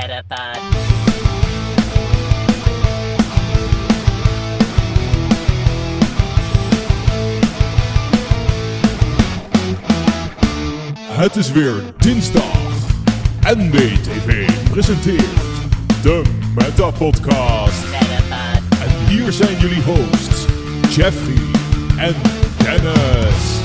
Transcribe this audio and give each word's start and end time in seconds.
Metapod. 0.00 0.60
Het 11.02 11.36
is 11.36 11.52
weer 11.52 11.82
dinsdag. 11.98 12.58
NBTV 13.40 14.50
presenteert 14.70 15.24
de 16.02 16.22
Meta 16.54 16.90
Podcast. 16.90 17.84
Metapod. 17.90 18.80
En 18.82 19.06
hier 19.06 19.32
zijn 19.32 19.58
jullie 19.58 19.82
hosts, 19.82 20.46
Jeffrey 20.96 21.60
en 21.98 22.14
Dennis. 22.64 23.60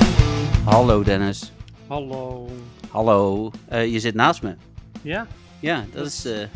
Hallo 0.63 1.04
Dennis. 1.04 1.52
Hallo. 1.88 2.49
Hallo. 2.89 3.52
Eh, 3.67 3.91
je 3.91 3.99
zit 3.99 4.15
naast 4.15 4.41
me. 4.41 4.55
Ja, 5.02 5.27
Ja, 5.59 5.85
dat 5.91 6.05
is 6.05 6.25
eh, 6.25 6.47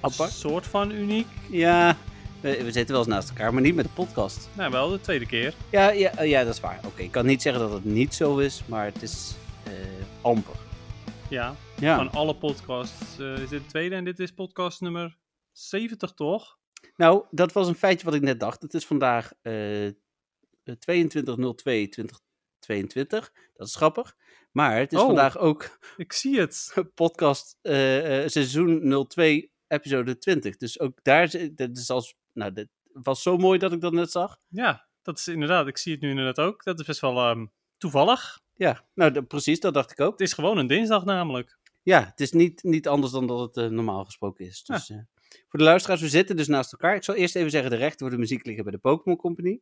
apart. 0.00 0.30
soort 0.32 0.66
van 0.66 0.90
uniek. 0.90 1.26
Ja, 1.50 1.96
we, 2.40 2.64
we 2.64 2.72
zitten 2.72 2.94
wel 2.94 3.04
eens 3.04 3.14
naast 3.14 3.28
elkaar, 3.28 3.52
maar 3.52 3.62
niet 3.62 3.74
met 3.74 3.84
de 3.84 3.90
podcast. 3.90 4.48
Nou, 4.52 4.70
wel 4.70 4.90
de 4.90 5.00
tweede 5.00 5.26
keer. 5.26 5.54
Ja, 5.70 5.90
ja, 5.90 6.10
eh, 6.16 6.28
ja 6.28 6.44
dat 6.44 6.54
is 6.54 6.60
waar. 6.60 6.80
Oké, 6.84 7.02
ik 7.02 7.10
kan 7.10 7.26
niet 7.26 7.42
zeggen 7.42 7.62
dat 7.62 7.72
het 7.72 7.84
niet 7.84 8.14
zo 8.14 8.38
is, 8.38 8.62
maar 8.66 8.84
het 8.84 9.02
is 9.02 9.34
eh, 9.64 9.72
amper. 10.20 10.54
Ja, 11.30 11.54
Ja. 11.80 11.96
van 11.96 12.10
alle 12.10 12.34
podcasts 12.36 13.18
eh, 13.18 13.32
is 13.38 13.48
dit 13.48 13.62
de 13.62 13.66
tweede 13.68 13.94
en 13.94 14.04
dit 14.04 14.18
is 14.18 14.32
podcast 14.32 14.80
nummer 14.80 15.18
70 15.52 16.12
toch? 16.12 16.58
Nou, 16.96 17.24
dat 17.30 17.52
was 17.52 17.68
een 17.68 17.74
feitje 17.74 18.04
wat 18.04 18.14
ik 18.14 18.22
net 18.22 18.40
dacht. 18.40 18.62
Het 18.62 18.74
is 18.74 18.86
vandaag 18.86 19.32
eh 19.42 19.88
22.02.2022. 20.66 23.30
Dat 23.56 23.66
is 23.66 23.74
grappig. 23.74 24.16
Maar 24.56 24.78
het 24.78 24.92
is 24.92 24.98
Oh. 24.98 25.06
vandaag 25.06 25.38
ook 25.38 25.78
Ik 25.96 26.12
zie 26.12 26.40
het. 26.40 26.74
podcast 26.94 27.58
eh, 27.62 27.72
seizoen 28.26 29.06
02, 29.08 29.50
episode 29.68 30.18
20. 30.18 30.56
Dus 30.56 30.80
ook 30.80 30.98
daar 31.02 31.30
dat 31.54 31.76
is 31.76 31.90
als, 31.90 32.14
nou, 32.32 32.52
dit 32.52 32.68
was 32.92 33.22
zo 33.22 33.36
mooi 33.36 33.58
dat 33.58 33.72
ik 33.72 33.80
dat 33.80 33.92
net 33.92 34.10
zag. 34.10 34.38
Ja, 34.48 34.86
dat 35.02 35.18
is 35.18 35.28
inderdaad, 35.28 35.66
ik 35.66 35.78
zie 35.78 35.92
het 35.92 36.00
nu 36.00 36.10
inderdaad 36.10 36.40
ook. 36.40 36.64
Dat 36.64 36.80
is 36.80 36.86
best 36.86 37.00
wel 37.00 37.18
ehm, 37.18 37.46
toevallig. 37.78 38.40
Ja, 38.54 38.84
nou 38.94 39.22
precies, 39.22 39.60
dat 39.60 39.74
dacht 39.74 39.90
ik 39.90 40.00
ook. 40.00 40.12
Het 40.12 40.20
is 40.20 40.32
gewoon 40.32 40.58
een 40.58 40.66
dinsdag 40.66 41.04
namelijk. 41.04 41.58
Ja, 41.82 42.04
het 42.04 42.20
is 42.20 42.32
niet, 42.32 42.62
niet 42.62 42.88
anders 42.88 43.12
dan 43.12 43.26
dat 43.26 43.40
het 43.40 43.56
eh, 43.56 43.70
normaal 43.70 44.04
gesproken 44.04 44.46
is. 44.46 44.64
Dus, 44.64 44.86
voor 45.48 45.58
de 45.58 45.64
luisteraars, 45.64 46.00
we 46.00 46.08
zitten 46.08 46.36
dus 46.36 46.48
naast 46.48 46.72
elkaar. 46.72 46.94
Ik 46.94 47.04
zal 47.04 47.14
eerst 47.14 47.36
even 47.36 47.50
zeggen, 47.50 47.70
de 47.70 47.76
rechten 47.76 47.98
voor 47.98 48.10
de 48.10 48.20
muziek 48.20 48.46
liggen 48.46 48.64
bij 48.64 48.72
de 48.72 48.78
Pokémon 48.78 49.18
Company. 49.18 49.60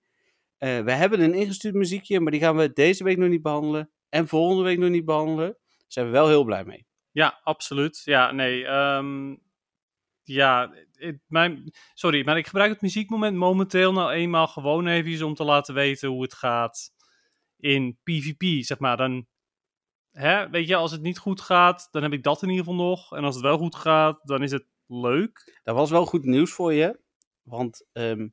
We 0.59 0.93
hebben 0.93 1.21
een 1.21 1.35
ingestuurd 1.35 1.75
muziekje, 1.75 2.21
maar 2.21 2.33
die 2.33 2.41
gaan 2.41 2.57
we 2.57 2.73
deze 2.73 3.05
week 3.05 3.19
nog 3.19 3.29
niet 3.29 3.43
behandelen. 3.43 3.91
En 4.15 4.29
volgende 4.29 4.63
week 4.63 4.79
nog 4.79 4.91
niet 4.91 5.05
behandelen. 5.05 5.57
Zijn 5.87 6.07
we 6.07 6.13
wel 6.13 6.29
heel 6.29 6.45
blij 6.45 6.65
mee. 6.65 6.87
Ja, 7.11 7.41
absoluut. 7.43 8.01
Ja, 8.05 8.33
nee. 8.33 8.67
ehm, 8.67 9.37
ja, 10.23 10.73
het- 10.93 11.21
mijn, 11.27 11.73
sorry, 11.95 12.25
maar 12.25 12.37
ik 12.39 12.47
gebruik 12.47 12.71
het 12.73 12.81
muziekmoment 12.81 13.37
momenteel 13.37 13.93
nou 13.93 14.11
eenmaal 14.13 14.47
gewoon 14.47 14.87
even 14.87 15.27
om 15.27 15.35
te 15.35 15.45
laten 15.45 15.75
weten 15.75 16.09
hoe 16.09 16.23
het 16.23 16.35
gaat 16.35 16.91
in 17.57 17.99
PvP, 18.03 18.65
zeg 18.65 18.79
maar. 18.79 18.97
Dan, 18.97 19.27
hè, 20.11 20.51
weet 20.51 20.69
je, 20.69 20.75
als 20.77 20.93
het 20.93 21.03
niet 21.03 21.19
goed 21.19 21.41
gaat, 21.41 21.89
dan 21.91 22.03
heb 22.03 22.13
ik 22.13 22.23
dat 22.23 22.43
in 22.43 22.49
ieder 22.49 22.65
geval 22.65 22.85
nog. 22.87 23.13
En 23.17 23.25
als 23.25 23.35
het 23.35 23.45
wel 23.45 23.59
goed 23.59 23.75
gaat, 23.75 24.21
dan 24.23 24.43
is 24.43 24.51
het 24.53 24.67
leuk. 24.87 25.61
Dat 25.63 25.75
was 25.75 25.91
wel 25.91 26.07
goed 26.07 26.25
nieuws 26.25 26.53
voor 26.53 26.73
je, 26.73 27.01
want 27.43 27.87
ehm, 27.93 28.29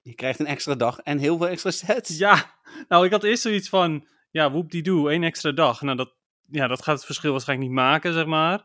je 0.00 0.14
krijgt 0.14 0.38
een 0.40 0.46
extra 0.46 0.74
dag 0.74 0.98
en 0.98 1.18
heel 1.18 1.36
veel 1.38 1.48
extra 1.48 1.70
sets. 1.70 2.18
Ja, 2.18 2.60
nou, 2.88 3.04
ik 3.04 3.10
had 3.12 3.24
eerst 3.24 3.42
zoiets 3.42 3.68
van, 3.68 4.06
ja, 4.34 4.50
woep 4.50 4.70
die 4.70 4.82
doe, 4.82 5.10
één 5.10 5.22
extra 5.22 5.52
dag. 5.52 5.80
Nou, 5.80 5.96
dat, 5.96 6.14
ja, 6.50 6.66
dat 6.66 6.82
gaat 6.82 6.96
het 6.96 7.04
verschil 7.04 7.32
waarschijnlijk 7.32 7.68
niet 7.68 7.78
maken, 7.78 8.12
zeg 8.12 8.26
maar. 8.26 8.64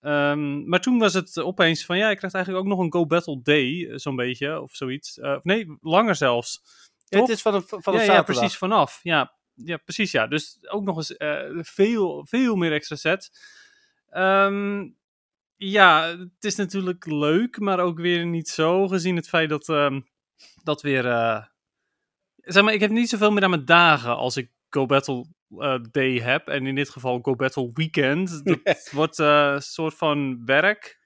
Ehm, 0.00 0.68
maar 0.68 0.80
toen 0.80 0.98
was 0.98 1.14
het 1.14 1.38
opeens 1.38 1.84
van, 1.84 1.98
ja, 1.98 2.10
ik 2.10 2.16
krijg 2.16 2.32
eigenlijk 2.32 2.64
ook 2.64 2.70
nog 2.70 2.80
een 2.80 2.92
Go 2.92 3.06
Battle 3.06 3.42
Day, 3.42 3.88
eh, 3.88 3.96
zo'n 3.96 4.16
beetje, 4.16 4.60
of 4.60 4.74
zoiets. 4.74 5.18
Eh, 5.18 5.34
of 5.34 5.44
nee, 5.44 5.76
langer 5.80 6.14
zelfs. 6.14 6.62
Ja, 7.04 7.20
het 7.20 7.28
is 7.28 7.42
van 7.42 7.54
een, 7.54 7.62
van 7.66 7.94
een 7.94 8.04
ja, 8.04 8.12
ja, 8.12 8.22
precies, 8.22 8.56
vanaf. 8.56 9.00
Ja, 9.02 9.36
ja, 9.54 9.76
precies, 9.76 10.10
ja. 10.10 10.26
Dus 10.26 10.58
ook 10.68 10.84
nog 10.84 10.96
eens 10.96 11.16
eh, 11.16 11.58
veel, 11.60 12.26
veel 12.28 12.56
meer 12.56 12.72
extra 12.72 12.96
set. 12.96 13.30
Ehm, 14.10 14.88
ja, 15.56 16.16
het 16.18 16.44
is 16.44 16.56
natuurlijk 16.56 17.06
leuk, 17.06 17.58
maar 17.58 17.80
ook 17.80 17.98
weer 17.98 18.26
niet 18.26 18.48
zo, 18.48 18.88
gezien 18.88 19.16
het 19.16 19.28
feit 19.28 19.48
dat, 19.48 19.68
ehm, 19.68 20.00
dat 20.62 20.82
weer... 20.82 21.02
zeg 22.36 22.62
maar, 22.62 22.74
ik 22.74 22.80
heb 22.80 22.90
niet 22.90 23.08
zoveel 23.08 23.30
meer 23.30 23.44
aan 23.44 23.50
mijn 23.50 23.64
dagen 23.64 24.16
als 24.16 24.36
ik 24.36 24.54
Go 24.76 24.86
Battle 24.86 25.26
eh, 25.58 25.78
Day 25.90 26.18
heb. 26.20 26.48
En 26.48 26.66
in 26.66 26.74
dit 26.74 26.88
geval 26.88 27.18
Go 27.22 27.34
Battle 27.34 27.70
Weekend. 27.72 28.44
Dat 28.44 28.90
wordt 28.92 29.18
eh, 29.18 29.50
een 29.54 29.62
soort 29.62 29.94
van 29.94 30.44
werk. 30.44 31.04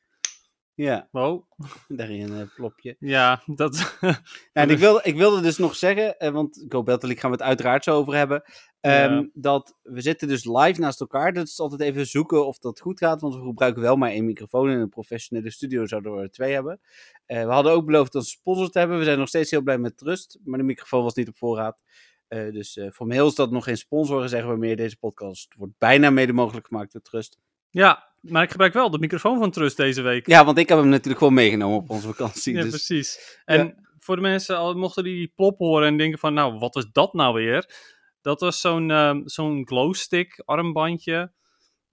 Ja, 0.74 1.08
Wow. 1.10 1.44
daarin 1.88 2.32
een 2.32 2.50
plopje. 2.54 2.96
Ja, 2.98 3.42
dat... 3.46 3.96
Nou, 4.00 4.16
en 4.52 4.70
ik, 4.70 4.78
wilde, 4.78 5.00
ik 5.02 5.16
wilde 5.16 5.40
dus 5.40 5.58
nog 5.58 5.76
zeggen, 5.76 6.18
eh, 6.18 6.30
want 6.30 6.64
Go 6.68 6.82
Battle 6.82 7.08
League 7.08 7.16
gaan 7.20 7.30
we 7.30 7.36
het 7.36 7.46
uiteraard 7.46 7.84
zo 7.84 7.96
over 7.96 8.14
hebben. 8.14 8.42
ehm, 8.80 9.14
Ja. 9.14 9.28
Dat 9.32 9.76
we 9.82 10.00
zitten 10.00 10.28
dus 10.28 10.44
live 10.44 10.80
naast 10.80 11.00
elkaar. 11.00 11.32
Dat 11.32 11.46
is 11.46 11.60
altijd 11.60 11.80
even 11.80 12.06
zoeken 12.06 12.46
of 12.46 12.58
dat 12.58 12.80
goed 12.80 12.98
gaat. 12.98 13.20
Want 13.20 13.34
we 13.34 13.40
gebruiken 13.42 13.82
wel 13.82 13.96
maar 13.96 14.10
één 14.10 14.24
microfoon. 14.24 14.70
In 14.70 14.78
een 14.78 14.88
professionele 14.88 15.50
studio 15.50 15.86
zouden 15.86 16.14
we 16.14 16.22
er 16.22 16.30
twee 16.30 16.52
hebben. 16.52 16.80
Eh, 17.26 17.44
we 17.44 17.52
hadden 17.52 17.72
ook 17.72 17.84
beloofd 17.86 18.14
een 18.14 18.22
sponsor 18.22 18.70
te 18.70 18.78
hebben. 18.78 18.98
We 18.98 19.04
zijn 19.04 19.18
nog 19.18 19.28
steeds 19.28 19.50
heel 19.50 19.62
blij 19.62 19.78
met 19.78 19.96
Trust. 19.96 20.38
Maar 20.44 20.58
de 20.58 20.64
microfoon 20.64 21.02
was 21.02 21.14
niet 21.14 21.28
op 21.28 21.36
voorraad. 21.36 21.82
Eh, 22.30 22.52
dus 22.52 22.76
eh 22.76 22.90
formeel 22.90 23.26
is 23.26 23.34
dat 23.34 23.50
nog 23.50 23.64
geen 23.64 23.76
sponsor. 23.76 24.28
Zeggen 24.28 24.50
we 24.50 24.56
meer. 24.56 24.76
Deze 24.76 24.96
podcast 24.96 25.54
wordt 25.56 25.78
bijna 25.78 26.10
mede 26.10 26.32
mogelijk 26.32 26.66
gemaakt 26.66 26.92
door 26.92 27.02
Trust. 27.02 27.38
ja, 27.70 28.08
maar 28.20 28.42
ik 28.42 28.50
gebruik 28.50 28.72
wel 28.72 28.90
de 28.90 28.98
microfoon 28.98 29.38
van 29.38 29.50
Trust 29.50 29.76
deze 29.76 30.02
week. 30.02 30.26
Ja, 30.26 30.44
want 30.44 30.58
ik 30.58 30.68
heb 30.68 30.78
hem 30.78 30.88
natuurlijk 30.88 31.18
gewoon 31.18 31.34
meegenomen 31.34 31.78
op 31.78 31.90
onze 31.90 32.06
vakantie. 32.06 32.54
Ja, 32.56 32.62
dus 32.62 32.70
precies. 32.70 33.38
En 33.44 33.88
voor 33.98 34.16
de 34.16 34.22
mensen, 34.22 34.78
mochten 34.78 35.04
die 35.04 35.16
die 35.16 35.32
plop 35.34 35.58
horen 35.58 35.86
en 35.86 35.96
denken 35.96 36.18
van, 36.18 36.34
nou, 36.34 36.58
wat 36.58 36.76
is 36.76 36.86
dat 36.92 37.14
nou 37.14 37.34
weer? 37.34 37.74
Dat 38.22 38.40
was 38.40 38.60
zo'n 38.60 38.90
ehm, 38.90 39.20
zo'n 39.24 39.66
glowstick 39.66 40.42
armbandje. 40.44 41.32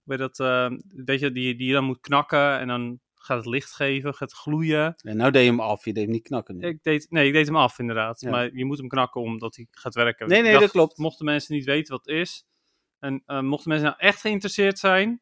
Weet 0.02 0.18
dat, 0.18 0.40
ehm, 0.40 0.78
weet 0.88 1.20
je, 1.20 1.32
die, 1.32 1.56
die 1.56 1.66
je 1.66 1.72
dan 1.72 1.84
moet 1.84 2.00
knakken 2.00 2.58
en 2.58 2.68
dan 2.68 3.00
gaat 3.28 3.36
het 3.36 3.46
licht 3.46 3.72
geven, 3.74 4.14
gaat 4.14 4.32
gloeien. 4.32 4.94
En 4.96 5.16
nou 5.16 5.30
deed 5.30 5.44
je 5.44 5.50
hem 5.50 5.60
af. 5.60 5.84
Je 5.84 5.92
deed 5.92 6.02
hem 6.02 6.12
niet 6.12 6.22
knakken. 6.22 6.56
nu. 6.56 6.66
Ik 6.66 6.82
deed, 6.82 7.06
nee, 7.10 7.26
ik 7.26 7.32
deed 7.32 7.46
hem 7.46 7.56
af 7.56 7.78
inderdaad. 7.78 8.20
Ja. 8.20 8.30
Maar 8.30 8.50
je 8.54 8.64
moet 8.64 8.78
hem 8.78 8.88
knakken 8.88 9.20
omdat 9.20 9.56
hij 9.56 9.66
gaat 9.70 9.94
werken. 9.94 10.28
Nee, 10.28 10.42
nee, 10.42 10.50
dacht, 10.50 10.62
dat 10.62 10.72
klopt. 10.72 10.98
Mochten 10.98 11.24
mensen 11.24 11.54
niet 11.54 11.64
weten 11.64 11.92
wat 11.96 12.06
het 12.06 12.14
is. 12.16 12.46
En 12.98 13.22
eh, 13.26 13.40
mochten 13.40 13.68
mensen 13.68 13.88
nou 13.88 14.00
echt 14.00 14.20
geïnteresseerd 14.20 14.78
zijn. 14.78 15.20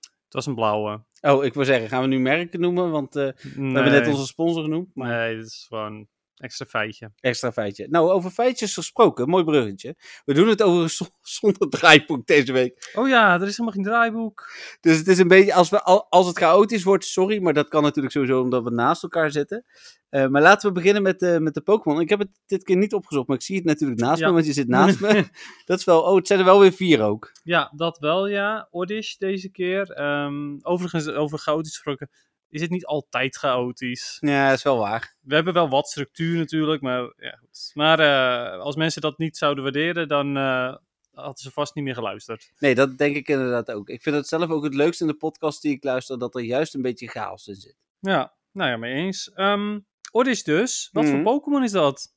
Het 0.00 0.34
was 0.34 0.46
een 0.46 0.54
blauwe. 0.54 1.04
Oh, 1.20 1.44
ik 1.44 1.54
wil 1.54 1.64
zeggen, 1.64 1.88
gaan 1.88 2.02
we 2.02 2.08
nu 2.08 2.18
merken 2.18 2.60
noemen? 2.60 2.90
Want 2.90 3.16
eh, 3.16 3.22
Nee, 3.22 3.32
we 3.72 3.80
hebben 3.80 3.92
net 3.92 4.06
onze 4.08 4.26
sponsor 4.26 4.62
genoemd. 4.62 4.94
Maar 4.94 5.08
nee, 5.08 5.36
dit 5.36 5.46
is 5.46 5.66
gewoon 5.68 6.08
extra 6.36 6.66
feitje. 6.66 7.10
extra 7.20 7.52
feitje. 7.52 7.86
Nou, 7.90 8.10
over 8.10 8.30
feitjes 8.30 8.74
gesproken. 8.74 9.28
Mooi 9.28 9.44
bruggetje. 9.44 9.94
We 10.24 10.34
doen 10.34 10.48
het 10.48 10.62
over 10.62 10.90
zonder 11.22 11.68
draaiboek 11.68 12.26
deze 12.26 12.52
week. 12.52 12.90
Oh 12.94 13.08
ja, 13.08 13.34
er 13.34 13.42
is 13.46 13.56
helemaal 13.56 13.72
geen 13.72 13.82
draaiboek. 13.84 14.50
Dus 14.80 14.98
het 14.98 15.08
is 15.08 15.18
een 15.18 15.28
beetje, 15.28 15.54
als, 15.54 15.68
we, 15.70 15.82
al- 15.82 16.06
als 16.10 16.26
het 16.26 16.38
chaotisch 16.38 16.84
wordt, 16.84 17.04
sorry. 17.04 17.42
Maar 17.42 17.54
dat 17.54 17.68
kan 17.68 17.82
natuurlijk 17.82 18.14
sowieso 18.14 18.40
omdat 18.40 18.64
we 18.64 18.70
naast 18.70 19.02
elkaar 19.02 19.30
zitten. 19.30 19.64
Eh, 20.08 20.26
maar 20.26 20.42
laten 20.42 20.68
we 20.68 20.74
beginnen 20.74 21.02
met, 21.02 21.18
de 21.18 21.40
met 21.40 21.54
de 21.54 21.60
Pokémon. 21.60 22.00
Ik 22.00 22.08
heb 22.08 22.18
het 22.18 22.28
dit 22.46 22.62
keer 22.64 22.76
niet 22.76 22.94
opgezocht, 22.94 23.26
maar 23.26 23.36
ik 23.36 23.42
zie 23.42 23.56
het 23.56 23.64
natuurlijk 23.64 24.00
naast 24.00 24.20
Ja. 24.20 24.26
me. 24.26 24.32
Want 24.32 24.46
je 24.46 24.52
zit 24.52 24.68
naast 24.68 25.00
me. 25.00 25.24
Dat 25.64 25.78
is 25.78 25.84
wel, 25.84 26.00
oh, 26.02 26.16
het 26.16 26.26
zijn 26.26 26.38
er 26.38 26.44
wel 26.44 26.60
weer 26.60 26.72
vier 26.72 27.02
ook. 27.02 27.32
Ja, 27.42 27.72
dat 27.76 27.98
wel, 27.98 28.26
ja. 28.28 28.68
Oddish 28.70 29.14
deze 29.14 29.50
keer. 29.50 29.90
Ehm, 29.90 30.56
overigens, 30.62 31.08
over 31.08 31.38
chaotisch 31.38 31.72
gesproken, 31.72 32.10
is 32.48 32.60
het 32.60 32.70
niet 32.70 32.86
altijd 32.86 33.36
chaotisch. 33.36 34.16
Ja, 34.20 34.48
dat 34.48 34.56
is 34.56 34.62
wel 34.62 34.78
waar. 34.78 35.16
We 35.20 35.34
hebben 35.34 35.54
wel 35.54 35.68
wat 35.68 35.88
structuur 35.88 36.38
natuurlijk, 36.38 36.82
maar 36.82 37.12
ja, 37.16 37.36
goed. 37.40 37.70
Maar 37.74 37.98
eh, 38.00 38.60
als 38.60 38.76
mensen 38.76 39.00
dat 39.02 39.18
niet 39.18 39.36
zouden 39.36 39.62
waarderen, 39.62 40.08
dan 40.08 40.36
eh, 40.36 40.76
hadden 41.12 41.36
ze 41.36 41.50
vast 41.50 41.74
niet 41.74 41.84
meer 41.84 41.94
geluisterd. 41.94 42.52
Nee, 42.58 42.74
dat 42.74 42.98
denk 42.98 43.16
ik 43.16 43.28
inderdaad 43.28 43.70
ook. 43.70 43.88
Ik 43.88 44.02
vind 44.02 44.16
het 44.16 44.28
zelf 44.28 44.50
ook 44.50 44.64
het 44.64 44.74
leukste 44.74 45.04
in 45.04 45.10
de 45.10 45.16
podcast 45.16 45.62
die 45.62 45.72
ik 45.72 45.84
luister, 45.84 46.18
dat 46.18 46.34
er 46.34 46.42
juist 46.42 46.74
een 46.74 46.82
beetje 46.82 47.08
chaos 47.08 47.46
in 47.46 47.54
zit. 47.54 47.76
Ja, 48.00 48.34
nou 48.52 48.70
ja, 48.70 48.76
mee 48.76 48.94
eens. 48.94 49.32
Ehm 49.32 49.78
Oddish 50.10 50.42
dus. 50.42 50.88
Wat 50.92 51.04
Mhm. 51.04 51.12
voor 51.12 51.22
Pokémon 51.22 51.62
is 51.62 51.72
dat? 51.72 52.14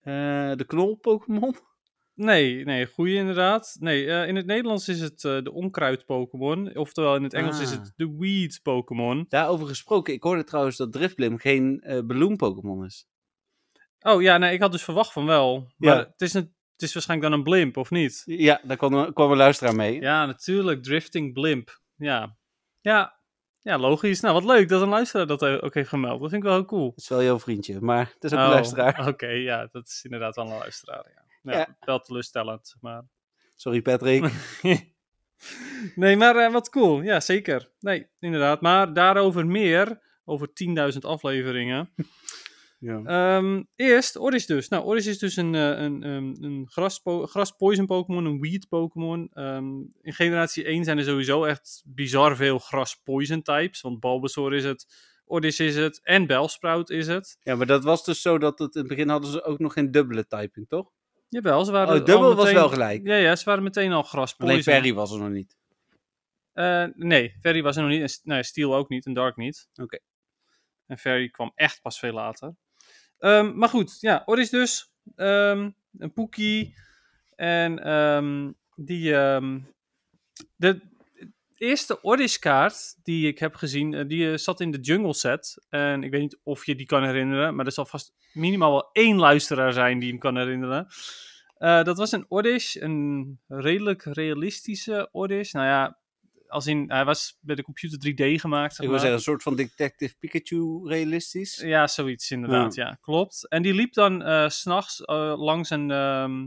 Eh, 0.00 0.52
de 0.54 0.64
knol-Pokémon? 0.66 1.56
Nee, 2.18 2.64
nee, 2.64 2.86
goeie 2.86 3.16
inderdaad. 3.16 3.76
Nee, 3.80 4.06
eh, 4.10 4.28
in 4.28 4.36
het 4.36 4.46
Nederlands 4.46 4.88
is 4.88 5.00
het 5.00 5.24
eh, 5.24 5.42
de 5.42 5.52
onkruid-Pokémon. 5.52 6.76
Oftewel, 6.76 7.16
in 7.16 7.22
het 7.22 7.34
Engels 7.34 7.60
is 7.60 7.72
Ah. 7.72 7.78
het 7.78 7.92
de 7.96 8.16
weed-Pokémon. 8.18 9.26
Daarover 9.28 9.66
gesproken, 9.66 10.14
ik 10.14 10.22
hoorde 10.22 10.44
trouwens 10.44 10.76
dat 10.76 10.92
Drifblim 10.92 11.38
geen 11.38 11.80
eh 11.80 11.98
Bloem-Pokémon 12.06 12.84
is. 12.84 13.06
Oh 14.00 14.22
ja, 14.22 14.38
nee, 14.38 14.52
ik 14.52 14.60
had 14.60 14.72
dus 14.72 14.84
verwacht 14.84 15.12
van 15.12 15.26
wel. 15.26 15.72
Ja. 15.76 15.94
Maar 15.94 15.98
het, 15.98 16.20
is 16.20 16.34
een, 16.34 16.54
het 16.72 16.82
is 16.82 16.92
waarschijnlijk 16.92 17.30
dan 17.30 17.38
een 17.38 17.44
blimp, 17.44 17.76
of 17.76 17.90
niet? 17.90 18.22
Ja, 18.24 18.60
daar 18.64 18.76
kwam, 18.76 18.94
een- 18.94 19.12
kwam 19.12 19.30
een 19.30 19.36
luisteraar 19.36 19.74
mee. 19.74 20.00
Ja, 20.00 20.26
natuurlijk. 20.26 20.82
Drifting 20.82 21.32
blimp. 21.32 21.80
Ja. 21.96 22.36
Ja. 22.80 23.16
Ja, 23.60 23.78
logisch. 23.78 24.20
Nou, 24.20 24.34
wat 24.34 24.44
leuk 24.44 24.68
dat 24.68 24.82
een 24.82 24.88
luisteraar 24.88 25.26
dat 25.26 25.42
ook 25.44 25.74
heeft 25.74 25.88
gemeld. 25.88 26.20
Dat 26.20 26.30
vind 26.30 26.42
ik 26.42 26.48
wel 26.48 26.58
heel 26.58 26.66
cool. 26.66 26.88
Dat 26.90 26.98
is 26.98 27.08
wel 27.08 27.22
jouw 27.22 27.38
vriendje, 27.38 27.80
maar 27.80 28.10
het 28.14 28.24
is 28.24 28.32
ook 28.32 28.38
Oh, 28.38 28.44
een 28.44 28.50
luisteraar. 28.50 29.08
Oké, 29.08 29.26
ja, 29.28 29.68
dat 29.72 29.86
is 29.86 30.00
inderdaad 30.04 30.34
wel 30.36 30.44
een 30.50 30.58
luisteraar. 30.58 31.04
Ja. 31.14 31.26
Ja. 31.56 31.76
Wel 31.80 32.00
teleurstellend, 32.00 32.74
maar... 32.80 33.02
Sorry 33.54 33.82
Patrick. 33.82 34.32
nee, 35.94 36.16
maar 36.16 36.36
eh, 36.36 36.52
wat 36.52 36.70
cool. 36.70 37.02
Ja, 37.02 37.20
zeker. 37.20 37.70
Nee, 37.80 38.06
inderdaad. 38.18 38.60
Maar 38.60 38.92
daarover 38.92 39.46
meer, 39.46 40.00
over 40.24 40.48
10.000 40.92 40.98
afleveringen. 41.00 41.90
Ja. 42.80 43.02
Ehm, 43.04 43.62
eerst 43.76 44.16
Oris 44.18 44.46
dus. 44.46 44.68
Nou, 44.68 44.84
Oris 44.84 45.06
is 45.06 45.18
dus 45.18 45.36
een, 45.36 45.54
eh, 45.54 45.62
een, 45.62 46.02
een, 46.08 46.36
een 46.40 46.66
graspo- 46.70 47.26
gras-poison 47.26 47.86
Pokémon, 47.86 48.24
een 48.24 48.40
weed 48.40 48.68
Pokémon. 48.68 49.28
Ehm, 49.32 49.66
in 50.02 50.12
generatie 50.12 50.64
1 50.64 50.84
zijn 50.84 50.98
er 50.98 51.04
sowieso 51.04 51.44
echt 51.44 51.82
bizar 51.86 52.36
veel 52.36 52.58
gras-poison 52.58 53.42
types. 53.42 53.80
Want 53.80 54.00
Bulbasaur 54.00 54.54
is 54.54 54.64
het, 54.64 54.86
Oris 55.24 55.60
is 55.60 55.76
het 55.76 56.00
en 56.02 56.26
Bellsprout 56.26 56.90
is 56.90 57.06
het. 57.06 57.38
ja, 57.42 57.54
maar 57.54 57.66
dat 57.66 57.84
was 57.84 58.04
dus 58.04 58.22
zo 58.22 58.38
dat 58.38 58.58
het 58.58 58.74
in 58.74 58.80
het 58.80 58.88
begin 58.88 59.08
hadden 59.08 59.30
ze 59.30 59.44
ook 59.44 59.58
nog 59.58 59.72
geen 59.72 59.90
dubbele 59.90 60.26
typing, 60.26 60.68
toch? 60.68 60.90
Jawel, 61.28 61.64
ze 61.64 61.72
waren 61.72 61.88
Oh, 61.94 62.00
al 62.00 62.04
dubbel 62.04 62.28
was 62.34 62.36
meteen- 62.44 62.54
wel 62.54 62.68
gelijk. 62.68 63.06
Ja, 63.06 63.14
ja, 63.16 63.36
ze 63.36 63.44
waren 63.44 63.62
meteen 63.62 63.92
al 63.92 64.02
gras-poison. 64.02 64.48
Alleen 64.50 64.62
Ferry 64.62 64.94
was 64.94 65.12
er 65.12 65.18
nog 65.18 65.28
niet. 65.30 65.56
Eh, 66.52 66.84
nee, 66.94 67.36
Ferry 67.40 67.62
was 67.62 67.76
er 67.76 67.82
nog 67.82 67.90
niet. 67.90 68.02
En, 68.02 68.20
nee, 68.24 68.42
Steel 68.42 68.74
ook 68.74 68.88
niet 68.88 69.06
en 69.06 69.12
Dark 69.12 69.36
niet. 69.36 69.68
Oké. 69.74 69.98
En 70.86 70.98
Ferry 70.98 71.28
kwam 71.28 71.52
echt 71.54 71.82
pas 71.82 71.98
veel 71.98 72.12
later. 72.12 72.54
Ehm, 73.18 73.56
maar 73.58 73.68
goed, 73.68 74.00
ja, 74.00 74.22
Oris 74.26 74.50
dus. 74.50 74.90
ehm, 75.16 75.70
een 75.98 76.12
Poekie. 76.12 76.74
En 77.36 77.78
ehm, 77.84 78.50
die... 78.74 79.10
de 80.56 80.80
eerste 81.58 82.02
Oris-kaart 82.02 82.96
die 83.02 83.26
ik 83.26 83.38
heb 83.38 83.54
gezien, 83.54 83.94
eh, 83.94 84.08
die 84.08 84.30
eh, 84.30 84.36
zat 84.36 84.60
in 84.60 84.70
de 84.70 84.80
Jungle 84.80 85.14
set. 85.14 85.66
En 85.68 86.02
ik 86.02 86.10
weet 86.10 86.20
niet 86.20 86.38
of 86.42 86.66
je 86.66 86.74
die 86.74 86.86
kan 86.86 87.04
herinneren, 87.04 87.54
maar 87.54 87.66
er 87.66 87.72
zal 87.72 87.86
vast 87.86 88.12
minimaal 88.32 88.70
wel 88.70 88.88
één 88.92 89.16
luisteraar 89.16 89.72
zijn 89.72 89.98
die 89.98 90.08
hem 90.08 90.18
kan 90.18 90.36
herinneren. 90.36 90.86
Eh, 91.54 91.82
dat 91.82 91.98
was 91.98 92.12
een 92.12 92.26
Oddish, 92.28 92.74
een 92.74 93.40
redelijk 93.46 94.02
realistische 94.02 95.08
Oddish. 95.12 95.52
Nou 95.52 95.66
ja, 95.66 95.98
als 96.46 96.66
in, 96.66 96.84
hij 96.90 97.04
was 97.04 97.38
bij 97.40 97.54
de 97.54 97.62
computer 97.62 97.98
3D 97.98 98.40
gemaakt. 98.40 98.74
zeg 98.74 98.84
Ik 98.84 98.90
wil 98.90 98.98
zeggen, 98.98 99.16
een 99.16 99.22
soort 99.22 99.42
van 99.42 99.56
Detective 99.56 100.14
Pikachu 100.18 100.88
realistisch. 100.88 101.56
Ja, 101.56 101.86
zoiets 101.86 102.30
inderdaad, 102.30 102.74
ja. 102.74 102.98
klopt. 103.00 103.48
En 103.48 103.62
die 103.62 103.74
liep 103.74 103.92
dan 103.92 104.50
s 104.50 104.60
s'nachts 104.60 105.02
langs, 105.36 105.70
een, 105.70 105.90
ehm, 105.90 106.46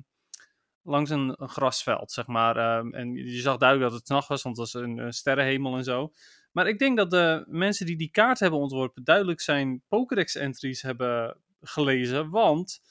langs 0.84 1.10
een, 1.10 1.36
grasveld, 1.38 2.12
zeg 2.12 2.28
maar. 2.28 2.58
ehm, 2.58 2.94
en 2.94 3.14
je 3.14 3.42
zag 3.42 3.58
duidelijk 3.58 3.92
dat 3.92 4.00
het 4.00 4.10
nacht 4.10 4.28
was, 4.28 4.42
want 4.42 4.58
het 4.58 4.72
was 4.72 4.84
een, 4.84 5.14
sterrenhemel 5.14 5.78
en 5.78 5.84
zo. 5.84 6.12
Maar 6.52 6.68
ik 6.68 6.80
denk 6.80 6.98
dat 6.98 7.12
de 7.12 7.44
mensen 7.48 7.86
die 7.86 7.98
die 7.98 8.12
kaart 8.12 8.40
hebben 8.40 8.60
ontworpen 8.60 9.04
duidelijk 9.04 9.42
zijn 9.42 9.82
Pokédex-entries 9.88 10.82
hebben 10.82 11.38
gelezen, 11.62 12.30
want 12.30 12.82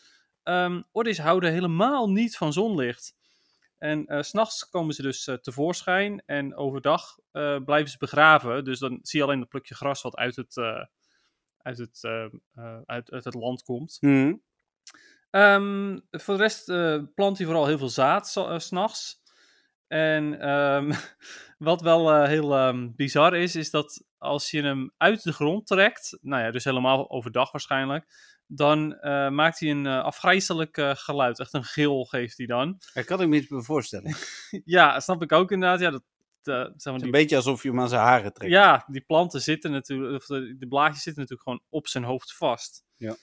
ehm 0.43 0.83
Oddys 0.93 1.19
houden 1.19 1.53
helemaal 1.53 2.11
niet 2.11 2.37
van 2.37 2.53
zonlicht. 2.53 3.15
En 3.79 4.07
eh, 4.07 4.23
s 4.23 4.29
s'nachts 4.29 4.69
komen 4.69 4.95
ze 4.95 5.03
dus 5.03 5.27
eh, 5.27 5.35
tevoorschijn 5.35 6.23
en 6.27 6.57
overdag 6.57 7.19
eh, 7.33 7.57
blijven 7.65 7.91
ze 7.91 7.99
begraven. 7.99 8.65
Dus 8.65 8.79
dan 8.79 8.99
zie 9.03 9.19
je 9.19 9.25
alleen 9.25 9.39
dat 9.39 9.49
plukje 9.49 9.75
gras 9.75 10.03
wat 10.03 10.17
uit 10.17 10.37
het, 10.37 10.57
eh, 10.57 10.85
uit 11.63 11.79
het, 11.79 12.05
eh, 12.05 12.25
eh, 12.55 12.81
uit, 12.87 13.11
uit 13.11 13.25
het 13.25 13.35
land 13.35 13.63
komt. 13.63 13.97
Hm. 14.01 14.35
Ehm, 15.31 15.99
voor 16.11 16.37
de 16.37 16.43
rest 16.43 16.69
eh, 16.69 16.99
plant 17.15 17.37
hij 17.37 17.47
vooral 17.47 17.67
heel 17.67 17.79
veel 17.79 17.88
zaad 17.88 18.29
s 18.29 18.32
's 18.32 18.67
s'nachts. 18.67 19.23
En 19.87 20.41
ehm, 20.41 20.93
wat 21.59 21.81
wel 21.81 22.12
eh, 22.12 22.29
heel 22.29 22.55
ehm, 22.56 22.88
bizar 22.97 23.37
is, 23.37 23.56
is 23.56 23.71
dat 23.71 24.05
als 24.19 24.50
je 24.50 24.62
hem 24.62 24.93
uit 24.97 25.23
de 25.23 25.32
grond 25.32 25.67
trekt, 25.67 26.19
nou 26.21 26.43
ja, 26.43 26.50
dus 26.50 26.65
helemaal 26.65 27.11
overdag 27.11 27.53
waarschijnlijk, 27.53 28.06
dan 28.47 28.88
maakt 29.35 29.61
hij 29.61 29.71
een 29.71 29.87
afgrijzelijk 29.87 30.81
geluid. 30.81 31.41
Echt 31.41 31.55
een 31.55 31.65
gil 31.65 32.05
geeft 32.05 32.37
hij 32.37 32.47
dan. 32.47 32.81
Daar 32.93 33.05
kan 33.05 33.21
ik 33.21 33.29
me 33.29 33.47
bij 33.49 33.61
voorstellen. 33.61 34.17
ja, 34.65 35.00
snap 35.00 35.23
ik 35.23 35.33
ook 35.33 35.50
inderdaad. 35.50 35.81
Ja, 35.81 35.91
dat, 35.91 36.03
zeg 36.43 36.55
maar, 36.65 36.73
Het 36.75 36.94
is 36.94 37.03
een 37.03 37.11
beetje 37.11 37.37
alsof 37.37 37.62
je 37.62 37.69
hem 37.69 37.81
aan 37.81 37.88
zijn 37.88 38.00
haren 38.00 38.33
trekt. 38.33 38.53
ja, 38.53 38.85
die 38.87 39.00
planten 39.00 39.41
zitten 39.41 39.71
natuurlijk, 39.71 40.15
of 40.15 40.26
de, 40.26 40.56
de 40.59 40.69
blaadjes 40.69 41.03
zitten 41.03 41.23
natuurlijk 41.23 41.49
gewoon 41.49 41.62
op 41.69 41.88
zijn 41.88 42.05
hoofd 42.05 42.37
vast. 42.37 42.85
Ja. 42.97 43.17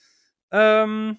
Ehm, 0.50 1.14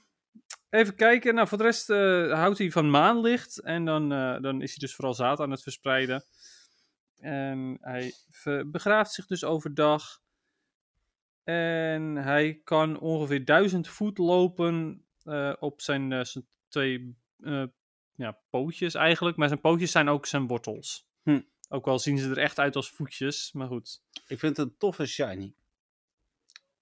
even 0.70 0.94
kijken. 0.94 1.34
Nou, 1.34 1.48
voor 1.48 1.58
de 1.58 1.64
rest 1.64 1.90
eh, 1.90 2.32
houdt 2.32 2.58
hij 2.58 2.70
van 2.70 2.90
maanlicht. 2.90 3.58
En 3.58 3.84
dan, 3.84 4.12
eh, 4.12 4.40
dan 4.40 4.62
is 4.62 4.68
hij 4.68 4.78
dus 4.78 4.94
vooral 4.94 5.14
zaad 5.14 5.40
aan 5.40 5.50
het 5.50 5.62
verspreiden. 5.62 6.24
En 7.16 7.78
hij 7.80 8.14
begraaft 8.66 9.12
zich 9.12 9.26
dus 9.26 9.44
overdag. 9.44 10.20
En 11.44 12.16
hij 12.16 12.60
kan 12.64 12.98
ongeveer 12.98 13.44
duizend 13.44 13.88
voet 13.88 14.18
lopen 14.18 15.04
eh, 15.22 15.52
op 15.58 15.80
zijn, 15.80 16.26
zijn 16.26 16.46
twee 16.68 17.16
ja, 18.14 18.38
pootjes 18.50 18.94
eigenlijk. 18.94 19.36
Maar 19.36 19.48
zijn 19.48 19.60
pootjes 19.60 19.90
zijn 19.90 20.08
ook 20.08 20.26
zijn 20.26 20.46
wortels. 20.46 21.06
Hm. 21.22 21.40
Ook 21.68 21.86
al 21.86 21.98
zien 21.98 22.18
ze 22.18 22.30
er 22.30 22.38
echt 22.38 22.58
uit 22.58 22.76
als 22.76 22.90
voetjes, 22.90 23.52
maar 23.52 23.66
goed. 23.66 24.02
Ik 24.26 24.38
vind 24.38 24.56
het 24.56 24.66
een 24.66 24.76
toffe 24.78 25.06
shiny. 25.06 25.54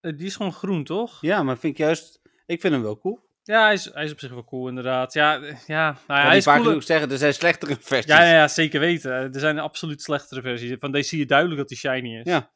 Die 0.01 0.27
is 0.27 0.37
gewoon 0.37 0.53
groen, 0.53 0.85
toch? 0.85 1.21
Ja, 1.21 1.43
maar 1.43 1.59
vind 1.59 1.73
ik 1.73 1.79
juist... 1.79 2.21
Ik 2.47 2.61
vind 2.61 2.73
hem 2.73 2.83
wel 2.83 2.99
cool. 2.99 3.26
Ja, 3.47 3.65
hij 3.65 3.73
is, 3.73 3.93
hij 3.93 4.05
is 4.05 4.13
op 4.13 4.19
zich 4.21 4.31
wel 4.31 4.45
cool, 4.45 4.69
inderdaad. 4.69 5.13
Ja, 5.13 5.41
eh, 5.41 5.59
ja, 5.67 5.99
nou, 6.07 6.21
ja, 6.21 6.27
hij 6.27 6.37
is 6.37 6.45
vaak 6.45 6.63
genoeg 6.63 6.83
zeggen, 6.83 7.11
er 7.11 7.19
zijn 7.19 7.35
slechtere 7.35 7.77
versies. 7.81 8.11
Ja, 8.11 8.25
ja, 8.25 8.33
ja, 8.33 8.49
zeker 8.49 8.81
weten. 8.81 9.13
Er 9.13 9.41
zijn 9.41 9.59
absoluut 9.59 10.03
slechtere 10.03 10.41
versies. 10.41 10.77
Van 10.79 10.93
deze 10.93 11.09
zie 11.09 11.19
je 11.19 11.27
duidelijk 11.27 11.59
dat 11.59 11.69
die 11.69 11.77
shiny 11.77 12.19
is. 12.19 12.25
Ja. 12.25 12.51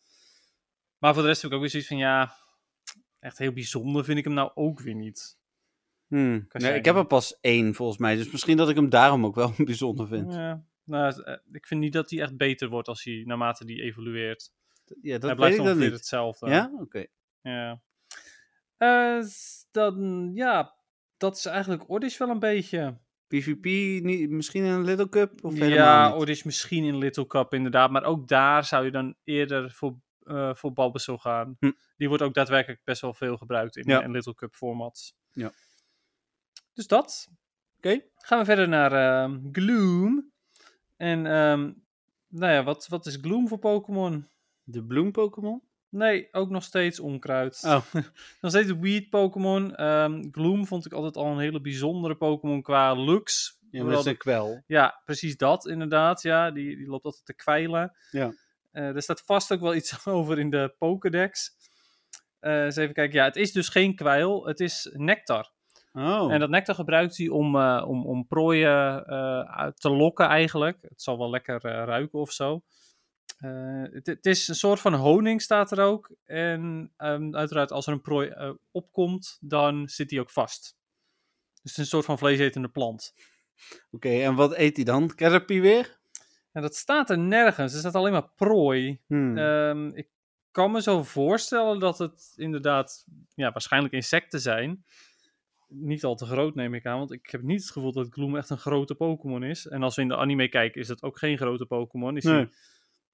Maar 0.99 1.13
voor 1.15 1.23
de 1.23 1.29
rest 1.29 1.43
heb 1.43 1.51
ik 1.51 1.57
ook 1.57 1.63
weer 1.63 1.71
zoiets 1.71 1.89
van, 1.89 1.99
ja, 1.99 2.33
echt 3.21 3.39
heel 3.39 3.53
bijzonder 3.53 4.05
vind 4.05 4.19
ik 4.19 4.25
hem 4.25 4.35
nou 4.35 4.51
ook 4.55 4.81
weer 4.81 4.95
niet. 4.95 5.39
Hmm. 6.07 6.47
Nee, 6.53 6.75
ik 6.75 6.85
heb 6.85 6.97
er 6.97 7.07
pas 7.07 7.39
één 7.41 7.75
volgens 7.75 7.99
mij, 7.99 8.17
dus 8.17 8.31
misschien 8.31 8.57
dat 8.57 8.69
ik 8.69 8.77
hem 8.77 8.89
daarom 8.89 9.25
ook 9.25 9.35
wel 9.35 9.55
bijzonder 9.65 10.07
vind. 10.07 10.33
Ja, 10.33 10.65
nou, 10.85 11.23
eh, 11.23 11.37
ik 11.53 11.67
vind 11.67 11.81
niet 11.81 11.93
dat 11.93 12.11
hij 12.11 12.21
echt 12.21 12.37
beter 12.37 12.69
wordt 12.69 12.89
als 12.89 13.05
hij, 13.05 13.23
naarmate 13.27 13.65
die 13.65 13.83
evolueert. 13.83 14.53
Ja, 15.03 15.13
dat 15.13 15.23
hij 15.23 15.35
blijft 15.35 15.57
ik 15.57 15.63
ongeveer 15.63 15.93
hetzelfde. 15.93 16.49
Ja? 16.49 16.71
Oké. 16.79 17.07
Ja. 17.43 17.83
Eh, 18.77 19.25
dan, 19.71 20.31
ja, 20.35 20.75
dat 21.21 21.37
is 21.37 21.45
eigenlijk 21.47 21.89
Oddish 21.89 22.19
wel 22.19 22.29
een 22.29 22.39
beetje. 22.39 22.99
PvP, 23.27 23.65
niet, 24.05 24.31
misschien 24.31 24.65
een 24.65 24.85
Little 24.85 25.09
Cup? 25.09 25.45
Of 25.45 25.53
helemaal 25.55 26.11
Ja? 26.11 26.17
Oddish 26.17 26.43
misschien 26.43 26.85
in 26.85 26.97
Little 26.99 27.27
Cup 27.27 27.55
inderdaad. 27.55 27.91
Maar 27.91 28.05
ook 28.05 28.29
daar 28.29 28.65
zou 28.65 28.85
je 28.85 28.91
dan 28.91 29.15
eerder 29.25 29.71
voor, 29.71 29.97
eh 30.23 30.55
voor 30.55 30.73
Bulbasaur 30.73 31.19
gaan. 31.19 31.57
Hm. 31.59 31.71
Die 31.97 32.09
wordt 32.09 32.23
ook 32.23 32.35
daadwerkelijk 32.35 32.81
best 32.85 33.01
wel 33.01 33.15
veel 33.15 33.37
gebruikt 33.37 33.77
in, 33.77 33.85
Ja. 33.87 34.03
in 34.03 34.11
Little 34.11 34.35
Cup 34.35 34.55
formats. 34.55 35.15
Ja. 35.33 35.53
Dus 36.73 36.87
dat. 36.87 37.29
Oké. 37.77 38.01
Gaan 38.15 38.39
we 38.39 38.45
verder 38.45 38.69
naar 38.69 38.93
ehm, 38.93 39.39
Gloom. 39.53 40.33
En 40.97 41.27
ehm, 41.27 41.73
nou 42.29 42.53
ja, 42.53 42.63
wat, 42.63 42.87
wat 42.89 43.07
is 43.07 43.19
Gloom 43.21 43.49
voor 43.49 43.59
Pokémon? 43.59 44.29
De 44.63 44.85
bloem 44.85 45.13
Pokémon? 45.13 45.63
Nee, 45.91 46.29
ook 46.33 46.51
nog 46.51 46.63
steeds 46.63 47.01
onkruid. 47.01 47.63
Oh. 47.67 47.85
nog 48.41 48.51
steeds 48.51 48.73
weed 48.73 49.11
Pokémon. 49.11 49.75
Ehm, 49.77 50.23
Gloom 50.31 50.67
vond 50.67 50.87
ik 50.87 50.93
altijd 50.93 51.17
al 51.17 51.27
een 51.27 51.39
hele 51.39 51.61
bijzondere 51.61 52.15
Pokémon 52.15 52.63
qua 52.63 52.95
looks. 52.95 53.59
Ja, 53.71 53.83
maar 53.83 53.93
dat 53.93 54.01
is 54.01 54.11
een 54.11 54.17
kwel. 54.17 54.63
ja, 54.67 55.01
precies 55.05 55.37
dat 55.37 55.67
inderdaad. 55.67 56.23
Ja, 56.23 56.51
die, 56.51 56.77
die 56.77 56.87
loopt 56.87 57.05
altijd 57.05 57.25
te 57.25 57.35
kwijlen. 57.35 57.97
Ja. 58.11 58.33
Eh, 58.71 58.95
er 58.95 59.03
staat 59.03 59.23
vast 59.25 59.53
ook 59.53 59.61
wel 59.61 59.75
iets 59.75 60.07
over 60.07 60.39
in 60.39 60.51
de 60.51 60.75
Pokédex. 60.79 61.57
Eh 62.41 62.65
eens 62.65 62.77
even 62.77 62.95
kijken. 62.95 63.19
Ja, 63.19 63.25
het 63.25 63.37
is 63.37 63.53
dus 63.53 63.69
geen 63.69 63.95
kwijl. 63.95 64.47
Het 64.47 64.61
is 64.61 64.91
nectar. 64.93 65.53
Oh. 65.93 66.33
En 66.33 66.41
dat 66.41 66.51
nectar 66.51 66.75
gebruikt 66.75 67.17
hij 67.17 67.29
om, 67.29 67.57
eh, 67.57 67.85
om, 67.87 68.07
om 68.07 68.27
prooien 68.27 69.05
te 69.75 69.91
lokken 69.91 70.27
eigenlijk. 70.27 70.79
Het 70.81 71.03
zal 71.03 71.19
wel 71.19 71.31
lekker 71.31 71.61
ruiken 71.63 72.19
of 72.19 72.33
zo. 72.33 72.63
Eh, 73.39 73.83
het, 73.93 74.07
het 74.07 74.27
is 74.27 74.49
een 74.49 74.55
soort 74.55 74.81
van 74.81 74.95
honing 74.95 75.43
staat 75.43 75.73
er 75.73 75.81
ook. 75.81 76.11
En 76.25 76.93
ehm, 76.97 77.35
uiteraard 77.35 77.73
als 77.73 77.87
er 77.87 77.93
een 77.93 78.01
prooi 78.01 78.29
eh, 78.29 78.51
opkomt, 78.71 79.39
dan 79.41 79.89
zit 79.89 80.11
hij 80.11 80.21
ook 80.21 80.31
vast. 80.31 80.77
Dus 81.63 81.71
het 81.71 81.71
is 81.71 81.77
een 81.77 81.87
soort 81.87 82.05
van 82.05 82.19
vleesetende 82.19 82.69
plant. 82.69 83.15
Oké, 83.91 84.09
en 84.09 84.35
wat 84.35 84.55
eet 84.57 84.77
hij 84.77 84.85
dan? 84.85 85.15
Caterpie 85.15 85.61
weer? 85.61 85.99
En 86.53 86.63
dat 86.63 86.75
staat 86.75 87.11
er 87.11 87.19
nergens. 87.19 87.73
Er 87.73 87.79
staat 87.79 87.95
alleen 87.95 88.13
maar 88.13 88.29
prooi. 88.37 89.01
Hmm. 89.07 89.39
Ehm, 89.39 89.87
ik 89.87 90.09
kan 90.51 90.71
me 90.71 90.83
zo 90.83 91.03
voorstellen 91.03 91.79
dat 91.79 91.99
het 91.99 92.33
inderdaad 92.37 93.05
ja, 93.35 93.53
waarschijnlijk 93.53 93.95
insecten 93.95 94.41
zijn. 94.41 94.85
Niet 95.69 96.05
al 96.05 96.15
te 96.15 96.27
groot 96.27 96.55
neem 96.55 96.75
ik 96.75 96.87
aan, 96.87 96.99
want 96.99 97.13
ik 97.13 97.31
heb 97.31 97.43
niet 97.43 97.61
het 97.61 97.71
gevoel 97.71 97.93
dat 97.93 98.09
Gloom 98.11 98.37
echt 98.37 98.51
een 98.51 98.59
grote 98.59 98.95
Pokémon 98.95 99.43
is. 99.43 99.67
En 99.67 99.83
als 99.83 99.97
we 99.97 100.03
in 100.03 100.09
de 100.09 100.17
anime 100.17 100.49
kijken, 100.49 100.81
is 100.81 100.87
dat 100.87 101.03
ook 101.03 101.19
geen 101.19 101.37
grote 101.37 101.67
Pokémon. 101.67 102.17
Is 102.17 102.25
Nee. 102.25 102.35
hij, 102.35 102.51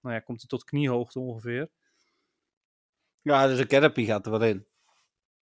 nou 0.06 0.18
ja, 0.18 0.25
komt 0.25 0.38
hij 0.40 0.48
tot 0.48 0.64
kniehoogte 0.64 1.20
ongeveer. 1.20 1.70
Ja, 3.22 3.46
dus 3.46 3.58
een 3.58 3.66
Caterpie 3.66 4.06
gaat 4.06 4.25
er 4.26 4.30
wel 4.32 4.42
in. 4.42 4.66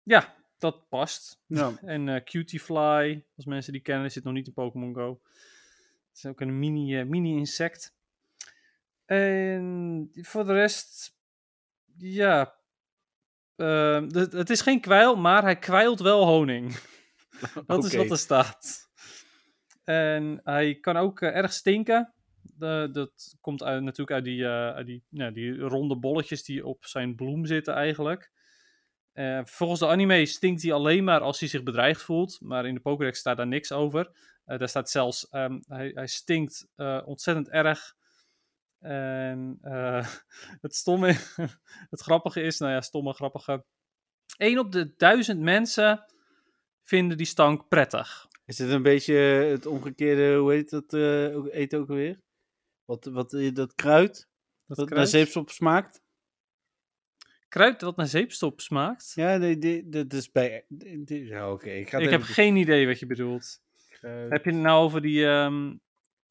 Ja, 0.04 0.36
dat 0.58 0.90
past. 0.90 1.42
Ja. 1.48 1.72
En 1.96 2.10
eh 2.10 2.24
Cutiefly, 2.24 3.26
als 3.36 3.46
mensen 3.46 3.74
die 3.74 3.82
kennen, 3.82 4.12
zit 4.12 4.24
nog 4.24 4.34
niet 4.34 4.48
in 4.48 4.54
Pokémon 4.54 4.94
Go. 4.94 5.22
Het 6.10 6.18
is 6.18 6.26
ook 6.26 6.42
een 6.42 6.60
mini, 6.60 7.00
eh, 7.00 7.06
mini-insect. 7.06 7.96
En 9.06 10.10
voor 10.14 10.46
de 10.46 10.54
rest, 10.54 11.16
ja. 11.98 12.56
ehm, 13.56 14.10
het- 14.16 14.50
is 14.50 14.62
geen 14.62 14.82
kwijl, 14.82 15.16
maar 15.16 15.44
hij 15.44 15.58
kwijlt 15.60 16.00
wel 16.00 16.26
honing. 16.26 16.76
Dat 17.68 17.84
is 17.84 17.96
wat 17.96 18.10
er 18.12 18.18
staat. 18.18 18.90
En 19.84 20.40
hij 20.44 20.76
kan 20.80 20.98
ook 20.98 21.22
eh, 21.22 21.36
erg 21.36 21.54
stinken. 21.54 22.14
Dat 22.92 23.36
komt 23.42 23.64
uit, 23.64 23.84
natuurlijk 23.84 24.12
uit 24.12 24.24
die, 24.24 24.44
eh, 24.44 24.74
uit 24.74 24.86
die, 24.86 25.04
nou, 25.10 25.32
die 25.32 25.60
ronde 25.60 25.98
bolletjes 25.98 26.44
die 26.44 26.66
op 26.66 26.86
zijn 26.86 27.16
bloem 27.16 27.46
zitten 27.46 27.74
eigenlijk. 27.74 28.32
Eh, 29.12 29.42
volgens 29.44 29.80
de 29.80 29.88
anime 29.88 30.26
stinkt 30.26 30.62
hij 30.62 30.74
alleen 30.74 31.04
maar 31.04 31.20
als 31.22 31.40
hij 31.40 31.50
zich 31.50 31.64
bedreigd 31.64 32.02
voelt. 32.02 32.42
Maar 32.42 32.66
in 32.66 32.74
de 32.74 32.80
Pokédex 32.80 33.20
staat 33.20 33.38
daar 33.38 33.48
niks 33.48 33.72
over. 33.72 34.12
Eh, 34.46 34.60
daar 34.60 34.70
staat 34.70 34.90
zelfs, 34.90 35.30
ehm, 35.30 35.60
hij, 35.68 35.92
hij 35.94 36.08
stinkt 36.08 36.68
ontzettend 37.06 37.50
erg. 37.50 37.96
En 38.80 39.58
het 40.66 40.76
stomme, 40.76 41.16
het 41.94 42.02
grappige 42.02 42.42
is, 42.42 42.60
nou 42.60 42.72
ja, 42.72 42.82
stomme, 42.82 43.14
grappige. 43.14 43.66
1 44.38 44.60
op 44.60 44.72
de 44.72 44.94
duizend 44.98 45.40
mensen 45.40 46.06
vinden 46.84 47.18
die 47.18 47.26
stank 47.26 47.68
prettig. 47.68 48.28
Is 48.46 48.58
het 48.58 48.70
een 48.70 48.82
beetje 48.82 49.14
het 49.52 49.66
omgekeerde, 49.66 50.36
hoe 50.36 50.52
heet 50.52 50.70
dat, 50.70 50.94
eh 50.94 51.38
ook- 51.38 51.90
alweer? 51.90 52.20
Wat, 52.86 53.06
wat, 53.06 53.34
eh, 53.34 53.54
dat 53.54 53.76
kruid, 53.76 54.28
dat, 54.66 54.78
naar 54.78 54.88
kruid? 54.88 55.10
zeepsop 55.10 55.50
smaakt? 55.50 56.02
Kruid 57.50 57.82
wat 57.82 57.96
naar 57.96 58.08
zeepstop 58.08 58.62
smaakt? 58.62 59.12
Ja, 59.16 59.38
nee, 59.38 59.90
dat 59.90 60.14
is 60.14 60.32
bij... 60.32 60.66
die- 60.70 61.26
Ja, 61.26 61.52
oké. 61.52 61.70
ik 61.70 61.90
ga 61.90 61.98
Ik 61.98 62.10
heb 62.10 62.22
even- 62.22 62.34
geen 62.34 62.56
idee 62.56 62.88
wat 62.88 63.00
je 63.00 63.06
bedoelt. 63.06 63.62
kruid. 63.90 64.32
Heb 64.32 64.44
je 64.46 64.52
het 64.52 64.60
nou 64.60 64.84
over 64.84 65.02
die, 65.02 65.26
ehm, 65.28 65.74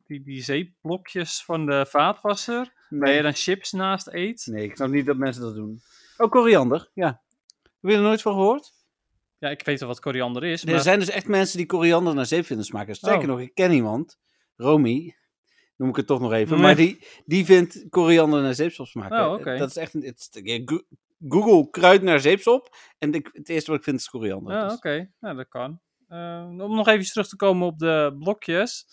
die, 0.07 0.23
die 0.23 0.43
zeepblokjes 0.43 1.45
van 1.45 1.67
de 1.67 1.87
vaatwasser? 1.89 2.73
Waar 2.89 2.99
Nee. 3.01 3.15
je 3.17 3.23
dan 3.23 3.33
chips 3.35 3.73
naast 3.73 4.09
eet? 4.09 4.47
Nee, 4.47 4.65
ik 4.65 4.77
snap 4.77 4.89
niet 4.89 5.07
dat 5.07 5.17
mensen 5.17 5.43
dat 5.43 5.55
doen. 5.55 5.81
Oh, 6.17 6.31
koriander, 6.31 6.91
ja. 6.95 7.23
Heb 7.63 7.91
je 7.91 7.97
er 7.97 8.03
nooit 8.03 8.23
van 8.23 8.33
gehoord? 8.33 8.73
Ja, 9.39 9.49
ik 9.49 9.63
weet 9.65 9.79
wel 9.81 9.89
wat 9.89 10.01
koriander 10.01 10.45
is. 10.45 10.63
Er 10.65 10.71
Maar... 10.71 10.81
zijn 10.81 10.99
dus 10.99 11.11
echt 11.11 11.27
mensen 11.29 11.57
die 11.57 11.67
koriander 11.67 12.15
naar 12.15 12.27
zeep 12.27 12.45
vinden 12.47 12.65
smaken. 12.67 12.95
Sterker 12.95 13.21
Oh. 13.23 13.27
nog, 13.27 13.41
ik 13.41 13.55
ken 13.55 13.73
iemand, 13.73 14.19
Romy, 14.57 15.15
noem 15.83 15.91
ik 15.91 15.97
het 15.97 16.07
toch 16.07 16.21
nog 16.21 16.33
even, 16.33 16.61
maar 16.61 16.77
die, 16.77 17.07
die 17.25 17.45
vindt 17.45 17.87
koriander 17.91 18.43
naar 18.43 18.55
zeepsop 18.55 18.87
smaken. 18.87 19.27
Oh, 19.27 19.33
oké. 19.33 19.57
Dat 19.57 19.69
is 19.69 19.77
echt 19.77 19.95
een... 19.95 20.03
Het, 20.03 20.41
Google 21.29 21.71
kruid 21.71 22.03
naar 22.03 22.21
zeepsop 22.21 22.77
en 22.99 23.13
ik, 23.13 23.31
het 23.33 23.49
eerste 23.49 23.71
wat 23.71 23.79
ik 23.79 23.85
vind 23.85 23.99
is 23.99 24.09
koriander. 24.09 24.55
Ja, 24.55 24.65
Dus- 24.65 24.77
oké. 24.77 25.11
Nou, 25.21 25.37
dat 25.37 25.49
kan. 25.49 25.81
Eh, 26.09 26.47
om 26.49 26.75
nog 26.75 26.89
even 26.89 27.07
terug 27.07 27.29
te 27.29 27.37
komen 27.37 27.67
op 27.67 27.79
de 27.79 28.17
blokjes. 28.19 28.87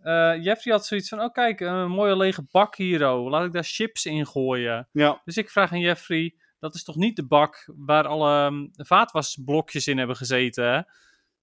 Eh, 0.00 0.42
Jeffrey 0.42 0.74
had 0.74 0.86
zoiets 0.86 1.08
van, 1.08 1.20
oh 1.20 1.32
kijk, 1.32 1.60
een 1.60 1.90
mooie 1.90 2.16
lege 2.16 2.46
bak 2.50 2.76
hier, 2.76 3.08
oh. 3.10 3.30
Laat 3.30 3.44
ik 3.44 3.52
daar 3.52 3.64
chips 3.64 4.04
in 4.06 4.26
gooien. 4.26 4.88
ja. 4.92 5.20
Dus 5.24 5.36
ik 5.36 5.50
vraag 5.50 5.72
aan 5.72 5.80
Jeffrey, 5.80 6.34
dat 6.58 6.74
is 6.74 6.84
toch 6.84 6.96
niet 6.96 7.16
de 7.16 7.26
bak 7.26 7.68
waar 7.76 8.06
alle 8.06 8.44
um, 8.46 8.70
vaatwasblokjes 8.72 9.86
in 9.86 9.98
hebben 9.98 10.16
gezeten, 10.16 10.64
hè? 10.72 10.80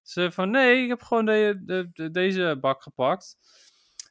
Ze 0.02 0.32
van, 0.32 0.50
nee, 0.50 0.82
ik 0.82 0.88
heb 0.88 1.02
gewoon 1.02 1.24
de, 1.26 1.60
de, 1.64 1.90
de- 1.92 2.10
deze 2.10 2.58
bak 2.60 2.82
gepakt. 2.82 3.36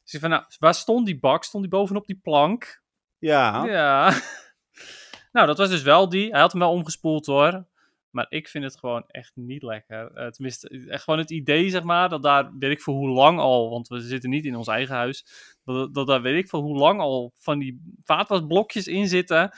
Ze 0.04 0.20
van, 0.20 0.30
nou, 0.30 0.44
waar 0.60 0.74
stond 0.74 1.06
die 1.06 1.20
bak? 1.20 1.44
Stond 1.44 1.64
die 1.64 1.72
bovenop 1.72 2.06
die 2.06 2.20
plank? 2.24 2.82
Ja. 3.18 3.66
Ja. 3.66 4.14
nou, 5.32 5.48
dat 5.48 5.58
was 5.58 5.70
dus 5.70 5.82
wel 5.82 6.10
die. 6.10 6.32
Hij 6.32 6.40
had 6.40 6.52
hem 6.52 6.62
wel 6.62 6.72
omgespoeld 6.72 7.26
hoor. 7.26 7.66
Maar 8.14 8.26
ik 8.30 8.48
vind 8.48 8.64
het 8.64 8.78
gewoon 8.78 9.04
echt 9.08 9.32
niet 9.36 9.64
lekker. 9.64 10.12
Eh, 10.14 10.28
tenminste, 10.28 10.86
echt 10.90 11.04
gewoon 11.04 11.20
het 11.20 11.32
idee, 11.32 11.70
zeg 11.70 11.84
maar, 11.84 12.10
dat 12.10 12.24
daar, 12.24 12.52
weet 12.60 12.72
ik 12.72 12.82
voor 12.82 12.94
hoe 12.94 13.10
lang 13.10 13.40
al, 13.40 13.70
want 13.70 13.88
we 13.88 14.00
zitten 14.00 14.30
niet 14.30 14.46
in 14.46 14.56
ons 14.56 14.68
eigen 14.68 14.96
huis, 14.96 15.26
dat, 15.64 15.94
dat 15.94 16.08
daar, 16.08 16.22
weet 16.22 16.44
ik 16.44 16.50
voor 16.50 16.60
hoe 16.62 16.78
lang 16.78 17.00
al 17.00 17.34
van 17.38 17.60
die 17.60 17.98
vaatwasblokjes 18.04 18.88
in 18.88 19.08
zitten. 19.08 19.52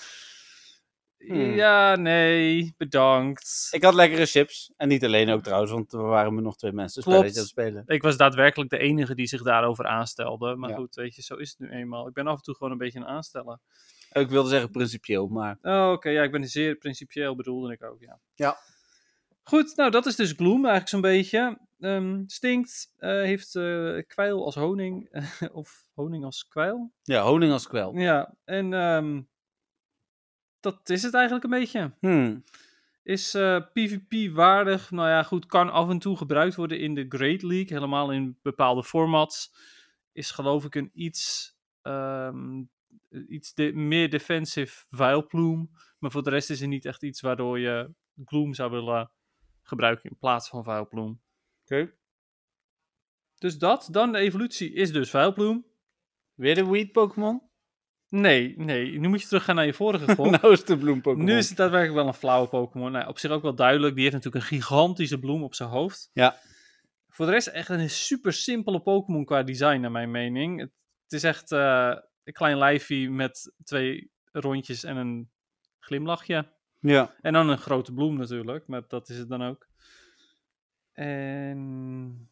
Hmm. 1.28 1.54
Ja, 1.56 1.96
nee, 1.96 2.74
bedankt. 2.78 3.68
Ik, 3.72 3.78
Ik 3.78 3.84
had 3.84 3.94
lekkere 3.94 4.26
chips. 4.26 4.72
En 4.78 4.88
niet 4.88 5.04
alleen 5.04 5.30
ook 5.30 5.44
trouwens, 5.44 5.72
want 5.72 5.94
er 5.94 6.02
waren 6.02 6.34
met 6.34 6.44
nog 6.44 6.58
twee 6.58 6.72
mensen 6.72 7.04
Klopt. 7.04 7.18
aan 7.20 7.26
het 7.26 7.36
spelen. 7.48 7.84
was 7.98 8.18
daadwerkelijk 8.18 8.70
de 8.70 8.78
enige 8.78 9.16
die 9.16 9.28
zich 9.28 9.42
daarover 9.44 9.86
aanstelde. 9.86 10.56
Maar 10.56 10.70
Ja. 10.70 10.76
goed, 10.76 10.96
weet 10.96 11.16
je, 11.16 11.22
zo 11.22 11.36
is 11.36 11.50
het 11.50 11.60
nu 11.60 11.70
eenmaal. 11.70 12.08
Ik 12.08 12.14
ben 12.14 12.28
af 12.28 12.38
en 12.38 12.44
toe 12.44 12.56
gewoon 12.56 12.72
een 12.72 12.78
beetje 12.78 13.00
een 13.00 13.06
aansteller. 13.08 13.60
Ik 14.12 14.30
wilde 14.30 14.50
zeggen 14.50 14.70
principieel, 14.72 15.28
maar... 15.28 15.58
Oh, 15.62 15.92
oké. 15.92 16.10
ja, 16.10 16.24
ik 16.24 16.32
ben 16.32 16.48
zeer 16.48 16.76
principieel 16.76 17.36
bedoelde 17.36 17.74
ik 17.74 17.84
ook, 17.84 18.02
ja. 18.02 18.20
Ja. 18.34 18.58
Goed, 19.44 19.76
nou 19.76 19.92
dat 19.92 20.06
is 20.06 20.16
dus 20.16 20.32
Gloom 20.32 20.56
eigenlijk 20.66 20.88
zo'n 20.88 21.02
beetje. 21.02 21.60
Ehm, 21.80 22.24
stinkt, 22.28 22.92
eh, 22.98 23.10
heeft 23.10 23.56
eh, 23.56 23.98
kwijl 24.08 24.46
als 24.46 24.56
honing, 24.56 25.10
of 25.54 25.88
honing 25.94 26.24
als 26.24 26.48
kwijl. 26.48 26.92
Ja, 27.04 27.22
honing 27.22 27.52
als 27.52 27.68
kwel. 27.68 27.96
Ja, 27.98 28.36
en 28.46 28.74
ehm, 28.74 29.22
dat 30.66 30.90
is 30.90 31.04
het 31.04 31.14
eigenlijk 31.14 31.44
een 31.44 31.60
beetje. 31.60 31.92
Hmm. 32.00 32.44
Is 33.04 33.34
eh, 33.34 33.62
PvP 33.74 34.34
waardig? 34.34 34.92
Nou 34.92 35.10
ja, 35.10 35.24
goed, 35.24 35.46
kan 35.46 35.72
af 35.72 35.90
en 35.90 36.00
toe 36.00 36.18
gebruikt 36.18 36.56
worden 36.56 36.80
in 36.80 36.96
de 36.96 37.06
Great 37.10 37.42
League, 37.42 37.74
helemaal 37.74 38.12
in 38.12 38.38
bepaalde 38.42 38.84
formats. 38.84 39.54
Is 40.12 40.32
geloof 40.32 40.66
ik 40.66 40.76
een 40.76 40.92
iets, 40.94 41.56
ehm, 41.82 42.64
iets 43.28 43.54
de, 43.54 43.74
meer 43.74 44.10
defensive 44.10 44.86
vuilploem. 44.90 45.70
Maar 46.00 46.12
voor 46.12 46.24
de 46.24 46.30
rest 46.30 46.50
is 46.50 46.62
er 46.62 46.68
niet 46.68 46.86
echt 46.86 47.04
iets 47.04 47.22
waardoor 47.22 47.60
je 47.60 47.94
Gloom 48.26 48.54
zou 48.54 48.72
willen 48.72 49.12
gebruiken 49.62 50.10
in 50.10 50.18
plaats 50.18 50.50
van 50.50 50.64
vuilploem. 50.64 51.22
Oké. 51.62 51.94
Dus 53.38 53.58
dat, 53.58 53.88
dan 53.92 54.12
de 54.12 54.18
evolutie 54.18 54.74
is 54.74 54.92
dus 54.92 55.10
vuilploem. 55.10 55.66
Weer 56.34 56.56
de 56.56 56.66
weed 56.66 56.92
Pokémon? 56.92 57.42
Nee, 58.10 58.54
nee, 58.58 59.00
nu 59.00 59.08
moet 59.08 59.22
je 59.22 59.28
teruggaan 59.28 59.56
naar 59.56 59.66
je 59.66 59.74
vorige 59.74 60.06
gok. 60.16 60.30
nou 60.30 60.52
is 60.52 60.60
het 60.60 60.68
de 60.68 60.78
bloem 60.78 61.02
Pokémon. 61.02 61.26
Nu 61.26 61.38
is 61.38 61.48
het 61.48 61.58
daadwerkelijk 61.58 61.98
wel 61.98 62.08
een 62.08 62.14
flauwe 62.14 62.48
Pokémon. 62.48 62.92
Nou, 62.92 63.08
op 63.08 63.20
zich 63.20 63.32
ook 63.32 63.42
wel 63.42 63.56
duidelijk. 63.56 63.94
Die 63.94 64.04
heeft 64.04 64.16
natuurlijk 64.16 64.44
een 64.44 64.58
gigantische 64.58 65.20
bloem 65.20 65.44
op 65.44 65.56
zijn 65.56 65.70
hoofd. 65.70 66.10
Ja. 66.14 66.38
Voor 67.10 67.26
de 67.26 67.32
rest 67.32 67.48
echt 67.48 67.70
een 67.70 67.90
super 67.90 68.34
simpele 68.34 68.80
Pokémon 68.80 69.26
qua 69.26 69.44
design, 69.44 69.80
naar 69.80 69.92
mijn 69.92 70.12
mening. 70.12 70.60
Het, 70.60 70.72
het 71.04 71.14
is 71.14 71.24
echt 71.24 71.52
eh, 71.52 71.96
een 72.24 72.34
klein 72.34 72.58
lijfje 72.58 73.10
met 73.10 73.54
twee 73.64 74.12
rondjes 74.32 74.84
en 74.84 74.98
een 74.98 75.32
glimlachje. 75.80 76.54
Ja. 76.80 77.16
En 77.22 77.34
dan 77.34 77.50
een 77.50 77.58
grote 77.58 77.94
bloem 77.94 78.18
natuurlijk, 78.18 78.68
maar 78.68 78.82
dat 78.88 79.10
is 79.10 79.18
het 79.18 79.30
dan 79.30 79.44
ook. 79.44 79.68
En 80.94 82.30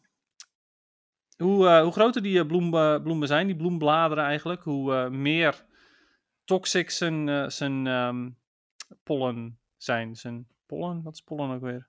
hoe, 1.37 1.67
eh, 1.67 1.81
hoe 1.81 1.91
groter 1.91 2.21
die 2.21 2.39
eh, 2.39 2.45
bloem, 2.45 2.69
bloemen 3.03 3.27
zijn, 3.27 3.47
die 3.47 3.55
bloembladeren 3.55 4.23
eigenlijk, 4.23 4.63
hoe 4.63 4.93
eh, 4.93 5.09
meer 5.09 5.65
toxic 6.43 6.89
zijn, 6.89 7.51
zijn 7.51 7.87
ehm, 7.87 8.29
pollen 9.03 9.59
zijn. 9.77 10.15
Zijn 10.15 10.47
pollen? 10.65 11.03
Wat 11.03 11.13
is 11.13 11.21
pollen 11.21 11.49
ook 11.49 11.61
weer? 11.61 11.87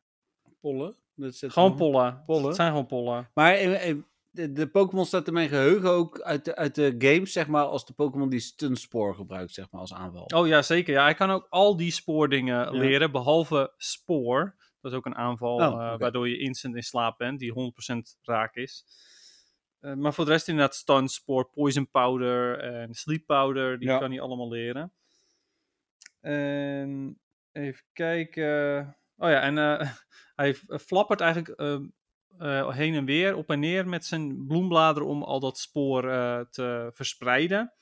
Pollen. 0.61 0.95
Dat 1.15 1.35
zit 1.35 1.53
Gewoon 1.53 1.77
pollen. 1.77 2.23
Pollen? 2.27 2.47
Het 2.47 2.57
zijn 2.57 2.69
gewoon 2.71 2.87
pollen. 2.87 3.31
Maar 3.35 3.57
de, 4.35 4.53
de 4.53 4.67
Pokémon 4.67 5.05
staat 5.05 5.27
in 5.27 5.33
mijn 5.33 5.49
geheugen 5.49 5.91
ook 5.91 6.21
uit 6.21 6.45
de, 6.45 6.57
uit 6.57 6.75
de 6.75 6.95
games, 6.99 7.33
zeg 7.33 7.47
maar, 7.47 7.65
als 7.65 7.87
de 7.87 7.93
Pokémon 7.93 8.29
die 8.29 8.41
Stunspoor 8.41 9.15
gebruikt, 9.15 9.53
zeg 9.53 9.71
maar, 9.71 9.81
als 9.81 9.95
aanval. 9.95 10.25
Oh 10.25 10.47
ja, 10.47 10.63
zeker. 10.63 10.95
Ja, 10.95 11.03
hij 11.03 11.15
kan 11.15 11.31
ook 11.31 11.47
al 11.51 11.77
die 11.77 11.91
spoordingen 11.91 12.57
Ja. 12.57 12.71
leren, 12.71 13.13
behalve 13.13 13.73
spoor. 13.77 14.57
Dat 14.81 14.93
is 14.93 14.99
ook 14.99 15.07
een 15.07 15.17
aanval 15.17 15.55
Oh, 15.55 15.99
waardoor 15.99 16.29
je 16.29 16.39
instant 16.39 16.75
in 16.75 16.83
slaap 16.83 17.19
bent, 17.19 17.39
die 17.39 17.53
100% 17.53 18.19
raak 18.23 18.55
is. 18.55 18.85
Eh, 19.85 19.95
maar 19.95 20.15
voor 20.15 20.25
de 20.25 20.31
rest 20.31 20.49
inderdaad 20.49 20.75
stun, 20.75 21.09
spoor, 21.09 21.51
poison 21.51 21.91
powder 21.91 22.59
en 22.59 22.95
sleep 22.95 23.27
powder, 23.27 23.79
die 23.79 23.89
Ja. 23.89 23.99
kan 23.99 24.11
hij 24.11 24.21
allemaal 24.21 24.49
leren. 24.49 24.93
En 26.21 27.21
even 27.53 27.85
kijken. 27.93 28.81
Oh 29.17 29.29
ja, 29.29 29.41
en 29.41 29.59
eh, 29.59 29.91
hij 30.37 30.55
flappert 30.81 31.21
eigenlijk 31.21 31.59
eh, 32.39 32.69
heen 32.69 32.95
en 32.95 33.05
weer, 33.05 33.37
op 33.37 33.51
en 33.51 33.61
neer 33.61 33.89
met 33.89 34.05
zijn 34.05 34.47
bloembladeren 34.47 35.09
om 35.09 35.23
al 35.23 35.41
dat 35.41 35.59
spoor 35.59 36.03
te 36.51 36.91
verspreiden. 36.93 37.73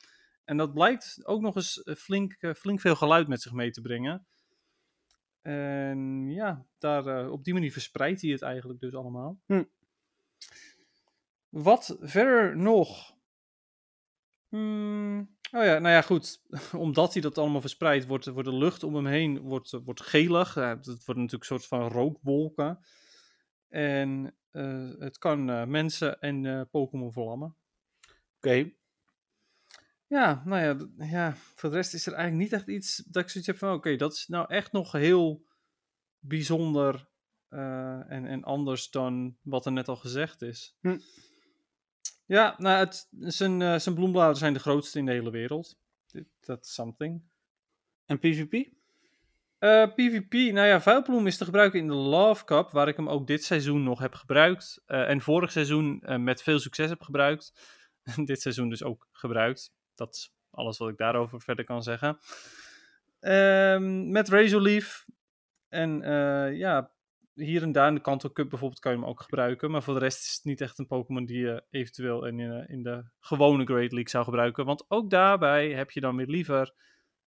En 0.44 0.56
dat 0.56 0.74
blijkt 0.74 1.20
ook 1.26 1.40
nog 1.40 1.56
eens 1.56 1.82
flink, 1.96 2.36
flink 2.56 2.80
veel 2.80 2.96
geluid 2.96 3.28
met 3.28 3.40
zich 3.42 3.52
mee 3.52 3.70
te 3.70 3.80
brengen. 3.80 4.26
En 5.42 6.30
ja, 6.30 6.66
daar, 6.78 7.30
op 7.30 7.44
die 7.44 7.54
manier 7.54 7.72
verspreidt 7.72 8.22
hij 8.22 8.30
het 8.30 8.42
eigenlijk 8.42 8.80
dus 8.80 8.94
allemaal. 8.94 9.40
Hm. 9.46 9.64
Wat 11.52 11.96
verder 12.00 12.56
nog? 12.56 13.16
Hmm, 14.48 15.20
oh 15.52 15.64
ja, 15.64 15.78
nou 15.78 15.88
ja, 15.88 16.02
goed. 16.02 16.42
Omdat 16.76 17.12
hij 17.12 17.22
dat 17.22 17.38
allemaal 17.38 17.60
verspreidt, 17.60 18.06
wordt, 18.06 18.26
wordt 18.26 18.48
de 18.48 18.56
lucht 18.56 18.82
om 18.82 18.94
hem 18.94 19.06
heen 19.06 19.40
wordt, 19.40 19.70
wordt 19.70 20.02
gelig. 20.02 20.54
Ja, 20.54 20.68
het 20.68 20.86
wordt 20.86 21.06
natuurlijk 21.06 21.32
een 21.32 21.58
soort 21.58 21.66
van 21.66 21.88
rookwolken. 21.88 22.78
En 23.68 24.36
eh, 24.50 24.90
het 24.98 25.18
kan 25.18 25.50
eh, 25.50 25.64
mensen 25.64 26.20
en 26.20 26.46
eh, 26.46 26.62
Pokémon 26.70 27.12
verlammen. 27.12 27.56
Oké. 28.36 28.70
Ja, 30.06 30.42
nou 30.44 30.62
ja, 30.62 31.06
ja, 31.06 31.34
voor 31.36 31.70
de 31.70 31.76
rest 31.76 31.94
is 31.94 32.06
er 32.06 32.12
eigenlijk 32.12 32.42
niet 32.42 32.60
echt 32.60 32.68
iets 32.68 32.96
dat 32.96 33.22
ik 33.22 33.28
zoiets 33.28 33.50
heb 33.50 33.58
van, 33.58 33.72
oké, 33.72 33.96
dat 33.96 34.12
is 34.12 34.26
nou 34.26 34.48
echt 34.48 34.72
nog 34.72 34.92
heel 34.92 35.46
bijzonder 36.18 37.10
en, 37.48 38.26
en 38.26 38.44
anders 38.44 38.90
dan 38.90 39.36
wat 39.42 39.66
er 39.66 39.72
net 39.72 39.88
al 39.88 39.96
gezegd 39.96 40.42
is. 40.42 40.76
Hm. 40.80 40.98
Ja, 42.32 42.54
nou, 42.58 42.78
het, 42.78 43.08
zijn, 43.18 43.62
eh, 43.62 43.78
zijn 43.78 43.94
bloembladeren 43.94 44.36
zijn 44.36 44.52
de 44.52 44.58
grootste 44.58 44.98
in 44.98 45.06
de 45.06 45.12
hele 45.12 45.30
wereld. 45.30 45.78
Dat 46.40 46.64
is 46.64 46.74
something. 46.74 47.22
En 48.06 48.18
PvP? 48.18 48.68
Eh, 49.58 49.86
PvP, 49.94 50.32
nou 50.32 50.66
ja, 50.66 50.80
vuilbloem 50.80 51.26
is 51.26 51.36
te 51.36 51.44
gebruiken 51.44 51.78
in 51.78 51.86
de 51.86 51.94
Love 51.94 52.44
Cup, 52.44 52.70
waar 52.70 52.88
ik 52.88 52.96
hem 52.96 53.08
ook 53.08 53.26
dit 53.26 53.44
seizoen 53.44 53.82
nog 53.82 53.98
heb 53.98 54.14
gebruikt. 54.14 54.82
eh, 54.86 55.08
en 55.08 55.20
vorig 55.20 55.52
seizoen 55.52 56.02
met 56.16 56.42
veel 56.42 56.58
succes 56.58 56.88
heb 56.88 57.00
gebruikt. 57.00 57.52
dit 58.24 58.40
seizoen 58.40 58.68
dus 58.68 58.82
ook 58.82 59.08
gebruikt. 59.12 59.72
Dat 59.94 60.14
is 60.14 60.34
alles 60.50 60.78
wat 60.78 60.88
ik 60.88 60.96
daarover 60.96 61.40
verder 61.40 61.64
kan 61.64 61.82
zeggen. 61.82 62.18
Ehm, 63.20 64.10
met 64.10 64.28
Razor 64.28 64.60
Leaf. 64.60 65.06
En 65.68 66.00
ja, 66.56 66.92
hier 67.34 67.62
en 67.62 67.72
daar 67.72 67.88
in 67.88 67.94
de 67.94 68.00
Kanto 68.00 68.30
Cup 68.30 68.48
bijvoorbeeld 68.48 68.80
kan 68.80 68.92
je 68.92 68.98
hem 68.98 69.06
ook 69.06 69.20
gebruiken. 69.20 69.70
Maar 69.70 69.82
voor 69.82 69.94
de 69.94 70.00
rest 70.00 70.24
is 70.24 70.34
het 70.34 70.44
niet 70.44 70.60
echt 70.60 70.78
een 70.78 70.86
Pokémon 70.86 71.24
die 71.24 71.38
je 71.38 71.64
eventueel 71.70 72.26
in, 72.26 72.40
eh, 72.40 72.68
in 72.70 72.82
de 72.82 73.04
gewone 73.20 73.64
Great 73.64 73.92
League 73.92 74.08
zou 74.08 74.24
gebruiken. 74.24 74.64
Want 74.64 74.84
ook 74.88 75.10
daarbij 75.10 75.70
heb 75.70 75.90
je 75.90 76.00
dan 76.00 76.16
weer 76.16 76.26
liever 76.26 76.74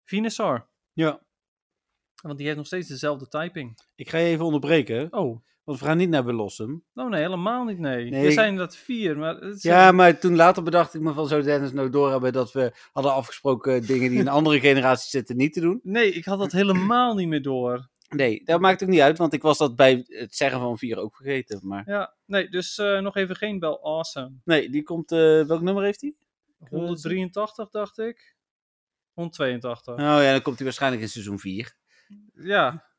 Venusaur. 0.03 0.67
Ja. 0.93 1.21
Want 2.21 2.37
die 2.37 2.45
heeft 2.45 2.57
nog 2.57 2.67
steeds 2.67 2.87
dezelfde 2.87 3.27
typing. 3.27 3.79
Ik 3.95 4.09
ga 4.09 4.17
je 4.17 4.25
even 4.25 4.45
onderbreken, 4.45 5.13
Oh, 5.13 5.43
want 5.63 5.79
we 5.79 5.85
gaan 5.85 5.97
niet 5.97 6.09
naar 6.09 6.23
Belossum. 6.23 6.83
oh 6.93 7.09
nee, 7.09 7.21
helemaal 7.21 7.63
niet, 7.63 7.79
nee. 7.79 8.09
Nee. 8.09 8.25
Er 8.25 8.31
zijn 8.31 8.55
dat 8.55 8.75
vier, 8.75 9.17
maar... 9.17 9.53
Ja, 9.57 9.91
maar 9.91 10.19
toen 10.19 10.35
later 10.35 10.63
bedacht 10.63 10.93
ik 10.93 11.01
me 11.01 11.13
van, 11.13 11.27
zou 11.27 11.41
Dennis 11.41 11.71
nou 11.71 11.89
doorhebben 11.89 12.33
dat 12.33 12.51
we 12.51 12.73
hadden 12.91 13.13
afgesproken 13.13 13.85
dingen 13.85 14.09
die 14.09 14.19
in 14.19 14.27
andere 14.37 14.59
generaties 14.59 15.09
zitten 15.09 15.37
niet 15.37 15.53
te 15.53 15.59
doen? 15.59 15.79
Nee, 15.83 16.11
ik 16.11 16.25
had 16.25 16.39
dat 16.39 16.51
helemaal 16.51 17.15
niet 17.15 17.27
meer 17.27 17.41
door. 17.41 17.89
Nee, 18.13 18.41
dat 18.43 18.59
maakt 18.59 18.83
ook 18.83 18.89
niet 18.89 18.99
uit, 18.99 19.17
want 19.17 19.33
ik 19.33 19.41
was 19.41 19.57
dat 19.57 19.75
bij 19.75 20.03
het 20.07 20.35
zeggen 20.35 20.59
van 20.59 20.77
vier 20.77 20.97
ook 20.97 21.15
vergeten. 21.15 21.59
Maar 21.63 21.89
Ja, 21.89 22.13
nee, 22.25 22.49
dus 22.49 22.77
eh, 22.77 22.99
nog 22.99 23.15
even 23.15 23.35
geen 23.35 23.59
bel 23.59 23.83
awesome. 23.83 24.31
nee, 24.43 24.69
die 24.69 24.83
komt, 24.83 25.11
eh, 25.11 25.41
welk 25.45 25.61
nummer 25.61 25.83
heeft 25.83 26.01
hij? 26.01 26.15
183 26.69 27.69
dacht 27.69 27.97
ik. 27.97 28.35
182. 29.13 29.93
Oh 29.93 29.99
ja, 29.99 30.31
dan 30.31 30.41
komt 30.41 30.55
hij 30.55 30.65
waarschijnlijk 30.65 31.01
in 31.01 31.09
seizoen 31.09 31.39
4. 31.39 31.75
Ja. 32.33 32.91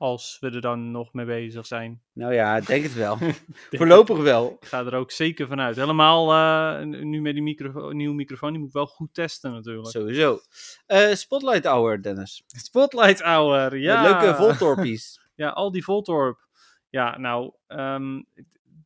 Als 0.00 0.36
we 0.40 0.50
er 0.50 0.60
dan 0.60 0.90
nog 0.90 1.12
mee 1.12 1.26
bezig 1.26 1.66
zijn. 1.66 2.02
Nou 2.12 2.34
ja, 2.34 2.56
ik 2.56 2.66
denk 2.66 2.82
het 2.82 2.94
wel. 2.94 3.18
Voorlopig 3.70 4.18
wel. 4.18 4.56
Ik 4.60 4.66
ga 4.66 4.84
er 4.84 4.94
ook 4.94 5.10
zeker 5.10 5.46
vanuit. 5.46 5.76
Helemaal 5.76 6.32
eh, 6.32 6.86
nu 6.86 7.20
met 7.20 7.34
die 7.34 7.42
micro 7.42 7.90
nieuwe 7.90 8.14
microfoon. 8.14 8.50
Die 8.50 8.58
moet 8.58 8.68
ik 8.68 8.74
wel 8.74 8.86
goed 8.86 9.14
testen 9.14 9.52
natuurlijk. 9.52 9.88
Sowieso. 9.88 10.40
Eh, 10.86 11.12
Spotlight 11.12 11.64
Hour, 11.64 12.02
Dennis. 12.02 12.44
Spotlight 12.66 13.22
Hour, 13.22 13.78
ja. 13.78 14.02
Met 14.02 14.10
leuke 14.10 14.36
Voltorpies. 14.36 15.20
Ja, 15.34 15.48
al 15.48 15.70
die 15.70 15.84
Voltorp. 15.84 16.48
Ja, 16.90 17.18
nou, 17.18 17.52
ehm, 17.66 18.22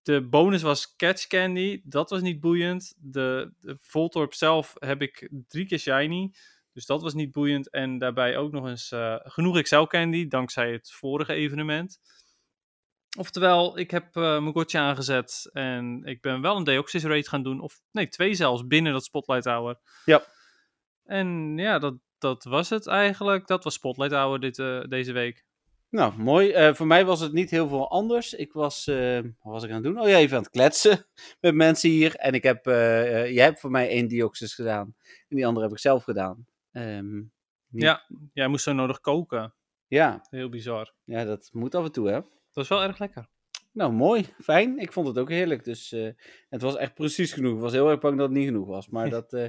de 0.02 0.22
bonus 0.22 0.62
was 0.62 0.96
Catch 0.96 1.26
Candy. 1.26 1.80
Dat 1.84 2.10
was 2.10 2.20
niet 2.20 2.40
boeiend. 2.40 2.94
De, 2.98 3.52
de 3.60 3.76
Voltorp 3.80 4.34
zelf 4.34 4.74
heb 4.78 5.02
ik 5.02 5.30
drie 5.48 5.66
keer 5.66 5.78
shiny. 5.78 6.32
Dus 6.74 6.86
dat 6.86 7.02
was 7.02 7.14
niet 7.14 7.32
boeiend. 7.32 7.70
En 7.70 7.98
daarbij 7.98 8.36
ook 8.36 8.52
nog 8.52 8.66
eens 8.66 8.92
eh, 8.92 9.16
genoeg 9.22 9.56
Excel 9.56 9.86
Candy, 9.86 10.28
dankzij 10.28 10.72
het 10.72 10.92
vorige 10.92 11.32
evenement. 11.32 12.00
Oftewel, 13.18 13.78
ik 13.78 13.90
heb 13.90 14.16
eh 14.16 14.22
mijn 14.22 14.52
gotje 14.52 14.78
aangezet 14.78 15.50
en 15.52 16.02
ik 16.04 16.20
ben 16.20 16.40
wel 16.40 16.56
een 16.56 16.64
Deoxys 16.64 17.04
raid 17.04 17.28
gaan 17.28 17.42
doen. 17.42 17.60
Of 17.60 17.80
nee, 17.90 18.08
twee 18.08 18.34
zelfs, 18.34 18.66
binnen 18.66 18.92
dat 18.92 19.04
Spotlight 19.04 19.44
Hour. 19.44 19.80
Ja. 20.04 20.24
En 21.04 21.56
ja, 21.56 21.78
dat, 21.78 21.94
dat 22.18 22.44
was 22.44 22.70
het 22.70 22.86
eigenlijk. 22.86 23.46
Dat 23.46 23.64
was 23.64 23.74
Spotlight 23.74 24.12
Hour 24.12 24.40
dit, 24.40 24.58
eh, 24.58 24.80
deze 24.88 25.12
week. 25.12 25.44
Nou, 25.90 26.12
mooi. 26.16 26.74
Voor 26.74 26.86
mij 26.86 27.04
was 27.04 27.20
het 27.20 27.32
niet 27.32 27.50
heel 27.50 27.68
veel 27.68 27.90
anders. 27.90 28.32
Ik 28.32 28.52
was, 28.52 28.84
wat 28.84 29.52
was 29.52 29.62
ik 29.62 29.68
aan 29.68 29.74
het 29.74 29.84
doen? 29.84 30.00
Oh 30.00 30.08
ja, 30.08 30.16
even 30.16 30.36
aan 30.36 30.42
het 30.42 30.52
kletsen 30.52 31.06
met 31.40 31.54
mensen 31.54 31.90
hier. 31.90 32.14
En 32.14 32.32
ik 32.32 32.42
heb, 32.42 32.64
jij 32.64 33.44
hebt 33.44 33.60
voor 33.60 33.70
mij 33.70 33.88
één 33.88 34.08
Dioxys 34.08 34.54
gedaan. 34.54 34.94
En 35.28 35.36
die 35.36 35.46
andere 35.46 35.64
heb 35.66 35.74
ik 35.74 35.80
zelf 35.80 36.04
gedaan. 36.04 36.46
Ehm, 36.74 37.16
niet- 37.16 37.82
Ja, 37.82 38.02
jij 38.32 38.48
moest 38.48 38.64
zo 38.64 38.72
nodig 38.72 39.00
koken. 39.00 39.54
ja, 39.86 40.26
Heel 40.30 40.48
bizar. 40.48 40.94
ja, 41.04 41.24
dat 41.24 41.48
moet 41.52 41.74
af 41.74 41.84
en 41.84 41.92
toe, 41.92 42.06
hè. 42.08 42.12
Dat 42.14 42.28
was 42.52 42.68
wel 42.68 42.82
erg 42.82 42.98
lekker. 42.98 43.28
Nou, 43.72 43.92
mooi. 43.92 44.24
Fijn. 44.42 44.78
Ik 44.78 44.92
vond 44.92 45.06
het 45.06 45.18
ook 45.18 45.28
heerlijk. 45.30 45.64
Dus 45.64 45.92
eh, 45.92 46.08
het 46.48 46.62
was 46.62 46.76
echt 46.76 46.94
precies 46.94 47.32
genoeg. 47.32 47.54
Ik 47.54 47.60
was 47.60 47.72
heel 47.72 47.90
erg 47.90 48.00
bang 48.00 48.18
dat 48.18 48.28
het 48.28 48.36
niet 48.38 48.46
genoeg 48.46 48.66
was. 48.66 48.88
Maar 48.88 49.10
dat, 49.20 49.32
eh, 49.32 49.48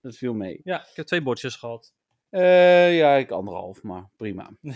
dat 0.00 0.16
viel 0.16 0.34
mee. 0.34 0.60
Ja, 0.64 0.80
ik 0.80 0.96
heb 0.96 1.06
twee 1.06 1.22
bordjes 1.22 1.56
gehad. 1.56 1.94
Eh, 2.28 2.96
ja, 2.98 3.14
ik 3.14 3.30
anderhalf, 3.30 3.82
maar 3.82 4.10
prima. 4.16 4.50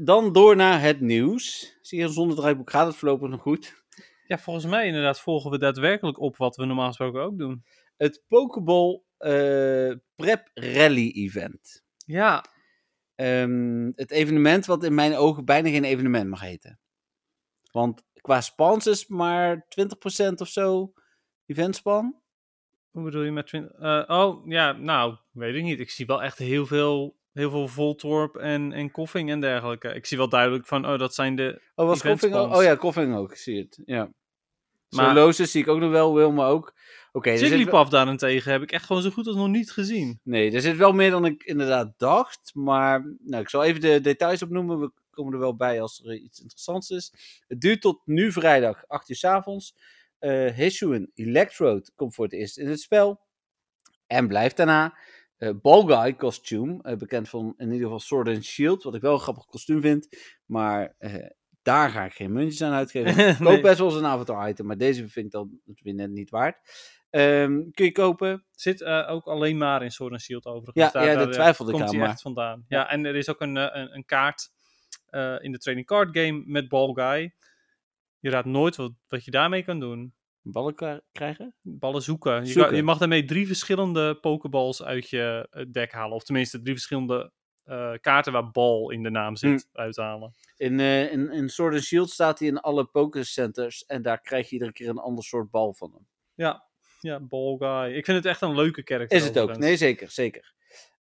Dan 0.00 0.32
door 0.32 0.56
naar 0.56 0.80
het 0.80 1.00
nieuws. 1.00 1.76
Zie 1.80 1.98
je, 1.98 2.08
zonder 2.08 2.36
draaiboek 2.36 2.70
gaat 2.70 2.86
het 2.86 2.96
voorlopig 2.96 3.28
nog 3.28 3.40
goed. 3.40 3.84
Ja, 4.26 4.38
volgens 4.38 4.66
mij 4.66 4.86
inderdaad 4.86 5.20
volgen 5.20 5.50
we 5.50 5.58
daadwerkelijk 5.58 6.20
op 6.20 6.36
wat 6.36 6.56
we 6.56 6.64
normaal 6.64 6.86
gesproken 6.86 7.22
ook 7.22 7.38
doen. 7.38 7.64
Het 7.96 8.22
Pokeball 8.28 9.02
Prep 10.16 10.50
Rally 10.54 11.10
Event. 11.14 11.82
Ja, 12.06 12.44
Ehm, 13.14 13.90
het 13.94 14.10
evenement 14.10 14.66
wat 14.66 14.84
in 14.84 14.94
mijn 14.94 15.16
ogen 15.16 15.44
bijna 15.44 15.68
geen 15.68 15.84
evenement 15.84 16.28
mag 16.30 16.40
heten. 16.40 16.78
Want 17.72 18.02
qua 18.20 18.40
spans 18.40 18.86
is 18.86 19.06
maar 19.06 19.66
20% 19.68 20.40
of 20.40 20.48
zo 20.48 20.92
eventspan. 21.46 22.22
hoe 22.90 23.04
bedoel 23.04 23.22
je 23.22 23.30
met 23.30 23.46
20? 23.46 23.72
eh, 23.78 24.04
oh, 24.06 24.46
ja, 24.46 24.72
nou, 24.72 25.16
weet 25.30 25.54
ik 25.54 25.62
niet. 25.62 25.80
Ik 25.80 25.90
zie 25.90 26.06
wel 26.06 26.22
echt 26.22 26.38
heel 26.38 26.66
veel, 26.66 27.16
heel 27.32 27.50
veel 27.50 27.68
Voltorp 27.68 28.36
en, 28.36 28.72
en 28.72 28.90
Koffing 28.90 29.30
en 29.30 29.40
dergelijke. 29.40 29.88
Ik 29.88 30.06
zie 30.06 30.16
wel 30.16 30.28
duidelijk 30.28 30.66
van, 30.66 30.86
oh, 30.86 30.98
dat 30.98 31.14
zijn 31.14 31.36
de... 31.36 31.62
Oh, 31.74 31.86
was. 31.86 32.02
Koffing 32.02 32.34
ook? 32.34 32.54
Oh 32.54 32.62
ja, 32.62 32.74
Koffing 32.74 33.16
ook, 33.16 33.30
ik 33.30 33.36
zie 33.36 33.58
het. 33.58 33.82
Ja. 33.84 34.12
Maar- 34.90 35.06
Solosis 35.14 35.50
zie 35.50 35.62
ik 35.62 35.68
ook 35.68 35.78
nog 35.80 35.90
wel, 35.90 36.14
Wilma 36.14 36.46
ook. 36.46 36.74
Wel- 37.40 37.48
Jigglypuff 37.58 37.90
daarentegen 37.90 38.52
heb 38.52 38.62
ik 38.62 38.72
echt 38.72 38.84
gewoon 38.86 39.02
zo 39.02 39.10
goed 39.10 39.26
als 39.26 39.36
nog 39.36 39.48
niet 39.48 39.70
gezien. 39.72 40.20
Nee, 40.22 40.52
er 40.52 40.60
zit 40.60 40.76
wel 40.76 40.92
meer 40.92 41.10
dan 41.10 41.24
ik 41.24 41.42
inderdaad 41.42 41.92
dacht. 41.96 42.50
Maar 42.54 43.14
nou, 43.18 43.42
ik 43.42 43.48
zal 43.48 43.64
even 43.64 43.80
de 43.80 44.00
details 44.00 44.42
opnoemen. 44.42 44.80
We 44.80 44.92
komen 45.10 45.32
er 45.32 45.38
wel 45.38 45.56
bij 45.56 45.80
als 45.80 46.04
er 46.04 46.14
iets 46.14 46.40
interessants 46.40 46.90
is. 46.90 47.12
Het 47.48 47.60
duurt 47.60 47.80
tot 47.80 48.00
nu 48.04 48.32
vrijdag, 48.32 48.84
8 48.88 49.08
uur 49.08 49.16
s 49.16 49.24
avonds. 49.24 49.74
Hisuian 50.54 51.10
Electrode 51.14 51.90
komt 51.94 52.14
voor 52.14 52.24
het 52.24 52.34
eerst 52.34 52.58
in 52.58 52.68
het 52.68 52.80
spel. 52.80 53.20
En 54.06 54.28
blijft 54.28 54.56
daarna. 54.56 54.98
eh 55.36 55.50
Ball 55.62 55.84
Guy 55.86 56.16
costume, 56.16 56.82
eh, 56.82 56.96
bekend 56.96 57.28
van 57.28 57.54
in 57.56 57.66
ieder 57.66 57.82
geval 57.82 58.00
Sword 58.00 58.28
and 58.28 58.44
Shield. 58.44 58.82
Wat 58.82 58.94
ik 58.94 59.00
wel 59.00 59.12
een 59.12 59.20
grappig 59.20 59.44
kostuum 59.44 59.80
vind. 59.80 60.08
Maar 60.46 60.94
daar 61.64 61.90
ga 61.90 62.04
ik 62.04 62.12
geen 62.12 62.32
muntjes 62.32 62.62
aan 62.62 62.72
uitgeven. 62.72 63.28
Ik 63.28 63.36
koop 63.36 63.62
best 63.62 63.78
wel 63.78 63.88
eens 63.88 63.96
een 63.96 64.06
avatar 64.06 64.48
item. 64.48 64.66
Maar 64.66 64.76
deze 64.76 65.08
vind 65.08 65.26
ik 65.26 65.32
dan 65.32 65.60
het 65.66 65.80
weer 65.82 65.94
net 65.94 66.10
niet 66.10 66.30
waard. 66.30 66.56
Ehm, 67.10 67.70
kun 67.70 67.84
je 67.84 67.92
kopen. 67.92 68.44
Zit 68.50 68.80
eh, 68.82 69.10
ook 69.10 69.26
alleen 69.26 69.56
maar 69.56 69.82
in 69.82 69.90
Sword 69.90 70.12
and 70.12 70.20
Shield 70.20 70.46
overigens. 70.46 70.92
Ja, 70.92 71.02
ja, 71.02 71.14
dat 71.14 71.26
eh, 71.28 71.32
twijfelde 71.32 71.70
ik 71.70 71.76
komt 71.76 71.88
aan, 71.88 71.94
hij 71.94 72.04
maar- 72.04 72.12
echt 72.14 72.22
vandaan. 72.22 72.64
Ja, 72.68 72.90
en 72.90 73.04
er 73.04 73.14
is 73.16 73.28
ook 73.28 73.40
een, 73.40 73.56
eh, 73.56 73.80
een, 73.80 73.94
een 73.94 74.04
kaart 74.04 74.52
in 75.40 75.52
de 75.52 75.58
trading 75.58 75.86
card 75.86 76.18
game 76.18 76.42
met 76.46 76.68
Ball 76.68 76.92
Guy. 76.92 77.34
Je 78.18 78.30
raadt 78.30 78.46
nooit 78.46 78.76
wat, 78.76 78.92
wat 79.08 79.24
je 79.24 79.30
daarmee 79.30 79.62
kan 79.62 79.80
doen. 79.80 80.14
Ballen 80.42 81.02
krijgen? 81.12 81.54
Ballen 81.60 82.02
zoeken. 82.02 82.40
Je, 82.40 82.46
Zoeken. 82.46 82.64
Kan, 82.64 82.76
je 82.76 82.82
mag 82.82 82.98
daarmee 82.98 83.24
drie 83.24 83.46
verschillende 83.46 84.14
pokeballs 84.14 84.82
uit 84.82 85.10
je 85.10 85.48
deck 85.70 85.92
halen. 85.92 86.16
Of 86.16 86.24
tenminste 86.24 86.60
drie 86.60 86.74
verschillende 86.74 87.32
eh, 87.64 87.92
kaarten 88.00 88.32
waar 88.32 88.50
bal 88.50 88.90
in 88.90 89.02
de 89.02 89.10
naam 89.10 89.36
zit 89.36 89.68
Hm. 89.72 89.78
uithalen. 89.80 90.34
In, 90.56 90.80
eh, 90.80 91.12
in, 91.12 91.30
in 91.30 91.48
Sword 91.48 91.74
and 91.74 91.82
Shield 91.82 92.10
staat 92.10 92.38
hij 92.38 92.48
in 92.48 92.60
alle 92.60 92.84
Pokécenters 92.84 93.84
en 93.86 94.02
daar 94.02 94.20
krijg 94.20 94.46
je 94.46 94.52
iedere 94.52 94.72
keer 94.72 94.88
een 94.88 94.98
ander 94.98 95.24
soort 95.24 95.50
bal 95.50 95.74
van 95.74 95.90
hem. 95.92 96.06
Ja, 96.34 96.64
ja, 97.00 97.20
Ball 97.20 97.56
Guy. 97.58 97.96
Ik 97.96 98.04
vind 98.04 98.16
het 98.16 98.26
echt 98.26 98.40
een 98.40 98.54
leuke 98.54 98.82
karakter. 98.82 99.16
Is 99.18 99.24
het 99.24 99.38
ook? 99.38 99.56
Nee, 99.56 99.76
zeker, 99.76 100.10
zeker. 100.10 100.52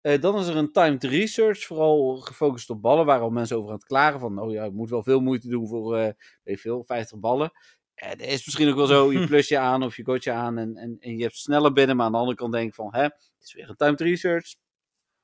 Eh, 0.01 0.21
dan 0.21 0.39
is 0.39 0.47
er 0.47 0.55
een 0.55 0.71
timed 0.71 1.03
research, 1.03 1.63
vooral 1.63 2.17
gefocust 2.17 2.69
op 2.69 2.81
ballen, 2.81 3.05
waar 3.05 3.19
al 3.19 3.29
mensen 3.29 3.57
over 3.57 3.69
aan 3.69 3.75
het 3.75 3.85
klagen 3.85 4.19
van, 4.19 4.39
oh 4.39 4.51
ja, 4.51 4.63
je 4.63 4.71
moet 4.71 4.89
wel 4.89 5.03
veel 5.03 5.19
moeite 5.19 5.47
doen 5.47 5.67
voor, 5.67 5.97
eh 5.97 6.11
weet 6.43 6.59
veel, 6.59 6.83
50 6.83 7.19
ballen. 7.19 7.51
Dat 7.95 8.19
is 8.19 8.45
misschien 8.45 8.69
ook 8.69 8.75
wel 8.75 8.85
zo, 8.85 9.11
je 9.11 9.25
plus 9.27 9.47
je 9.47 9.57
aan 9.57 9.83
of 9.83 9.95
je 9.95 10.03
gotje 10.03 10.31
aan 10.31 10.57
en, 10.57 10.75
en, 10.75 10.97
en 10.99 11.17
je 11.17 11.23
hebt 11.23 11.37
sneller 11.37 11.73
binnen, 11.73 11.95
maar 11.95 12.05
aan 12.05 12.11
de 12.11 12.17
andere 12.17 12.37
kant 12.37 12.53
denk 12.53 12.67
ik 12.67 12.75
van, 12.75 12.95
hè, 12.95 13.01
het 13.01 13.31
is 13.39 13.53
weer 13.53 13.69
een 13.69 13.75
timed 13.75 14.01
research. 14.01 14.55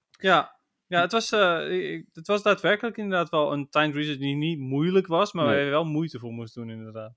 Ja, 0.10 0.59
ja 0.90 1.02
het, 1.02 1.12
was, 1.12 1.32
eh, 1.32 2.02
het 2.14 2.28
was 2.28 2.44
daadwerkelijk 2.44 2.98
inderdaad 2.98 3.30
wel 3.30 3.52
een 3.54 3.70
timed 3.70 3.96
research 3.96 4.18
die 4.20 4.36
niet 4.36 4.60
moeilijk 4.60 5.08
was, 5.08 5.34
maar 5.34 5.46
Nee. 5.46 5.56
waar 5.56 5.64
je 5.64 5.70
wel 5.70 5.84
moeite 5.86 6.20
voor 6.20 6.32
moest 6.32 6.54
doen 6.54 6.70
inderdaad. 6.70 7.14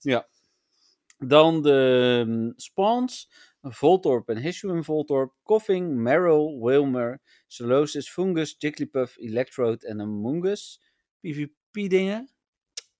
Dan 1.18 1.62
de 1.62 2.22
mm, 2.26 2.52
spawns. 2.56 3.30
Voltorp 3.64 4.28
en 4.28 4.36
Hisuian 4.38 4.84
Voltorp, 4.84 5.34
Koffing, 5.42 5.94
Meryl, 5.94 6.60
Wilmer, 6.64 7.20
Solosis, 7.46 8.10
Fungus, 8.10 8.54
Jigglypuff, 8.58 9.16
Electrode 9.18 9.86
en 9.86 10.00
Amoongus. 10.00 10.80
PvP 11.20 11.48
dingen. 11.90 12.30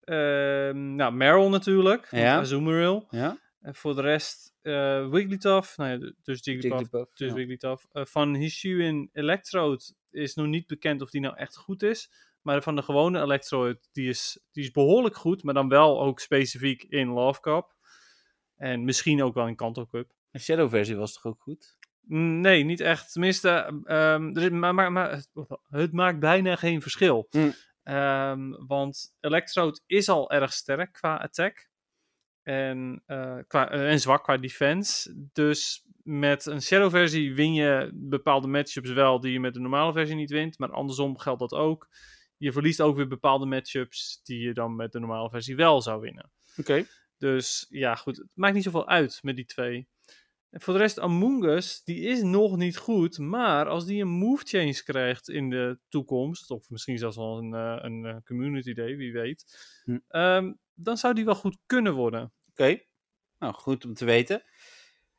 Ehm, 0.00 0.94
nou, 0.94 1.12
Meryl 1.14 1.48
natuurlijk, 1.48 2.08
Ja. 2.11 2.18
ja. 2.18 2.38
Azumarill. 2.38 3.06
Ja, 3.11 3.38
En 3.62 3.75
voor 3.75 3.94
de 3.94 4.01
rest 4.01 4.55
eh 4.62 5.09
Wigglytuff, 5.09 5.77
nou 5.77 5.90
ja, 5.90 5.98
dus 6.22 6.44
Jigglypuff, 6.44 6.81
Jigglypuff. 6.81 7.12
dus 7.14 7.29
ja. 7.29 7.35
Wigglytuff. 7.35 7.87
Eh, 7.92 8.05
van 8.05 8.35
Hisuian 8.35 9.09
Electrode 9.12 9.83
is 10.11 10.35
nog 10.35 10.46
niet 10.46 10.66
bekend 10.66 11.03
of 11.03 11.11
die 11.11 11.20
nou 11.20 11.37
echt 11.37 11.57
goed 11.57 11.83
is. 11.83 12.12
Maar 12.42 12.62
van 12.62 12.77
de 12.77 12.83
gewone 12.83 13.20
Electrode, 13.20 13.79
die 13.92 14.09
is, 14.09 14.44
die 14.53 14.62
is 14.64 14.70
behoorlijk 14.70 15.16
goed, 15.16 15.42
maar 15.42 15.55
dan 15.55 15.68
wel 15.68 16.01
ook 16.03 16.20
specifiek 16.20 16.83
in 16.83 17.09
Love 17.09 17.40
Cup. 17.40 17.75
En 18.57 18.85
misschien 18.85 19.22
ook 19.22 19.35
wel 19.35 19.46
in 19.46 19.57
Kanto 19.57 19.87
Cup. 19.87 20.12
De 20.31 20.38
Shadow 20.38 20.68
versie 20.70 20.96
was 20.96 21.12
toch 21.12 21.25
ook 21.27 21.40
goed? 21.42 21.77
Mm, 22.01 22.40
Nee, 22.40 22.64
niet 22.64 22.81
echt. 22.81 23.12
Tenminste, 23.12 23.81
ehm, 23.85 24.37
er 24.37 24.42
is- 24.42 24.51
maar, 24.51 24.75
maar, 24.75 24.92
maar 24.92 25.25
het, 25.68 25.92
maakt 25.92 26.18
bijna 26.20 26.57
geen 26.57 26.83
verschil. 26.83 27.27
Hm. 27.31 27.51
Ehm, 27.83 28.51
want 28.66 29.14
Electrode 29.20 29.81
is 29.87 30.09
al 30.09 30.31
erg 30.31 30.53
sterk 30.53 30.92
qua 30.92 31.16
attack. 31.16 31.70
En, 32.42 33.02
eh, 33.07 33.38
qua, 33.46 33.70
eh, 33.70 33.90
en 33.90 34.00
zwak 34.00 34.22
qua 34.22 34.37
defense. 34.37 35.14
Dus 35.33 35.85
met 36.02 36.46
een 36.46 36.62
shadow 36.62 36.90
versie 36.90 37.35
win 37.35 37.55
je 37.55 37.90
bepaalde 37.94 38.46
matchups 38.46 38.90
wel 38.90 39.20
die 39.20 39.33
je 39.33 39.40
met 39.40 39.55
de 39.55 39.61
normale 39.61 39.92
versie 39.92 40.14
niet 40.14 40.31
wint. 40.31 40.59
Maar 40.59 40.70
andersom 40.70 41.18
geldt 41.18 41.40
dat 41.40 41.52
ook. 41.52 41.88
Je 42.37 42.52
verliest 42.52 42.81
ook 42.81 42.96
weer 42.96 43.09
bepaalde 43.09 43.46
matchups 43.46 44.20
die 44.22 44.40
je 44.40 44.55
dan 44.55 44.76
met 44.76 44.92
de 44.92 44.98
normale 44.98 45.31
versie 45.31 45.57
wel 45.57 45.83
zou 45.83 46.00
winnen. 46.00 46.31
Oké. 46.57 46.85
Dus 47.18 47.66
ja, 47.68 47.94
goed. 47.94 48.16
Het 48.16 48.26
maakt 48.35 48.55
niet 48.55 48.64
zoveel 48.64 48.88
uit 48.88 49.18
met 49.22 49.37
die 49.37 49.44
twee. 49.44 49.88
En 50.50 50.61
voor 50.61 50.74
de 50.74 50.81
rest, 50.81 50.98
Among 50.98 51.44
Us, 51.44 51.83
die 51.85 52.00
is 52.00 52.22
nog 52.22 52.57
niet 52.57 52.76
goed. 52.76 53.18
Maar 53.18 53.68
als 53.68 53.87
die 53.87 54.02
een 54.02 54.09
move 54.09 54.44
change 54.44 54.83
krijgt 54.85 55.28
in 55.28 55.50
de 55.50 55.78
toekomst, 55.88 56.50
of 56.50 56.70
misschien 56.70 56.98
zelfs 56.98 57.16
wel 57.16 57.38
een, 57.38 57.55
eh, 57.55 57.78
een 57.81 58.22
community 58.24 58.72
day, 58.72 58.96
wie 58.96 59.12
weet. 59.12 59.44
Hm. 59.85 59.98
ehm, 60.09 60.52
dan 60.83 60.97
zou 60.97 61.14
die 61.14 61.25
wel 61.25 61.35
goed 61.35 61.59
kunnen 61.66 61.95
worden. 61.95 62.33
Oké. 62.51 62.81
Nou, 63.38 63.55
goed 63.55 63.85
om 63.85 63.95
te 63.95 64.05
weten. 64.05 64.42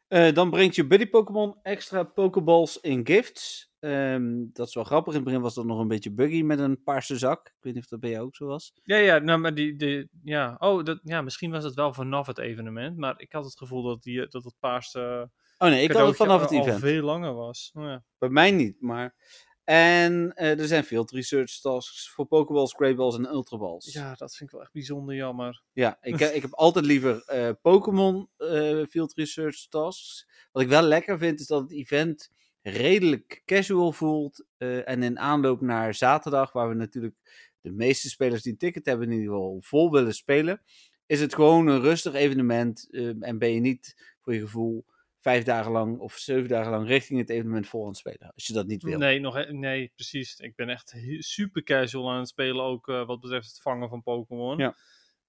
Eh, 0.08 0.34
dan 0.34 0.50
brengt 0.50 0.76
je 0.76 0.88
Buddy 0.88 1.08
Pokémon 1.08 1.60
extra 1.62 2.04
Pokéballs 2.04 2.80
in 2.80 3.06
gifts. 3.06 3.72
Ehm, 3.80 4.46
dat 4.54 4.68
is 4.68 4.74
wel 4.74 4.84
grappig. 4.84 5.14
In 5.14 5.20
het 5.20 5.28
begin 5.28 5.42
was 5.42 5.54
dat 5.54 5.66
nog 5.66 5.80
een 5.80 5.88
beetje 5.88 6.14
buggy 6.14 6.42
met 6.42 6.60
een 6.60 6.84
paarse 6.84 7.18
zak. 7.18 7.48
Ik 7.48 7.64
weet 7.64 7.74
niet 7.74 7.84
of 7.84 7.90
dat 7.90 8.00
bij 8.00 8.10
jou 8.10 8.26
ook 8.26 8.36
zo 8.36 8.46
was. 8.46 8.74
Ja, 8.84 8.98
ja, 8.98 9.18
nou, 9.18 9.40
maar 9.40 9.54
die, 9.54 9.76
die 9.76 10.10
ja, 10.24 10.56
oh, 10.60 10.84
dat, 10.84 11.00
ja, 11.04 11.22
misschien 11.22 11.52
was 11.52 11.64
het 11.64 11.74
wel 11.74 11.94
vanaf 11.94 12.28
het 12.28 12.38
evenement, 12.38 12.98
maar 12.98 13.14
ik 13.18 13.32
had 13.32 13.44
het 13.44 13.58
gevoel 13.58 13.84
dat, 13.84 14.04
die, 14.04 14.28
dat 14.28 14.44
het 14.44 14.56
paarse 14.60 15.30
Oh 15.58 15.70
nee, 15.70 15.84
ik 15.84 15.92
had 15.92 16.08
het 16.08 16.16
vanaf 16.16 16.42
het 16.42 16.52
event. 16.52 16.80
veel 16.80 17.04
langer 17.04 17.34
was. 17.34 17.72
Oh, 17.74 17.84
ja. 17.84 18.04
Bij 18.18 18.30
mij 18.30 18.52
niet, 18.52 18.82
maar... 18.82 19.16
En 19.64 20.34
eh, 20.36 20.60
er 20.60 20.68
zijn 20.68 20.84
field 20.84 21.12
research 21.12 21.60
tasks 21.60 22.10
voor 22.10 22.26
Pokéballs, 22.26 22.74
Greyballs 22.74 23.16
en 23.18 23.26
Ultraballs. 23.26 23.94
ja, 23.94 24.14
dat 24.16 24.36
vind 24.36 24.50
ik 24.50 24.56
wel 24.56 24.62
echt 24.62 24.74
bijzonder 24.74 25.16
jammer. 25.16 25.64
Ja, 25.74 25.98
ik, 26.02 26.20
ik 26.38 26.42
heb 26.42 26.54
altijd 26.54 26.86
liever 26.86 27.24
eh, 27.26 27.50
Pokémon 27.62 28.30
eh, 28.38 28.86
Field 28.90 29.14
Research 29.14 29.68
Tasks. 29.68 30.28
Wat 30.52 30.64
ik 30.64 30.70
wel 30.70 30.82
lekker 30.82 31.18
vind, 31.18 31.40
is 31.40 31.48
dat 31.48 31.62
het 31.62 31.72
event 31.72 32.30
redelijk 32.62 33.42
casual 33.46 33.92
voelt. 33.92 34.46
eh, 34.58 34.88
en 34.90 35.04
in 35.04 35.20
aanloop 35.20 35.62
naar 35.62 35.94
zaterdag, 35.94 36.52
waar 36.52 36.70
we 36.70 36.76
natuurlijk 36.76 37.16
de 37.62 37.72
meeste 37.72 38.10
spelers 38.10 38.42
die 38.42 38.52
een 38.52 38.58
ticket 38.58 38.86
hebben, 38.86 39.08
in 39.08 39.14
ieder 39.14 39.34
geval 39.34 39.58
vol 39.62 39.92
willen 39.92 40.14
spelen, 40.14 40.62
is 41.06 41.20
het 41.22 41.36
gewoon 41.36 41.68
een 41.68 41.82
rustig 41.82 42.14
evenement. 42.14 42.88
eh, 42.92 43.08
en 43.20 43.38
ben 43.38 43.54
je 43.54 43.60
niet 43.60 44.14
voor 44.22 44.34
je 44.34 44.40
gevoel 44.40 44.86
vijf 45.24 45.44
dagen 45.44 45.72
lang 45.72 46.00
of 46.00 46.18
zeven 46.18 46.50
dagen 46.50 46.72
lang 46.72 46.88
richting 46.88 47.20
het 47.20 47.30
evenement 47.30 47.68
vol 47.68 47.82
aan 47.82 47.88
het 47.88 47.98
spelen. 47.98 48.32
Als 48.34 48.48
je 48.48 48.54
dat 48.54 48.68
niet 48.68 48.84
wil. 48.84 48.98
Nee, 48.98 49.20
nog, 49.20 49.48
nee, 49.50 49.92
precies. 49.96 50.40
Ik 50.40 50.56
ben 50.56 50.70
echt 50.70 50.96
super 51.20 51.64
casual 51.64 52.12
aan 52.12 52.20
het 52.20 52.28
spelen, 52.28 52.64
ook 52.64 52.88
eh, 52.88 53.06
wat 53.06 53.20
betreft 53.20 53.48
het 53.48 53.62
vangen 53.62 53.90
van 53.90 54.04
Pokémon. 54.04 54.58
Ja. 54.58 54.76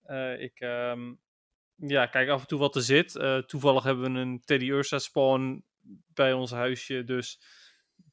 Eh, 0.02 0.40
ik 0.40 0.61
ehm, 0.61 1.14
ja, 1.74 2.07
kijk 2.07 2.28
af 2.28 2.40
en 2.40 2.46
toe 2.46 2.59
wat 2.59 2.76
er 2.76 2.83
zit. 2.83 3.16
Eh, 3.16 3.38
toevallig 3.38 3.83
hebben 3.83 4.12
we 4.12 4.18
een 4.18 4.40
Teddy 4.44 4.66
Ursa 4.66 4.98
spawn 4.98 5.64
bij 6.14 6.33
ons 6.33 6.50
huisje, 6.50 7.04
dus 7.04 7.40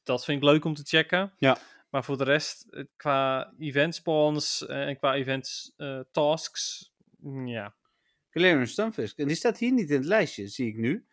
dat 0.03 0.25
vind 0.25 0.37
ik 0.37 0.49
leuk 0.49 0.65
om 0.65 0.73
te 0.73 0.83
checken. 0.83 1.33
Ja. 1.37 1.57
Maar 1.89 2.03
voor 2.03 2.17
de 2.17 2.23
rest, 2.23 2.85
qua 2.95 3.53
event 3.59 3.95
spawns 3.95 4.65
en 4.65 4.97
qua 4.97 5.13
event 5.13 5.75
tasks, 6.11 6.93
mm, 7.17 7.47
ja. 7.47 7.75
Galarian 8.29 8.67
Stunfisk. 8.67 9.17
En 9.17 9.27
die 9.27 9.35
staat 9.35 9.57
hier 9.57 9.71
niet 9.71 9.89
in 9.89 9.97
het 9.97 10.05
lijstje, 10.05 10.47
zie 10.47 10.67
ik 10.67 10.77
nu. 10.77 11.05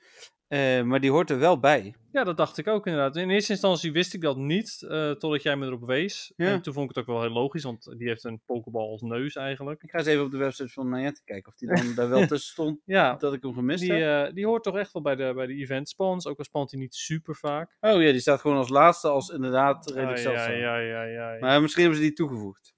Eh, 0.49 0.83
maar 0.83 1.01
die 1.01 1.11
hoort 1.11 1.31
er 1.31 1.39
wel 1.39 1.61
bij. 1.61 1.95
Ja, 2.13 2.25
dat 2.25 2.37
dacht 2.37 2.59
ik 2.59 2.67
ook 2.69 2.87
inderdaad. 2.87 3.17
In 3.17 3.31
eerste 3.31 3.53
instantie 3.53 3.93
wist 3.93 4.15
ik 4.15 4.21
dat 4.21 4.37
niet, 4.37 4.83
eh, 4.89 5.11
totdat 5.11 5.43
jij 5.43 5.57
me 5.57 5.67
erop 5.67 5.87
wees. 5.87 6.33
Ja. 6.37 6.47
En 6.47 6.63
toen 6.63 6.73
vond 6.73 6.91
ik 6.91 6.97
het 6.97 7.05
ook 7.05 7.15
wel 7.15 7.23
heel 7.23 7.33
logisch, 7.33 7.63
want 7.63 7.95
die 7.99 8.09
heeft 8.09 8.25
een 8.25 8.41
pokeball 8.47 8.89
als 8.89 9.03
neus 9.03 9.35
eigenlijk. 9.37 9.83
Ik 9.83 9.91
ga 9.91 9.99
eens 9.99 10.07
even 10.07 10.25
op 10.25 10.31
de 10.31 10.37
website 10.37 10.69
van 10.69 10.89
Niantic 10.91 11.25
kijken 11.25 11.53
of 11.53 11.59
die 11.59 11.69
dan 11.69 11.95
daar 11.95 12.09
wel 12.09 12.19
tussen 12.27 12.51
stond 12.53 12.81
Ja, 12.85 13.15
dat 13.17 13.33
ik 13.35 13.43
hem 13.43 13.55
gemist 13.55 13.81
die, 13.81 13.93
heb. 13.93 14.29
eh, 14.29 14.35
die 14.35 14.47
hoort 14.47 14.63
toch 14.63 14.77
echt 14.77 14.93
wel 14.93 15.03
bij 15.03 15.17
de, 15.17 15.33
bij 15.35 15.47
de 15.47 15.55
event 15.55 15.89
spawns, 15.89 16.27
ook 16.27 16.39
al 16.39 16.45
spant 16.45 16.71
hij 16.71 16.81
niet 16.81 16.95
super 16.95 17.37
vaak. 17.37 17.77
Oh 17.81 18.03
ja, 18.03 18.11
die 18.11 18.21
staat 18.21 18.41
gewoon 18.41 18.57
als 18.57 18.69
laatste, 18.69 19.09
als 19.09 19.29
inderdaad 19.29 19.87
redelijk 19.91 20.17
Ah, 20.17 20.23
zeldzaam. 20.23 20.53
ja, 20.53 20.79
ja, 20.79 21.03
ja, 21.03 21.33
ja. 21.33 21.41
Maar 21.41 21.61
misschien 21.63 21.83
hebben 21.83 22.01
ze 22.01 22.07
die 22.07 22.17
toegevoegd. 22.17 22.75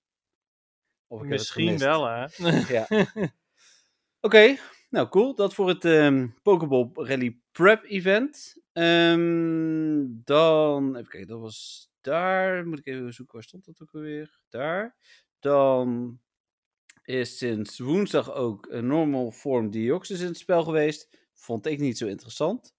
Of 1.06 1.22
ik 1.22 1.28
Misschien 1.28 1.78
wel, 1.78 2.06
hè? 2.08 2.26
Ja. 2.68 2.86
Oké, 4.26 4.56
nou 4.90 5.08
cool. 5.08 5.34
Dat 5.34 5.54
voor 5.54 5.68
het 5.68 5.84
ehm 5.84 6.28
Pokeball 6.42 6.90
Rally 6.94 7.40
Prep 7.52 7.84
event. 7.84 8.62
Ehm, 8.72 10.04
dan, 10.08 10.96
even 10.96 11.08
kijken, 11.08 11.28
dat 11.28 11.40
was 11.40 11.88
daar. 12.00 12.66
Moet 12.66 12.78
ik 12.78 12.86
even 12.86 13.14
zoeken, 13.14 13.34
waar 13.34 13.44
stond 13.44 13.64
dat 13.64 13.80
ook 13.82 13.94
alweer? 13.94 14.40
Daar. 14.48 14.96
Dan 15.38 16.20
is 17.04 17.38
sinds 17.38 17.78
woensdag 17.78 18.32
ook 18.32 18.66
een 18.70 18.86
normal 18.86 19.30
form 19.30 19.70
Deoxys 19.70 20.20
in 20.20 20.26
het 20.26 20.38
spel 20.38 20.62
geweest. 20.62 21.28
Vond 21.34 21.66
ik 21.66 21.78
niet 21.78 21.98
zo 21.98 22.06
interessant. 22.06 22.74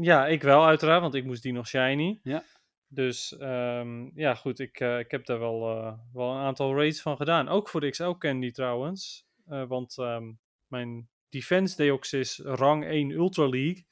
Ja, 0.00 0.26
ik 0.26 0.42
wel 0.42 0.66
uiteraard, 0.66 1.00
want 1.00 1.14
ik 1.14 1.24
moest 1.24 1.42
die 1.42 1.52
nog 1.52 1.68
shiny. 1.68 2.20
Ja. 2.22 2.44
Dus 2.88 3.36
ehm, 3.36 4.10
ja, 4.14 4.34
goed, 4.34 4.58
ik, 4.58 4.80
eh, 4.80 4.98
ik 4.98 5.10
heb 5.10 5.26
daar 5.26 5.38
wel, 5.38 5.70
eh, 5.70 5.92
wel 6.12 6.30
een 6.30 6.42
aantal 6.42 6.74
raids 6.74 7.00
van 7.00 7.16
gedaan. 7.16 7.48
Ook 7.48 7.68
voor 7.68 7.80
de 7.80 7.90
XL 7.90 8.10
Candy 8.10 8.50
trouwens. 8.50 9.26
Eh, 9.46 9.66
want 9.68 9.98
ehm, 9.98 10.32
mijn 10.74 11.08
Defense 11.28 11.76
Deoxys 11.76 12.38
rang 12.38 12.84
1 12.84 13.10
Ultra 13.10 13.48
League, 13.48 13.86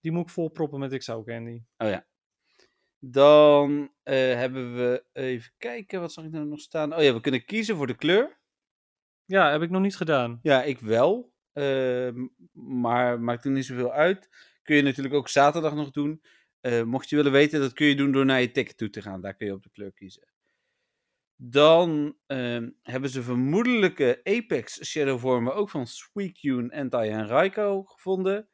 die 0.00 0.12
moet 0.12 0.22
ik 0.22 0.30
vol 0.30 0.48
proppen 0.48 0.78
met 0.78 0.96
XL 0.98 1.22
Candy. 1.22 1.62
Dan 2.98 3.92
eh, 4.02 4.14
hebben 4.14 4.76
we 4.76 5.04
even 5.12 5.52
kijken, 5.58 6.00
wat 6.00 6.12
zag 6.12 6.24
ik 6.24 6.30
nou 6.30 6.46
nog 6.46 6.60
staan? 6.60 6.94
Oh 6.94 7.02
ja, 7.02 7.14
we 7.14 7.20
kunnen 7.20 7.44
kiezen 7.44 7.76
voor 7.76 7.86
de 7.86 7.96
kleur. 7.96 8.40
Ja, 9.24 9.50
heb 9.50 9.62
ik 9.62 9.70
nog 9.70 9.82
niet 9.82 9.96
gedaan. 9.96 10.38
Ja, 10.42 10.62
ik 10.62 10.78
wel. 10.78 11.32
Ehm, 11.52 12.26
maar 12.52 13.20
maakt 13.20 13.44
er 13.44 13.50
niet 13.50 13.64
zoveel 13.64 13.92
uit. 13.92 14.28
Kun 14.62 14.76
je 14.76 14.82
natuurlijk 14.82 15.14
ook 15.14 15.28
zaterdag 15.28 15.74
nog 15.74 15.90
doen. 15.90 16.22
Eh, 16.60 16.82
mocht 16.82 17.08
je 17.08 17.16
willen 17.16 17.32
weten, 17.32 17.60
dat 17.60 17.72
kun 17.72 17.86
je 17.86 17.96
doen 17.96 18.12
door 18.12 18.24
naar 18.24 18.40
je 18.40 18.50
ticket 18.50 18.76
toe 18.76 18.90
te 18.90 19.02
gaan. 19.02 19.20
Daar 19.20 19.34
kun 19.34 19.46
je 19.46 19.52
op 19.52 19.62
de 19.62 19.70
kleur 19.70 19.92
kiezen. 19.92 20.28
Dan 21.36 22.16
ehm, 22.26 22.70
hebben 22.82 23.10
ze 23.10 23.22
vermoedelijke 23.22 24.20
Apex 24.22 24.84
Shadow 24.84 25.18
vormen 25.18 25.54
ook 25.54 25.70
van 25.70 25.86
Suicune, 25.86 26.70
Entei 26.70 27.10
en 27.10 27.26
Raikou 27.26 27.86
gevonden. 27.86 28.48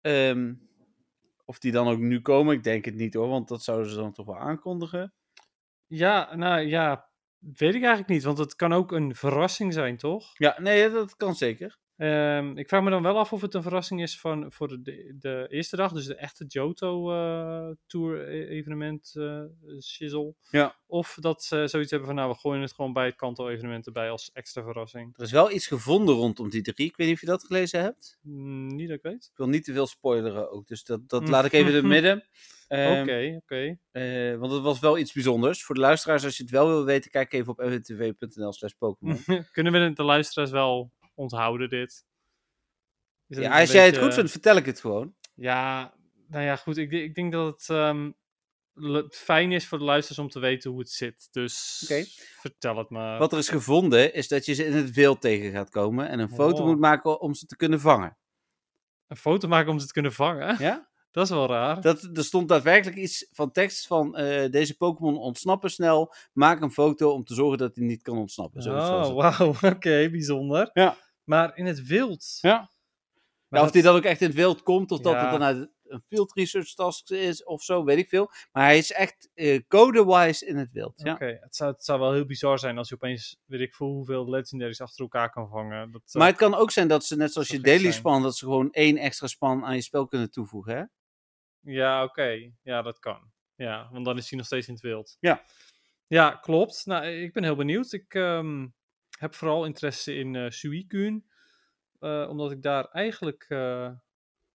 Ehm, 0.00 0.54
of 1.44 1.58
die 1.58 1.72
dan 1.72 1.88
ook 1.88 1.98
nu 1.98 2.20
komen, 2.20 2.54
ik 2.54 2.62
denk 2.62 2.84
het 2.84 2.94
niet 2.94 3.14
hoor, 3.14 3.28
want 3.28 3.48
dat 3.48 3.62
zouden 3.62 3.90
ze 3.90 3.96
dan 3.96 4.12
toch 4.12 4.26
wel 4.26 4.38
aankondigen. 4.38 5.14
Ja, 5.86 6.34
nou 6.34 6.60
ja, 6.60 7.08
weet 7.38 7.74
ik 7.74 7.82
eigenlijk 7.82 8.08
niet, 8.08 8.22
want 8.22 8.38
het 8.38 8.56
kan 8.56 8.72
ook 8.72 8.92
een 8.92 9.14
verrassing 9.14 9.72
zijn, 9.72 9.96
toch? 9.96 10.30
Ja, 10.38 10.60
nee, 10.60 10.90
dat 10.90 11.16
kan 11.16 11.34
zeker. 11.34 11.78
Ehm, 11.96 12.56
ik 12.56 12.68
vraag 12.68 12.82
me 12.82 12.90
dan 12.90 13.02
wel 13.02 13.18
af 13.18 13.32
of 13.32 13.40
het 13.40 13.54
een 13.54 13.62
verrassing 13.62 14.02
is 14.02 14.20
van, 14.20 14.52
voor 14.52 14.68
de, 14.68 15.14
de, 15.18 15.46
eerste 15.48 15.76
dag, 15.76 15.92
dus 15.92 16.06
de 16.06 16.14
echte 16.14 16.44
Johto 16.44 17.12
eh, 17.12 17.74
Tour 17.86 18.28
e- 18.28 18.46
evenement 18.46 19.12
eh 19.16 19.42
shizzle. 19.80 20.34
Ja. 20.50 20.76
Of 20.86 21.16
dat 21.20 21.42
ze 21.42 21.66
zoiets 21.66 21.90
hebben 21.90 22.08
van, 22.08 22.16
nou, 22.16 22.30
we 22.30 22.38
gooien 22.38 22.62
het 22.62 22.72
gewoon 22.72 22.92
bij 22.92 23.06
het 23.06 23.16
Kanto 23.16 23.48
evenement 23.48 23.86
erbij 23.86 24.10
als 24.10 24.30
extra 24.32 24.62
verrassing. 24.62 25.16
Er 25.16 25.24
is 25.24 25.32
wel 25.32 25.50
iets 25.50 25.66
gevonden 25.66 26.14
rondom 26.14 26.50
die 26.50 26.62
drie. 26.62 26.86
Ik 26.88 26.96
weet 26.96 27.06
niet 27.06 27.16
of 27.16 27.20
je 27.20 27.26
dat 27.26 27.44
gelezen 27.44 27.80
hebt. 27.80 28.18
Mm, 28.22 28.66
niet 28.74 28.88
dat 28.88 28.96
ik 28.96 29.02
weet. 29.02 29.28
Ik 29.30 29.36
wil 29.36 29.48
niet 29.48 29.64
te 29.64 29.72
veel 29.72 29.86
spoileren 29.86 30.50
ook, 30.52 30.66
dus 30.66 30.84
dat, 30.84 31.08
dat 31.08 31.28
laat 31.28 31.44
ik 31.44 31.52
even 31.52 31.68
in 31.68 31.74
het 31.74 31.84
midden. 31.96 32.24
Ehm, 32.68 33.00
Oké, 33.02 33.40
oké. 33.42 33.78
eh, 33.90 34.36
want 34.38 34.52
het 34.52 34.62
was 34.62 34.80
wel 34.80 34.98
iets 34.98 35.12
bijzonders. 35.12 35.64
Voor 35.64 35.74
de 35.74 35.80
luisteraars, 35.80 36.24
als 36.24 36.36
je 36.36 36.42
het 36.42 36.52
wel 36.52 36.66
wil 36.66 36.84
weten, 36.84 37.10
kijk 37.10 37.32
even 37.32 37.52
op 37.52 37.58
mwtv.nl 37.58 38.52
slash 38.52 38.72
Pokémon. 38.72 39.24
Kunnen 39.52 39.72
we 39.72 39.92
de 39.92 40.02
luisteraars 40.02 40.50
wel 40.50 40.90
onthouden, 41.14 41.68
dit? 41.68 42.04
Ja, 43.26 43.60
als 43.60 43.72
jij 43.72 43.86
het 43.86 43.98
goed 43.98 44.14
vindt, 44.14 44.30
vertel 44.30 44.56
ik 44.56 44.66
het 44.66 44.80
gewoon. 44.80 45.14
Ja, 45.34 45.94
nou 46.28 46.44
ja, 46.44 46.56
goed. 46.56 46.76
Ik, 46.76 46.90
denk- 46.90 47.02
ik 47.02 47.14
denk 47.14 47.32
dat 47.32 47.52
het 47.52 47.68
ehm, 47.68 48.10
fijn 49.10 49.52
is 49.52 49.66
voor 49.66 49.78
de 49.78 49.84
luisteraars 49.84 50.18
om 50.20 50.28
te 50.28 50.38
weten 50.40 50.70
hoe 50.70 50.80
het 50.80 50.90
zit. 50.90 51.28
Dus 51.30 51.84
vertel 52.40 52.76
het 52.76 52.90
maar. 52.90 53.18
Wat 53.18 53.32
er 53.32 53.38
is 53.38 53.48
gevonden, 53.48 54.14
is 54.14 54.28
dat 54.28 54.46
je 54.46 54.52
ze 54.54 54.64
in 54.64 54.72
het 54.72 54.90
wild 54.90 55.20
tegen 55.20 55.50
gaat 55.52 55.70
komen 55.70 56.08
en 56.08 56.18
een 56.18 56.28
foto 56.30 56.60
Oh. 56.62 56.66
moet 56.66 56.78
maken 56.78 57.20
om 57.20 57.34
ze 57.34 57.46
te 57.46 57.56
kunnen 57.56 57.80
vangen. 57.80 58.16
Een 59.06 59.16
foto 59.16 59.48
maken 59.48 59.72
om 59.72 59.78
ze 59.78 59.86
te 59.86 59.92
kunnen 59.92 60.12
vangen? 60.12 60.56
Ja? 60.58 60.90
Dat 61.10 61.24
is 61.24 61.30
wel 61.30 61.46
raar. 61.46 61.80
Dat, 61.80 62.02
er 62.02 62.24
stond 62.24 62.48
daadwerkelijk 62.48 62.96
iets 62.98 63.26
van 63.30 63.50
tekst 63.52 63.86
van 63.86 64.16
eh, 64.16 64.50
deze 64.50 64.76
Pokémon 64.76 65.16
ontsnappen 65.16 65.70
snel. 65.70 66.14
Maak 66.32 66.60
een 66.60 66.70
foto 66.72 67.10
om 67.10 67.24
te 67.24 67.34
zorgen 67.34 67.58
dat 67.58 67.76
hij 67.76 67.84
niet 67.84 68.02
kan 68.02 68.18
ontsnappen. 68.18 68.66
Oh, 68.72 69.14
wauw. 69.14 69.54
Oké, 69.74 70.08
bijzonder. 70.10 70.70
Ja. 70.72 70.96
Maar 71.24 71.56
in 71.56 71.66
het 71.66 71.86
wild. 71.86 72.38
Ja. 72.40 72.56
Maar 73.48 73.60
Ja, 73.60 73.66
of 73.66 73.72
dat- 73.72 73.72
die 73.72 73.82
dan 73.82 73.96
ook 73.96 74.04
echt 74.04 74.20
in 74.20 74.26
het 74.26 74.36
wild 74.36 74.62
komt, 74.62 74.90
of 74.90 75.00
dat 75.00 75.12
Ja. 75.12 75.20
het 75.22 75.30
dan 75.30 75.42
uit 75.42 75.70
een 75.82 76.02
field 76.08 76.32
research 76.32 76.74
task 76.74 77.10
is 77.10 77.44
of 77.44 77.62
zo, 77.62 77.84
weet 77.84 77.98
ik 77.98 78.08
veel. 78.08 78.30
Maar 78.52 78.64
hij 78.64 78.78
is 78.78 78.92
echt 78.92 79.30
eh, 79.34 79.60
code-wise 79.68 80.46
in 80.46 80.56
het 80.56 80.70
wild. 80.72 80.92
Ja. 81.04 81.12
Oké, 81.12 81.38
het, 81.40 81.56
zou, 81.56 81.72
het 81.72 81.84
zou 81.84 82.00
wel 82.00 82.12
heel 82.12 82.26
bizar 82.26 82.58
zijn 82.58 82.78
als 82.78 82.88
je 82.88 82.94
opeens, 82.94 83.38
weet 83.44 83.60
ik 83.60 83.74
veel, 83.74 83.86
hoeveel 83.86 84.30
legendaries 84.30 84.80
achter 84.80 85.02
elkaar 85.02 85.30
kan 85.30 85.48
vangen. 85.48 85.90
Dat, 85.92 86.02
eh, 86.06 86.14
Maar 86.14 86.26
het 86.28 86.36
kan 86.36 86.54
ook 86.54 86.70
zijn 86.70 86.88
dat 86.88 87.04
ze, 87.04 87.16
net 87.16 87.32
zoals 87.32 87.48
je 87.48 87.60
daily 87.60 87.80
zijn. 87.80 87.92
span, 87.92 88.22
dat 88.22 88.36
ze 88.36 88.44
gewoon 88.44 88.70
één 88.70 88.96
extra 88.96 89.26
span 89.26 89.64
aan 89.64 89.74
je 89.74 89.82
spel 89.82 90.06
kunnen 90.06 90.30
toevoegen. 90.30 90.76
Hè? 90.76 90.84
Ja, 91.72 92.02
oké. 92.04 92.52
Ja, 92.62 92.82
dat 92.82 92.98
kan. 92.98 93.30
Ja, 93.54 93.88
want 93.92 94.04
dan 94.04 94.16
is 94.18 94.28
hij 94.28 94.38
nog 94.38 94.46
steeds 94.46 94.66
in 94.68 94.74
het 94.74 94.82
wild. 94.82 95.16
Ja. 95.20 95.44
Ja, 96.06 96.30
klopt. 96.30 96.86
Nou, 96.86 97.06
ik 97.06 97.32
ben 97.32 97.42
heel 97.44 97.56
benieuwd. 97.56 97.92
Ik 97.92 98.14
ehm, 98.14 98.66
heb 99.22 99.34
vooral 99.34 99.64
interesse 99.64 100.14
in 100.14 100.36
eh, 101.98 102.26
omdat 102.28 102.50
ik 102.50 102.62
daar 102.62 102.84
eigenlijk 102.84 103.46
eh, 103.48 103.90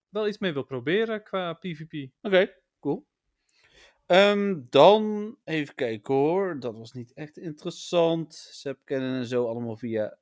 wel 0.08 0.28
iets 0.28 0.38
mee 0.38 0.52
wil 0.52 0.62
proberen 0.62 1.22
qua 1.22 1.52
PvP. 1.52 2.10
Oké, 2.22 2.54
cool. 2.80 3.06
Ehm, 4.06 4.60
dan 4.70 5.36
even 5.44 5.74
kijken 5.74 6.14
hoor. 6.14 6.60
Dat 6.60 6.76
was 6.76 6.92
niet 6.92 7.12
echt 7.12 7.38
interessant. 7.38 8.34
Ze 8.34 8.78
kennen 8.84 9.18
en 9.18 9.26
zo 9.26 9.46
allemaal 9.46 9.76
via. 9.76 10.18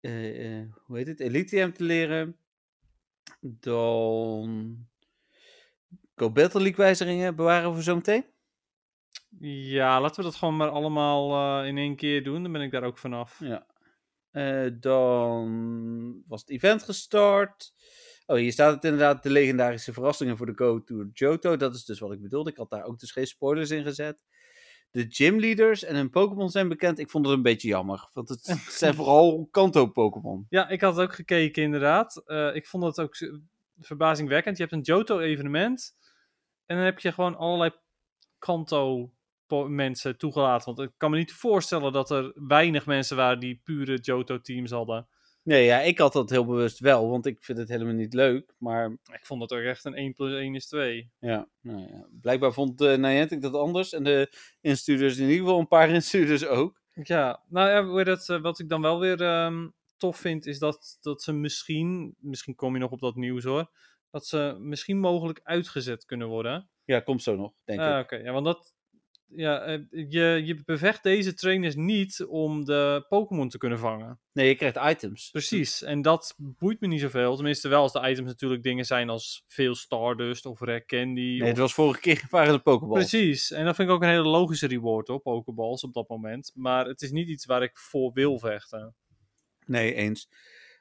hoe 0.00 0.96
heet 0.96 1.06
het? 1.06 1.20
Elitium 1.20 1.72
te 1.72 1.84
leren. 1.84 2.36
Dan. 3.40 4.76
Go 6.14 6.30
Battle 6.30 6.60
League 6.60 6.84
wijzigingen 6.84 7.36
bewaren 7.36 7.74
we 7.74 7.82
zo 7.82 7.94
meteen. 7.94 8.24
Ja, 9.40 10.00
laten 10.00 10.16
we 10.16 10.22
dat 10.22 10.38
gewoon 10.38 10.56
maar 10.56 10.68
allemaal 10.68 11.60
eh, 11.62 11.68
in 11.68 11.78
één 11.78 11.96
keer 11.96 12.24
doen. 12.24 12.42
Dan 12.42 12.52
ben 12.52 12.62
ik 12.62 12.70
daar 12.70 12.82
ook 12.82 12.98
vanaf. 12.98 13.40
Ja. 13.40 13.66
Eh, 14.30 14.70
dan 14.80 16.22
was 16.26 16.40
het 16.40 16.50
event 16.50 16.82
gestart. 16.82 17.72
Oh, 18.26 18.36
hier 18.36 18.52
staat 18.52 18.74
het 18.74 18.84
inderdaad. 18.84 19.22
De 19.22 19.30
legendarische 19.30 19.92
verrassingen 19.92 20.36
voor 20.36 20.46
de 20.46 20.56
Go 20.56 20.84
Tour 20.84 21.08
Johto. 21.12 21.56
Dat 21.56 21.74
is 21.74 21.84
dus 21.84 21.98
wat 21.98 22.12
ik 22.12 22.22
bedoelde. 22.22 22.50
Ik 22.50 22.56
had 22.56 22.70
daar 22.70 22.84
ook 22.84 22.98
dus 22.98 23.12
geen 23.12 23.26
spoilers 23.26 23.70
in 23.70 23.82
gezet. 23.82 24.24
De 24.90 25.06
gymleaders 25.08 25.84
en 25.84 25.96
hun 25.96 26.10
Pokémon 26.10 26.48
zijn 26.48 26.68
bekend. 26.68 26.98
Ik 26.98 27.10
vond 27.10 27.26
het 27.26 27.34
een 27.34 27.42
beetje 27.42 27.68
jammer. 27.68 28.08
Want 28.12 28.28
het 28.28 28.44
zijn 28.80 28.94
vooral 28.94 29.48
Kanto-Pokémon. 29.50 30.46
Ja, 30.48 30.68
ik 30.68 30.80
had 30.80 30.96
het 30.96 31.04
ook 31.04 31.14
gekeken 31.14 31.62
inderdaad. 31.62 32.22
Eh, 32.26 32.54
ik 32.54 32.66
vond 32.66 32.84
het 32.84 33.00
ook 33.00 33.16
verbazingwekkend. 33.78 34.56
Je 34.56 34.62
hebt 34.62 34.74
een 34.74 34.94
Johto-evenement. 34.94 35.96
En 36.66 36.76
dan 36.76 36.84
heb 36.84 36.98
je 36.98 37.12
gewoon 37.12 37.36
allerlei 37.36 37.72
Kanto-mensen 39.48 40.18
toegelaten. 40.18 40.74
Want 40.74 40.88
ik 40.88 40.94
kan 40.96 41.10
me 41.10 41.16
niet 41.16 41.32
voorstellen 41.32 41.92
dat 41.92 42.10
er 42.10 42.32
weinig 42.34 42.86
mensen 42.86 43.16
waren 43.16 43.40
die 43.40 43.60
pure 43.64 43.98
Johto-teams 43.98 44.70
hadden. 44.70 45.08
Nee, 45.42 45.64
ja, 45.64 45.80
ik 45.80 45.98
had 45.98 46.12
dat 46.12 46.30
heel 46.30 46.44
bewust 46.44 46.78
wel. 46.78 47.08
Want 47.08 47.26
ik 47.26 47.42
vind 47.44 47.58
het 47.58 47.68
helemaal 47.68 47.94
niet 47.94 48.14
leuk. 48.14 48.54
Maar 48.58 48.90
Ik 48.90 49.26
vond 49.26 49.42
het 49.42 49.52
ook 49.52 49.62
echt 49.62 49.84
een 49.84 49.94
1 49.94 50.12
plus 50.12 50.32
1 50.32 50.54
is 50.54 50.66
2. 50.66 51.10
ja, 51.18 51.48
nou 51.60 51.80
ja. 51.80 52.06
blijkbaar 52.20 52.52
vond 52.52 52.80
uh, 52.80 52.96
Niantic 52.96 53.42
dat 53.42 53.54
anders. 53.54 53.92
En 53.92 54.04
de 54.04 54.32
instuurders 54.60 55.16
in 55.16 55.28
ieder 55.28 55.38
geval 55.38 55.58
een 55.58 55.68
paar 55.68 55.88
instuurders 55.98 56.46
ook. 56.46 56.80
Ja, 57.02 57.42
nou 57.48 57.68
ja, 57.68 58.10
het, 58.10 58.28
eh, 58.28 58.40
wat 58.40 58.58
ik 58.58 58.68
dan 58.68 58.80
wel 58.82 59.00
weer 59.00 59.22
ehm, 59.22 59.68
tof 59.96 60.16
vind, 60.16 60.46
is 60.46 60.58
dat, 60.58 60.98
dat 61.00 61.22
ze 61.22 61.32
misschien, 61.32 62.14
misschien 62.18 62.54
kom 62.54 62.74
je 62.74 62.80
nog 62.80 62.90
op 62.90 63.00
dat 63.00 63.14
nieuws 63.14 63.44
hoor, 63.44 63.70
dat 64.10 64.26
ze 64.26 64.56
misschien 64.60 64.98
mogelijk 64.98 65.40
uitgezet 65.42 66.04
kunnen 66.04 66.28
worden. 66.28 66.70
Ja, 66.84 67.00
komt 67.00 67.22
zo 67.22 67.36
nog, 67.36 67.52
denk 67.64 67.80
Ah, 67.80 67.98
ik. 67.98 68.04
Oké, 68.04 68.16
ja, 68.16 68.32
want 68.32 68.44
dat, 68.44 68.74
ja, 69.28 69.60
eh, 69.60 69.78
je, 69.90 70.42
je 70.44 70.62
bevecht 70.64 71.02
deze 71.02 71.34
trainers 71.34 71.74
niet 71.74 72.24
om 72.24 72.64
de 72.64 73.04
Pokémon 73.08 73.48
te 73.48 73.58
kunnen 73.58 73.78
vangen. 73.78 74.20
Nee, 74.32 74.48
je 74.48 74.54
krijgt 74.54 74.76
items. 74.76 75.30
Precies, 75.30 75.82
en 75.82 76.02
dat 76.02 76.34
boeit 76.36 76.80
me 76.80 76.86
niet 76.86 77.00
zoveel. 77.00 77.34
Tenminste, 77.34 77.68
wel 77.68 77.82
als 77.82 77.92
de 77.92 78.08
items 78.08 78.28
natuurlijk 78.28 78.62
dingen 78.62 78.84
zijn 78.84 79.08
als 79.08 79.44
veel 79.46 79.74
Stardust 79.74 80.46
of 80.46 80.60
Rare 80.60 80.84
Candy. 80.84 81.20
Nee, 81.20 81.42
of... 81.42 81.48
het 81.48 81.58
was 81.58 81.74
vorige 81.74 82.00
keer 82.00 82.26
waren 82.30 82.52
de 82.52 82.58
Pokéballs. 82.58 83.08
Precies, 83.08 83.50
en 83.50 83.64
dat 83.64 83.74
vind 83.74 83.88
ik 83.88 83.94
ook 83.94 84.02
een 84.02 84.08
hele 84.08 84.28
logische 84.28 84.66
reward 84.66 85.08
op 85.08 85.22
Pokéballs 85.22 85.82
op 85.82 85.92
dat 85.92 86.08
moment. 86.08 86.52
Maar 86.54 86.86
het 86.86 87.02
is 87.02 87.10
niet 87.10 87.28
iets 87.28 87.46
waar 87.46 87.62
ik 87.62 87.78
voor 87.78 88.12
wil 88.12 88.38
vechten. 88.38 88.94
Nee, 89.66 89.94
eens. 89.94 90.28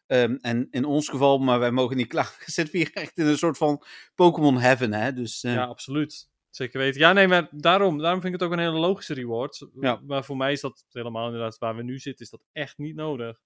Ehm, 0.07 0.37
en 0.41 0.67
in 0.71 0.85
ons 0.85 1.09
geval, 1.09 1.37
maar 1.37 1.59
wij 1.59 1.71
mogen 1.71 1.97
niet 1.97 2.07
klagen, 2.15 2.51
zitten 2.51 2.73
we 2.73 2.79
hier 2.79 2.93
echt 2.93 3.17
in 3.17 3.25
een 3.25 3.37
soort 3.37 3.57
van 3.57 3.83
Pokémon 4.15 4.59
heaven, 4.59 4.93
hè? 4.93 5.13
Dus 5.13 5.43
eh, 5.43 5.53
Ja, 5.53 5.65
absoluut. 5.65 6.29
Zeker 6.57 6.79
weten. 6.79 6.99
Ja, 7.01 7.13
nee, 7.13 7.27
maar 7.27 7.47
daarom, 7.51 7.97
daarom 7.97 8.21
vind 8.21 8.33
ik 8.33 8.39
het 8.39 8.49
ook 8.49 8.55
een 8.57 8.63
hele 8.65 8.79
logische 8.79 9.13
reward. 9.13 9.67
Ja. 9.79 10.01
Maar 10.05 10.23
voor 10.23 10.37
mij 10.37 10.51
is 10.51 10.61
dat 10.61 10.85
helemaal 10.89 11.25
inderdaad 11.25 11.57
waar 11.57 11.75
we 11.75 11.83
nu 11.83 11.99
zitten, 11.99 12.25
is 12.25 12.31
dat 12.31 12.43
echt 12.51 12.77
niet 12.77 12.95
nodig. 12.95 13.39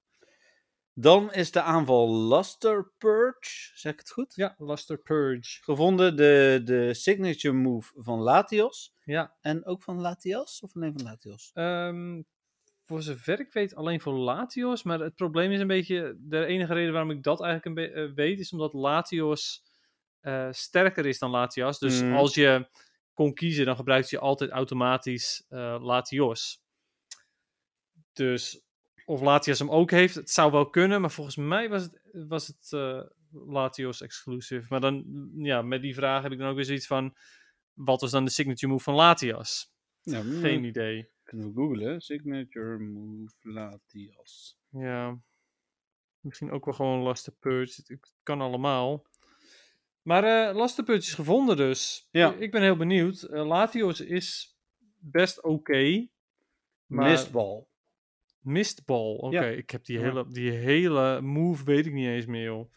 dan 0.93 1.33
is 1.33 1.51
de 1.51 1.61
aanval 1.61 2.27
Luster 2.27 2.91
Purge, 2.97 3.71
zeg 3.73 3.93
ik 3.93 3.99
het 3.99 4.11
goed? 4.11 4.35
Ja, 4.35 4.55
Luster 4.57 4.97
Purge. 4.97 5.63
Gevonden 5.63 6.15
de, 6.17 6.61
de 6.63 6.93
signature 6.93 7.53
move 7.53 7.91
van 7.95 8.19
Latios. 8.19 8.93
Ja, 9.03 9.35
En 9.41 9.65
ook 9.65 9.83
van 9.83 9.99
Latias, 10.01 10.61
of 10.61 10.75
alleen 10.75 10.93
van 10.93 11.03
Latios? 11.03 11.51
ehm, 11.53 12.21
voor 12.85 13.01
zover 13.01 13.39
ik 13.39 13.53
weet 13.53 13.75
alleen 13.75 14.01
voor 14.01 14.13
Latios. 14.13 14.83
Maar 14.83 14.99
het 14.99 15.15
probleem 15.15 15.51
is 15.51 15.59
een 15.59 15.67
beetje, 15.67 16.15
de 16.19 16.45
enige 16.45 16.73
reden 16.73 16.91
waarom 16.93 17.11
ik 17.11 17.23
dat 17.23 17.41
eigenlijk 17.41 17.65
een 17.65 17.85
be- 17.85 18.01
eh, 18.01 18.13
weet, 18.15 18.39
is 18.39 18.51
omdat 18.51 18.73
Latios 18.73 19.63
eh, 20.21 20.47
sterker 20.51 21.05
is 21.05 21.19
dan 21.19 21.29
Latias. 21.29 21.79
Dus 21.79 22.01
Mm. 22.01 22.13
als 22.15 22.35
je 22.35 22.67
kon 23.13 23.33
kiezen, 23.33 23.65
dan 23.65 23.75
gebruikt 23.75 24.09
je 24.09 24.19
altijd 24.19 24.49
automatisch 24.49 25.45
eh, 25.49 25.77
Latios. 25.81 26.63
Dus 28.13 28.65
of 29.05 29.21
Latias 29.21 29.59
hem 29.59 29.69
ook 29.69 29.91
heeft, 29.91 30.15
het 30.15 30.29
zou 30.29 30.51
wel 30.51 30.69
kunnen, 30.69 31.01
maar 31.01 31.11
volgens 31.11 31.35
mij 31.35 31.69
was 31.69 31.83
het, 31.83 32.01
was 32.27 32.47
het 32.47 32.71
eh, 32.71 33.01
Latios 33.31 34.01
exclusive. 34.01 34.65
Maar 34.69 34.79
dan, 34.79 35.03
mm, 35.05 35.45
ja, 35.45 35.61
met 35.61 35.81
die 35.81 35.95
vraag 35.95 36.23
heb 36.23 36.31
ik 36.31 36.37
dan 36.37 36.49
ook 36.49 36.55
weer 36.55 36.65
zoiets 36.65 36.87
van, 36.87 37.15
wat 37.73 38.01
was 38.01 38.11
dan 38.11 38.25
de 38.25 38.31
signature 38.31 38.71
move 38.71 38.83
van 38.83 38.93
Latias? 38.93 39.73
Ja, 40.01 40.21
Geen 40.21 40.63
idee. 40.63 41.09
Kunnen 41.23 41.47
we 41.47 41.53
googlen. 41.53 42.01
Signature 42.01 42.79
move 42.79 43.33
Latias. 43.41 44.57
Ja. 44.69 45.19
Misschien 46.19 46.51
ook 46.51 46.65
wel 46.65 46.73
gewoon 46.73 47.03
Luster 47.03 47.33
Purge. 47.39 47.81
Het 47.85 48.13
kan 48.23 48.41
allemaal. 48.41 49.05
Maar 50.01 50.23
eh 50.23 50.87
is 50.87 51.13
gevonden 51.13 51.57
dus. 51.57 52.07
Ja. 52.11 52.33
Ik, 52.33 52.51
ben 52.51 52.61
heel 52.61 52.75
benieuwd. 52.75 53.21
Eh, 53.21 53.47
Latios 53.47 54.01
is 54.01 54.57
best 54.99 55.43
oké. 55.43 56.07
maar 56.85 57.09
Mistball. 57.09 57.65
Mistball. 58.39 59.15
Oké, 59.15 59.35
Ja. 59.35 59.45
ik 59.45 59.69
heb 59.69 59.85
die 59.85 59.97
Ja. 59.99 60.03
hele, 60.03 60.25
die 60.27 60.51
hele 60.51 61.21
move 61.21 61.63
weet 61.63 61.85
ik 61.85 61.93
niet 61.93 62.07
eens 62.07 62.25
meer, 62.25 62.43
joh. 62.43 62.71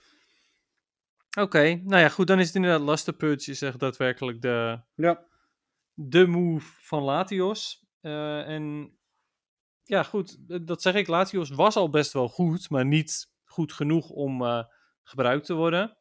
Oké, 1.39 1.75
nou 1.75 2.01
ja, 2.03 2.09
goed. 2.09 2.27
Dan 2.27 2.39
is 2.41 2.47
het 2.47 2.55
inderdaad 2.57 2.89
Luster 2.89 3.13
Purge 3.13 3.51
is 3.51 3.63
echt 3.63 3.79
daadwerkelijk 3.81 4.43
de, 4.43 4.81
Ja. 4.95 5.25
de 5.95 6.27
move 6.27 6.67
van 6.81 7.03
Latios. 7.03 7.85
Eh, 8.01 8.49
en 8.49 8.97
ja, 9.83 10.03
goed, 10.03 10.37
dat 10.67 10.83
zeg 10.83 10.95
ik. 10.95 11.07
Latios 11.07 11.51
was 11.51 11.77
al 11.77 11.91
best 11.91 12.13
wel 12.13 12.29
goed, 12.29 12.71
maar 12.71 12.87
niet 12.87 13.33
goed 13.45 13.73
genoeg 13.73 14.11
om 14.11 14.43
gebruikt 15.03 15.47
te 15.47 15.55
worden. 15.55 15.97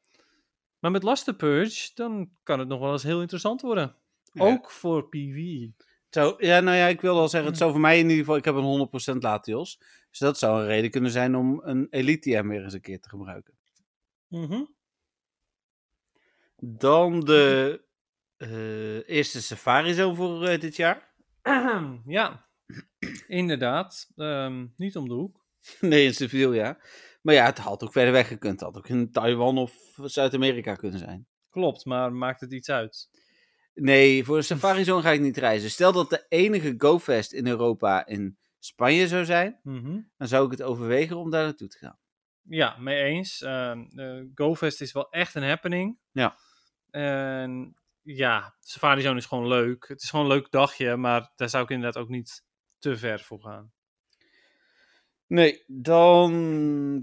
Maar 0.83 0.91
met 0.91 1.03
Luster 1.03 1.35
Purge, 1.35 1.91
dan 1.95 2.29
kan 2.43 2.59
het 2.59 2.67
nog 2.67 2.79
wel 2.79 2.91
eens 2.91 3.03
heel 3.03 3.21
interessant 3.21 3.61
worden. 3.61 3.95
Ja. 4.31 4.43
Ook 4.43 4.71
voor 4.71 5.09
PvE. 5.09 5.73
Zo, 6.09 6.35
ja, 6.37 6.59
nou 6.59 6.77
ja, 6.77 6.87
ik 6.87 7.01
wil 7.01 7.19
al 7.19 7.29
zeggen, 7.29 7.49
het 7.49 7.59
zou 7.59 7.71
voor 7.71 7.79
mij 7.79 7.97
in 7.97 8.03
ieder 8.03 8.17
geval, 8.17 8.35
ik 8.35 8.45
heb 8.45 8.55
een 8.55 8.89
100% 9.15 9.17
Latios. 9.17 9.77
Dus 10.09 10.19
dat 10.19 10.37
zou 10.37 10.61
een 10.61 10.67
reden 10.67 10.91
kunnen 10.91 11.11
zijn 11.11 11.35
om 11.35 11.61
een 11.63 11.87
Elite 11.89 12.29
TM 12.29 12.47
weer 12.47 12.63
eens 12.63 12.73
een 12.73 12.81
keer 12.81 12.99
te 12.99 13.09
gebruiken. 13.09 13.53
Mhm. 14.27 14.63
Dan 16.55 17.19
de 17.19 17.81
eh, 18.37 19.09
eerste 19.09 19.41
Safari 19.41 19.93
Zone 19.93 20.15
voor 20.15 20.47
eh, 20.47 20.59
dit 20.59 20.75
jaar. 20.75 21.13
ja, 22.05 22.45
inderdaad. 23.27 24.11
Ehm, 24.15 24.65
niet 24.77 24.95
om 24.95 25.07
de 25.07 25.13
hoek. 25.13 25.45
nee, 25.79 26.05
in 26.05 26.13
Sevilla. 26.13 26.77
Maar 27.23 27.33
ja, 27.35 27.45
het 27.45 27.57
had 27.57 27.83
ook 27.83 27.91
verder 27.91 28.11
weg 28.13 28.27
gekund. 28.27 28.53
Het 28.59 28.61
had 28.69 28.77
ook 28.77 28.87
in 28.89 29.11
Taiwan 29.11 29.57
of 29.57 29.73
Zuid-Amerika 29.95 30.75
kunnen 30.75 30.99
zijn. 30.99 31.27
Klopt, 31.49 31.85
maar 31.85 32.13
maakt 32.13 32.41
het 32.41 32.53
iets 32.53 32.69
uit? 32.69 33.09
Nee, 33.73 34.23
voor 34.23 34.37
de 34.37 34.41
Safari 34.41 34.83
Zone 34.83 35.01
ga 35.01 35.11
ik 35.11 35.19
niet 35.21 35.37
reizen. 35.37 35.69
Stel 35.69 35.91
dat 35.91 36.09
de 36.09 36.25
enige 36.29 36.73
GoFest 36.77 37.33
in 37.33 37.47
Europa 37.47 38.05
in 38.05 38.37
Spanje 38.59 39.07
zou 39.07 39.25
zijn, 39.25 39.59
Mhm. 39.63 39.99
dan 40.17 40.27
zou 40.27 40.45
ik 40.45 40.51
het 40.51 40.61
overwegen 40.61 41.17
om 41.17 41.29
daar 41.29 41.43
naartoe 41.43 41.67
te 41.67 41.77
gaan. 41.77 41.97
Ja, 42.41 42.77
mee 42.79 43.03
eens. 43.03 43.41
Ehm 43.41 43.83
eh, 43.99 44.21
GoFest 44.35 44.81
is 44.81 44.91
wel 44.91 45.09
echt 45.09 45.35
een 45.35 45.43
happening. 45.43 45.97
Ja. 46.11 46.37
En 46.89 47.75
ja, 48.01 48.55
Safari 48.59 49.01
Zone 49.01 49.17
is 49.17 49.25
gewoon 49.25 49.47
leuk. 49.47 49.87
Het 49.87 50.01
is 50.01 50.09
gewoon 50.09 50.25
een 50.25 50.31
leuk 50.31 50.51
dagje, 50.51 50.95
maar 50.95 51.31
daar 51.35 51.49
zou 51.49 51.63
ik 51.63 51.69
inderdaad 51.69 52.01
ook 52.03 52.09
niet 52.09 52.43
te 52.79 52.97
ver 52.97 53.19
voor 53.19 53.39
gaan. 53.41 53.71
Nee, 55.33 55.63
dan 55.67 56.31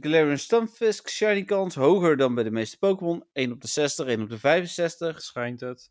Galarian 0.00 0.38
Stunfisk, 0.38 1.08
Shiny 1.08 1.44
kans, 1.44 1.74
hoger 1.74 2.16
dan 2.16 2.34
bij 2.34 2.44
de 2.44 2.50
meeste 2.50 2.78
Pokémon. 2.78 3.24
1 3.32 3.52
op 3.52 3.60
de 3.60 3.68
60, 3.68 4.06
1 4.06 4.22
op 4.22 4.28
de 4.28 4.38
65. 4.38 5.22
Schijnt 5.22 5.60
het. 5.60 5.90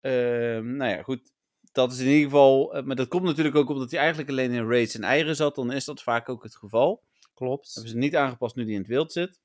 Ehm, 0.00 0.76
nou 0.76 0.90
ja, 0.90 1.02
goed. 1.02 1.32
Dat 1.72 1.92
is 1.92 1.98
in 1.98 2.06
ieder 2.06 2.22
geval, 2.22 2.74
eh, 2.74 2.82
maar 2.82 2.96
dat 2.96 3.08
komt 3.08 3.22
natuurlijk 3.22 3.56
ook 3.56 3.68
omdat 3.68 3.90
hij 3.90 4.00
eigenlijk 4.00 4.30
alleen 4.30 4.50
in 4.50 4.68
raids 4.68 4.94
en 4.94 5.02
eieren 5.02 5.36
zat. 5.36 5.54
Dan 5.54 5.72
is 5.72 5.84
dat 5.84 6.02
vaak 6.02 6.28
ook 6.28 6.42
het 6.42 6.56
geval. 6.56 7.02
Klopt. 7.34 7.74
Hebben 7.74 7.92
ze 7.92 7.98
niet 7.98 8.16
aangepast 8.16 8.56
nu 8.56 8.64
die 8.64 8.74
in 8.74 8.80
het 8.80 8.88
wild 8.88 9.12
zit. 9.12 9.40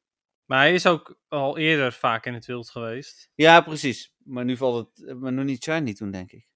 Maar 0.45 0.59
hij 0.59 0.73
is 0.73 0.85
ook 0.85 1.19
al 1.27 1.57
eerder 1.57 1.93
vaak 1.93 2.25
in 2.25 2.33
het 2.33 2.45
wild 2.45 2.69
geweest. 2.69 3.31
Ja, 3.35 3.61
precies. 3.61 4.13
Maar 4.17 4.45
nu 4.45 4.57
valt 4.57 4.87
het, 4.87 5.07
eh, 5.07 5.15
maar 5.15 5.33
nog 5.33 5.45
niet 5.45 5.63
shiny 5.63 5.93
toen, 5.93 6.11
denk 6.11 6.31
ik. 6.31 6.47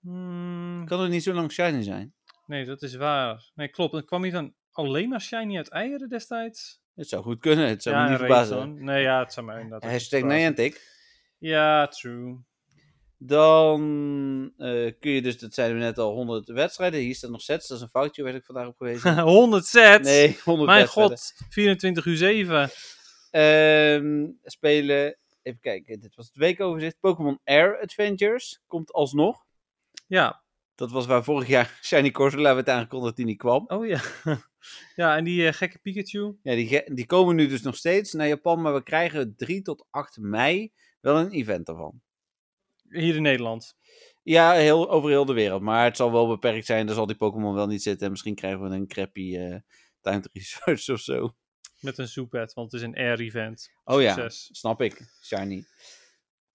Hmm, 0.00 0.84
Kan 0.86 1.00
er 1.00 1.08
niet 1.08 1.22
zo 1.22 1.32
lang 1.32 1.52
shiny 1.52 1.82
zijn? 1.82 2.12
nee, 2.48 2.64
dat 2.64 2.82
is 2.82 2.94
waar. 2.94 3.50
Nee, 3.54 3.68
klopt. 3.68 3.92
Dan 3.92 4.04
kwam 4.04 4.22
hij 4.22 4.30
dan 4.30 4.54
alleen 4.78 5.08
maar 5.08 5.20
shiny 5.20 5.56
uit 5.56 5.68
eieren 5.68 6.08
destijds? 6.08 6.80
Het 6.94 7.08
zou 7.08 7.22
goed 7.22 7.40
kunnen, 7.40 7.68
het 7.68 7.82
zou 7.82 7.96
ja, 7.96 8.02
me 8.02 8.08
niet 8.08 8.18
verbazen. 8.18 8.84
Nee, 8.84 9.02
ja, 9.02 9.18
het 9.18 9.32
zou 9.32 9.46
mij 9.46 9.60
inderdaad 9.60 9.90
Hashtag. 9.90 10.22
Niantic. 10.22 10.96
Ja, 11.38 11.86
true. 11.86 12.38
Dan 13.18 13.80
eh, 14.56 14.92
kun 15.00 15.10
je 15.10 15.22
dus, 15.22 15.38
dat 15.38 15.54
zeiden 15.54 15.78
we 15.78 15.84
net 15.84 15.98
al, 15.98 16.12
100 16.12 16.48
wedstrijden. 16.48 17.00
Hier 17.00 17.14
staat 17.14 17.30
nog 17.30 17.40
sets, 17.40 17.68
dat 17.68 17.76
is 17.76 17.82
een 17.82 17.88
foutje, 17.88 18.22
werd 18.22 18.36
ik 18.36 18.44
vandaag 18.44 18.66
op 18.66 18.76
gewezen. 18.76 19.18
100 19.38 19.64
sets. 19.64 20.08
Nee, 20.08 20.38
100 20.44 20.68
Mijn 20.68 20.80
wedstrijden. 20.80 21.18
god, 21.18 21.34
24 21.48 22.04
uur 22.04 22.16
7. 22.16 22.70
Ehm, 23.30 24.26
spelen, 24.42 25.16
even 25.42 25.60
kijken, 25.60 26.00
dit 26.00 26.14
was 26.14 26.26
het 26.26 26.36
weekoverzicht. 26.36 27.00
Pokémon 27.00 27.40
Air 27.44 27.80
Adventures 27.80 28.60
komt 28.66 28.92
alsnog. 28.92 29.44
Ja. 30.06 30.42
Dat 30.78 30.90
was 30.90 31.06
waar 31.06 31.24
vorig 31.24 31.48
jaar 31.48 31.78
Shiny 31.82 32.10
Corsola 32.10 32.54
werd 32.54 32.68
aangekondigd 32.68 33.08
dat 33.08 33.16
die 33.16 33.24
niet 33.24 33.38
kwam. 33.38 33.64
Oh 33.66 33.86
ja. 33.86 34.00
ja, 34.96 35.16
en 35.16 35.24
die 35.24 35.46
eh, 35.46 35.52
gekke 35.52 35.78
Pikachu. 35.78 36.36
Ja, 36.42 36.54
die, 36.54 36.94
die 36.94 37.06
komen 37.06 37.36
nu 37.36 37.46
dus 37.46 37.62
nog 37.62 37.76
steeds 37.76 38.12
naar 38.12 38.28
Japan, 38.28 38.60
maar 38.60 38.74
we 38.74 38.82
krijgen 38.82 39.34
3 39.36 39.62
tot 39.62 39.86
8 39.90 40.18
mei 40.20 40.72
wel 41.00 41.16
een 41.16 41.30
event 41.30 41.66
daarvan. 41.66 42.00
Hier 42.88 43.16
in 43.16 43.22
Nederland. 43.22 43.76
Ja, 44.22 44.52
heel, 44.52 44.90
over 44.90 45.10
heel 45.10 45.24
de 45.24 45.32
wereld. 45.32 45.62
Maar 45.62 45.84
het 45.84 45.96
zal 45.96 46.12
wel 46.12 46.28
beperkt 46.28 46.66
zijn. 46.66 46.86
Daar 46.86 46.94
zal 46.94 47.06
die 47.06 47.16
Pokémon 47.16 47.54
wel 47.54 47.66
niet 47.66 47.82
zitten. 47.82 48.04
En 48.04 48.10
misschien 48.10 48.34
krijgen 48.34 48.62
we 48.62 48.74
een 48.74 48.86
crappy 48.86 49.36
eh 49.36 49.56
time 50.00 50.24
research 50.32 50.88
of 50.96 51.00
zo. 51.00 51.34
Met 51.80 51.98
een 51.98 52.08
zoepet, 52.08 52.52
want 52.52 52.72
het 52.72 52.80
is 52.80 52.86
een 52.86 52.96
air 52.96 53.20
event. 53.20 53.70
Oh 53.84 54.02
ja, 54.02 54.28
snap 54.28 54.80
ik. 54.80 55.00
Shiny. 55.22 55.64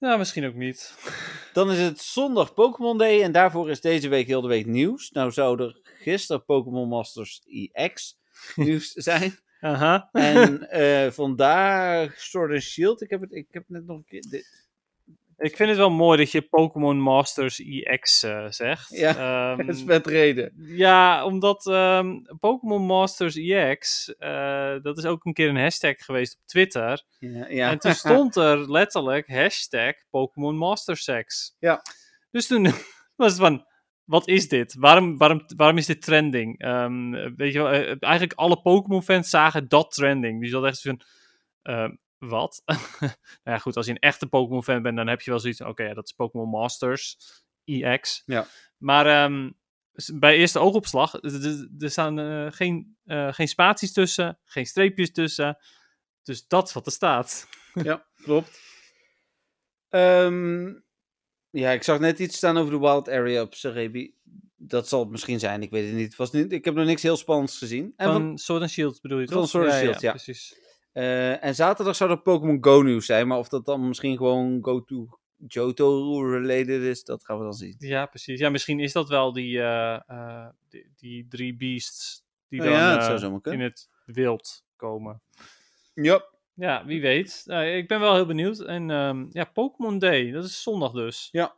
Ja, 0.03 0.17
misschien 0.17 0.45
ook 0.45 0.55
niet. 0.55 0.93
Dan 1.53 1.71
is 1.71 1.79
het 1.79 1.99
zondag 1.99 2.53
Pokémon 2.53 2.97
Day. 2.97 3.21
En 3.23 3.31
daarvoor 3.31 3.69
is 3.69 3.81
deze 3.81 4.09
week 4.09 4.27
heel 4.27 4.41
de 4.41 4.47
week 4.47 4.65
nieuws. 4.65 5.11
Nou 5.11 5.31
zou 5.31 5.63
er 5.63 5.79
gisteren 5.83 6.45
Pokémon 6.45 6.87
Masters 6.87 7.41
EX 7.71 8.19
nieuws 8.55 8.91
zijn. 8.91 9.39
Aha. 9.59 10.09
En 10.11 10.69
eh, 10.69 11.11
vandaag 11.11 12.19
Sword 12.19 12.51
and 12.51 12.61
Shield. 12.61 13.01
Ik 13.01 13.09
heb 13.09 13.21
het, 13.21 13.31
ik 13.31 13.47
heb 13.51 13.63
het 13.67 13.71
net 13.77 13.85
nog 13.85 13.97
een 13.97 14.05
keer... 14.05 14.25
dit- 14.29 14.62
Ik 15.43 15.55
vind 15.55 15.69
het 15.69 15.77
wel 15.77 15.89
mooi 15.89 16.17
dat 16.17 16.31
je 16.31 16.41
Pokémon 16.41 16.99
Masters 16.99 17.59
EX 17.59 18.23
eh, 18.23 18.45
zegt. 18.49 18.89
Ja, 18.89 19.15
Ehm, 19.51 19.67
Het 19.67 19.75
is 19.75 19.83
met 19.83 20.07
reden. 20.07 20.53
Ja, 20.57 21.25
omdat 21.25 21.67
ehm, 21.67 22.19
Pokémon 22.39 22.85
Masters 22.85 23.35
EX, 23.35 24.13
eh, 24.17 24.75
dat 24.81 24.97
is 24.97 25.05
ook 25.05 25.25
een 25.25 25.33
keer 25.33 25.49
een 25.49 25.57
hashtag 25.57 25.95
geweest 25.97 26.35
op 26.35 26.41
Twitter. 26.45 27.03
Ja, 27.19 27.47
ja. 27.49 27.71
En 27.71 27.79
toen 27.79 27.93
stond 28.05 28.35
er 28.35 28.71
letterlijk 28.71 29.27
hashtag 29.27 29.93
Pokémon 30.09 30.57
Master 30.57 30.97
Sex. 30.97 31.55
Ja. 31.59 31.81
Dus 32.31 32.47
toen 32.47 32.63
was 33.15 33.31
het 33.31 33.41
van, 33.41 33.65
wat 34.03 34.27
is 34.27 34.47
dit? 34.47 34.75
Waarom, 34.79 35.17
waarom, 35.17 35.43
waarom 35.55 35.77
is 35.77 35.85
dit 35.85 36.01
trending? 36.01 36.59
Ehm, 36.59 37.11
weet 37.35 37.53
je 37.53 37.59
wel, 37.61 37.71
eh, 37.71 37.95
eigenlijk 37.99 38.33
alle 38.33 38.61
Pokémon 38.61 39.03
fans 39.03 39.29
zagen 39.29 39.67
dat 39.67 39.91
trending. 39.91 40.41
Die 40.41 40.51
hadden 40.51 40.69
echt 40.69 40.79
zo 40.79 40.89
van, 40.89 41.01
ehm, 41.61 41.95
wat? 42.27 42.61
nou 42.99 43.11
ja, 43.43 43.57
goed, 43.57 43.75
als 43.75 43.85
je 43.85 43.91
een 43.91 43.99
echte 43.99 44.27
Pokémon 44.27 44.63
fan 44.63 44.81
bent, 44.81 44.97
dan 44.97 45.07
heb 45.07 45.21
je 45.21 45.31
wel 45.31 45.39
zoiets 45.39 45.61
oké, 45.61 45.83
ja, 45.83 45.93
dat 45.93 46.05
is 46.05 46.11
Pokémon 46.11 46.49
Masters 46.49 47.17
EX. 47.65 48.23
Ja. 48.25 48.47
Maar 48.77 49.05
ehm, 49.05 49.51
bij 50.13 50.35
eerste 50.37 50.59
oogopslag, 50.59 51.13
er- 51.13 51.91
staan 51.91 52.19
eh, 52.19 52.51
geen, 52.51 52.97
eh, 53.03 53.33
geen 53.33 53.47
spaties 53.47 53.93
tussen, 53.93 54.39
geen 54.43 54.65
streepjes 54.65 55.11
tussen. 55.11 55.57
Dus 56.23 56.47
dat 56.47 56.67
is 56.67 56.73
wat 56.73 56.85
er 56.85 56.91
staat. 56.91 57.47
Ja, 57.73 58.05
klopt. 58.15 58.59
Ehm, 59.89 60.73
ja, 61.49 61.71
ik 61.71 61.83
zag 61.83 61.99
net 61.99 62.19
iets 62.19 62.37
staan 62.37 62.57
over 62.57 62.71
de 62.71 62.79
Wild 62.79 63.09
Area 63.09 63.41
op 63.41 63.53
Cerebi. 63.53 64.15
Dat 64.55 64.87
zal 64.87 64.99
het 64.99 65.09
misschien 65.09 65.39
zijn, 65.39 65.61
ik 65.61 65.69
weet 65.69 65.85
het 65.85 65.95
niet. 65.95 66.07
Het 66.07 66.15
was 66.15 66.31
niet 66.31 66.51
ik 66.51 66.65
heb 66.65 66.73
nog 66.73 66.85
niks 66.85 67.01
heel 67.01 67.17
spannends 67.17 67.57
gezien. 67.57 67.93
En, 67.95 68.11
Van 68.11 68.21
van, 68.21 68.37
Sword 68.37 68.61
and 68.61 68.71
Shield 68.71 69.01
bedoel 69.01 69.19
je 69.19 69.27
van? 69.27 69.47
Sword 69.47 69.65
and 69.69 69.75
Shield, 69.79 70.01
ja. 70.01 70.09
precies. 70.11 70.55
Eh, 70.93 71.43
en 71.43 71.55
zaterdag 71.55 71.95
zou 71.95 72.09
er 72.09 72.21
Pokémon 72.21 72.57
Go 72.61 72.81
nieuws 72.81 73.05
zijn. 73.05 73.27
Maar 73.27 73.37
of 73.37 73.49
dat 73.49 73.65
dan 73.65 73.87
misschien 73.87 74.17
gewoon 74.17 74.59
Go 74.61 74.83
to 74.83 75.07
Johto 75.47 76.21
related 76.21 76.81
is, 76.81 77.03
dat 77.03 77.25
gaan 77.25 77.37
we 77.37 77.43
dan 77.43 77.53
zien. 77.53 77.75
Ja, 77.77 78.05
precies. 78.05 78.39
Ja, 78.39 78.49
misschien 78.49 78.79
is 78.79 78.91
dat 78.91 79.09
wel 79.09 79.33
die, 79.33 79.59
eh, 79.59 80.09
eh, 80.09 80.47
die, 80.69 80.91
die 80.95 81.27
drie 81.27 81.55
beasts 81.55 82.23
die 82.49 82.59
Oh 82.61 82.65
dan 82.65 82.75
ja, 82.75 83.51
in 83.51 83.61
het 83.61 83.89
wild 84.05 84.65
komen. 84.75 85.21
Ja. 85.93 86.31
Ja, 86.55 86.85
wie 86.85 87.01
weet. 87.01 87.43
Eh, 87.45 87.77
ik 87.77 87.87
ben 87.87 87.99
wel 87.99 88.15
heel 88.15 88.25
benieuwd. 88.25 88.59
En 88.59 88.91
ehm, 88.91 89.25
ja, 89.29 89.43
Pokémon 89.43 89.99
Day, 89.99 90.31
dat 90.31 90.43
is 90.43 90.61
zondag 90.61 90.91
dus. 90.91 91.29
Ja. 91.31 91.55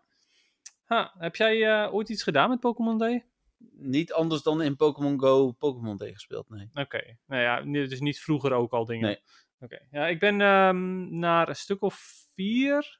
Ha, 0.84 1.14
heb 1.18 1.36
jij 1.36 1.90
ooit 1.90 2.10
iets 2.10 2.24
gedaan 2.24 2.50
met 2.50 2.60
Pokémon 2.60 2.98
Day? 2.98 3.26
Niet 3.72 4.14
anders 4.14 4.42
dan 4.42 4.62
in 4.62 4.76
Pokémon 4.76 5.20
Go 5.20 5.52
Pokémon 5.52 5.98
Day 5.98 6.14
gespeeld, 6.14 6.50
nee. 6.50 6.70
Oké, 6.74 7.18
nou 7.26 7.42
ja, 7.42 7.62
dus 7.62 8.00
niet 8.00 8.20
vroeger 8.20 8.54
ook 8.54 8.72
al 8.72 8.86
dingen. 8.86 9.08
Nee. 9.08 9.20
Oké, 9.60 9.80
ja, 9.92 10.08
ik 10.08 10.20
ben 10.20 10.42
ehm, 10.42 11.18
naar 11.20 11.50
een 11.50 11.56
stuk 11.56 11.82
of 11.82 12.26
vier 12.34 13.00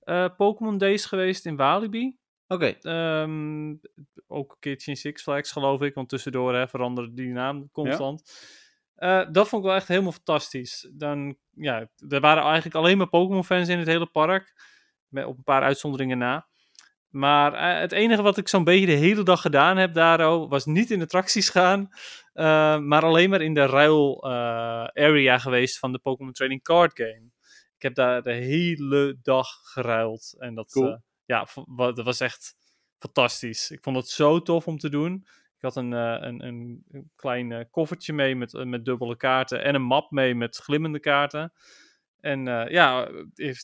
eh, 0.00 0.28
Pokémon 0.36 0.78
Days 0.78 1.04
geweest 1.04 1.46
in 1.46 1.56
Walibi. 1.56 2.18
Oké, 2.46 2.76
Ehm, 2.80 3.74
ook 4.26 4.50
een 4.52 4.58
keertje 4.58 4.90
in 4.90 4.96
Six 4.96 5.22
Flags, 5.22 5.52
geloof 5.52 5.80
ik. 5.80 5.94
Want 5.94 6.08
tussendoor 6.08 6.54
hè, 6.54 6.68
veranderde 6.68 7.14
die 7.14 7.32
naam 7.32 7.70
constant. 7.70 8.22
Eh, 8.94 9.26
dat 9.32 9.48
vond 9.48 9.62
ik 9.62 9.68
wel 9.68 9.78
echt 9.78 9.88
helemaal 9.88 10.12
fantastisch. 10.12 10.90
Dan, 10.92 11.36
ja, 11.50 11.90
er 12.08 12.20
waren 12.20 12.42
eigenlijk 12.42 12.74
alleen 12.74 12.98
maar 12.98 13.08
Pokémon-fans 13.08 13.68
in 13.68 13.78
het 13.78 13.86
hele 13.86 14.06
park. 14.06 14.52
Met, 15.08 15.24
op 15.24 15.36
een 15.36 15.42
paar 15.44 15.62
uitzonderingen 15.62 16.18
na. 16.18 16.48
Maar 17.14 17.54
eh, 17.54 17.80
het 17.80 17.92
enige 17.92 18.22
wat 18.22 18.36
ik 18.36 18.48
zo'n 18.48 18.64
beetje 18.64 18.86
de 18.86 18.92
hele 18.92 19.22
dag 19.22 19.40
gedaan 19.40 19.76
heb 19.76 19.94
daar 19.94 20.48
was 20.48 20.64
niet 20.64 20.90
in 20.90 21.02
attracties 21.02 21.48
gaan. 21.48 21.88
eh, 22.32 22.78
maar 22.78 23.02
alleen 23.02 23.30
maar 23.30 23.40
in 23.40 23.54
de 23.54 23.66
ruil 23.66 24.22
eh, 24.22 24.30
area 24.92 25.38
geweest 25.38 25.78
van 25.78 25.92
de 25.92 25.98
Pokémon 25.98 26.32
Trading 26.32 26.62
Card 26.62 26.92
Game. 26.94 27.30
Ik 27.76 27.82
heb 27.82 27.94
daar 27.94 28.22
de 28.22 28.32
hele 28.32 29.18
dag 29.22 29.48
geruild. 29.62 30.34
En 30.38 30.54
dat, 30.54 30.70
Cool. 30.72 31.02
ja, 31.24 31.46
dat 31.76 32.02
was 32.02 32.20
echt 32.20 32.54
fantastisch. 32.98 33.70
Ik 33.70 33.82
vond 33.82 33.96
het 33.96 34.08
zo 34.08 34.42
tof 34.42 34.66
om 34.66 34.78
te 34.78 34.88
doen. 34.88 35.14
Ik 35.56 35.62
had 35.62 35.76
een, 35.76 35.92
een, 35.92 36.46
een, 36.46 37.10
klein 37.16 37.68
koffertje 37.70 38.12
mee 38.12 38.36
met, 38.36 38.64
met 38.64 38.84
dubbele 38.84 39.16
kaarten 39.16 39.62
en 39.64 39.74
een 39.74 39.82
map 39.82 40.10
mee 40.10 40.34
met 40.34 40.56
glimmende 40.56 41.00
kaarten. 41.00 41.52
En 42.20 42.44
ja, 42.70 43.08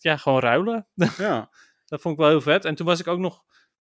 ja, 0.00 0.16
gewoon 0.16 0.40
ruilen. 0.40 0.86
ja. 1.16 1.50
Dat 1.90 2.00
vond 2.00 2.14
ik 2.14 2.20
wel 2.20 2.30
heel 2.30 2.40
vet. 2.40 2.64
En 2.64 2.74
toen 2.74 2.86
was 2.86 3.00
ik 3.00 3.06
ook 3.06 3.18
nog 3.18 3.42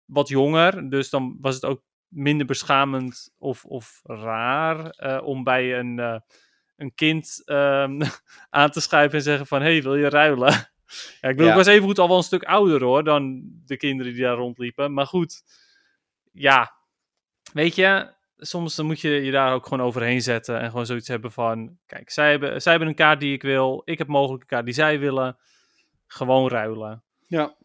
wat 0.04 0.28
jonger, 0.28 0.90
dus 0.90 1.10
dan 1.10 1.36
was 1.40 1.54
het 1.54 1.64
ook 1.64 1.82
minder 2.08 2.46
beschamend 2.46 3.34
of, 3.38 3.64
of 3.64 4.00
raar 4.02 4.90
eh, 4.90 5.26
om 5.26 5.44
bij 5.44 5.78
een, 5.78 5.98
eh, 5.98 6.18
een 6.76 6.94
kind 6.94 7.42
ehm, 7.44 8.02
aan 8.50 8.70
te 8.70 8.80
schrijven 8.80 9.18
en 9.18 9.24
zeggen 9.24 9.46
van, 9.46 9.62
hey, 9.62 9.82
wil 9.82 9.96
je 9.96 10.08
ruilen? 10.08 10.50
ja, 11.20 11.28
ik 11.28 11.36
bedoel, 11.36 11.44
Ja. 11.44 11.50
ik 11.50 11.56
was 11.56 11.66
evengoed 11.66 11.98
al 11.98 12.08
wel 12.08 12.16
een 12.16 12.22
stuk 12.22 12.42
ouder 12.44 12.82
hoor, 12.82 13.04
dan 13.04 13.42
de 13.66 13.76
kinderen 13.76 14.12
die 14.12 14.22
daar 14.22 14.36
rondliepen. 14.36 14.92
Maar 14.92 15.06
goed, 15.06 15.42
ja, 16.32 16.72
weet 17.52 17.74
je, 17.74 18.12
soms 18.36 18.74
dan 18.74 18.86
moet 18.86 19.00
je 19.00 19.10
je 19.10 19.30
daar 19.30 19.52
ook 19.54 19.66
gewoon 19.66 19.86
overheen 19.86 20.22
zetten 20.22 20.60
en 20.60 20.70
gewoon 20.70 20.86
zoiets 20.86 21.08
hebben 21.08 21.32
van, 21.32 21.78
kijk, 21.86 22.10
zij 22.10 22.30
hebben, 22.30 22.62
zij 22.62 22.70
hebben 22.72 22.90
een 22.90 22.94
kaart 22.94 23.20
die 23.20 23.32
ik 23.32 23.42
wil, 23.42 23.82
ik 23.84 23.98
heb 23.98 24.08
mogelijk 24.08 24.42
een 24.42 24.48
kaart 24.48 24.64
die 24.64 24.74
zij 24.74 24.98
willen. 24.98 25.36
Gewoon 26.06 26.48
ruilen. 26.48 27.04
ja, 27.26 27.56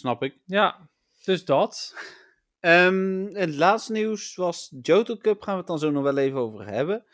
snap 0.00 0.22
ik. 0.22 0.38
Ja, 0.46 0.88
dus 1.24 1.44
dat. 1.44 1.94
Ehm, 2.60 3.26
het 3.32 3.54
laatste 3.54 3.92
nieuws 3.92 4.34
was 4.34 4.74
Johto 4.82 5.16
Cup. 5.16 5.42
Gaan 5.42 5.52
we 5.54 5.58
het 5.58 5.68
dan 5.68 5.78
zo 5.78 5.90
nog 5.90 6.02
wel 6.02 6.16
even 6.16 6.38
over 6.38 6.66
hebben. 6.66 7.04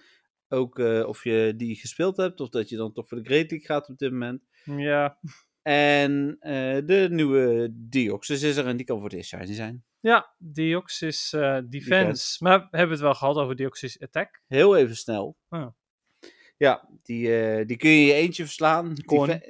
Ook 0.49 0.79
eh, 0.79 1.09
of 1.09 1.25
je 1.25 1.55
die 1.57 1.77
gespeeld 1.77 2.17
hebt, 2.17 2.41
of 2.41 2.49
dat 2.49 2.69
je 2.69 2.77
dan 2.77 2.93
toch 2.93 3.09
voor 3.09 3.23
de 3.23 3.29
Great 3.29 3.51
League 3.51 3.67
gaat 3.67 3.89
op 3.89 3.99
dit 3.99 4.11
moment. 4.11 4.43
Ja, 4.65 5.19
En 5.63 6.37
eh, 6.41 6.87
de 6.87 7.07
nieuwe 7.11 7.69
Deoxys 7.73 8.43
is 8.43 8.57
er 8.57 8.67
en 8.67 8.77
die 8.77 8.87
kan 8.87 8.97
voor 8.97 9.09
het 9.09 9.17
eerst 9.17 9.55
zijn. 9.57 9.85
ja 10.01 10.19
eh, 10.19 10.33
defense. 10.53 11.69
Defense. 11.69 12.45
Maar 12.45 12.59
we 12.59 12.77
hebben 12.77 12.97
het 12.97 13.05
wel 13.05 13.15
gehad 13.15 13.37
over 13.37 13.57
Deoxys 13.57 14.01
Attack. 14.01 14.43
Heel 14.47 14.77
even 14.77 14.97
snel. 14.97 15.37
Ah. 15.49 15.69
Ja, 16.57 16.89
die, 17.03 17.41
eh, 17.41 17.67
die 17.67 17.77
kun 17.77 17.91
je 17.91 18.07
je 18.07 18.13
eentje 18.13 18.45
verslaan. 18.45 18.95
Kon. 19.05 19.41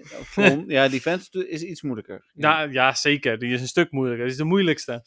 Ja, 0.66 0.88
defense 0.88 1.48
is 1.48 1.62
iets 1.62 1.82
moeilijker. 1.82 2.30
Ja, 2.34 2.62
ja, 2.80 2.94
zeker. 2.94 3.38
Die 3.38 3.52
is 3.52 3.60
een 3.60 3.66
stuk 3.66 3.90
moeilijker. 3.90 4.24
Die 4.24 4.32
is 4.32 4.38
de 4.38 4.44
moeilijkste. 4.44 5.04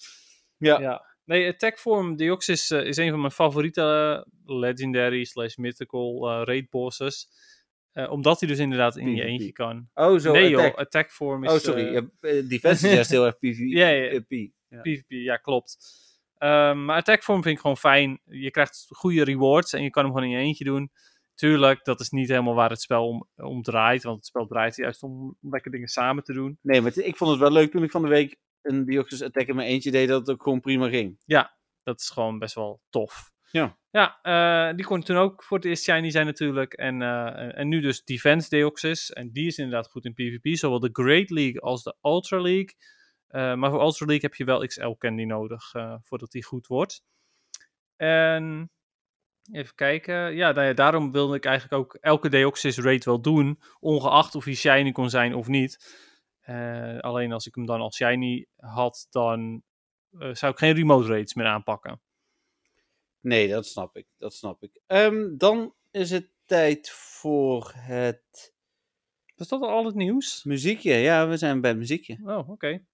ja. 0.58 0.80
Ja. 0.82 1.08
Nee, 1.26 1.48
Attack 1.50 1.80
Form 1.80 2.16
Deoxys 2.16 2.72
eh, 2.72 2.86
is 2.86 2.98
een 2.98 3.10
van 3.10 3.20
mijn 3.20 3.32
favoriete 3.32 3.82
eh, 3.82 4.56
legendary 4.58 5.24
slash 5.24 5.56
mythical 5.56 6.30
eh 6.30 6.42
raid 6.46 6.70
bosses. 6.70 7.28
Eh, 7.92 8.12
omdat 8.12 8.40
hij 8.40 8.50
dus 8.50 8.60
inderdaad 8.60 8.98
in 8.98 9.16
je 9.16 9.24
eentje 9.24 9.52
kan. 9.52 9.90
Oh, 9.94 10.20
zo. 10.20 10.32
nee 10.32 10.56
attack. 10.58 10.72
joh, 10.72 10.80
Attack 10.80 11.12
Form 11.12 11.44
is... 11.44 11.52
oh, 11.52 11.58
sorry. 11.58 11.86
eh, 11.86 11.94
ja, 11.94 12.08
eh, 12.20 12.48
defense 12.48 12.88
is 12.88 12.94
juist 12.94 13.10
heel 13.10 13.26
erg 13.26 13.38
PvP. 13.38 13.58
Ja, 13.78 13.92
eh. 13.92 14.22
Ja. 14.70 14.82
PvP, 14.82 15.06
ja, 15.08 15.38
klopt. 15.38 15.78
Ehm, 16.38 16.86
maar 16.86 16.98
attack 16.98 17.24
form 17.24 17.42
vind 17.44 17.56
ik 17.56 17.62
gewoon 17.62 17.78
fijn. 17.78 18.22
Je 18.26 18.52
krijgt 18.52 18.86
goede 18.90 19.24
rewards 19.24 19.74
en 19.74 19.84
je 19.84 19.90
kan 19.90 20.04
hem 20.04 20.14
gewoon 20.14 20.30
in 20.30 20.38
je 20.38 20.44
eentje 20.44 20.64
doen. 20.64 20.92
Tuurlijk, 21.40 21.84
dat 21.84 22.00
is 22.00 22.10
niet 22.10 22.30
helemaal 22.30 22.54
waar 22.54 22.70
het 22.70 22.82
spel 22.82 23.08
om, 23.08 23.28
om 23.36 23.62
draait. 23.62 24.04
Want 24.04 24.16
het 24.16 24.26
spel 24.26 24.48
draait 24.48 24.76
juist 24.76 25.04
om 25.04 25.38
lekker 25.42 25.72
dingen 25.72 25.88
samen 25.88 26.24
te 26.24 26.34
doen. 26.34 26.58
Nee, 26.62 26.82
maar 26.82 26.98
ik 26.98 27.18
vond 27.18 27.32
het 27.32 27.40
wel 27.40 27.52
leuk 27.52 27.72
toen 27.72 27.84
ik 27.84 27.92
van 27.92 28.02
de 28.02 28.08
week 28.08 28.36
een 28.62 28.86
Deoxys 28.86 29.24
attack 29.24 29.48
in 29.48 29.56
mijn 29.56 29.68
eentje 29.68 29.92
deed, 29.92 30.08
dat 30.08 30.20
het 30.20 30.30
ook 30.30 30.44
gewoon 30.44 30.60
prima 30.60 30.90
ging. 30.90 31.18
Dat 31.84 32.00
is 32.00 32.10
gewoon 32.10 32.40
best 32.40 32.56
wel 32.56 32.82
tof. 32.90 33.32
Ja. 33.52 33.78
Ja, 33.90 34.20
eh, 34.22 34.76
die 34.76 34.86
kon 34.86 35.02
toen 35.02 35.16
ook 35.16 35.44
voor 35.44 35.58
het 35.58 35.66
eerst 35.66 35.84
shiny 35.84 36.10
zijn 36.10 36.26
natuurlijk. 36.26 36.74
En, 36.74 37.02
eh, 37.02 37.58
en 37.58 37.68
nu 37.68 37.80
dus 37.82 38.04
Defense 38.04 38.50
Deoxys. 38.50 39.12
En 39.12 39.32
die 39.32 39.48
is 39.48 39.58
inderdaad 39.58 39.88
goed 39.88 40.06
in 40.06 40.14
PvP. 40.14 40.56
Zowel 40.56 40.80
de 40.80 40.90
Great 40.92 41.30
League 41.30 41.62
als 41.62 41.84
de 41.84 41.96
Ultra 42.02 42.42
League. 42.42 42.76
Eh, 43.28 43.56
maar 43.56 43.70
voor 43.70 43.82
Ultra 43.82 44.06
League 44.06 44.30
heb 44.30 44.36
je 44.36 44.46
wel 44.46 44.66
XL 44.66 44.92
candy 44.98 45.24
nodig 45.24 45.72
voordat 46.02 46.32
die 46.32 46.44
goed 46.44 46.68
wordt. 46.68 47.04
En 47.96 48.72
even 49.52 49.76
kijken. 49.76 50.36
Ja, 50.36 50.52
nou 50.52 50.68
ja, 50.68 50.74
daarom 50.74 51.12
wilde 51.12 51.36
ik 51.36 51.46
eigenlijk 51.46 51.82
ook 51.82 51.98
elke 52.02 52.30
Deoxys 52.30 52.78
raid 52.78 53.06
wel 53.06 53.22
doen. 53.22 53.60
Ongeacht 53.80 54.36
of 54.36 54.46
hij 54.46 54.54
shiny 54.54 54.92
kon 54.92 55.10
zijn 55.10 55.36
of 55.36 55.48
niet. 55.48 55.98
Eh, 56.40 57.00
alleen 57.00 57.32
als 57.32 57.48
ik 57.48 57.56
hem 57.56 57.66
dan 57.66 57.82
als 57.82 57.96
shiny 57.96 58.48
had, 58.56 59.08
dan 59.10 59.64
eh, 60.20 60.34
zou 60.34 60.52
ik 60.52 60.58
geen 60.58 60.74
remote 60.74 61.08
raids 61.08 61.34
meer 61.34 61.46
aanpakken. 61.46 62.02
Nee, 63.20 63.48
dat 63.48 63.66
snap 63.66 63.98
ik. 63.98 64.08
Dat 64.18 64.34
snap 64.34 64.64
ik. 64.64 64.82
Ehm, 64.88 65.38
dan 65.38 65.74
is 65.92 66.12
het 66.12 66.30
tijd 66.46 66.90
voor 66.90 67.72
het 67.76 68.54
Was 69.36 69.48
dat 69.48 69.62
al 69.62 69.86
het 69.86 69.96
nieuws? 69.96 70.44
muziekje. 70.44 70.94
Ja, 70.94 71.28
we 71.28 71.38
zijn 71.38 71.62
bij 71.62 71.70
het 71.70 71.80
muziekje. 71.80 72.20
Oh, 72.24 72.50
oké. 72.50 72.86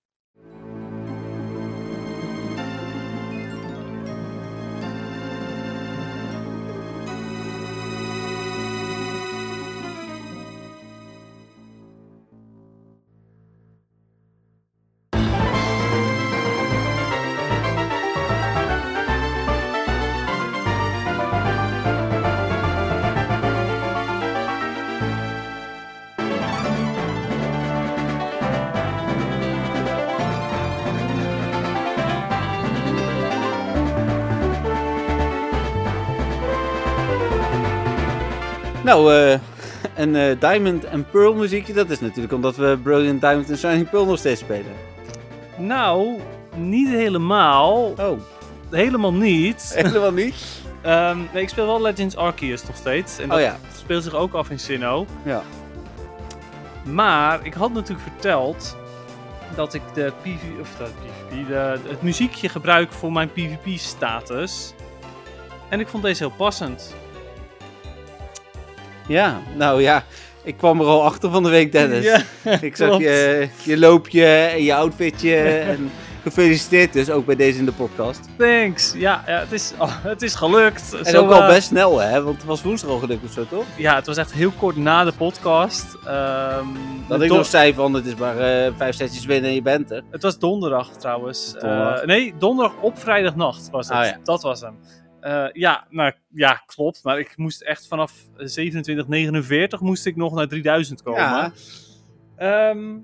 Nou, 38.86 39.14
eh, 39.14 39.40
een 39.96 40.16
eh, 40.16 40.40
Diamond 40.40 40.86
and 40.86 41.12
Pearl 41.12 41.34
muziekje, 41.34 41.74
dat 41.74 41.90
is 41.90 42.00
natuurlijk 42.00 42.34
omdat 42.34 42.56
we 42.56 42.78
Brilliant 42.84 43.22
Diamond 43.22 43.50
en 43.50 43.58
Shining 43.58 43.90
Pearl 43.90 44.06
nog 44.06 44.18
steeds 44.18 44.40
spelen. 44.40 44.72
Nou, 45.58 46.20
niet 46.56 46.90
helemaal. 46.90 47.94
Oh, 48.00 48.20
Helemaal 48.70 49.14
niet. 49.14 49.72
helemaal 49.76 50.12
niet? 50.12 50.36
Ehm, 50.82 51.18
nee, 51.34 51.44
ik 51.44 51.50
speel 51.50 51.66
wel 51.66 51.82
Legends 51.82 52.16
Arceus 52.16 52.66
nog 52.66 52.76
steeds. 52.76 53.20
En 53.20 53.28
dat 53.28 53.38
Oh 53.38 53.44
ja. 53.44 53.58
speelt 53.78 54.04
zich 54.04 54.14
ook 54.14 54.34
af 54.34 54.50
in 54.50 54.60
Sinnoh. 54.60 55.08
Ja. 55.24 55.42
Maar 56.84 57.46
ik 57.46 57.54
had 57.54 57.74
natuurlijk 57.74 58.10
verteld 58.10 58.78
dat 59.56 59.74
ik 59.74 59.82
de 59.94 60.14
PV, 60.22 60.60
of 60.62 60.76
de 60.78 60.84
PvP, 60.84 61.48
de, 61.48 61.80
het 61.90 62.02
muziekje 62.02 62.50
gebruik 62.50 62.92
voor 62.92 63.12
mijn 63.12 63.32
PvP-status. 63.32 64.74
En 65.70 65.80
ik 65.80 65.88
vond 65.88 66.04
deze 66.04 66.24
heel 66.24 66.36
passend. 66.38 66.96
Ja, 69.08 69.42
nou 69.56 69.82
ja, 69.82 70.04
ik 70.44 70.58
kwam 70.58 70.80
er 70.80 70.86
al 70.86 71.04
achter 71.04 71.32
van 71.32 71.44
de 71.44 71.50
week, 71.50 71.72
Dennis. 71.72 72.04
Ja, 72.04 72.22
ik 72.62 72.76
zag 72.76 72.88
klopt. 72.88 73.04
je, 73.04 73.48
je 73.64 73.78
loopje 73.78 74.26
en 74.26 74.64
je 74.64 74.74
outfitje. 74.74 75.36
en 75.72 75.92
gefeliciteerd 76.26 76.94
dus, 76.94 77.10
ook 77.10 77.26
bij 77.26 77.36
deze 77.36 77.60
in 77.60 77.66
de 77.66 77.72
podcast. 77.72 78.20
Thanks. 78.38 78.94
Ja, 78.96 79.24
ja 79.28 79.40
het, 79.40 79.52
is, 79.52 79.74
oh, 79.78 79.92
het 80.04 80.22
is 80.22 80.36
gelukt. 80.36 80.96
En 81.04 81.06
Zo, 81.06 81.24
ook 81.24 81.32
al 81.32 81.48
best 81.48 81.68
snel, 81.68 82.00
hè? 82.00 82.24
Want 82.24 82.38
het 82.38 82.46
was 82.46 82.64
woensdag 82.64 82.90
al 82.90 83.00
gelukt 83.00 83.24
of 83.26 83.32
zo, 83.32 83.46
toch? 83.50 83.64
Ja, 83.78 83.96
het 83.96 84.06
was 84.06 84.18
echt 84.18 84.34
heel 84.34 84.52
kort 84.52 84.76
na 84.76 85.04
de 85.04 85.12
podcast. 85.12 85.98
Ehm, 86.06 86.66
Dat 87.08 87.22
ik 87.22 87.30
nog 87.30 87.46
zei 87.46 87.74
van, 87.74 87.94
het 87.94 88.06
is 88.06 88.16
maar 88.16 88.38
eh, 88.38 88.72
vijf 88.78 88.96
sessies 88.96 89.26
winnen 89.26 89.50
en 89.50 89.56
je 89.56 89.62
bent 89.62 89.92
er. 89.92 90.04
Het 90.12 90.24
was 90.24 90.40
donderdag 90.40 90.90
trouwens. 90.90 91.54
Donderdag. 91.54 92.00
Eh, 92.00 92.08
nee, 92.08 92.34
donderdag 92.40 92.76
op 92.82 93.00
vrijdagnacht 93.00 93.70
was 93.70 93.88
het. 93.88 93.98
Ah, 93.98 94.06
ja. 94.06 94.18
Dat 94.24 94.42
was 94.42 94.62
hem. 94.62 94.80
Eh, 95.26 95.46
ja, 95.54 95.88
nou 95.90 96.12
ja, 96.34 96.64
klopt. 96.66 97.04
Maar 97.04 97.20
ik 97.20 97.38
moest 97.38 97.62
echt 97.62 97.88
vanaf 97.88 98.12
2749 98.36 99.80
moest 99.80 100.06
ik 100.06 100.16
nog 100.16 100.34
naar 100.34 100.48
3000 100.48 101.02
komen. 101.02 101.20
Ja. 101.22 101.52
Ehm, 102.38 102.98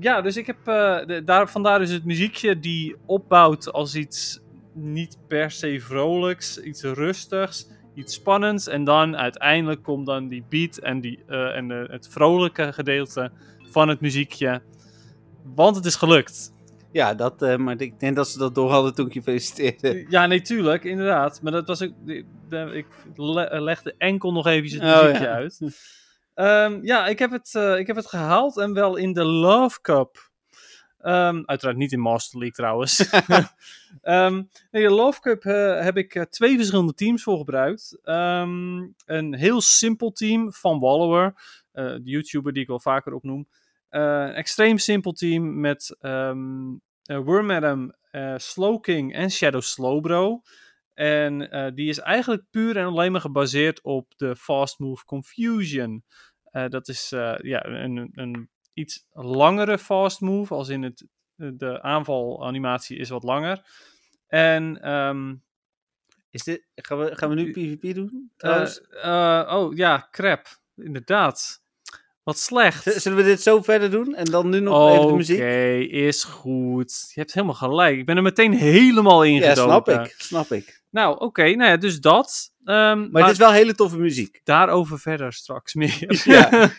ja, 0.00 0.20
dus 0.20 0.36
ik 0.36 0.46
heb 0.46 0.56
de- 0.64 1.22
daar, 1.24 1.48
vandaar 1.48 1.78
dus 1.78 1.90
het 1.90 2.04
muziekje 2.04 2.58
die 2.58 2.96
opbouwt 3.06 3.72
als 3.72 3.94
iets 3.94 4.40
niet 4.74 5.18
per 5.28 5.50
se 5.50 5.80
vrolijks, 5.80 6.58
iets 6.60 6.82
rustigs, 6.82 7.68
iets 7.94 8.14
spannends. 8.14 8.68
En 8.68 8.84
dan 8.84 9.16
uiteindelijk 9.16 9.82
komt 9.82 10.06
dan 10.06 10.28
die 10.28 10.44
beat 10.48 10.76
en, 10.76 11.00
die, 11.00 11.18
eh, 11.26 11.56
en 11.56 11.68
het 11.68 12.08
vrolijke 12.08 12.72
gedeelte 12.72 13.30
van 13.70 13.88
het 13.88 14.00
muziekje. 14.00 14.62
Want 15.54 15.76
het 15.76 15.84
is 15.84 15.94
gelukt. 15.96 16.52
Ja, 16.92 17.14
dat, 17.14 17.42
eh, 17.42 17.56
maar 17.56 17.80
ik 17.80 18.00
denk 18.00 18.16
dat 18.16 18.28
ze 18.28 18.38
dat 18.38 18.54
door 18.54 18.70
hadden 18.70 18.94
toen 18.94 19.06
ik 19.06 19.12
je 19.14 19.22
feliciteerde. 19.22 20.06
Ja, 20.08 20.26
nee, 20.26 20.40
tuurlijk, 20.40 20.84
inderdaad. 20.84 21.42
Maar 21.42 21.52
dat 21.52 21.66
was 21.66 21.82
ook. 21.82 21.92
Ik 22.06 22.86
le- 23.14 23.60
legde 23.60 23.94
enkel 23.98 24.32
nog 24.32 24.46
even 24.46 24.80
het 24.80 24.94
Oh, 24.96 25.02
muziekje 25.02 25.24
ja. 25.24 25.32
uit. 25.32 25.58
Ehm, 26.34 26.78
ja, 26.82 27.06
ik 27.06 27.18
heb, 27.18 27.30
het, 27.30 27.54
eh, 27.54 27.78
ik 27.78 27.86
heb 27.86 27.96
het 27.96 28.06
gehaald 28.06 28.58
en 28.58 28.72
wel 28.72 28.96
in 28.96 29.12
de 29.12 29.24
Love 29.24 29.80
Cup. 29.80 30.30
Ehm, 30.98 31.42
uiteraard 31.44 31.76
niet 31.76 31.92
in 31.92 32.00
Master 32.00 32.38
League 32.38 32.56
trouwens. 32.56 32.98
Ehm 34.02 34.42
nee, 34.70 34.82
de 34.82 34.90
Love 34.90 35.20
Cup 35.20 35.44
eh, 35.44 35.80
heb 35.80 35.96
ik 35.96 36.26
twee 36.30 36.56
verschillende 36.56 36.94
teams 36.94 37.22
voor 37.22 37.38
gebruikt. 37.38 37.98
Ehm, 38.02 38.78
een 39.06 39.34
heel 39.34 39.60
simpel 39.60 40.12
team 40.12 40.52
van 40.52 40.80
Wallower, 40.80 41.34
de 41.72 42.00
YouTuber 42.04 42.52
die 42.52 42.62
ik 42.62 42.68
wel 42.68 42.80
vaker 42.80 43.12
opnoem. 43.12 43.48
Eh, 43.88 44.00
een 44.00 44.34
extreem 44.34 44.78
simpel 44.78 45.12
team 45.12 45.60
met 45.60 45.96
ehm 46.00 46.72
uh, 46.72 46.78
Wormadam, 47.06 47.94
eh 48.10 48.34
Slowking 48.36 49.14
en 49.14 49.30
Shadow 49.30 49.60
Slowbro. 49.62 50.40
En 50.94 51.50
eh, 51.50 51.74
die 51.74 51.88
is 51.88 51.98
eigenlijk 51.98 52.42
puur 52.50 52.76
en 52.76 52.84
alleen 52.84 53.12
maar 53.12 53.20
gebaseerd 53.20 53.82
op 53.82 54.12
de 54.16 54.36
Fast 54.36 54.78
Move 54.78 55.04
Confusion. 55.04 56.04
Eh, 56.44 56.68
dat 56.68 56.88
is 56.88 57.12
eh, 57.12 57.34
ja, 57.38 57.64
een, 57.64 58.10
een 58.12 58.50
iets 58.74 59.06
langere 59.10 59.78
fast 59.78 60.20
move, 60.20 60.54
als 60.54 60.68
in 60.68 60.82
het, 60.82 61.06
de 61.34 61.82
aanvalanimatie 61.82 62.98
is 62.98 63.08
wat 63.08 63.22
langer. 63.22 63.62
En 64.26 64.80
ehm, 64.82 65.34
Is 66.30 66.42
dit, 66.44 66.66
gaan, 66.74 66.98
we, 66.98 67.16
gaan 67.16 67.28
we 67.28 67.34
nu 67.34 67.50
PvP 67.50 67.94
doen? 67.94 68.32
eh, 68.36 69.40
eh, 69.40 69.54
oh 69.56 69.76
ja, 69.76 70.08
crap, 70.10 70.46
inderdaad. 70.76 71.62
Wat 72.28 72.38
slecht. 72.38 72.82
Z- 72.82 72.96
Zullen 72.96 73.18
we 73.18 73.24
dit 73.24 73.42
zo 73.42 73.62
verder 73.62 73.90
doen? 73.90 74.14
En 74.14 74.24
dan 74.24 74.48
nu 74.48 74.60
nog 74.60 74.88
even 74.90 75.00
de 75.00 75.06
Oké, 75.06 75.14
muziek? 75.16 75.40
is 75.90 76.24
goed. 76.24 77.10
Je 77.14 77.20
hebt 77.20 77.34
helemaal 77.34 77.54
gelijk. 77.56 77.98
Ik 77.98 78.06
ben 78.06 78.16
er 78.16 78.22
meteen 78.22 78.52
helemaal 78.52 79.22
Ja, 79.24 79.32
ingedoken. 79.34 79.62
snap 79.62 79.88
ik. 80.06 80.14
Snap 80.18 80.52
ik. 80.52 80.82
Nou, 80.90 81.18
oké, 81.18 81.42
nou 81.42 81.70
ja, 81.70 81.76
dus 81.76 82.00
dat. 82.00 82.52
Ehm, 82.64 83.10
Maar, 83.10 83.22
het 83.22 83.30
is 83.32 83.38
wel 83.38 83.52
hele 83.52 83.74
toffe 83.74 83.98
muziek. 83.98 84.40
daarover 84.44 84.98
verder 84.98 85.32
straks 85.32 85.74
meer. 85.74 86.20
Ja. 86.24 86.70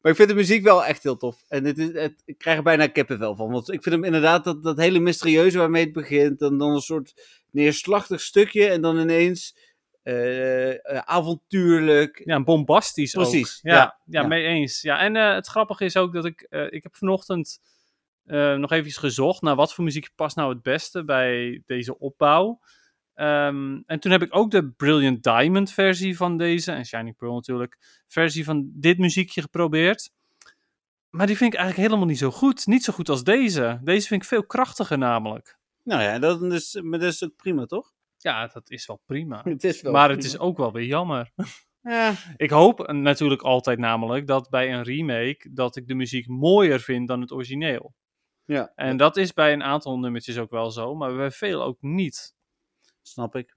Maar 0.00 0.12
ik 0.12 0.16
vind 0.18 0.28
de 0.28 0.34
muziek 0.34 0.62
wel 0.62 0.84
echt 0.84 1.02
heel 1.02 1.16
tof. 1.16 1.36
En 1.48 1.64
het 1.64 1.78
is, 1.78 1.92
het, 1.92 2.22
ik 2.24 2.38
krijg 2.38 2.56
er 2.56 2.62
bijna 2.62 2.86
kippenvel 2.86 3.34
van. 3.36 3.50
Want 3.50 3.72
ik 3.72 3.82
vind 3.82 3.94
hem 3.94 4.04
inderdaad 4.04 4.44
dat, 4.44 4.62
dat 4.62 4.76
hele 4.76 4.98
mysterieuze 4.98 5.58
waarmee 5.58 5.84
het 5.84 5.92
begint. 5.92 6.40
En 6.42 6.58
dan 6.58 6.70
een 6.70 6.80
soort 6.80 7.14
neerslachtig 7.50 8.20
stukje. 8.20 8.66
En 8.66 8.80
dan 8.80 8.98
ineens 8.98 9.56
avontuurlijk. 11.04 12.22
Ja, 12.24 12.42
bombastisch 12.42 13.12
Precies, 13.12 13.56
ook. 13.56 13.70
Ja, 13.70 13.74
ja, 13.74 13.98
ja, 14.04 14.20
ja. 14.20 14.26
mee 14.26 14.44
eens. 14.44 14.80
Ja, 14.82 14.98
en 14.98 15.16
eh, 15.16 15.34
het 15.34 15.46
grappige 15.46 15.84
is 15.84 15.96
ook 15.96 16.12
dat 16.12 16.24
ik... 16.24 16.40
eh, 16.40 16.66
ik 16.72 16.82
heb 16.82 16.96
vanochtend 16.96 17.60
eh, 18.24 18.54
nog 18.54 18.72
even 18.72 18.92
gezocht 18.92 19.42
naar 19.42 19.54
wat 19.54 19.74
voor 19.74 19.84
muziek 19.84 20.10
past 20.14 20.36
nou 20.36 20.52
het 20.52 20.62
beste 20.62 21.04
bij 21.04 21.62
deze 21.66 21.98
opbouw. 21.98 22.60
Ehm, 23.14 23.80
en 23.86 24.00
toen 24.00 24.12
heb 24.12 24.22
ik 24.22 24.36
ook 24.36 24.50
de 24.50 24.70
Brilliant 24.70 25.22
Diamond 25.22 25.72
versie 25.72 26.16
van 26.16 26.36
deze, 26.36 26.72
en 26.72 26.86
Shining 26.86 27.16
Pearl 27.16 27.34
natuurlijk, 27.34 28.02
versie 28.06 28.44
van 28.44 28.70
dit 28.74 28.98
muziekje 28.98 29.40
geprobeerd. 29.40 30.10
Maar 31.10 31.26
die 31.26 31.36
vind 31.36 31.52
ik 31.52 31.58
eigenlijk 31.58 31.88
helemaal 31.88 32.10
niet 32.10 32.18
zo 32.22 32.30
goed. 32.30 32.66
Niet 32.66 32.84
zo 32.84 32.92
goed 32.92 33.08
als 33.08 33.24
deze. 33.24 33.80
Deze 33.82 34.06
vind 34.06 34.22
ik 34.22 34.28
veel 34.28 34.46
krachtiger 34.46 34.98
namelijk. 34.98 35.58
Nou 35.82 36.02
ja, 36.02 36.18
dat 36.18 36.42
is, 36.42 36.80
maar 36.82 36.98
dat 36.98 37.12
is 37.12 37.24
ook 37.24 37.36
prima, 37.36 37.66
toch? 37.66 37.93
Ja, 38.24 38.46
dat 38.46 38.70
is 38.70 38.86
wel 38.86 39.02
prima. 39.06 39.40
Het 39.44 39.64
is 39.64 39.82
wel 39.82 39.92
maar 39.92 40.06
prima. 40.06 40.22
het 40.22 40.32
is 40.32 40.38
ook 40.38 40.56
wel 40.56 40.72
weer 40.72 40.84
jammer. 40.84 41.30
Ja, 41.80 42.14
Ik 42.36 42.50
hoop 42.50 42.86
natuurlijk 42.92 43.42
altijd 43.42 43.78
namelijk 43.78 44.26
dat 44.26 44.50
bij 44.50 44.72
een 44.72 44.82
remake 44.82 45.50
dat 45.52 45.76
ik 45.76 45.86
de 45.86 45.94
muziek 45.94 46.28
mooier 46.28 46.80
vind 46.80 47.08
dan 47.08 47.20
het 47.20 47.32
origineel. 47.32 47.94
ja, 48.44 48.72
En 48.74 48.96
dat 48.96 49.16
is 49.16 49.32
bij 49.32 49.52
een 49.52 49.62
aantal 49.62 49.98
nummertjes 49.98 50.38
ook 50.38 50.50
wel 50.50 50.70
zo, 50.70 50.94
maar 50.94 51.16
bij 51.16 51.30
veel 51.30 51.62
ook 51.62 51.76
niet. 51.80 52.34
snap 53.02 53.36
ik. 53.36 53.56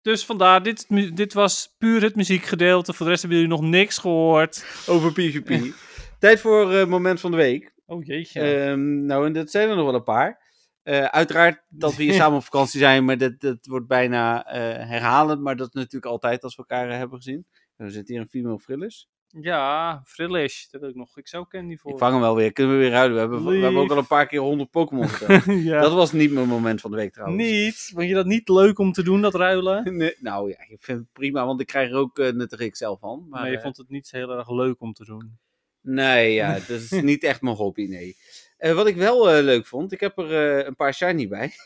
Dus 0.00 0.24
vandaar, 0.24 0.62
dit, 0.62 0.86
dit 1.16 1.32
was 1.32 1.74
puur 1.78 2.02
het 2.02 2.16
muziekgedeelte. 2.16 2.92
Voor 2.92 3.04
de 3.06 3.10
rest 3.10 3.22
hebben 3.22 3.40
jullie 3.40 3.54
nog 3.54 3.70
niks 3.70 3.98
gehoord. 3.98 4.84
Over 4.88 5.12
PvP. 5.12 5.74
Tijd 6.18 6.40
voor 6.40 6.72
eh, 6.72 6.86
moment 6.86 7.20
van 7.20 7.30
de 7.30 7.36
week. 7.36 7.74
Oh 7.86 8.04
jeetje. 8.04 8.40
Ehm, 8.40 9.04
nou, 9.04 9.26
en 9.26 9.32
dat 9.32 9.50
zijn 9.50 9.68
er 9.68 9.76
nog 9.76 9.84
wel 9.84 9.94
een 9.94 10.02
paar. 10.02 10.45
Eh, 10.86 11.04
uiteraard 11.04 11.62
dat 11.68 11.96
we 11.96 12.02
hier 12.02 12.12
samen 12.22 12.38
op 12.38 12.44
vakantie 12.44 12.78
zijn, 12.80 13.04
maar 13.04 13.18
dat, 13.18 13.40
dat 13.40 13.66
wordt 13.66 13.86
bijna 13.86 14.46
eh, 14.46 14.88
herhalend. 14.88 15.40
Maar 15.40 15.56
dat 15.56 15.66
is 15.68 15.74
natuurlijk 15.74 16.12
altijd 16.12 16.42
als 16.42 16.56
we 16.56 16.64
elkaar 16.66 16.90
eh, 16.90 16.96
hebben 16.96 17.16
gezien. 17.16 17.46
We 17.76 17.90
zitten 17.90 18.14
hier 18.14 18.22
een 18.22 18.28
female 18.28 18.58
frillers. 18.58 19.08
Ja, 19.26 20.02
Frillish, 20.04 20.66
dat 20.70 20.80
wil 20.80 20.90
ik 20.90 20.96
nog. 20.96 21.16
Ik 21.18 21.28
zou 21.28 21.46
Candy 21.48 21.76
voor. 21.76 21.92
Ik 21.92 21.98
vang 21.98 22.12
hem 22.12 22.20
wel 22.20 22.34
weer. 22.34 22.52
Kunnen 22.52 22.74
we 22.74 22.80
weer 22.80 22.90
ruilen? 22.90 23.14
We 23.14 23.20
hebben, 23.20 23.44
we 23.44 23.64
hebben 23.64 23.80
ook 23.80 23.90
al 23.90 23.96
een 23.98 24.06
paar 24.06 24.26
keer 24.26 24.40
100 24.40 24.70
Pokémon 24.70 25.08
gedaan. 25.18 25.62
ja. 25.62 25.80
Dat 25.80 25.92
was 25.92 26.12
niet 26.12 26.32
mijn 26.32 26.48
moment 26.48 26.80
van 26.80 26.90
de 26.90 26.96
week 26.96 27.12
trouwens. 27.12 27.42
Niet? 27.42 27.90
Vond 27.94 28.08
je 28.08 28.14
dat 28.14 28.26
niet 28.26 28.48
leuk 28.48 28.78
om 28.78 28.92
te 28.92 29.02
doen, 29.02 29.20
dat 29.22 29.34
ruilen? 29.34 29.84
Nee, 29.96 30.14
nou 30.20 30.50
ja, 30.50 30.56
ik 30.68 30.82
vind 30.82 30.98
het 30.98 31.12
prima, 31.12 31.46
want 31.46 31.60
ik 31.60 31.66
krijg 31.66 31.90
er 31.90 31.96
ook 31.96 32.18
uh, 32.18 32.32
nuttig 32.32 32.76
zelf 32.76 32.98
van. 32.98 33.26
Maar, 33.28 33.40
Maar 33.40 33.50
je 33.50 33.60
vond 33.60 33.76
het 33.76 33.88
niet 33.88 34.10
heel 34.10 34.30
erg 34.30 34.50
leuk 34.50 34.80
om 34.80 34.92
te 34.92 35.04
doen. 35.04 35.38
Nee, 35.80 36.32
ja, 36.32 36.52
dat 36.52 36.68
is 36.68 36.90
niet 36.90 37.22
echt 37.22 37.40
mijn 37.40 37.56
hobby, 37.56 37.86
nee. 37.86 38.16
Eh, 38.56 38.74
wat 38.74 38.86
ik 38.86 38.96
wel 38.96 39.30
eh, 39.30 39.44
leuk 39.44 39.66
vond, 39.66 39.92
ik 39.92 40.00
heb 40.00 40.18
er 40.18 40.58
eh, 40.58 40.66
een 40.66 40.76
paar 40.76 40.94
shiny 40.94 41.28
bij. 41.28 41.52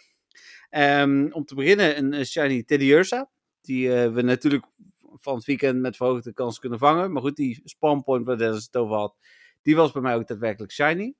Ehm, 0.70 1.28
om 1.32 1.44
te 1.44 1.54
beginnen 1.54 2.14
een 2.14 2.26
shiny 2.26 2.62
Teddiursa, 2.62 3.30
die 3.60 3.94
eh, 3.94 4.12
we 4.12 4.22
natuurlijk 4.22 4.64
van 5.00 5.34
het 5.34 5.44
weekend 5.44 5.80
met 5.80 5.96
verhoogde 5.96 6.32
kans 6.32 6.58
kunnen 6.58 6.78
vangen. 6.78 7.12
Maar 7.12 7.22
goed, 7.22 7.36
die 7.36 7.60
spawn 7.64 8.02
point 8.02 8.26
waar 8.26 8.38
Dennis 8.38 8.64
het 8.64 8.76
over 8.76 8.96
had, 8.96 9.16
die 9.62 9.76
was 9.76 9.92
bij 9.92 10.02
mij 10.02 10.14
ook 10.14 10.26
daadwerkelijk 10.28 10.72
shiny. 10.72 11.14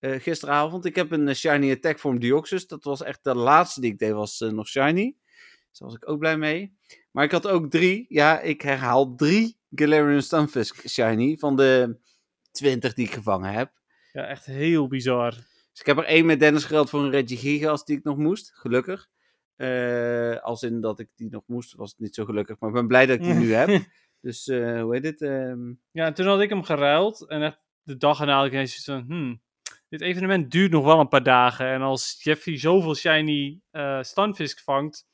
gisteravond. 0.00 0.84
Ik 0.84 0.96
heb 0.96 1.10
een 1.10 1.36
shiny 1.36 1.70
attack 1.72 1.98
vorm 1.98 2.18
Deoxys. 2.18 2.66
Dat 2.66 2.84
was 2.84 3.02
echt 3.02 3.24
de 3.24 3.34
laatste 3.34 3.80
die 3.80 3.92
ik 3.92 3.98
deed, 3.98 4.12
was 4.12 4.38
nog 4.40 4.68
shiny. 4.68 5.16
Daar 5.72 5.88
was 5.88 5.94
ik 5.94 6.08
ook 6.08 6.18
blij 6.18 6.36
mee. 6.36 6.76
Maar 7.10 7.24
ik 7.24 7.30
had 7.30 7.46
ook 7.46 7.70
drie, 7.70 8.06
ja, 8.08 8.40
ik 8.40 8.62
herhaal 8.62 9.14
drie 9.14 9.58
Galarian 9.70 10.22
Stunfisk 10.22 10.88
shiny 10.88 11.36
van 11.36 11.56
de 11.56 11.98
20 12.50 12.94
die 12.94 13.06
ik 13.06 13.12
gevangen 13.12 13.52
heb. 13.52 13.77
Ja, 14.18 14.26
echt 14.26 14.46
heel 14.46 14.88
bizar. 14.88 15.30
Dus 15.70 15.80
ik 15.80 15.86
heb 15.86 15.98
er 15.98 16.04
één 16.04 16.26
met 16.26 16.40
Dennis 16.40 16.64
gereld 16.64 16.90
voor 16.90 17.00
een 17.00 17.10
Reggie 17.10 17.36
Gigas 17.36 17.84
die 17.84 17.96
ik 17.96 18.04
nog 18.04 18.16
moest, 18.16 18.50
gelukkig. 18.54 19.08
Eh, 19.56 20.38
als 20.38 20.62
in 20.62 20.80
dat 20.80 20.98
ik 20.98 21.08
die 21.16 21.30
nog 21.30 21.42
moest, 21.46 21.74
was 21.74 21.90
het 21.90 21.98
niet 21.98 22.14
zo 22.14 22.24
gelukkig. 22.24 22.58
Maar 22.58 22.68
ik 22.68 22.74
ben 22.74 22.86
blij 22.86 23.06
dat 23.06 23.16
ik 23.16 23.22
die 23.22 23.34
nu 23.34 23.52
heb. 23.52 23.68
Dus 24.20 24.48
eh, 24.48 24.80
hoe 24.82 24.94
heet 24.94 25.04
het? 25.04 25.22
ehm, 25.22 25.72
Ja, 25.90 26.06
en 26.06 26.14
toen 26.14 26.26
had 26.26 26.40
ik 26.40 26.48
hem 26.48 26.62
geruild. 26.62 27.26
En 27.28 27.42
echt 27.42 27.60
de 27.82 27.96
dag 27.96 28.20
erna 28.20 28.36
had 28.36 28.46
ik 28.46 28.52
ineens 28.52 28.84
van... 28.84 29.04
Hmm, 29.08 29.40
dit 29.88 30.00
evenement 30.00 30.50
duurt 30.50 30.70
nog 30.70 30.84
wel 30.84 31.00
een 31.00 31.08
paar 31.08 31.22
dagen. 31.22 31.66
En 31.66 31.80
als 31.80 32.22
Jeffrey 32.22 32.58
zoveel 32.58 32.94
shiny 32.94 33.60
Stunfisk 34.00 34.60
vangt... 34.60 35.06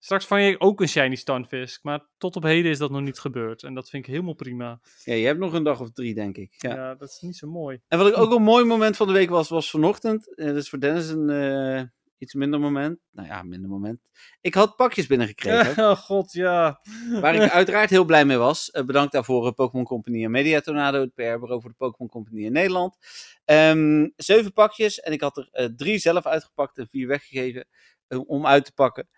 Straks 0.00 0.26
vang 0.26 0.46
ik 0.46 0.56
ook 0.58 0.80
een 0.80 0.88
shiny 0.88 1.14
Stunfisk. 1.14 1.82
Maar 1.82 2.06
tot 2.18 2.36
op 2.36 2.42
heden 2.42 2.70
is 2.70 2.78
dat 2.78 2.90
nog 2.90 3.00
niet 3.00 3.18
gebeurd. 3.18 3.62
En 3.62 3.74
dat 3.74 3.88
vind 3.90 4.06
ik 4.06 4.10
helemaal 4.10 4.34
prima. 4.34 4.80
ja, 5.04 5.14
je 5.14 5.26
hebt 5.26 5.38
nog 5.38 5.52
een 5.52 5.62
dag 5.62 5.80
of 5.80 5.92
drie, 5.92 6.14
denk 6.14 6.36
ik. 6.36 6.54
Ja. 6.56 6.74
Ja, 6.74 6.94
dat 6.94 7.08
is 7.08 7.20
niet 7.20 7.36
zo 7.36 7.48
mooi. 7.48 7.80
En 7.88 7.98
wat 7.98 8.08
ik 8.08 8.18
ook 8.18 8.32
een 8.32 8.42
mooi 8.42 8.64
moment 8.64 8.96
van 8.96 9.06
de 9.06 9.12
week 9.12 9.30
was, 9.30 9.48
was 9.48 9.70
vanochtend. 9.70 10.36
Eh, 10.36 10.46
dat 10.46 10.56
is 10.56 10.68
voor 10.68 10.80
Dennis 10.80 11.08
een 11.08 11.30
eh, 11.30 11.82
iets 12.18 12.34
minder 12.34 12.60
moment. 12.60 12.98
Nou 13.10 13.28
ja, 13.28 13.42
minder 13.42 13.70
moment. 13.70 14.00
Ik 14.40 14.54
had 14.54 14.76
pakjes 14.76 15.06
binnengekregen. 15.06 15.84
oh 15.90 15.96
god, 15.96 16.32
ja. 16.32 16.80
Waar 17.20 17.34
ik 17.34 17.50
uiteraard 17.50 17.90
heel 17.90 18.04
blij 18.04 18.24
mee 18.24 18.36
was. 18.36 18.70
Eh, 18.70 18.84
bedankt 18.84 19.12
daarvoor 19.12 19.52
Pokémon 19.52 19.84
Company 19.84 20.24
en 20.24 20.30
Media 20.30 20.60
Tornado, 20.60 21.00
het 21.00 21.14
PR-bureau 21.14 21.60
voor 21.60 21.70
de 21.70 21.76
Pokémon 21.76 22.10
Company 22.10 22.44
in 22.44 22.52
Nederland. 22.52 22.96
Ehm, 23.44 24.08
zeven 24.16 24.52
pakjes 24.52 25.00
en 25.00 25.12
ik 25.12 25.20
had 25.20 25.36
er 25.36 25.74
drie 25.76 25.98
zelf 25.98 26.26
uitgepakt 26.26 26.78
en 26.78 26.88
vier 26.88 27.06
weggegeven 27.06 27.66
om 28.08 28.46
uit 28.46 28.64
te 28.64 28.72
pakken. 28.72 29.08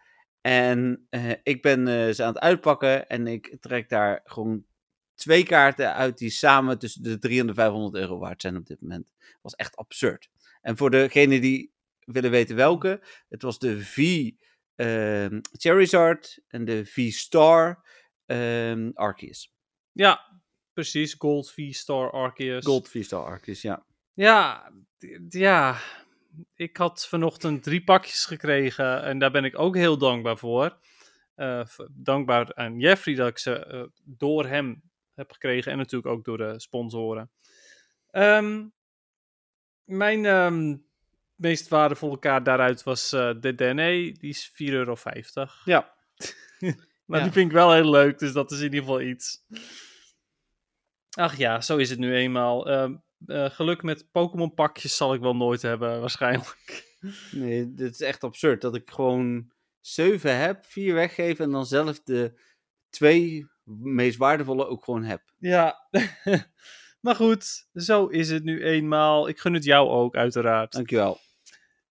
En 0.41 1.07
eh, 1.11 1.31
ik 1.43 1.63
ben 1.63 1.89
eh, 1.89 2.15
ze 2.15 2.23
aan 2.23 2.33
het 2.33 2.43
uitpakken 2.43 3.09
en 3.09 3.27
ik 3.27 3.57
trek 3.61 3.89
daar 3.89 4.21
gewoon 4.25 4.65
twee 5.15 5.45
kaarten 5.45 5.95
uit 5.95 6.19
die 6.19 6.31
samen 6.31 6.79
tussen 6.79 7.03
de 7.03 7.19
300 7.19 7.59
en 7.59 7.65
de 7.65 7.71
500 7.71 7.95
euro 7.95 8.19
waard 8.19 8.41
zijn 8.41 8.57
op 8.57 8.67
dit 8.67 8.81
moment. 8.81 9.07
Dat 9.19 9.39
was 9.43 9.55
echt 9.55 9.77
absurd. 9.77 10.31
En 10.61 10.77
voor 10.77 10.91
degenen 10.91 11.41
die 11.41 11.73
willen 12.05 12.31
weten 12.31 12.57
welke, 12.57 13.03
het 13.29 13.43
was 13.43 13.59
de 13.59 13.85
V 13.85 14.31
ehm 14.75 15.41
Charizard 15.53 16.41
en 16.49 16.65
de 16.65 16.87
V-Star 16.87 17.85
ehm 18.27 18.91
Arceus. 18.95 19.55
Ja, 19.93 20.41
precies. 20.73 21.15
Gold 21.15 21.51
V-Star 21.51 22.11
Arceus. 22.11 22.65
Gold 22.65 22.89
V-Star 22.89 23.25
Arceus, 23.25 23.63
ja. 23.63 23.87
Ja, 24.13 24.73
ja. 25.29 25.81
Ik 26.55 26.77
had 26.77 27.07
vanochtend 27.09 27.63
drie 27.63 27.85
pakjes 27.85 28.25
gekregen 28.25 29.03
en 29.03 29.19
daar 29.19 29.31
ben 29.31 29.45
ik 29.45 29.59
ook 29.59 29.77
heel 29.77 29.99
dankbaar 29.99 30.37
voor. 30.39 30.79
Eh, 31.35 31.67
dankbaar 31.91 32.55
aan 32.55 32.79
Jeffrey 32.79 33.15
dat 33.15 33.29
ik 33.29 33.39
ze 33.39 33.65
eh, 33.67 33.83
door 34.05 34.47
hem 34.47 34.83
heb 35.15 35.33
gekregen 35.33 35.73
en 35.73 35.79
natuurlijk 35.79 36.13
ook 36.13 36.25
door 36.25 36.39
de 36.39 36.61
sponsoren. 36.61 37.31
Ehm, 38.11 38.67
mijn 39.85 40.25
ehm, 40.25 40.77
meest 41.35 41.69
waardevolle 41.69 42.19
kaart 42.19 42.45
daaruit 42.45 42.83
was 42.83 43.13
eh, 43.13 43.31
de 43.41 43.55
DNA, 43.55 43.89
die 43.91 44.19
is 44.21 44.51
4,50 44.53 44.73
euro. 44.73 44.97
Ja, 45.65 45.95
Maar 47.05 47.19
Ja. 47.19 47.25
die 47.25 47.33
vind 47.33 47.47
ik 47.47 47.57
wel 47.57 47.73
heel 47.73 47.91
leuk, 47.91 48.19
dus 48.19 48.33
dat 48.33 48.51
is 48.51 48.59
in 48.59 48.65
ieder 48.65 48.81
geval 48.81 49.01
iets. 49.01 49.45
Ach 51.11 51.37
ja, 51.37 51.61
zo 51.61 51.77
is 51.77 51.91
het 51.91 51.99
nu 51.99 52.15
eenmaal. 52.15 52.69
Ehm, 52.71 52.97
eh, 53.27 53.51
geluk 53.51 53.83
met 53.83 54.11
Pokémon 54.11 54.55
pakjes 54.55 54.97
zal 54.97 55.15
ik 55.15 55.21
wel 55.21 55.37
nooit 55.37 55.63
hebben, 55.63 56.01
waarschijnlijk. 56.01 56.97
nee, 57.31 57.75
dit 57.75 57.93
is 57.93 58.01
echt 58.01 58.25
absurd. 58.25 58.61
Dat 58.61 58.75
ik 58.75 58.91
gewoon 58.91 59.53
zeven 59.81 60.39
heb, 60.39 60.65
vier 60.65 60.95
weggeven 60.95 61.45
en 61.45 61.51
dan 61.51 61.67
zelf 61.67 62.03
de 62.03 62.41
twee 62.91 63.47
meest 63.79 64.19
waardevolle 64.19 64.67
ook 64.67 64.85
gewoon 64.85 65.05
heb. 65.05 65.23
Ja, 65.39 65.89
maar 67.01 67.15
goed, 67.15 67.69
zo 67.75 68.07
is 68.07 68.31
het 68.31 68.45
nu 68.45 68.65
eenmaal. 68.65 69.29
Ik 69.29 69.39
gun 69.39 69.55
het 69.55 69.65
jou 69.65 69.89
ook, 69.89 70.17
uiteraard. 70.17 70.73
Dankjewel. 70.73 71.19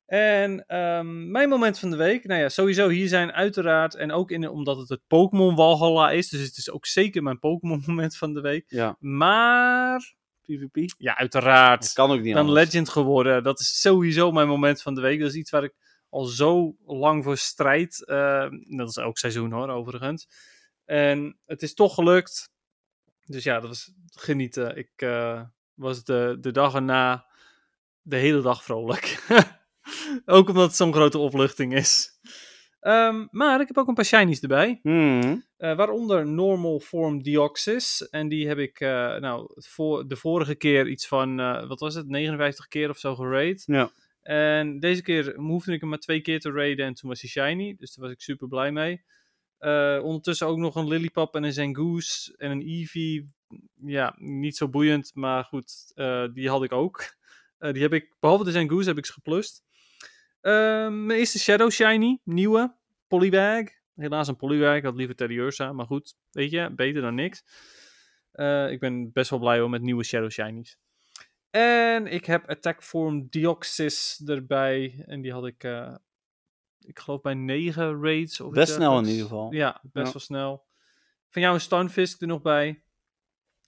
En 0.09 0.65
ehm, 0.67 1.31
mijn 1.31 1.49
moment 1.49 1.79
van 1.79 1.89
de 1.89 1.95
week, 1.95 2.25
nou 2.25 2.41
ja, 2.41 2.49
sowieso 2.49 2.87
hier 2.87 3.07
zijn 3.07 3.31
uiteraard, 3.31 3.95
en 3.95 4.11
ook 4.11 4.31
in, 4.31 4.49
omdat 4.49 4.77
het 4.77 4.89
het 4.89 5.01
Pokémon 5.07 5.55
Walhalla 5.55 6.11
is, 6.11 6.29
dus 6.29 6.41
het 6.41 6.57
is 6.57 6.71
ook 6.71 6.85
zeker 6.85 7.23
mijn 7.23 7.39
Pokémon 7.39 7.83
moment 7.87 8.17
van 8.17 8.33
de 8.33 8.41
week. 8.41 8.65
Ja, 8.67 8.95
Maar, 8.99 10.15
PvP. 10.49 10.93
ja, 10.97 11.17
uiteraard. 11.17 11.81
Dat 11.81 11.93
kan 11.93 12.11
ook 12.11 12.21
niet 12.21 12.33
dan 12.33 12.47
anders. 12.47 12.65
Legend 12.65 12.89
geworden. 12.89 13.43
Dat 13.43 13.59
is 13.59 13.81
sowieso 13.81 14.31
mijn 14.31 14.47
moment 14.47 14.81
van 14.81 14.95
de 14.95 15.01
week. 15.01 15.19
Dat 15.19 15.29
is 15.29 15.35
iets 15.35 15.49
waar 15.51 15.63
ik 15.63 15.73
al 16.09 16.23
zo 16.25 16.75
lang 16.85 17.23
voor 17.23 17.37
strijd. 17.37 18.05
Eh, 18.05 18.49
dat 18.77 18.89
is 18.89 18.95
elk 18.95 19.17
seizoen 19.17 19.51
hoor, 19.51 19.69
overigens. 19.69 20.27
En 20.85 21.39
het 21.45 21.61
is 21.61 21.73
toch 21.73 21.93
gelukt. 21.93 22.51
Dus 23.25 23.43
ja, 23.43 23.59
dat 23.59 23.69
was 23.69 23.91
genieten. 24.13 24.77
Ik 24.77 24.91
eh, 24.95 25.41
was 25.73 26.03
de, 26.03 26.37
de 26.39 26.51
dag 26.51 26.73
erna 26.73 27.25
de 28.01 28.15
hele 28.15 28.41
dag 28.41 28.63
vrolijk. 28.63 29.23
ook 30.25 30.49
omdat 30.49 30.67
het 30.67 30.75
zo'n 30.75 30.93
grote 30.93 31.17
opluchting 31.17 31.73
is. 31.73 32.19
Ehm, 32.79 33.25
maar 33.31 33.61
ik 33.61 33.67
heb 33.67 33.77
ook 33.77 33.87
een 33.87 33.93
paar 33.93 34.05
shinies 34.05 34.39
erbij. 34.39 34.79
Hmm. 34.81 35.43
Eh, 35.57 35.75
waaronder 35.75 36.27
Normal 36.27 36.79
Form 36.79 37.23
Deoxys. 37.23 38.09
En 38.09 38.27
die 38.27 38.47
heb 38.47 38.57
ik 38.57 38.79
eh, 38.79 39.15
nou, 39.15 39.51
voor, 39.55 40.07
de 40.07 40.15
vorige 40.15 40.55
keer 40.55 40.87
iets 40.87 41.07
van, 41.07 41.39
eh, 41.39 41.67
wat 41.67 41.79
was 41.79 41.95
het, 41.95 42.07
59 42.07 42.67
keer 42.67 42.89
of 42.89 42.97
zo 42.97 43.15
geraid. 43.15 43.63
Ja. 43.65 43.91
En 44.21 44.79
deze 44.79 45.01
keer 45.01 45.35
hoefde 45.35 45.73
ik 45.73 45.79
hem 45.79 45.89
maar 45.89 45.99
twee 45.99 46.21
keer 46.21 46.39
te 46.39 46.51
raiden 46.51 46.85
en 46.85 46.93
toen 46.93 47.09
was 47.09 47.21
hij 47.21 47.29
shiny. 47.29 47.75
Dus 47.77 47.95
daar 47.95 48.05
was 48.05 48.13
ik 48.13 48.21
super 48.21 48.47
blij 48.47 48.71
mee. 48.71 49.03
Ondertussen 50.01 50.47
ook 50.47 50.57
nog 50.57 50.75
een 50.75 50.87
Lillipup 50.87 51.35
en 51.35 51.43
een 51.43 51.53
Zangoose 51.53 52.35
en 52.37 52.51
een 52.51 52.61
Eevee. 52.61 53.29
Ja, 53.85 54.15
niet 54.17 54.57
zo 54.57 54.69
boeiend, 54.69 55.11
maar 55.13 55.43
goed, 55.43 55.91
die 56.33 56.49
had 56.49 56.63
ik 56.63 56.71
ook. 56.71 57.17
Die 57.57 57.81
heb 57.81 57.93
ik, 57.93 58.15
behalve 58.19 58.43
de 58.43 58.51
Zangoose, 58.51 58.87
heb 58.87 58.97
ik 58.97 59.05
ze 59.05 59.13
geplust. 59.13 59.63
Ehm, 60.41 61.05
mijn 61.05 61.19
eerste 61.19 61.39
Shadow 61.39 61.71
Shiny, 61.71 62.19
nieuwe, 62.23 62.75
Polywag. 63.07 63.63
Helaas 63.95 64.27
een 64.27 64.35
Polywag, 64.35 64.75
ik 64.75 64.83
had 64.83 64.95
liever 64.95 65.15
Teddiursa, 65.15 65.73
maar 65.73 65.85
goed, 65.85 66.15
weet 66.31 66.51
je, 66.51 66.69
beter 66.75 67.01
dan 67.01 67.15
niks. 67.15 67.43
Eh, 68.31 68.71
ik 68.71 68.79
ben 68.79 69.11
best 69.11 69.29
wel 69.29 69.39
blij 69.39 69.59
hoor, 69.59 69.69
met 69.69 69.81
nieuwe 69.81 70.03
Shadow 70.03 70.29
Shinies. 70.29 70.77
En 71.49 72.07
ik 72.07 72.25
heb 72.25 72.49
Attack 72.49 72.83
Form 72.83 73.27
Deoxys 73.29 74.21
erbij. 74.25 75.03
En 75.05 75.21
die 75.21 75.31
had 75.31 75.45
ik, 75.45 75.63
eh, 75.63 75.95
ik 76.79 76.99
geloof 76.99 77.21
bij 77.21 77.33
9 77.33 78.01
raids. 78.03 78.39
Of 78.39 78.53
Best 78.53 78.73
snel 78.73 78.97
in 78.99 79.05
ieder 79.05 79.21
geval. 79.23 79.53
Ja, 79.53 79.79
best 79.83 80.05
Ja. 80.05 80.11
wel 80.11 80.21
snel. 80.21 80.65
Van 81.29 81.41
jou 81.41 81.53
een 81.53 81.61
Stunfisk 81.61 82.21
er 82.21 82.27
nog 82.27 82.41
bij. 82.41 82.83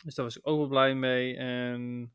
Dus 0.04 0.16
daar 0.16 0.26
was 0.26 0.38
ik 0.38 0.48
ook 0.48 0.58
wel 0.58 0.68
blij 0.68 0.96
mee. 0.96 1.36
En 1.38 2.14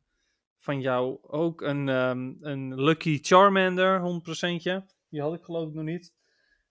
van 0.67 0.81
jou 0.81 1.19
ook 1.23 1.61
een, 1.61 1.89
ehm, 1.89 2.33
een 2.41 2.83
Lucky 2.83 3.19
Charmander, 3.23 4.01
100%. 4.01 4.85
Die 5.09 5.21
had 5.21 5.35
ik 5.35 5.45
geloof 5.45 5.69
ik 5.69 5.75
nog 5.75 5.85
niet. 5.85 6.13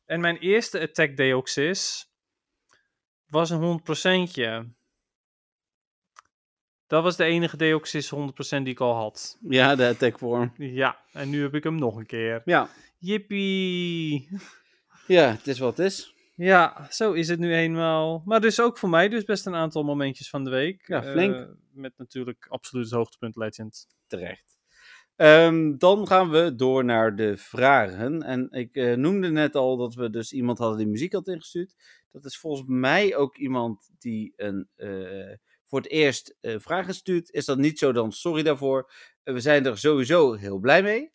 En 0.06 0.20
mijn 0.20 0.38
eerste 0.38 0.80
Attack 0.80 1.18
Deoxys 1.18 2.12
was 3.26 3.50
een 3.50 3.60
100%. 3.60 4.74
Dat 6.88 7.04
was 7.04 7.16
de 7.16 7.24
enige 7.24 7.58
Deoxys 7.58 8.10
100% 8.10 8.66
die 8.66 8.74
ik 8.74 8.80
al 8.80 8.96
had. 8.96 9.38
Ja, 9.50 9.76
de 9.76 9.88
attack 9.88 10.20
vorm. 10.20 10.54
Ja, 10.58 11.00
en 11.12 11.30
nu 11.30 11.42
heb 11.42 11.56
ik 11.56 11.64
hem 11.64 11.76
nog 11.76 11.96
een 11.96 12.06
keer. 12.06 12.42
Ja. 12.46 12.70
Jippie! 12.98 14.30
ja, 15.08 15.32
het 15.32 15.48
is 15.48 15.60
wat 15.60 15.78
het 15.78 15.86
is. 15.86 16.15
Ja, 16.36 16.88
zo 16.90 17.14
is 17.14 17.28
het 17.28 17.40
nu 17.40 17.54
eenmaal. 17.54 18.22
Maar 18.26 18.42
dus 18.42 18.60
ook 18.60 18.78
voor 18.78 18.90
mij 18.90 19.10
dus 19.10 19.24
best 19.24 19.46
een 19.46 19.56
aantal 19.56 19.84
momentjes 19.84 20.30
van 20.30 20.44
de 20.44 20.50
week. 20.50 20.88
Ja, 20.88 21.04
flink. 21.04 21.36
Eh, 21.36 21.46
met 21.72 21.98
natuurlijk 21.98 22.46
absoluut 22.50 22.86
het 22.86 22.94
hoogtepunt 22.94 23.36
Legend. 23.36 23.88
Terecht. 24.08 24.58
Ehm, 25.16 25.78
dan 25.78 26.08
gaan 26.08 26.30
we 26.30 26.56
door 26.56 26.86
naar 26.86 27.16
de 27.16 27.38
vragen. 27.38 28.24
En 28.24 28.48
ik 28.52 28.76
eh, 28.76 28.94
noemde 28.94 29.30
net 29.30 29.56
al 29.56 29.78
dat 29.78 29.94
we 29.94 30.10
dus 30.10 30.34
iemand 30.34 30.58
hadden 30.58 30.78
die 30.78 30.88
muziek 30.88 31.14
had 31.14 31.28
ingestuurd. 31.28 31.74
Dat 32.12 32.26
is 32.26 32.38
volgens 32.38 32.68
mij 32.68 33.16
ook 33.16 33.38
iemand 33.38 33.90
die 34.00 34.34
een 34.36 34.70
eh, 34.76 35.34
voor 35.66 35.80
het 35.80 35.90
eerst 35.90 36.38
vragen 36.42 36.94
stuurt. 36.94 37.32
Is 37.32 37.46
dat 37.46 37.58
niet 37.58 37.80
zo, 37.80 37.92
dan 37.92 38.12
sorry 38.12 38.44
daarvoor. 38.44 38.92
We 39.24 39.40
zijn 39.40 39.66
er 39.66 39.78
sowieso 39.78 40.34
heel 40.34 40.60
blij 40.60 40.84
mee. 40.84 41.12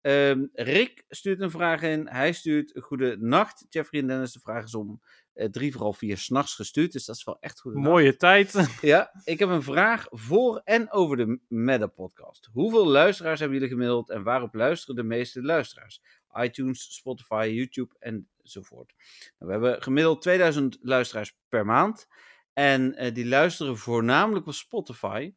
Ehm, 0.00 0.46
Rick 0.52 1.04
stuurt 1.08 1.40
een 1.40 1.50
vraag 1.50 1.82
in. 1.82 2.08
Hij 2.08 2.32
stuurt 2.32 2.72
goede 2.82 3.16
nacht. 3.18 3.66
Jeffrey 3.68 4.00
en 4.00 4.06
Dennis, 4.06 4.32
de 4.32 4.40
vraag 4.40 4.64
is 4.64 4.74
om 4.74 5.00
eh, 5.32 5.48
drie, 5.48 5.72
vooral 5.72 5.92
vier 5.92 6.18
s'nachts 6.18 6.54
gestuurd. 6.54 6.92
Dus 6.92 7.04
dat 7.04 7.16
is 7.16 7.24
wel 7.24 7.36
echt 7.40 7.60
goed. 7.60 7.74
Mooie 7.74 8.16
tijd. 8.16 8.54
Ja, 8.80 9.22
ik 9.24 9.38
heb 9.38 9.48
een 9.48 9.62
vraag 9.62 10.06
voor 10.10 10.60
en 10.64 10.92
over 10.92 11.16
de 11.16 11.38
Meta-podcast. 11.48 12.48
Hoeveel 12.52 12.86
luisteraars 12.86 13.40
hebben 13.40 13.58
jullie 13.58 13.72
gemiddeld 13.72 14.10
en 14.10 14.22
waarop 14.22 14.54
luisteren 14.54 14.96
de 14.96 15.02
meeste 15.02 15.42
luisteraars? 15.42 16.02
iTunes, 16.34 16.94
Spotify, 16.94 17.50
YouTube 17.54 17.94
enzovoort. 17.98 18.94
Nou, 19.38 19.52
we 19.52 19.52
hebben 19.52 19.82
gemiddeld 19.82 20.22
2000 20.22 20.78
luisteraars 20.82 21.38
per 21.48 21.66
maand. 21.66 22.06
En 22.52 22.94
eh, 22.94 23.14
die 23.14 23.26
luisteren 23.26 23.76
voornamelijk 23.76 24.46
op 24.46 24.52
Spotify. 24.52 25.34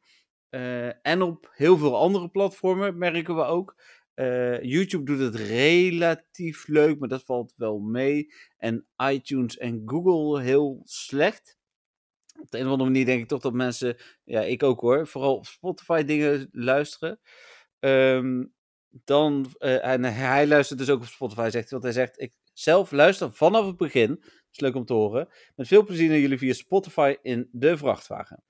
Eh, 0.49 1.05
en 1.05 1.21
op 1.21 1.51
heel 1.53 1.77
veel 1.77 1.97
andere 1.97 2.29
platformen 2.29 2.97
merken 2.97 3.35
we 3.35 3.43
ook. 3.43 3.75
Eh, 4.13 4.61
YouTube 4.61 5.03
doet 5.03 5.19
het 5.19 5.35
relatief 5.35 6.67
leuk, 6.67 6.99
maar 6.99 7.09
dat 7.09 7.23
valt 7.23 7.53
wel 7.55 7.79
mee. 7.79 8.33
En 8.57 8.87
iTunes 9.11 9.57
en 9.57 9.81
Google 9.85 10.41
heel 10.41 10.81
slecht. 10.83 11.57
Op 12.41 12.51
de 12.51 12.57
een 12.57 12.65
of 12.65 12.71
andere 12.71 12.89
manier 12.89 13.05
denk 13.05 13.21
ik 13.21 13.27
toch 13.27 13.41
dat 13.41 13.53
mensen, 13.53 13.97
ja, 14.23 14.41
ik 14.41 14.63
ook 14.63 14.79
hoor, 14.81 15.07
vooral 15.07 15.35
op 15.35 15.45
Spotify 15.45 16.03
dingen 16.03 16.49
luisteren. 16.51 17.19
Ehm, 17.79 18.43
dan, 18.89 19.45
eh, 19.57 19.85
en 19.85 20.03
hij 20.03 20.47
luistert 20.47 20.79
dus 20.79 20.89
ook 20.89 21.01
op 21.01 21.07
Spotify, 21.07 21.49
zegt 21.49 21.69
hij, 21.69 21.79
want 21.79 21.83
hij 21.83 21.91
zegt, 21.91 22.21
ik 22.21 22.33
zelf 22.53 22.91
luister 22.91 23.33
vanaf 23.33 23.65
het 23.65 23.77
begin, 23.77 24.07
dat 24.09 24.51
is 24.51 24.59
leuk 24.59 24.75
om 24.75 24.85
te 24.85 24.93
horen, 24.93 25.27
met 25.55 25.67
veel 25.67 25.83
plezier 25.83 26.09
naar 26.09 26.19
jullie 26.19 26.37
via 26.37 26.53
Spotify 26.53 27.15
in 27.21 27.49
de 27.51 27.77
vrachtwagen. 27.77 28.43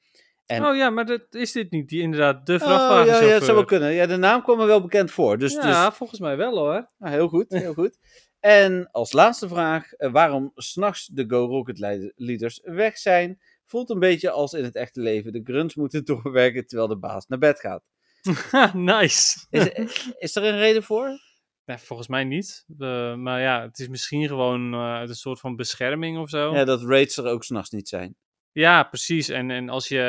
En- 0.46 0.66
Oh 0.66 0.76
ja, 0.76 0.90
maar 0.90 1.06
dat, 1.06 1.22
is 1.30 1.52
dit 1.52 1.72
niet 1.72 1.90
die, 1.90 2.02
inderdaad 2.02 2.46
de 2.46 2.54
Oh, 2.54 2.60
vrachtwagen? 2.60 3.06
ja, 3.14 3.22
ja, 3.22 3.34
dat 3.34 3.44
zou 3.44 3.56
wel 3.58 3.66
kunnen. 3.66 3.92
Ja, 3.94 4.06
de 4.06 4.16
naam 4.18 4.42
kwam 4.44 4.58
me 4.58 4.66
wel 4.66 4.82
bekend 4.82 5.12
voor. 5.12 5.38
Dus, 5.38 5.54
ja, 5.54 5.88
dus 5.88 5.98
volgens 5.98 6.20
mij 6.20 6.38
wel 6.38 6.58
hoor. 6.58 6.90
nou, 6.98 7.14
heel 7.14 7.28
goed, 7.28 7.46
heel 7.50 7.74
goed. 7.74 7.98
En 8.40 8.90
als 8.92 9.12
laatste 9.12 9.48
vraag, 9.48 9.94
eh, 9.94 10.12
waarom 10.12 10.52
s'nachts 10.56 11.08
de 11.08 11.24
Go 11.28 11.46
Rocket 11.46 11.80
leaders 12.16 12.60
weg 12.64 12.98
zijn. 12.98 13.40
Voelt 13.66 13.90
een 13.90 14.00
beetje 14.00 14.30
als 14.30 14.54
in 14.54 14.64
het 14.64 14.76
echte 14.76 15.02
leven 15.02 15.32
de 15.32 15.42
grunts 15.44 15.76
moeten 15.76 16.06
doorwerken 16.14 16.68
terwijl 16.68 16.88
de 16.90 16.98
baas 16.98 17.28
naar 17.28 17.40
bed 17.40 17.60
gaat. 17.60 17.84
nice. 18.74 19.46
Is, 19.50 19.70
is 20.18 20.36
er 20.36 20.44
een 20.44 20.58
reden 20.58 20.84
voor? 20.84 21.20
Nee, 21.66 21.78
volgens 21.78 22.08
mij 22.08 22.24
niet. 22.24 22.66
Eh, 22.80 23.16
maar 23.16 23.42
ja, 23.42 23.62
het 23.62 23.80
is 23.80 23.88
misschien 23.88 24.28
gewoon 24.28 24.74
eh, 24.74 24.94
uit 24.94 25.10
een 25.10 25.16
soort 25.16 25.40
van 25.40 25.56
bescherming 25.56 26.18
of 26.18 26.30
zo. 26.30 26.54
Ja, 26.56 26.64
dat 26.66 26.84
raids 26.84 27.18
er 27.18 27.26
ook 27.26 27.44
s'nachts 27.44 27.70
niet 27.70 27.88
zijn. 27.90 28.16
Ja, 28.54 28.84
precies. 28.84 29.30
En, 29.30 29.52
en 29.52 29.70
als 29.70 29.88
je 29.88 30.00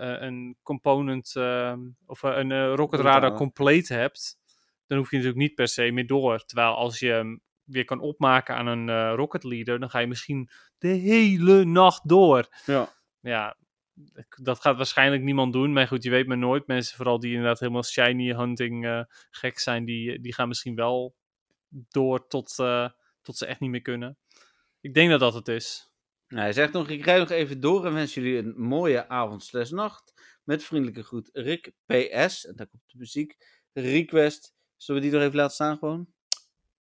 eh, 0.00 0.26
een 0.26 0.56
component 0.62 1.36
eh, 1.36 1.74
of 2.06 2.22
eh, 2.22 2.36
een 2.36 2.52
eh, 2.52 2.72
rocket 2.74 3.00
radar 3.00 3.32
compleet 3.34 3.88
hebt, 3.88 4.38
dan 4.86 4.98
hoef 4.98 5.10
je 5.10 5.16
natuurlijk 5.16 5.42
niet 5.42 5.54
per 5.54 5.68
se 5.68 5.90
meer 5.90 6.06
door. 6.06 6.38
Terwijl 6.44 6.74
als 6.74 6.98
je 6.98 7.08
hem 7.08 7.40
weer 7.64 7.84
kan 7.84 8.00
opmaken 8.00 8.54
aan 8.56 8.66
een 8.66 8.88
eh, 8.88 9.12
rocket 9.16 9.44
leader, 9.44 9.80
dan 9.80 9.90
ga 9.90 9.98
je 9.98 10.06
misschien 10.06 10.50
de 10.78 10.88
hele 10.88 11.64
nacht 11.64 12.08
door. 12.08 12.46
Ja. 12.66 12.92
Ja, 13.20 13.56
dat 14.42 14.60
gaat 14.60 14.76
waarschijnlijk 14.76 15.22
niemand 15.22 15.52
doen. 15.52 15.72
Maar 15.72 15.86
goed, 15.86 16.02
je 16.02 16.10
weet 16.10 16.26
maar 16.26 16.38
nooit. 16.38 16.66
Mensen 16.66 16.96
vooral 16.96 17.18
die 17.20 17.30
inderdaad 17.30 17.60
helemaal 17.60 17.84
shiny 17.84 18.32
hunting 18.34 18.86
eh, 18.86 19.02
gek 19.30 19.58
zijn, 19.58 19.84
die, 19.84 20.20
die 20.20 20.34
gaan 20.34 20.48
misschien 20.48 20.74
wel 20.74 21.14
door 21.68 22.26
tot, 22.26 22.58
eh, 22.58 22.88
tot 23.22 23.36
ze 23.36 23.46
echt 23.46 23.60
niet 23.60 23.70
meer 23.70 23.82
kunnen. 23.82 24.18
Ik 24.80 24.94
denk 24.94 25.10
dat 25.10 25.20
dat 25.20 25.34
het 25.34 25.48
is. 25.48 25.91
Nou, 26.32 26.44
hij 26.44 26.52
zegt 26.52 26.72
nog, 26.72 26.88
ik 26.88 27.04
rijd 27.04 27.18
nog 27.18 27.30
even 27.30 27.60
door 27.60 27.86
en 27.86 27.94
wens 27.94 28.14
jullie 28.14 28.38
een 28.38 28.54
mooie 28.56 29.08
avond 29.08 29.44
slash 29.44 29.70
nacht. 29.70 30.12
Met 30.44 30.64
vriendelijke 30.64 31.02
groet 31.02 31.30
Rick 31.32 31.72
PS. 31.86 32.46
En 32.46 32.56
daar 32.56 32.66
komt 32.66 32.82
de 32.86 32.98
muziek. 32.98 33.36
Request. 33.72 34.54
Zullen 34.76 35.02
we 35.02 35.08
die 35.08 35.16
nog 35.16 35.26
even 35.26 35.38
laten 35.38 35.54
staan 35.54 35.78
gewoon? 35.78 36.06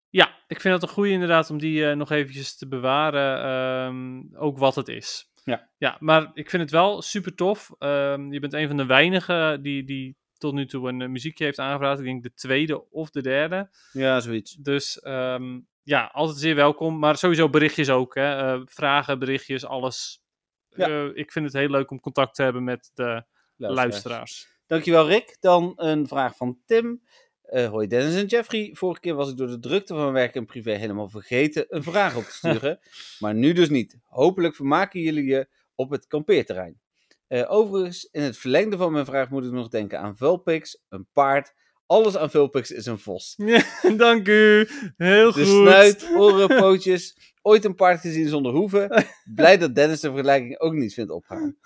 Ja, 0.09 0.45
ik 0.47 0.61
vind 0.61 0.75
het 0.75 0.83
een 0.83 0.89
goede 0.89 1.11
inderdaad 1.11 1.51
om 1.51 1.59
die 1.59 1.89
eh, 1.89 1.97
nog 1.97 2.11
eventjes 2.11 2.57
te 2.57 2.69
bewaren. 2.69 3.43
ehm, 3.43 4.37
ook 4.37 4.59
wat 4.59 4.75
het 4.75 4.89
is. 4.89 5.31
Ja. 5.45 5.71
Ja, 5.79 5.97
maar 6.01 6.31
ik 6.35 6.51
vind 6.51 6.63
het 6.63 6.71
wel 6.71 7.03
super 7.03 7.35
tof. 7.35 7.71
Ehm, 7.79 8.33
je 8.33 8.41
bent 8.41 8.53
een 8.53 8.69
van 8.69 8.77
de 8.77 8.87
weinigen 8.87 9.63
die, 9.63 9.85
die 9.85 10.17
tot 10.39 10.55
nu 10.55 10.67
toe 10.67 10.89
een 10.89 11.03
eh, 11.03 11.09
muziekje 11.09 11.45
heeft 11.45 11.59
aangevraagd. 11.59 11.99
Ik 11.99 12.05
denk 12.05 12.23
de 12.23 12.35
tweede 12.35 12.91
of 12.91 13.11
de 13.11 13.23
derde. 13.23 13.71
Ja, 13.93 14.21
zoiets. 14.21 14.53
Dus 14.53 15.01
ehm, 15.01 15.59
ja, 15.87 16.11
altijd 16.13 16.39
zeer 16.39 16.55
welkom. 16.55 16.99
Maar 16.99 17.17
sowieso 17.17 17.51
berichtjes 17.51 17.91
ook. 17.91 18.15
Hè? 18.15 18.37
Eh, 18.37 18.61
vragen, 18.65 19.19
berichtjes, 19.19 19.65
alles. 19.65 20.23
Ja. 20.69 20.89
Eh, 20.89 21.11
ik 21.15 21.33
vind 21.33 21.45
het 21.45 21.55
heel 21.55 21.69
leuk 21.69 21.91
om 21.91 22.01
contact 22.01 22.35
te 22.35 22.43
hebben 22.43 22.65
met 22.65 22.91
de 22.95 23.25
luisteraars. 23.57 24.49
Dankjewel 24.67 25.09
Rick. 25.09 25.37
Dan 25.41 25.73
een 25.77 26.09
vraag 26.09 26.37
van 26.37 26.59
Tim. 26.65 27.03
Eh 27.43 27.69
hoi 27.69 27.87
Dennis 27.87 28.15
en 28.15 28.27
Jeffrey. 28.27 28.71
Vorige 28.73 29.01
keer 29.01 29.15
was 29.15 29.31
ik 29.31 29.37
door 29.37 29.47
de 29.47 29.59
drukte 29.59 29.95
van 29.95 30.13
werk 30.13 30.35
en 30.35 30.47
privé 30.47 30.73
helemaal 30.73 31.09
vergeten 31.09 31.67
een 31.69 31.83
vraag 31.83 32.17
op 32.17 32.25
te 32.25 32.33
sturen. 32.49 32.79
maar 33.19 33.35
nu 33.35 33.53
dus 33.53 33.69
niet. 33.69 33.99
Hopelijk 34.03 34.55
vermaken 34.55 35.01
jullie 35.01 35.25
je 35.25 35.49
op 35.75 35.91
het 35.91 36.07
kampeerterrein. 36.07 36.81
Overigens, 37.29 38.09
in 38.13 38.23
het 38.23 38.39
verlengde 38.39 38.77
van 38.77 38.93
mijn 38.93 39.05
vraag 39.05 39.31
moet 39.31 39.45
ik 39.45 39.53
nog 39.53 39.69
denken 39.69 40.01
aan 40.01 40.17
Vulpix, 40.17 40.83
een 40.89 41.07
paard. 41.13 41.55
Alles 41.87 42.17
aan 42.17 42.31
Vulpix 42.31 42.71
is 42.71 42.87
een 42.87 42.99
vos. 42.99 43.37
Dank 43.97 44.29
u. 44.29 44.69
Heel 44.97 45.33
De 45.33 45.45
goed. 45.45 45.47
snuit, 45.47 46.09
oren, 46.19 46.49
pootjes. 46.49 47.35
Ooit 47.43 47.65
een 47.65 47.75
paard 47.75 48.01
gezien 48.01 48.29
zonder 48.29 48.53
hoeven. 48.53 49.05
Blij 49.35 49.57
dat 49.59 49.75
Dennis 49.75 50.01
de 50.01 50.11
vergelijking 50.11 50.59
ook 50.59 50.73
niet 50.73 50.95
vindt 50.95 51.11
opgaan. 51.11 51.59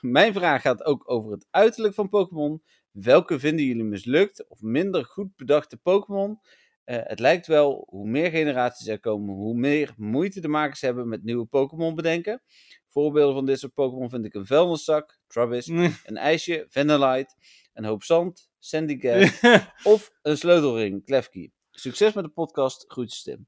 Mijn 0.00 0.32
vraag 0.32 0.62
gaat 0.62 0.84
ook 0.84 1.10
over 1.10 1.30
het 1.32 1.46
uiterlijk 1.50 1.94
van 1.94 2.08
Pokémon. 2.08 2.62
Welke 2.90 3.38
vinden 3.38 3.64
jullie 3.64 3.84
mislukt 3.84 4.48
of 4.48 4.60
minder 4.60 5.04
goed 5.04 5.36
bedachte 5.36 5.76
Pokémon? 5.76 6.38
Eh, 6.84 6.98
het 7.02 7.18
lijkt 7.18 7.46
wel, 7.46 7.86
hoe 7.90 8.08
meer 8.08 8.30
generaties 8.30 8.86
er 8.86 9.00
komen, 9.00 9.34
hoe 9.34 9.54
meer 9.54 9.94
moeite 9.96 10.40
de 10.40 10.48
makers 10.48 10.80
hebben 10.80 11.08
met 11.08 11.24
nieuwe 11.24 11.44
Pokémon 11.46 11.94
bedenken. 11.94 12.42
Voorbeelden 12.88 13.34
van 13.34 13.46
dit 13.46 13.58
soort 13.58 13.74
Pokémon 13.74 14.10
vind 14.10 14.24
ik 14.24 14.34
een 14.34 14.46
vuilniszak, 14.46 15.18
Travis, 15.34 15.66
een 16.04 16.16
ijsje, 16.16 16.66
Vanillite, 16.68 17.34
een 17.72 17.84
hoop 17.84 18.02
zand, 18.02 18.50
Sandygast 18.58 19.40
of 19.82 20.10
een 20.22 20.36
sleutelring, 20.36 21.04
Klefki. 21.04 21.52
Succes 21.70 22.12
met 22.12 22.24
de 22.24 22.30
podcast, 22.30 22.84
groetjes 22.88 23.22
Tim. 23.22 23.46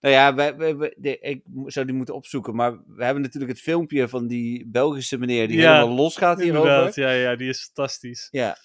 Nou 0.00 0.14
ja, 0.14 0.34
wij, 0.34 0.56
wij- 0.76 0.94
ik 1.20 1.42
zou 1.66 1.86
die 1.86 1.94
moeten 1.94 2.14
opzoeken, 2.14 2.54
maar 2.54 2.72
we 2.86 3.04
hebben 3.04 3.22
natuurlijk 3.22 3.52
het 3.52 3.60
filmpje 3.62 4.08
van 4.08 4.26
die 4.26 4.66
Belgische 4.68 5.18
meneer 5.18 5.48
die 5.48 5.56
Ja, 5.56 5.74
helemaal 5.74 5.96
los 5.96 6.16
gaat 6.16 6.40
hierover. 6.42 7.00
Ja, 7.00 7.10
ja, 7.10 7.36
die 7.36 7.48
is 7.48 7.64
fantastisch. 7.64 8.28
Ja, 8.30 8.56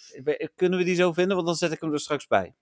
kunnen 0.55 0.79
we 0.79 0.85
die 0.85 0.95
zo 0.95 1.11
vinden? 1.13 1.35
Want 1.35 1.47
dan 1.47 1.55
zet 1.55 1.71
ik 1.71 1.81
hem 1.81 1.93
er 1.93 1.99
straks 1.99 2.27
bij. 2.27 2.55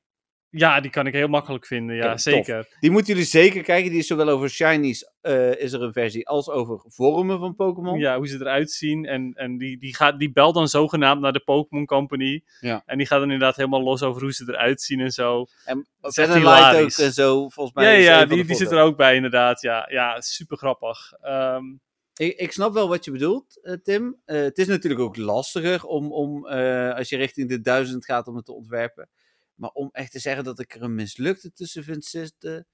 Ja, 0.51 0.79
die 0.79 0.91
kan 0.91 1.07
ik 1.07 1.13
heel 1.13 1.27
makkelijk 1.27 1.65
vinden. 1.65 1.95
Ja, 1.95 2.09
tof. 2.09 2.19
zeker. 2.19 2.75
Die 2.79 2.91
moeten 2.91 3.13
jullie 3.13 3.27
zeker 3.29 3.63
kijken. 3.63 3.89
Die 3.89 3.99
is 3.99 4.07
zowel 4.07 4.29
over 4.29 4.49
shinies 4.49 5.11
eh, 5.21 5.55
is 5.55 5.73
er 5.73 5.81
een 5.81 5.93
versie, 5.93 6.27
als 6.27 6.49
over 6.49 6.83
vormen 6.87 7.39
van 7.39 7.55
Pokémon. 7.55 7.99
Ja, 7.99 8.17
hoe 8.17 8.27
ze 8.27 8.39
eruit 8.39 8.71
zien. 8.71 9.05
En, 9.05 9.33
en 9.33 9.57
die, 9.57 9.77
die, 9.77 9.95
gaat, 9.95 10.19
die 10.19 10.31
belt 10.31 10.53
dan 10.53 10.67
zogenaamd 10.67 11.21
naar 11.21 11.33
de 11.33 11.39
Pokémon 11.39 11.85
Company. 11.85 12.43
Ja. 12.59 12.83
En 12.85 12.97
die 12.97 13.07
gaat 13.07 13.19
dan 13.19 13.31
inderdaad 13.31 13.55
helemaal 13.55 13.83
los 13.83 14.03
over 14.03 14.21
hoe 14.21 14.33
ze 14.33 14.43
eruit 14.47 14.81
zien 14.81 14.99
en 14.99 15.11
zo. 15.11 15.45
En 15.65 15.87
is 16.01 16.17
echt 16.17 16.29
Vanillite 16.31 16.81
ook 16.81 17.05
en 17.07 17.13
zo, 17.13 17.49
volgens 17.49 17.75
mij. 17.75 18.01
Ja, 18.01 18.19
ja 18.19 18.25
die, 18.25 18.45
die 18.45 18.55
zit 18.55 18.71
er 18.71 18.81
ook 18.81 18.97
bij 18.97 19.15
inderdaad. 19.15 19.61
Ja, 19.61 19.87
ja 19.89 20.21
super 20.21 20.57
grappig. 20.57 21.11
Ehm, 21.21 21.63
Ik, 22.15 22.37
ik 22.37 22.51
snap 22.51 22.73
wel 22.73 22.87
wat 22.87 23.05
je 23.05 23.11
bedoelt, 23.11 23.59
eh, 23.63 23.73
Tim. 23.73 24.21
Eh, 24.25 24.41
het 24.41 24.57
is 24.57 24.67
natuurlijk 24.67 25.01
ook 25.01 25.17
lastiger 25.17 25.83
om, 25.85 26.11
om 26.11 26.47
eh, 26.47 26.95
als 26.95 27.09
je 27.09 27.17
richting 27.17 27.49
de 27.49 27.61
duizend 27.61 28.05
gaat, 28.05 28.27
om 28.27 28.35
het 28.35 28.45
te 28.45 28.53
ontwerpen. 28.53 29.09
Maar 29.62 29.70
om 29.70 29.89
echt 29.91 30.12
te 30.12 30.20
zeggen 30.20 30.43
dat 30.43 30.59
ik 30.59 30.76
er 30.76 30.82
een 30.82 30.95
mislukte 30.95 31.53
tussen 31.53 31.84
vind 31.84 32.05
zitten. 32.05 32.68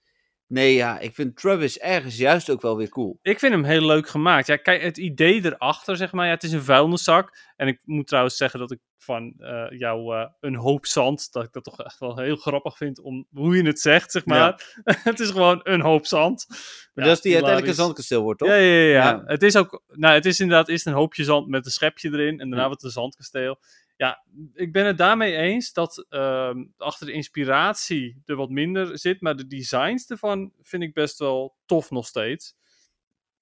Nee, 0.47 0.73
ja, 0.73 0.99
ik 0.99 1.15
vind 1.15 1.37
Travis 1.37 1.79
ergens 1.79 2.17
juist 2.17 2.49
ook 2.49 2.61
wel 2.61 2.77
weer 2.77 2.89
cool. 2.89 3.19
ik 3.21 3.39
vind 3.39 3.53
hem 3.53 3.63
heel 3.63 3.85
leuk 3.85 4.07
gemaakt. 4.07 4.47
Ja, 4.47 4.55
kijk, 4.55 4.81
het 4.81 4.97
idee 4.97 5.45
erachter, 5.45 5.97
zeg 5.97 6.11
maar. 6.11 6.25
Ja, 6.25 6.31
het 6.31 6.43
is 6.43 6.51
een 6.51 6.63
vuilniszak. 6.63 7.37
En 7.55 7.67
ik 7.67 7.79
moet 7.83 8.07
trouwens 8.07 8.37
zeggen 8.37 8.59
dat 8.59 8.71
ik 8.71 8.79
van 8.97 9.33
eh, 9.37 9.65
jou 9.69 10.15
eh, 10.15 10.29
een 10.39 10.55
hoop 10.55 10.85
zand, 10.85 11.31
dat 11.31 11.43
ik 11.43 11.51
dat 11.51 11.63
toch 11.63 11.83
echt 11.83 11.99
wel 11.99 12.17
heel 12.17 12.35
grappig 12.35 12.77
vind 12.77 12.99
om 13.01 13.27
hoe 13.31 13.55
je 13.55 13.63
het 13.63 13.79
zegt, 13.79 14.11
zeg 14.11 14.25
maar. 14.25 14.73
het 14.83 15.19
is 15.19 15.29
gewoon 15.29 15.59
een 15.63 15.81
hoop 15.81 16.05
zand. 16.05 16.45
Maar 16.47 16.57
Ja, 16.93 17.03
dat 17.03 17.15
is 17.17 17.21
die 17.21 17.33
uiteindelijk 17.33 17.71
een 17.71 17.83
zandkasteel 17.83 18.21
wordt, 18.21 18.39
toch? 18.39 18.49
Ja, 18.49 18.55
ja, 18.55 18.71
ja, 18.73 18.89
ja. 18.89 19.09
Ja. 19.09 19.21
Het 19.25 19.43
is 19.43 19.55
ook, 19.55 19.83
nou, 19.87 20.13
het 20.13 20.25
is 20.25 20.39
inderdaad 20.39 20.67
eerst 20.67 20.85
een 20.85 20.93
hoopje 20.93 21.23
zand 21.23 21.47
met 21.47 21.65
een 21.65 21.71
schepje 21.71 22.09
erin 22.09 22.29
en 22.29 22.37
daarna 22.37 22.55
Ja. 22.55 22.65
wordt 22.65 22.81
het 22.81 22.95
een 22.95 23.01
zandkasteel. 23.01 23.59
Ja, 23.97 24.23
ik 24.53 24.71
ben 24.71 24.85
het 24.85 24.97
daarmee 24.97 25.35
eens 25.35 25.73
dat 25.73 26.05
ehm, 26.09 26.65
achter 26.77 27.05
de 27.05 27.11
inspiratie 27.11 28.21
er 28.25 28.35
wat 28.35 28.49
minder 28.49 28.99
zit, 28.99 29.21
maar 29.21 29.35
de 29.35 29.47
designs 29.47 30.09
ervan 30.09 30.51
vind 30.61 30.83
ik 30.83 30.93
best 30.93 31.19
wel 31.19 31.55
tof 31.65 31.91
nog 31.91 32.07
steeds. 32.07 32.55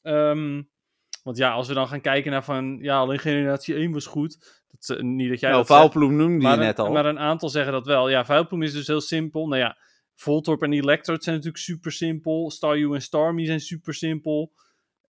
Ehm, 0.02 0.62
want 1.24 1.38
ja, 1.38 1.52
als 1.52 1.68
we 1.68 1.74
dan 1.74 1.88
gaan 1.88 2.02
kijken 2.02 2.32
naar 2.32 2.44
van, 2.44 2.78
ja, 2.82 2.98
alleen 2.98 3.20
generatie 3.20 3.76
1 3.76 3.92
was 3.92 4.06
goed. 4.06 4.64
Dat, 4.68 4.98
eh, 4.98 5.04
niet 5.04 5.30
dat 5.30 5.40
jij 5.40 5.50
nou, 5.50 5.66
dat 5.68 5.82
zegt, 5.82 5.96
noemde 5.96 6.24
je 6.24 6.30
maar, 6.30 6.58
net 6.58 6.80
een, 6.80 6.86
al. 6.86 6.92
maar 6.92 7.06
een 7.06 7.20
aantal 7.20 7.50
zeggen 7.50 7.74
dat 7.74 7.86
wel. 7.86 8.10
Ja, 8.10 8.26
Vuilploem 8.26 8.64
is 8.64 8.74
dus 8.74 8.88
heel 8.88 9.02
simpel. 9.02 9.48
Nou 9.48 9.62
ja, 9.62 9.78
Voltorb 10.16 10.62
en 10.62 10.74
Electrode 10.74 11.24
zijn 11.24 11.36
natuurlijk 11.36 11.64
super 11.64 11.92
simpel. 11.92 12.52
Staryu 12.52 12.94
en 12.94 13.02
Starmie 13.02 13.46
zijn 13.46 13.60
super 13.60 13.94
simpel. 13.94 14.52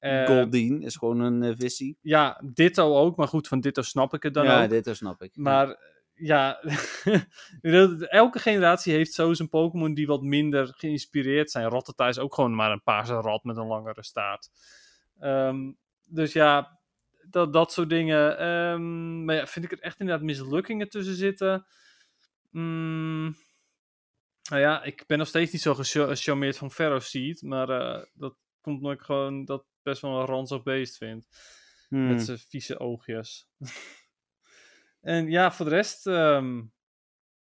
Eh, 0.03 0.25
Goldeen 0.25 0.81
is 0.81 0.95
gewoon 0.95 1.19
een 1.19 1.43
eh, 1.43 1.55
visie. 1.57 1.97
Ja, 2.01 2.41
Ditto 2.53 2.97
ook, 2.97 3.17
maar 3.17 3.27
goed, 3.27 3.47
van 3.47 3.59
Ditto 3.59 3.81
snap 3.81 4.13
ik 4.13 4.23
het 4.23 4.33
dan 4.33 4.45
ja, 4.45 4.63
ook. 4.63 4.69
dit 4.69 4.89
snap 4.91 5.21
ik. 5.21 5.35
Maar 5.35 5.77
ja, 6.13 6.61
ik 7.03 7.59
bedoel, 7.61 8.01
elke 8.01 8.39
generatie 8.39 8.93
heeft 8.93 9.13
zo 9.13 9.33
zijn 9.33 9.49
Pokémon 9.49 9.93
die 9.93 10.07
wat 10.07 10.21
minder 10.21 10.73
geïnspireerd 10.75 11.51
zijn. 11.51 11.69
Rattata 11.69 12.07
is 12.07 12.19
ook 12.19 12.33
gewoon 12.33 12.55
maar 12.55 12.71
een 12.71 12.83
paarse 12.83 13.13
rat 13.13 13.43
met 13.43 13.57
een 13.57 13.67
langere 13.67 14.03
staart. 14.03 14.49
Ehm, 15.19 15.71
dus 16.07 16.33
ja, 16.33 16.79
dat, 17.29 17.53
dat 17.53 17.71
soort 17.71 17.89
dingen. 17.89 18.37
Ehm, 18.37 19.25
maar 19.25 19.35
ja, 19.35 19.47
vind 19.47 19.65
ik 19.65 19.71
er 19.71 19.79
echt 19.79 19.99
inderdaad 19.99 20.25
mislukkingen 20.25 20.89
tussen 20.89 21.15
zitten? 21.15 21.65
Mm, 22.49 23.35
nou 24.49 24.61
ja, 24.61 24.83
ik 24.83 25.03
ben 25.07 25.17
nog 25.17 25.27
steeds 25.27 25.51
niet 25.51 25.61
zo 25.61 25.73
gecha- 25.73 26.07
gecharmeerd 26.07 26.57
van 26.57 26.71
Ferroseed. 26.71 27.41
Maar 27.41 27.69
eh, 27.69 28.03
dat 28.13 28.35
komt 28.61 28.85
ik 28.85 29.01
gewoon 29.01 29.45
dat 29.45 29.65
best 29.83 30.01
wel 30.01 30.19
een 30.19 30.25
ranzig 30.25 30.63
beest 30.63 30.97
vind. 30.97 31.27
Hmm. 31.87 32.07
Met 32.07 32.21
zijn 32.23 32.37
vieze 32.37 32.79
oogjes. 32.79 33.47
en 35.01 35.29
ja, 35.29 35.51
voor 35.51 35.65
de 35.65 35.71
rest, 35.71 36.07
ehm, 36.07 36.61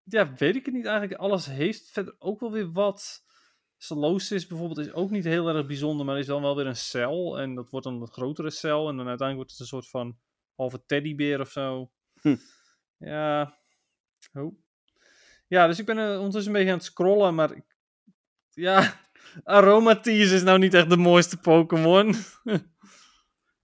ja, 0.03 0.35
weet 0.35 0.57
ik 0.57 0.65
het 0.65 0.75
niet 0.75 0.87
eigenlijk. 0.87 1.21
Alles 1.21 1.47
heeft 1.47 1.91
verder 1.91 2.15
ook 2.19 2.41
wel 2.41 2.53
weer 2.53 2.73
wat. 2.73 3.29
Solosis 3.77 4.47
bijvoorbeeld 4.47 4.87
is 4.87 4.93
ook 4.93 5.11
niet 5.11 5.25
heel 5.25 5.49
erg 5.49 5.67
bijzonder, 5.67 6.07
maar 6.07 6.19
is 6.19 6.27
dan 6.27 6.43
wel 6.43 6.57
weer 6.57 6.67
een 6.67 6.77
cel. 6.77 7.39
En 7.39 7.55
dat 7.55 7.71
wordt 7.71 7.87
dan 7.87 8.01
een 8.01 8.09
grotere 8.13 8.51
cel. 8.51 8.89
En 8.89 8.97
dan 8.97 9.09
uiteindelijk 9.09 9.37
wordt 9.37 9.51
het 9.51 9.61
een 9.61 9.67
soort 9.67 9.89
van 9.89 10.19
halve 10.55 10.85
teddybeer 10.87 11.41
of 11.41 11.51
zo. 11.51 11.91
Hm. 12.21 12.37
Ja. 12.97 13.59
Oh. 14.33 14.59
Ja, 15.47 15.67
dus 15.67 15.79
ik 15.79 15.87
ben 15.87 15.99
eh, 15.99 16.17
ondertussen 16.17 16.47
een 16.53 16.57
beetje 16.59 16.73
aan 16.73 16.79
het 16.79 16.87
scrollen, 16.87 17.35
maar 17.35 17.53
ik- 17.57 17.77
ja, 18.51 19.01
Aromatisse 19.45 20.35
is 20.35 20.43
nou 20.43 20.59
niet 20.59 20.75
echt 20.75 20.91
de 20.91 20.97
mooiste 20.97 21.37
Pokémon. 21.37 22.15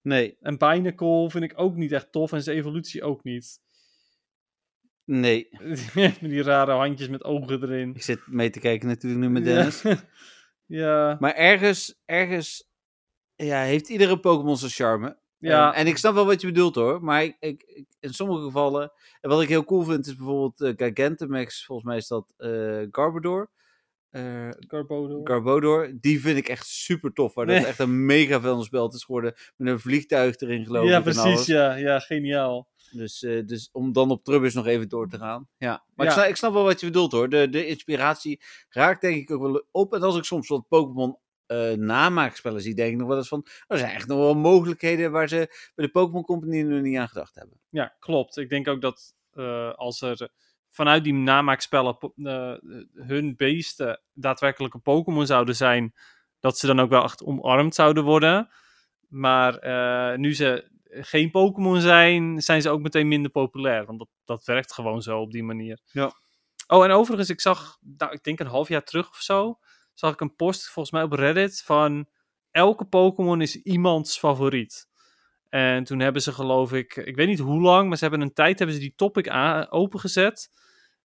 Nee, 0.03 0.37
En 0.41 0.59
Binacle 0.59 1.31
vind 1.31 1.45
ik 1.45 1.53
ook 1.57 1.75
niet 1.77 1.93
echt 1.93 2.13
tof 2.13 2.33
en 2.33 2.43
zijn 2.43 2.57
evolutie 2.57 3.03
ook 3.03 3.25
niet. 3.25 3.61
nee. 5.05 5.49
Met 5.95 6.19
die 6.31 6.43
rare 6.43 6.71
handjes 6.73 7.09
met 7.09 7.25
ogen 7.25 7.63
erin. 7.63 7.95
Ik 7.95 8.03
zit 8.03 8.27
mee 8.27 8.51
te 8.51 8.61
kijken 8.61 8.89
natuurlijk 8.89 9.23
nu 9.23 9.29
met 9.31 9.45
Dennis. 9.45 9.83
Ja. 9.83 9.97
ja. 10.83 11.17
Maar 11.21 11.35
ergens, 11.35 12.03
ergens 12.05 12.69
ja, 13.35 13.61
heeft 13.63 13.89
iedere 13.89 14.21
Pokémon 14.21 14.57
zijn 14.57 14.71
charme. 14.71 15.19
Ja. 15.39 15.73
En, 15.73 15.81
en 15.81 15.87
ik 15.87 15.97
snap 15.97 16.15
wel 16.15 16.27
wat 16.27 16.41
je 16.41 16.47
bedoelt 16.47 16.75
hoor. 16.75 17.05
Maar 17.05 17.23
ik, 17.25 17.37
ik, 17.41 17.63
ik- 17.63 17.87
in 18.01 18.15
sommige 18.15 18.43
gevallen. 18.45 18.93
En 19.21 19.31
wat 19.31 19.43
ik 19.43 19.49
heel 19.49 19.65
cool 19.65 19.83
vind 19.83 20.07
is 20.07 20.17
bijvoorbeeld 20.17 20.61
eh, 20.61 20.73
Gigantamax. 20.87 21.65
Volgens 21.65 21.89
mij 21.89 21.97
is 21.97 22.07
dat 22.09 22.35
eh 22.37 22.87
Garbodor. 22.91 23.51
Eh, 24.17 24.49
Garbodor. 24.69 25.21
Garbodor. 25.29 25.93
Die 26.01 26.21
vind 26.21 26.39
ik 26.39 26.49
echt 26.49 26.67
super 26.67 27.13
tof. 27.13 27.35
Dat 27.35 27.47
Nee. 27.47 27.59
is 27.59 27.65
echt 27.65 27.79
een 27.79 28.07
mega 28.07 28.41
vuilnisspel. 28.41 28.83
Het 28.85 28.95
is 28.95 29.05
geworden 29.05 29.35
met 29.57 29.73
een 29.73 29.81
vliegtuig 29.81 30.37
erin 30.41 30.65
geloof 30.65 30.89
ja, 30.89 30.99
ik. 30.99 31.05
en 31.07 31.17
alles. 31.17 31.23
precies. 31.33 31.47
Ja, 31.47 31.75
ja, 31.75 31.99
geniaal. 31.99 32.69
Dus, 32.91 33.23
eh, 33.23 33.47
dus 33.47 33.69
om 33.73 33.93
dan 33.93 34.11
op 34.11 34.25
Trubbis 34.25 34.55
nog 34.55 34.67
even 34.67 34.89
door 34.89 35.09
te 35.09 35.19
gaan. 35.19 35.49
Ja. 35.59 35.85
Maar 35.95 36.07
Ja. 36.07 36.13
Ik, 36.13 36.19
snap, 36.19 36.29
ik 36.29 36.37
snap 36.37 36.53
wel 36.53 36.63
wat 36.65 36.81
je 36.81 36.87
bedoelt 36.87 37.13
hoor. 37.13 37.29
De, 37.29 37.49
de 37.49 37.67
inspiratie 37.67 38.41
raakt 38.69 39.01
denk 39.01 39.17
ik 39.17 39.31
ook 39.31 39.41
wel 39.43 39.65
op. 39.71 39.95
En 39.95 40.03
als 40.03 40.17
ik 40.17 40.25
soms 40.25 40.49
wat 40.49 40.69
Pokémon 40.69 41.19
eh 41.47 41.73
namaakspellen 41.73 42.61
zie, 42.61 42.75
denk 42.75 42.93
ik 42.93 42.99
nog 42.99 43.09
wel 43.09 43.17
eens 43.17 43.29
van... 43.29 43.39
"Oh, 43.39 43.53
Er 43.67 43.79
zijn 43.79 43.95
echt 43.95 44.07
nog 44.09 44.19
wel 44.19 44.35
mogelijkheden 44.35 45.11
waar 45.13 45.29
ze 45.29 45.71
bij 45.75 45.85
de 45.87 45.91
Pokémon 45.91 46.23
Company 46.25 46.61
nog 46.63 46.83
niet 46.83 46.99
aan 46.99 47.09
gedacht 47.09 47.35
hebben. 47.35 47.61
Ja, 47.71 47.97
klopt. 47.99 48.37
Ik 48.37 48.49
denk 48.49 48.69
ook 48.69 48.81
dat 48.81 49.15
als 49.77 50.01
er 50.01 50.29
vanuit 50.71 51.05
die 51.05 51.15
namaakspellen 51.15 51.99
eh, 52.17 52.55
hun 53.07 53.37
beesten 53.37 54.01
daadwerkelijke 54.13 54.79
Pokémon 54.79 55.27
zouden 55.27 55.57
zijn, 55.57 55.95
dat 56.41 56.59
ze 56.59 56.67
dan 56.67 56.81
ook 56.81 56.91
wel 56.91 57.03
echt 57.03 57.25
omarmd 57.25 57.75
zouden 57.75 58.05
worden. 58.05 58.49
Maar 59.09 59.59
eh, 59.59 60.19
nu 60.19 60.35
ze 60.35 60.71
geen 60.89 61.31
Pokémon 61.31 61.81
zijn, 61.81 62.41
zijn 62.41 62.63
ze 62.63 62.71
ook 62.71 62.81
meteen 62.81 63.09
minder 63.09 63.31
populair. 63.31 63.87
Want 63.87 63.99
dat, 63.99 64.09
dat 64.25 64.45
werkt 64.45 64.73
gewoon 64.73 65.03
zo 65.03 65.21
op 65.21 65.33
die 65.33 65.45
manier. 65.45 65.81
Ja. 65.93 66.13
Oh, 66.67 66.85
en 66.85 66.91
overigens, 66.91 67.31
ik 67.31 67.41
zag, 67.41 67.79
nou, 67.81 68.13
ik 68.13 68.23
denk 68.23 68.41
een 68.41 68.47
half 68.47 68.69
jaar 68.69 68.85
terug 68.85 69.09
of 69.09 69.17
zo, 69.21 69.59
zag 69.95 70.13
ik 70.13 70.21
een 70.21 70.37
post 70.37 70.69
volgens 70.69 70.95
mij 70.95 71.03
op 71.03 71.13
Reddit 71.13 71.63
van 71.63 72.09
elke 72.51 72.85
Pokémon 72.85 73.41
is 73.41 73.63
iemands 73.63 74.19
favoriet. 74.19 74.89
En 75.57 75.85
toen 75.85 76.01
hebben 76.01 76.23
ze 76.23 76.33
geloof 76.33 76.73
ik, 76.73 76.97
ik 76.97 77.17
weet 77.17 77.27
niet 77.27 77.39
hoe 77.39 77.61
lang, 77.61 77.89
maar 77.89 77.97
ze 77.97 78.05
hebben 78.05 78.21
een 78.21 78.33
tijd 78.33 78.59
hebben 78.59 78.77
ze 78.77 78.83
die 78.83 78.95
topic 78.97 79.33
opengezet. 79.69 80.51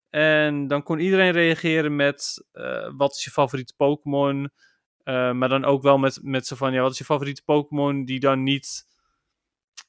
En 0.09 0.67
dan 0.67 0.83
kon 0.83 0.99
iedereen 0.99 1.31
reageren 1.31 1.95
met 1.95 2.47
eh, 2.51 2.91
wat 2.95 3.15
is 3.15 3.23
je 3.23 3.31
favoriete 3.31 3.73
Pokémon? 3.77 4.49
Eh, 5.03 5.31
maar 5.31 5.49
dan 5.49 5.65
ook 5.65 5.81
wel 5.81 5.97
met, 5.97 6.19
met 6.21 6.47
zo 6.47 6.55
van, 6.55 6.73
ja, 6.73 6.81
wat 6.81 6.91
is 6.91 6.97
je 6.97 7.03
favoriete 7.03 7.43
Pokémon 7.43 8.05
die 8.05 8.19
dan 8.19 8.43
niet, 8.43 8.87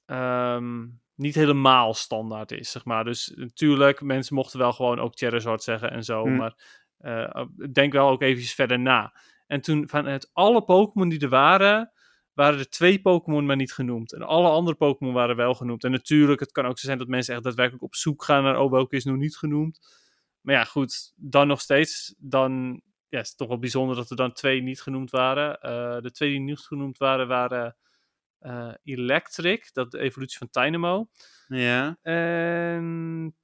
ehm, 0.07 0.87
niet 1.15 1.35
helemaal 1.35 1.95
standaard 1.95 2.53
is, 2.53 2.71
zeg 2.71 2.85
maar. 2.85 3.05
Dus 3.05 3.33
natuurlijk, 3.37 4.01
mensen 4.01 4.35
mochten 4.35 4.59
wel 4.59 4.73
gewoon 4.73 4.99
ook 4.99 5.19
Charizard 5.19 5.63
zeggen 5.63 5.91
en 5.91 6.05
zo, 6.05 6.23
Hmm. 6.23 6.37
maar 6.37 6.55
eh, 6.99 7.45
denk 7.73 7.93
wel 7.93 8.09
ook 8.09 8.23
eventjes 8.23 8.55
verder 8.55 8.79
na. 8.79 9.17
En 9.47 9.61
toen, 9.61 9.89
vanuit 9.89 10.31
alle 10.33 10.65
Pokémon 10.65 11.09
die 11.09 11.21
er 11.21 11.29
waren, 11.29 11.93
waren 12.41 12.59
er 12.59 12.69
twee 12.69 13.01
Pokémon 13.01 13.47
maar 13.47 13.57
niet 13.57 13.73
genoemd. 13.73 14.13
En 14.13 14.23
alle 14.23 14.49
andere 14.49 14.77
Pokémon 14.77 15.13
waren 15.15 15.37
wel 15.37 15.55
genoemd. 15.55 15.85
En 15.85 15.91
natuurlijk, 15.91 16.41
het 16.41 16.53
kan 16.53 16.67
ook 16.67 16.79
zo 16.79 16.87
zijn 16.87 16.99
dat 16.99 17.09
mensen 17.09 17.35
echt 17.35 17.43
daadwerkelijk 17.43 17.85
op 17.85 17.95
zoek 17.95 18.25
gaan 18.25 18.43
naar, 18.43 18.61
oh, 18.61 18.71
welke 18.71 18.97
is 18.97 19.05
nog 19.05 19.17
niet 19.17 19.37
genoemd. 19.37 19.81
Maar 20.41 20.55
ja, 20.55 20.65
goed, 20.65 21.13
dan 21.17 21.47
nog 21.47 21.61
steeds, 21.61 22.15
dan 22.19 22.83
ja, 23.09 23.21
is 23.21 23.29
het 23.29 23.37
toch 23.37 23.49
wel 23.49 23.59
bijzonder 23.59 23.97
dat 23.97 24.11
er 24.11 24.17
dan 24.17 24.33
twee 24.33 24.63
niet 24.63 24.81
genoemd 24.81 25.11
waren. 25.11 25.61
Eh, 25.61 26.01
de 26.01 26.11
twee 26.11 26.31
die 26.31 26.41
niet 26.41 26.61
genoemd 26.61 26.99
waren, 26.99 27.29
waren 27.29 27.77
eh, 28.39 28.75
Electric, 28.85 29.71
dat 29.73 29.91
de 29.91 29.99
evolutie 29.99 30.39
van 30.39 30.49
Dynamo. 30.51 31.09
Ja. 31.49 31.99
En 32.03 33.37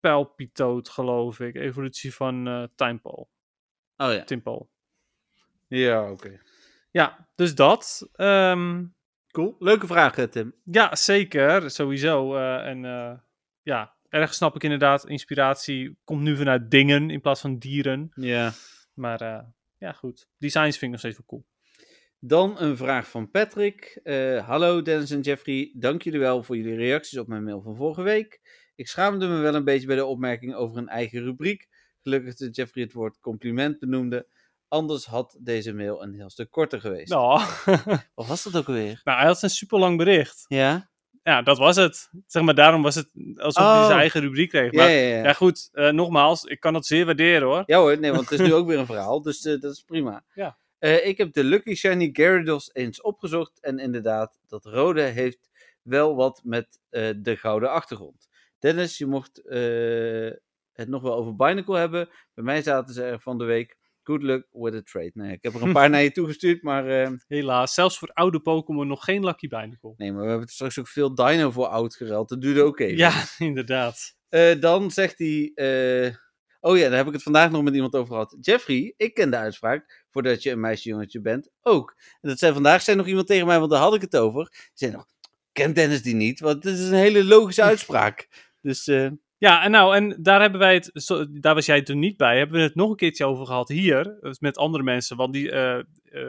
Palpitoad, 0.00 0.88
geloof 0.88 1.40
ik, 1.40 1.54
evolutie 1.54 2.14
van 2.14 2.46
eh 2.48 2.64
Timepole. 2.74 3.26
Oh 3.96 4.12
ja. 4.12 4.24
Timpole. 4.24 4.66
Ja, 5.68 6.10
oké. 6.10 6.40
Ja, 6.94 7.28
dus 7.34 7.54
dat. 7.54 8.08
Ehm, 8.12 8.84
Cool. 9.30 9.56
Leuke 9.58 9.86
vraag, 9.86 10.16
eh, 10.18 10.24
Tim. 10.24 10.54
Ja, 10.64 10.96
zeker. 10.96 11.70
Sowieso. 11.70 12.34
eh, 12.36 12.66
en 12.66 12.84
eh, 12.84 13.18
ja, 13.62 13.94
ergens 14.08 14.36
snap 14.36 14.54
ik 14.54 14.62
inderdaad, 14.62 15.06
inspiratie 15.08 15.98
komt 16.04 16.22
nu 16.22 16.36
vanuit 16.36 16.70
dingen 16.70 17.10
in 17.10 17.20
plaats 17.20 17.40
van 17.40 17.58
dieren. 17.58 18.10
Ja. 18.14 18.52
Maar 18.92 19.44
ja, 19.78 19.92
goed. 19.92 20.26
Designs 20.38 20.78
vind 20.78 20.82
ik 20.82 20.88
nog 20.90 20.98
steeds 20.98 21.16
wel 21.16 21.26
cool. 21.26 21.44
Dan 22.20 22.60
een 22.60 22.76
vraag 22.76 23.08
van 23.10 23.30
Patrick. 23.30 24.00
Hallo 24.46 24.82
Dennis 24.82 25.10
en 25.10 25.20
Jeffrey, 25.20 25.72
dank 25.76 26.02
jullie 26.02 26.20
wel 26.20 26.42
voor 26.42 26.56
jullie 26.56 26.76
reacties 26.76 27.18
op 27.18 27.26
mijn 27.26 27.44
mail 27.44 27.60
van 27.62 27.76
vorige 27.76 28.02
week. 28.02 28.40
Ik 28.74 28.88
schaamde 28.88 29.26
me 29.26 29.38
wel 29.38 29.54
een 29.54 29.64
beetje 29.64 29.86
bij 29.86 29.96
de 29.96 30.04
opmerking 30.04 30.54
over 30.54 30.76
een 30.78 30.88
eigen 30.88 31.22
rubriek. 31.22 31.68
Gelukkig 32.02 32.34
dat 32.34 32.56
Jeffrey 32.56 32.84
het 32.84 32.92
woord 32.92 33.18
compliment 33.20 33.78
benoemde. 33.78 34.26
Anders 34.74 35.04
had 35.06 35.36
deze 35.40 35.72
mail 35.72 36.02
een 36.02 36.14
heel 36.14 36.30
stuk 36.30 36.50
korter 36.50 36.80
geweest. 36.80 37.10
Nou, 37.12 37.40
Of 38.14 38.28
was 38.28 38.42
dat 38.42 38.56
ook 38.56 38.66
alweer? 38.66 39.00
nou, 39.04 39.18
hij 39.18 39.26
had 39.26 39.42
een 39.42 39.50
super 39.50 39.78
lang 39.78 39.96
bericht. 39.98 40.44
Ja? 40.48 40.90
Ja, 41.22 41.42
dat 41.42 41.58
was 41.58 41.76
het. 41.76 42.10
Zeg 42.26 42.42
maar, 42.42 42.54
daarom 42.54 42.82
was 42.82 42.94
het 42.94 43.10
alsof 43.36 43.62
hij 43.64 43.72
Oh. 43.80 43.86
zijn 43.86 43.98
eigen 43.98 44.20
rubriek 44.20 44.48
kreeg. 44.48 44.72
Ja, 44.72 44.78
Maar 44.82 44.90
ja, 44.90 45.16
ja, 45.16 45.22
ja. 45.24 45.32
goed. 45.32 45.68
eh, 45.72 45.90
nogmaals, 45.90 46.44
ik 46.44 46.60
kan 46.60 46.72
dat 46.72 46.86
zeer 46.86 47.04
waarderen 47.04 47.48
hoor. 47.48 47.62
Ja 47.66 47.78
hoor, 47.78 47.98
nee, 47.98 48.10
want 48.12 48.30
het 48.30 48.40
is 48.40 48.46
nu 48.46 48.54
ook 48.58 48.66
weer 48.66 48.78
een 48.78 48.86
verhaal, 48.86 49.22
dus 49.22 49.44
eh, 49.44 49.60
dat 49.60 49.72
is 49.72 49.82
prima. 49.82 50.24
Ja. 50.34 50.56
Eh, 50.78 51.06
ik 51.06 51.18
heb 51.18 51.32
de 51.32 51.44
Lucky 51.44 51.74
Shiny 51.74 52.10
Gyarados 52.12 52.70
eens 52.72 53.00
opgezocht 53.00 53.60
en 53.60 53.78
inderdaad, 53.78 54.38
dat 54.48 54.64
rode 54.64 55.02
heeft 55.02 55.50
wel 55.82 56.14
wat 56.16 56.40
met 56.44 56.78
de 57.16 57.36
gouden 57.36 57.70
achtergrond. 57.70 58.28
Dennis, 58.58 58.98
je 58.98 59.06
mocht 59.06 59.36
het 60.72 60.88
nog 60.88 61.02
wel 61.02 61.14
over 61.14 61.36
Binacle 61.36 61.78
hebben. 61.78 62.08
Bij 62.34 62.44
mij 62.44 62.62
zaten 62.62 62.94
ze 62.94 63.02
er 63.02 63.20
van 63.20 63.38
de 63.38 63.44
week. 63.44 63.76
Good 64.04 64.22
luck 64.22 64.46
with 64.52 64.74
a 64.74 64.80
trade. 64.82 65.10
Nee, 65.14 65.32
ik 65.32 65.42
heb 65.42 65.54
er 65.54 65.62
een 65.62 65.72
paar 65.72 65.90
naar 65.90 66.02
je 66.02 66.10
toegestuurd, 66.20 66.62
maar 66.62 66.86
eh, 67.02 67.10
Helaas, 67.26 67.74
zelfs 67.74 67.98
voor 67.98 68.10
oude 68.12 68.40
Pokémon 68.40 68.86
nog 68.86 69.04
geen 69.04 69.24
Lucky 69.24 69.48
Binacle. 69.48 69.94
nee, 69.96 70.12
maar 70.12 70.22
we 70.24 70.30
hebben 70.30 70.48
straks 70.48 70.78
ook 70.78 70.88
veel 70.88 71.14
Dino 71.14 71.50
voor 71.50 71.66
oud 71.66 71.96
gereld. 71.96 72.28
Dat 72.28 72.40
duurde 72.40 72.62
ook 72.62 72.80
even. 72.80 72.96
Ja, 72.96 73.22
inderdaad. 73.38 74.16
Eh, 74.28 74.60
dan 74.60 74.90
zegt 74.90 75.18
hij. 75.18 75.52
eh, 75.54 76.14
oh 76.60 76.76
ja, 76.78 76.88
daar 76.88 76.96
heb 76.96 77.06
ik 77.06 77.12
het 77.12 77.22
vandaag 77.22 77.50
nog 77.50 77.62
met 77.62 77.74
iemand 77.74 77.94
over 77.94 78.12
gehad. 78.12 78.36
Jeffrey, 78.40 78.94
ik 78.96 79.14
ken 79.14 79.30
de 79.30 79.36
uitspraak. 79.36 80.04
Voordat 80.10 80.42
je 80.42 80.50
een 80.50 80.60
meisjejongetje 80.60 81.20
bent, 81.20 81.50
ook. 81.62 81.94
En 82.20 82.28
dat 82.28 82.38
zei 82.38 82.52
vandaag 82.52 82.82
zei 82.82 82.96
nog 82.96 83.06
iemand 83.06 83.26
tegen 83.26 83.46
mij, 83.46 83.58
want 83.58 83.70
daar 83.70 83.80
had 83.80 83.94
ik 83.94 84.00
het 84.00 84.16
over. 84.16 84.48
Die 84.50 84.60
zei 84.74 84.92
nog: 84.92 85.06
Kent 85.52 85.74
Dennis 85.74 86.02
die 86.02 86.14
niet? 86.14 86.40
Want 86.40 86.62
dit 86.62 86.78
is 86.78 86.88
een 86.88 86.94
hele 86.94 87.24
logische 87.24 87.62
uitspraak. 87.72 88.28
Dus 88.60 88.86
eh, 88.86 89.10
Ja, 89.44 89.62
en 89.62 89.70
nou, 89.70 89.96
en 89.96 90.16
daar 90.22 90.40
hebben 90.40 90.60
wij 90.60 90.74
het, 90.74 90.90
zo- 90.94 91.26
daar 91.30 91.54
was 91.54 91.66
jij 91.66 91.82
toen 91.82 91.98
niet 91.98 92.16
bij, 92.16 92.38
hebben 92.38 92.56
we 92.56 92.62
het 92.62 92.74
nog 92.74 92.90
een 92.90 92.96
keertje 92.96 93.24
over 93.24 93.46
gehad 93.46 93.68
hier, 93.68 94.16
dus 94.20 94.38
met 94.38 94.56
andere 94.56 94.82
mensen. 94.84 95.16
Want 95.16 95.32
die, 95.32 95.50
eh, 95.50 95.78
eh, 95.78 95.82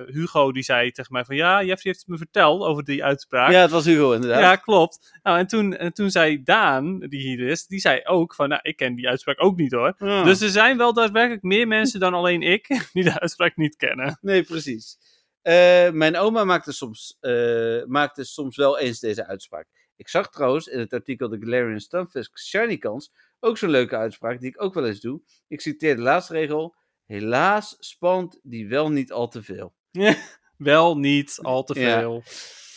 Hugo 0.06 0.52
die 0.52 0.64
zei 0.64 0.92
tegen 0.92 1.14
mij 1.14 1.26
van, 1.26 1.36
ja, 1.36 1.58
Jeffrey 1.58 1.78
heeft 1.84 2.00
het 2.00 2.08
me 2.08 2.18
verteld 2.18 2.62
over 2.64 2.84
die 2.84 3.04
uitspraak. 3.04 3.52
ja, 3.52 3.62
het 3.62 3.72
was 3.72 3.86
Hugo 3.86 4.12
inderdaad. 4.12 4.40
Ja, 4.40 4.56
klopt. 4.56 5.20
Nou, 5.24 5.38
en 5.38 5.48
toen, 5.48 5.76
en 5.76 5.94
toen 5.94 6.10
zei 6.10 6.44
Daan, 6.44 7.00
die 7.00 7.20
hier 7.22 7.40
is, 7.48 7.66
die 7.68 7.80
zei 7.80 8.02
ook 8.04 8.34
van, 8.36 8.50
nou, 8.50 8.60
ik 8.64 8.76
ken 8.76 8.96
die 8.96 9.08
uitspraak 9.08 9.44
ook 9.44 9.58
niet 9.58 9.72
hoor. 9.72 9.96
Ja. 9.98 10.24
Dus 10.24 10.42
er 10.42 10.50
zijn 10.50 10.78
wel 10.78 10.94
daadwerkelijk 10.94 11.44
meer 11.44 11.68
mensen 11.68 12.00
dan 12.00 12.14
alleen 12.14 12.42
ik 12.42 12.68
die 12.94 13.04
de 13.04 13.20
uitspraak 13.20 13.56
niet 13.56 13.76
kennen. 13.76 14.18
Nee, 14.22 14.44
precies. 14.44 14.98
Eh, 15.42 15.90
mijn 15.92 16.18
oma 16.18 16.44
maakte 16.44 16.72
soms, 16.72 17.18
maakte 17.86 18.24
soms 18.24 18.56
wel 18.56 18.80
eens 18.80 19.00
deze 19.00 19.28
uitspraak. 19.28 19.68
Ik 19.96 20.10
zag 20.10 20.30
trouwens 20.32 20.68
in 20.68 20.80
het 20.80 20.94
artikel 20.94 21.30
de 21.30 21.38
Galarian 21.40 21.80
Stunfisk 21.80 22.38
Shiny 22.40 22.78
Kans 22.78 23.12
ook 23.40 23.58
zo'n 23.58 23.70
leuke 23.70 23.96
uitspraak 23.98 24.40
die 24.40 24.50
ik 24.50 24.62
ook 24.62 24.74
wel 24.74 24.86
eens 24.88 25.00
doe. 25.00 25.22
Ik 25.48 25.62
citeer 25.62 25.96
de 25.96 26.02
laatste 26.02 26.34
regel. 26.34 26.76
Helaas 27.06 27.76
spant 27.80 28.40
die 28.44 28.68
wel 28.68 28.92
niet 28.92 29.12
al 29.12 29.28
te 29.28 29.44
veel. 29.44 29.74
Wel 30.58 30.98
niet 30.98 31.40
al 31.42 31.64
te 31.64 31.80
Ja. 31.80 32.00
veel. 32.00 32.24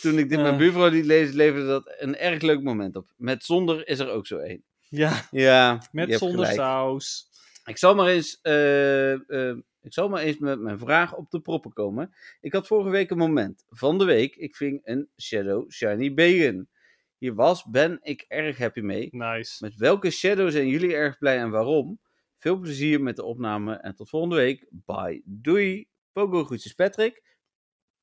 Toen 0.01 0.17
ik 0.17 0.29
dit 0.29 0.37
Eh. 0.37 0.43
mijn 0.43 0.57
buurvrouw 0.57 0.89
liet 0.89 1.05
lezen, 1.05 1.35
leverde 1.35 1.67
dat 1.67 1.95
een 1.97 2.17
erg 2.17 2.41
leuk 2.41 2.61
moment 2.63 2.95
op. 2.95 3.07
Met 3.17 3.43
zonder 3.43 3.87
is 3.87 3.99
er 3.99 4.09
ook 4.09 4.27
zo 4.27 4.37
één. 4.37 4.63
Ja, 4.89 5.27
Ja, 5.31 5.81
met 5.91 6.17
zonder 6.17 6.45
saus. 6.55 7.27
Ik 7.65 7.77
zal 7.77 7.95
maar 7.95 8.07
eens, 8.07 8.39
eh, 8.41 9.13
eh, 9.49 9.57
ik 9.81 9.93
zal 9.93 10.09
maar 10.09 10.21
eens 10.21 10.37
met 10.37 10.59
mijn 10.59 10.79
vraag 10.79 11.15
op 11.15 11.31
de 11.31 11.39
proppen 11.39 11.73
komen. 11.73 12.13
Ik 12.41 12.53
had 12.53 12.67
vorige 12.67 12.89
week 12.89 13.09
een 13.09 13.17
moment. 13.17 13.65
Van 13.69 13.97
de 13.97 14.05
week, 14.05 14.35
ik 14.35 14.55
ving 14.55 14.81
een 14.83 15.09
Shadow 15.21 15.71
Shiny 15.71 16.13
Bacon. 16.13 16.67
Hier 17.19 17.33
was, 17.33 17.63
ben 17.63 17.99
ik 18.01 18.25
erg 18.27 18.57
happy 18.57 18.79
mee. 18.79 19.07
Nice. 19.11 19.63
Met 19.63 19.75
welke 19.75 20.09
Shadow 20.09 20.49
zijn 20.49 20.67
jullie 20.67 20.93
erg 20.93 21.17
blij 21.17 21.37
en 21.37 21.49
waarom? 21.49 21.99
Veel 22.37 22.57
plezier 22.59 23.01
met 23.01 23.15
de 23.15 23.23
opname 23.23 23.75
en 23.75 23.95
tot 23.95 24.09
volgende 24.09 24.35
week. 24.35 24.67
Bye. 24.69 25.21
Doei. 25.25 25.87
Pogo 26.11 26.43
groetjes 26.43 26.73
Patrick. 26.73 27.23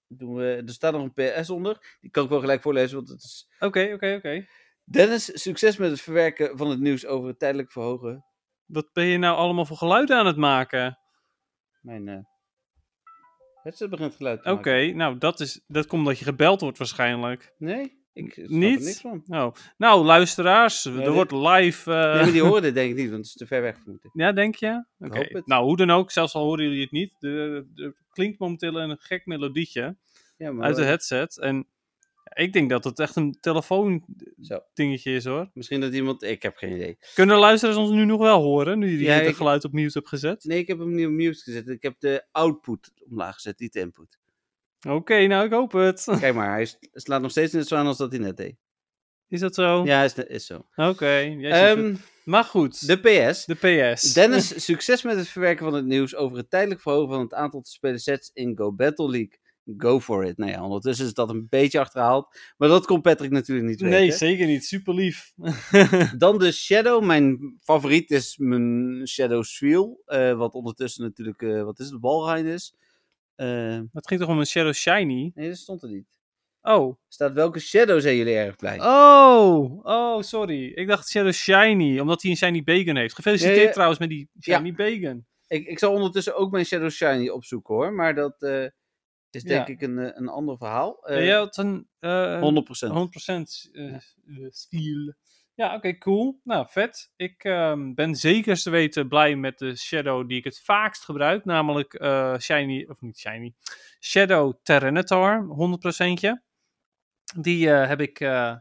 Doen 0.06 0.34
we, 0.34 0.62
er 0.66 0.72
staat 0.72 0.92
nog 0.92 1.10
een 1.14 1.40
PS 1.40 1.50
onder. 1.50 1.96
Die 2.00 2.10
kan 2.10 2.24
ik 2.24 2.30
wel 2.30 2.40
gelijk 2.40 2.62
voorlezen, 2.62 2.96
want 2.96 3.08
het 3.08 3.22
is... 3.22 3.48
Oké, 3.58 3.90
oké, 3.94 4.14
oké. 4.14 4.46
Dennis, 4.84 5.42
succes 5.42 5.76
met 5.76 5.90
het 5.90 6.00
verwerken 6.00 6.58
van 6.58 6.70
het 6.70 6.80
nieuws 6.80 7.06
over 7.06 7.28
het 7.28 7.38
tijdelijk 7.38 7.72
verhogen. 7.72 8.24
Wat 8.64 8.92
ben 8.92 9.04
je 9.06 9.18
nou 9.18 9.36
allemaal 9.36 9.66
voor 9.66 9.76
geluiden 9.76 10.16
aan 10.16 10.26
het 10.26 10.36
maken? 10.36 10.98
Mijn 11.80 12.08
eh 12.08 12.18
headset 13.62 13.90
begint 13.90 14.14
geluid 14.14 14.42
te 14.42 14.50
Oké, 14.50 14.70
maken. 14.70 14.96
nou 14.96 15.18
dat, 15.18 15.40
is, 15.40 15.64
dat 15.66 15.86
komt 15.86 16.02
omdat 16.02 16.18
je 16.18 16.24
gebeld 16.24 16.60
wordt 16.60 16.78
waarschijnlijk. 16.78 17.54
Nee, 17.58 18.05
ik 18.16 18.48
Niet? 18.48 18.78
er 18.78 18.84
niks 18.84 19.00
van. 19.00 19.22
Oh. 19.28 19.52
Nou, 19.76 20.04
luisteraars, 20.04 20.84
er 20.84 21.12
wordt 21.12 21.32
live... 21.32 21.90
Nee, 21.90 21.98
maar 22.22 22.32
die 22.32 22.42
horen 22.50 22.74
denk 22.74 22.90
ik 22.90 22.96
niet, 22.96 23.10
want 23.10 23.16
het 23.16 23.26
is 23.26 23.32
te 23.32 23.46
ver 23.46 23.62
weg 23.62 23.76
ik. 23.76 24.10
Ja, 24.12 24.32
denk 24.32 24.54
je? 24.54 24.84
Oké. 24.98 25.42
Nou, 25.44 25.64
hoe 25.64 25.76
dan 25.76 25.90
ook, 25.90 26.10
zelfs 26.10 26.34
al 26.34 26.44
horen 26.44 26.64
jullie 26.64 26.80
het 26.82 26.90
niet. 26.90 27.12
Er 27.20 27.94
klinkt 28.12 28.38
momenteel 28.38 28.80
een 28.80 28.96
gek 29.00 29.26
melodietje 29.26 29.96
Ja, 30.36 30.52
maar 30.52 30.66
uit 30.66 30.76
de 30.76 30.84
headset. 30.84 31.38
En 31.38 31.66
ik 32.34 32.52
denk 32.52 32.70
dat 32.70 32.84
het 32.84 32.98
echt 32.98 33.16
een 33.16 33.36
telefoon 33.40 34.04
Zo. 34.42 34.60
dingetje 34.74 35.12
is 35.14 35.24
hoor. 35.24 35.50
Misschien 35.54 35.80
dat 35.80 35.94
iemand... 35.94 36.22
Ik 36.22 36.42
heb 36.42 36.56
geen 36.56 36.72
idee. 36.74 36.98
Kunnen 37.14 37.38
luisteraars 37.38 37.78
ons 37.78 37.90
nu 37.90 38.04
nog 38.04 38.20
wel 38.20 38.42
horen, 38.42 38.78
nu 38.78 38.90
je 38.90 38.98
Ja, 39.04 39.12
het 39.14 39.26
ik- 39.28 39.36
geluid 39.36 39.64
op 39.64 39.72
mute 39.72 39.98
hebt 39.98 40.08
gezet? 40.08 40.44
Nee, 40.44 40.58
ik 40.58 40.66
heb 40.66 40.78
hem 40.78 40.94
niet 40.94 41.06
op 41.06 41.12
mute 41.12 41.42
gezet. 41.42 41.68
Ik 41.68 41.82
heb 41.82 41.94
de 41.98 42.24
output 42.32 42.92
omlaag 43.08 43.34
gezet, 43.34 43.58
niet 43.60 43.72
de 43.72 43.80
input. 43.80 44.18
Oké, 44.88 45.26
nou 45.26 45.44
ik 45.46 45.52
hoop 45.52 45.72
het. 45.72 46.04
Kijk 46.20 46.34
maar, 46.34 46.50
hij 46.50 46.68
slaat 46.92 47.20
nog 47.20 47.30
steeds 47.30 47.52
net 47.52 47.68
zo 47.68 47.76
aan 47.76 47.86
als 47.86 47.96
dat 47.96 48.10
hij 48.10 48.20
net 48.20 48.36
deed. 48.36 48.56
Is 49.28 49.40
dat 49.40 49.54
zo? 49.54 49.84
Ja, 49.84 50.02
is, 50.02 50.14
is 50.14 50.46
zo. 50.46 50.66
Oké. 50.76 51.36
Ehm, 51.42 51.94
maar 52.24 52.44
goed, 52.44 52.86
de 52.86 52.96
PS. 52.96 53.44
de 53.44 53.54
PS. 53.94 54.12
Dennis, 54.12 54.64
succes 54.64 55.02
met 55.02 55.16
het 55.16 55.28
verwerken 55.28 55.64
van 55.64 55.74
het 55.74 55.86
nieuws 55.86 56.14
over 56.14 56.36
het 56.36 56.50
tijdelijk 56.50 56.80
verhogen 56.80 57.08
van 57.08 57.20
het 57.20 57.34
aantal 57.34 57.60
te 57.60 57.70
spelen 57.70 57.98
sets 58.00 58.30
in 58.34 58.56
Go 58.56 58.72
Battle 58.72 59.10
League. 59.10 59.38
Go 59.76 60.00
for 60.00 60.24
it. 60.24 60.36
Nou 60.36 60.50
ja, 60.50 60.62
ondertussen 60.62 61.06
is 61.06 61.14
dat 61.14 61.30
een 61.30 61.46
beetje 61.50 61.80
achterhaald. 61.80 62.38
Maar 62.56 62.68
dat 62.68 62.86
kon 62.86 63.00
Patrick 63.00 63.30
natuurlijk 63.30 63.68
niet 63.68 63.80
weten. 63.80 63.98
Nee, 63.98 64.12
zeker 64.12 64.46
niet. 64.46 64.64
Super 64.64 64.94
lief. 64.94 65.32
Dan 66.18 66.38
de 66.38 66.52
Shadow. 66.52 67.04
Mijn 67.04 67.56
favoriet 67.62 68.10
is 68.10 68.36
mijn 68.38 69.00
Shadow 69.08 69.42
Sweel. 69.44 70.02
eh, 70.06 70.36
wat 70.36 70.54
ondertussen 70.54 71.02
natuurlijk, 71.04 71.42
eh, 71.42 71.62
wat 71.62 71.78
is 71.78 71.90
het, 71.90 72.00
Balrijn 72.00 72.46
is. 72.46 72.74
Eh, 73.37 73.80
het 73.93 74.07
ging 74.07 74.20
toch 74.20 74.28
om 74.28 74.39
een 74.39 74.47
Shadow 74.47 74.72
Shiny? 74.74 75.30
nee, 75.34 75.49
dat 75.49 75.57
stond 75.57 75.82
er 75.82 75.89
niet. 75.89 76.07
Oh. 76.62 76.97
Staat 77.09 77.32
welke 77.32 77.59
Shadow 77.61 78.01
zijn 78.01 78.16
jullie 78.16 78.34
erg 78.34 78.57
blij? 78.57 78.80
Oh, 78.80 79.84
oh, 79.84 80.22
sorry. 80.22 80.66
Ik 80.66 80.87
dacht 80.87 81.09
Shadow 81.09 81.32
Shiny, 81.32 81.99
omdat 81.99 82.22
hij 82.22 82.30
een 82.30 82.37
Shiny 82.37 82.62
Bacon 82.62 82.97
heeft. 82.97 83.14
Gefeliciteerd 83.14 83.57
Ja, 83.59 83.62
ja. 83.62 83.70
trouwens 83.72 83.99
met 84.01 84.09
die 84.09 84.28
Shiny 84.41 84.72
Bacon. 84.74 85.26
Ik, 85.49 85.66
ik 85.66 85.78
zal 85.78 85.93
ondertussen 85.93 86.37
ook 86.37 86.51
mijn 86.51 86.64
Shadow 86.64 86.91
Shiny 86.91 87.28
opzoeken 87.28 87.74
hoor. 87.74 87.93
Maar 87.93 88.14
dat 88.14 88.43
eh, 88.43 88.64
is 89.30 89.43
denk 89.43 89.66
Ja. 89.68 89.72
ik 89.74 89.82
een, 89.82 89.99
eh, 89.99 90.11
een 90.14 90.28
ander 90.28 90.57
verhaal. 90.57 90.99
Ja, 91.09 91.14
Eh, 91.14 91.24
jij 91.24 91.37
had 91.37 91.57
een... 91.57 91.89
eh, 91.99 92.41
100%. 92.41 92.93
100% 92.93 93.70
eh, 93.72 93.95
eh, 93.95 94.01
stiel. 94.51 95.12
Ja, 95.57 95.74
oké, 95.74 95.98
cool. 95.98 96.40
Nou, 96.44 96.66
vet. 96.68 97.12
Ik 97.16 97.44
ehm, 97.44 97.94
ben 97.94 98.14
zeker 98.14 98.57
te 98.57 98.70
weten 98.70 99.09
blij 99.09 99.36
met 99.36 99.59
de 99.59 99.76
Shadow 99.76 100.28
die 100.28 100.38
ik 100.38 100.44
het 100.44 100.61
vaakst 100.61 101.04
gebruik. 101.04 101.44
Namelijk 101.44 101.94
eh, 101.94 102.38
Shiny, 102.38 102.86
of 102.88 103.00
niet 103.00 103.18
Shiny, 103.18 103.54
Shadow 104.00 104.54
Tyranitar, 104.62 105.46
100%. 105.46 106.40
Die 107.40 107.70
eh, 107.70 107.88
heb 107.88 108.00
ik 108.00 108.20
eh, 108.20 108.57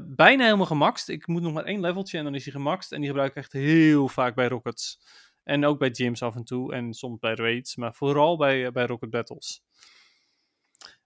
bijna 0.00 0.44
helemaal 0.44 0.66
gemaxt. 0.66 1.08
Ik 1.08 1.26
moet 1.26 1.42
nog 1.42 1.52
maar 1.52 1.64
één 1.64 1.80
leveltje 1.80 2.18
en 2.18 2.24
dan 2.24 2.34
is 2.34 2.44
hij 2.44 2.52
gemaxt. 2.52 2.92
En 2.92 2.98
die 2.98 3.08
gebruik 3.08 3.30
ik 3.30 3.36
echt 3.36 3.52
heel 3.52 4.08
vaak 4.08 4.34
bij 4.34 4.48
Rockets. 4.48 5.00
En 5.42 5.64
ook 5.64 5.78
bij 5.78 5.90
gyms 5.92 6.22
af 6.22 6.34
en 6.34 6.44
toe. 6.44 6.74
En 6.74 6.94
soms 6.94 7.18
bij 7.18 7.34
raids. 7.34 7.76
Maar 7.76 7.94
vooral 7.94 8.36
bij, 8.36 8.72
bij 8.72 8.86
Rocket 8.86 9.10
Battles. 9.10 9.62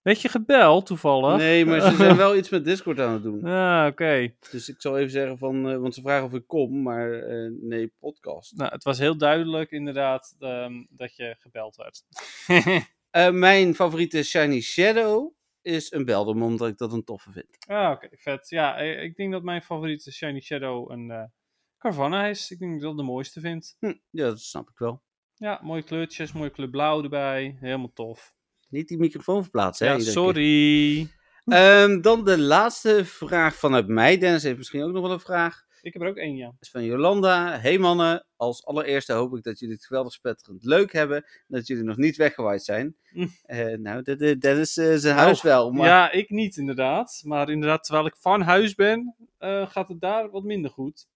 Weet 0.08 0.20
je 0.20 0.28
gebeld 0.28 0.86
toevallig? 0.86 1.36
Nee, 1.36 1.64
maar 1.64 1.80
ze 1.80 1.96
zijn 1.96 2.16
wel 2.16 2.36
iets 2.36 2.48
met 2.48 2.64
Discord 2.64 3.00
aan 3.00 3.12
het 3.12 3.22
doen. 3.22 3.44
Ah, 3.58 3.86
oké. 3.86 4.34
Dus 4.50 4.68
ik 4.68 4.80
zal 4.80 4.98
even 4.98 5.10
zeggen 5.10 5.38
van, 5.38 5.68
eh, 5.68 5.76
want 5.76 5.94
ze 5.94 6.00
vragen 6.00 6.24
of 6.24 6.32
ik 6.34 6.46
kom, 6.46 6.82
maar 6.82 7.12
eh, 7.12 7.50
nee, 7.60 7.92
podcast. 7.98 8.56
Nou, 8.56 8.72
het 8.72 8.84
was 8.84 8.98
heel 8.98 9.16
duidelijk 9.16 9.70
inderdaad 9.70 10.36
ehm, 10.38 10.84
dat 10.88 11.16
je 11.16 11.36
gebeld 11.38 11.76
werd. 11.76 12.02
Eh, 13.10 13.30
mijn 13.30 13.74
favoriete 13.74 14.22
Shiny 14.22 14.60
Shadow 14.60 15.32
is 15.62 15.92
een 15.92 16.04
Beldum, 16.04 16.42
omdat 16.42 16.68
ik 16.68 16.78
dat 16.78 16.92
een 16.92 17.04
toffe 17.04 17.30
vind. 17.30 17.58
ah, 17.66 17.90
oké, 17.90 18.08
vet. 18.12 18.48
Ja, 18.48 18.76
ik 18.78 19.16
denk 19.16 19.32
dat 19.32 19.42
mijn 19.42 19.62
favoriete 19.62 20.12
Shiny 20.12 20.40
Shadow 20.40 20.90
een 20.90 21.30
Carvanha 21.78 22.26
is. 22.26 22.50
Ik 22.50 22.58
denk 22.58 22.70
dat 22.70 22.80
ik 22.80 22.86
dat 22.86 22.96
de 22.96 23.12
mooiste 23.12 23.40
vind. 23.40 23.76
Hm, 23.78 23.94
ja, 24.10 24.24
dat 24.24 24.40
snap 24.40 24.70
ik 24.70 24.78
wel. 24.78 25.02
Ja, 25.34 25.60
mooie 25.62 25.82
kleurtjes, 25.82 26.32
mooie 26.32 26.50
kleur 26.50 26.70
blauw 26.70 27.02
erbij. 27.02 27.56
Helemaal 27.60 27.92
tof. 27.92 28.36
Niet 28.68 28.88
die 28.88 28.98
microfoon 28.98 29.42
verplaatsen, 29.42 29.86
hè? 29.86 29.92
ja, 29.92 29.98
keer. 29.98 30.10
sorry. 30.10 31.08
Ehm, 31.44 32.00
dan 32.00 32.24
de 32.24 32.38
laatste 32.38 33.04
vraag 33.04 33.54
vanuit 33.54 33.88
mij. 33.88 34.18
Dennis 34.18 34.42
heeft 34.42 34.56
misschien 34.56 34.82
ook 34.82 34.92
nog 34.92 35.02
wel 35.02 35.12
een 35.12 35.20
vraag. 35.20 35.66
Ik 35.82 35.92
heb 35.92 36.02
er 36.02 36.08
ook 36.08 36.16
één, 36.16 36.36
ja. 36.36 36.52
is 36.60 36.70
van 36.70 36.84
Jolanda. 36.84 37.60
Hey 37.60 37.78
mannen, 37.78 38.26
als 38.36 38.64
allereerste 38.64 39.12
hoop 39.12 39.36
ik 39.36 39.42
dat 39.42 39.58
jullie 39.58 39.74
het 39.74 39.86
geweldig 39.86 40.12
spetterend 40.12 40.64
leuk 40.64 40.92
hebben. 40.92 41.16
En 41.16 41.44
dat 41.46 41.66
jullie 41.66 41.84
nog 41.84 41.96
niet 41.96 42.16
weggewaaid 42.16 42.64
zijn. 42.64 42.96
Eh, 43.42 43.66
nou, 43.66 44.02
de, 44.02 44.38
Dennis 44.38 44.76
eh, 44.76 44.94
zijn 44.94 45.16
huis 45.16 45.38
Oh, 45.38 45.44
wel. 45.44 45.72
Maar... 45.72 45.86
Ja, 45.86 46.10
ik 46.10 46.30
niet 46.30 46.56
inderdaad. 46.56 47.20
Maar 47.24 47.50
inderdaad, 47.50 47.84
terwijl 47.84 48.06
ik 48.06 48.16
van 48.16 48.40
huis 48.40 48.74
ben, 48.74 49.14
eh, 49.38 49.70
gaat 49.70 49.88
het 49.88 50.00
daar 50.00 50.30
wat 50.30 50.44
minder 50.44 50.70
goed. 50.70 51.06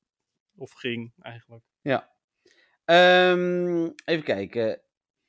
Of 0.57 0.73
ging, 0.73 1.13
eigenlijk. 1.21 1.65
Ehm, 2.85 3.91
even 4.05 4.25
kijken. 4.25 4.81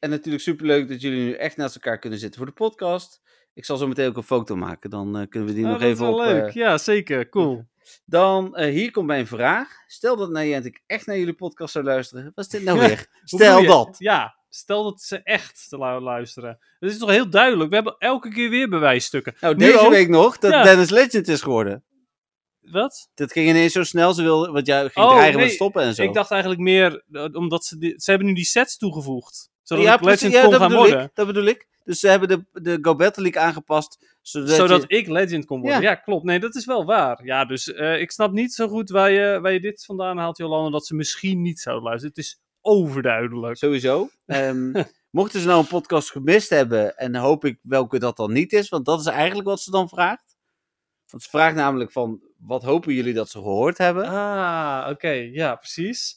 En 0.04 0.10
natuurlijk 0.10 0.44
superleuk 0.44 0.88
dat 0.90 1.02
jullie 1.02 1.24
nu 1.24 1.34
echt 1.34 1.58
naast 1.58 1.76
elkaar 1.76 2.00
kunnen 2.00 2.20
zitten 2.20 2.38
voor 2.38 2.48
de 2.48 2.56
podcast. 2.56 3.22
Ik 3.54 3.66
zal 3.66 3.78
zo 3.78 3.88
meteen 3.88 4.08
ook 4.08 4.18
een 4.18 4.24
foto 4.24 4.56
maken. 4.56 4.90
Dan 4.90 5.18
eh, 5.18 5.28
kunnen 5.30 5.50
we 5.50 5.56
die 5.56 5.64
Oh, 5.64 5.70
nog 5.72 5.80
dat 5.80 5.88
is 5.88 5.94
even 5.94 6.06
wel 6.06 6.16
op. 6.20 6.26
leuk. 6.26 6.46
eh, 6.48 6.54
Ja, 6.54 6.78
zeker. 6.78 7.30
Cool. 7.30 7.66
dan, 8.06 8.56
eh, 8.56 8.72
hier 8.74 8.92
komt 8.92 9.06
mijn 9.08 9.28
vraag. 9.28 9.70
Stel 9.88 10.16
dat 10.16 10.30
Niantic 10.30 10.82
echt 10.88 11.06
naar 11.06 11.18
jullie 11.18 11.34
podcast 11.34 11.74
zou 11.74 11.86
luisteren. 11.86 12.32
Wat 12.36 12.46
is 12.46 12.52
dit 12.52 12.64
nou 12.64 12.80
weer? 12.80 13.08
Stel 13.24 13.64
dat. 13.66 13.96
Ja, 14.00 14.36
stel 14.50 14.84
dat 14.84 15.02
ze 15.02 15.18
echt 15.24 15.66
te 15.70 15.78
lu- 15.78 16.00
luisteren. 16.00 16.60
Dat 16.80 16.92
is 16.92 16.98
toch 16.98 17.10
heel 17.10 17.30
duidelijk. 17.30 17.70
We 17.70 17.76
hebben 17.76 17.96
elke 17.98 18.30
keer 18.30 18.50
weer 18.50 18.70
bewijsstukken. 18.70 19.36
Nou, 19.40 19.56
Nu 19.56 19.66
deze 19.66 19.80
ook. 19.80 19.90
week 19.92 20.10
nog 20.10 20.38
dat 20.38 20.52
Ja. 20.52 20.64
Dennis 20.64 20.90
Legend 20.90 21.28
is 21.28 21.42
geworden. 21.42 21.84
Wat? 22.72 23.10
Dat 23.16 23.32
ging 23.32 23.48
ineens 23.50 23.74
zo 23.74 23.84
snel. 23.84 24.14
Ze 24.14 24.22
wilde, 24.24 24.52
want 24.52 24.68
jij 24.68 24.90
ging 24.90 25.06
Oh, 25.06 25.12
dreigen 25.12 25.36
met 25.40 25.46
nee, 25.48 25.56
stoppen 25.56 25.84
en 25.84 25.94
zo. 25.96 26.04
Ik 26.04 26.14
dacht 26.14 26.32
eigenlijk 26.32 26.62
meer, 26.62 27.04
eh, 27.12 27.26
omdat 27.32 27.66
ze, 27.66 27.78
die- 27.78 27.94
ze 27.98 28.10
hebben 28.10 28.28
nu 28.28 28.34
die 28.34 28.46
sets 28.46 28.78
toegevoegd. 28.78 29.50
Zodat 29.64 29.84
ja, 29.84 29.98
Legend 30.02 30.34
ja, 30.34 30.42
kon 30.42 30.52
dat 30.52 30.60
gaan 30.60 30.70
bedoel 30.70 30.84
worden. 30.86 31.04
ik. 31.06 31.12
Dat 31.14 31.28
bedoel 31.28 31.46
ik. 31.46 31.68
Dus 31.84 32.00
ze 32.00 32.08
hebben 32.08 32.28
de, 32.28 32.46
de 32.62 32.78
Go 32.82 32.96
Battle 32.96 33.24
League 33.24 33.42
aangepast. 33.42 34.18
Zodat, 34.22 34.50
Zodat 34.50 34.82
je- 34.88 34.98
ik 34.98 35.08
Legend 35.08 35.46
kon 35.46 35.62
worden. 35.62 35.82
Ja. 35.82 35.96
klopt. 35.96 36.24
Nee, 36.24 36.40
dat 36.40 36.56
is 36.56 36.66
wel 36.66 36.86
waar. 36.86 37.26
Ja, 37.26 37.46
dus 37.46 37.74
eh, 37.74 38.00
ik 38.02 38.12
snap 38.12 38.32
niet 38.32 38.54
zo 38.54 38.68
goed 38.68 38.90
waar 38.90 39.12
je, 39.12 39.40
waar 39.42 39.54
je 39.54 39.60
dit 39.60 39.86
vandaan 39.86 40.18
haalt, 40.18 40.38
Jolanda, 40.38 40.70
dat 40.70 40.86
ze 40.86 40.96
misschien 40.96 41.42
niet 41.42 41.60
zouden 41.60 41.84
luisteren. 41.86 42.16
Het 42.16 42.26
is 42.26 42.40
overduidelijk. 42.62 43.58
Sowieso. 43.58 44.10
Ehm, 44.26 44.84
mochten 45.10 45.40
ze 45.40 45.48
nou 45.48 45.60
een 45.60 45.68
podcast 45.68 46.12
gemist 46.12 46.50
hebben, 46.50 46.98
en 46.98 47.16
hoop 47.16 47.46
ik 47.46 47.60
welke 47.62 48.00
dat 48.00 48.18
dan 48.18 48.32
niet 48.34 48.54
is, 48.54 48.70
want 48.70 48.86
dat 48.86 49.00
is 49.00 49.06
eigenlijk 49.06 49.48
wat 49.48 49.62
ze 49.62 49.72
dan 49.72 49.90
vraagt. 49.90 50.33
Want 51.14 51.26
ze 51.26 51.32
vraagt 51.32 51.56
namelijk 51.56 51.92
van, 51.92 52.22
wat 52.38 52.64
hopen 52.64 52.94
jullie 52.94 53.14
dat 53.14 53.30
ze 53.30 53.38
gehoord 53.38 53.78
hebben? 53.78 54.06
Ah, 54.08 54.88
oké. 54.90 55.10
Ja, 55.10 55.56
precies. 55.56 56.16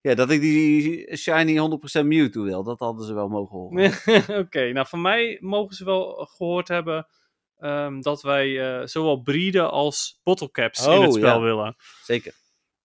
Ja, 0.00 0.14
dat 0.14 0.30
ik 0.30 0.40
die 0.40 1.16
Shiny 1.16 1.78
100% 2.02 2.06
Mewtwo 2.06 2.42
wil, 2.42 2.62
dat 2.62 2.78
hadden 2.78 3.06
ze 3.06 3.14
wel 3.14 3.28
mogen 3.28 3.58
horen. 3.58 3.92
Oké, 4.44 4.72
nou 4.72 4.86
van 4.86 5.00
mij 5.00 5.38
mogen 5.40 5.74
ze 5.74 5.84
wel 5.84 6.28
gehoord 6.30 6.68
hebben 6.68 7.06
ehm, 7.58 8.00
dat 8.00 8.22
wij 8.22 8.78
eh, 8.80 8.86
zowel 8.86 9.20
breeden 9.20 9.70
als 9.70 10.20
bottlecaps 10.22 10.86
in 10.86 10.92
Oh, 10.92 11.00
het 11.00 11.14
spel 11.14 11.36
ja. 11.36 11.40
willen. 11.40 11.76
Zeker. 12.02 12.34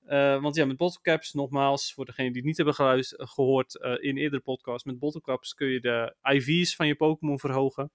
Eh, 0.06 0.42
want 0.42 0.56
ja, 0.56 0.66
met 0.66 0.78
bottlecaps, 0.78 1.34
nogmaals, 1.34 1.94
voor 1.94 2.06
degenen 2.06 2.32
die 2.32 2.42
het 2.42 2.48
niet 2.48 2.58
hebben 2.58 3.06
gehoord 3.28 3.80
eh, 3.80 3.92
in 4.00 4.18
eerdere 4.18 4.42
podcasts, 4.42 4.84
met 4.84 5.00
bottlecaps 5.00 5.54
kun 5.54 5.68
je 5.68 5.80
de 5.80 6.16
IV's 6.22 6.76
van 6.76 6.88
je 6.88 6.96
Pokémon 6.96 7.40
verhogen. 7.40 7.92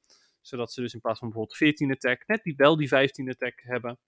Zodat 0.48 0.72
ze 0.72 0.80
dus 0.80 0.94
in 0.94 1.00
plaats 1.00 1.18
van 1.18 1.28
bijvoorbeeld 1.28 1.58
14 1.58 1.90
attack, 1.90 2.26
net 2.26 2.42
die 2.42 2.54
wel 2.56 2.76
die 2.76 2.88
15 2.88 3.30
attack 3.30 3.60
hebben. 3.62 3.98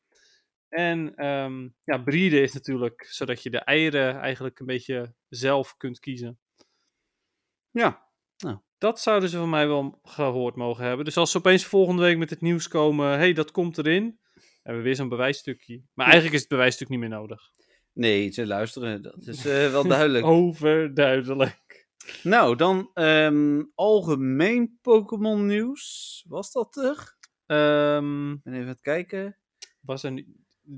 En 0.69 1.15
ehm, 1.15 1.69
ja, 1.85 1.99
breeden 1.99 2.43
is 2.43 2.53
natuurlijk 2.53 3.07
zodat 3.11 3.43
je 3.43 3.51
de 3.51 3.59
eieren 3.59 4.21
eigenlijk 4.21 4.59
een 4.61 4.67
beetje 4.67 5.15
zelf 5.29 5.77
kunt 5.77 5.99
kiezen. 5.99 6.39
Ja. 7.71 8.09
Dat 8.81 9.01
zouden 9.01 9.29
ze 9.29 9.37
van 9.37 9.51
mij 9.51 9.67
wel 9.67 9.99
gehoord 10.03 10.57
mogen 10.57 10.85
hebben. 10.85 11.05
Dus 11.05 11.17
als 11.17 11.31
ze 11.31 11.39
opeens 11.39 11.65
volgende 11.65 12.03
week 12.03 12.19
met 12.19 12.31
het 12.31 12.41
nieuws 12.41 12.69
komen, 12.69 13.19
hey, 13.19 13.33
dat 13.33 13.51
komt 13.51 13.79
erin, 13.79 14.19
hebben 14.63 14.83
we 14.83 14.89
weer 14.89 14.97
zo'n 14.97 15.09
bewijsstukje. 15.09 15.83
Maar 15.95 16.07
eigenlijk 16.07 16.35
is 16.35 16.41
het 16.41 16.51
bewijsstuk 16.51 16.89
niet 16.89 16.99
meer 16.99 17.09
nodig. 17.09 17.51
Nee, 17.93 18.31
ze 18.31 18.47
luisteren. 18.47 19.03
Dat 19.03 19.27
is 19.27 19.47
eh, 19.47 19.71
wel 19.71 19.87
duidelijk. 19.87 20.25
Overduidelijk. 20.41 21.70
Nou, 22.23 22.57
dan 22.57 22.91
ehm, 22.95 23.63
algemeen 23.75 24.79
Pokémon 24.83 25.47
nieuws. 25.47 26.25
Was 26.29 26.53
dat 26.53 26.77
er? 26.77 27.17
Ehm, 27.47 28.33
Ik 28.33 28.43
ben 28.43 28.53
even 28.53 28.65
aan 28.67 28.73
het 28.73 28.81
kijken. 28.81 29.37
was 29.81 30.03
er, 30.03 30.25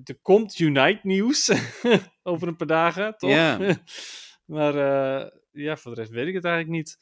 er 0.05 0.19
komt 0.23 0.59
Unite 0.59 1.01
nieuws 1.03 1.51
over 2.23 2.49
een 2.49 2.57
paar 2.57 2.67
dagen, 2.67 3.17
toch? 3.17 3.31
Ja. 3.31 3.59
maar 4.45 4.75
eh, 4.75 5.31
ja, 5.53 5.77
voor 5.77 5.95
de 5.95 6.01
rest 6.01 6.13
weet 6.13 6.27
ik 6.27 6.35
het 6.35 6.45
eigenlijk 6.45 6.77
niet. 6.77 6.99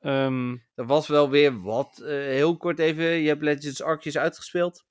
Ehm, 0.00 0.56
Er 0.74 0.86
was 0.86 1.06
wel 1.06 1.30
weer 1.30 1.60
wat. 1.62 1.98
eh, 1.98 2.08
heel 2.08 2.56
kort 2.56 2.78
even. 2.78 3.04
Je 3.04 3.28
hebt 3.28 3.42
Legends 3.42 3.82
Arceus 3.82 4.18
uitgespeeld. 4.18 4.84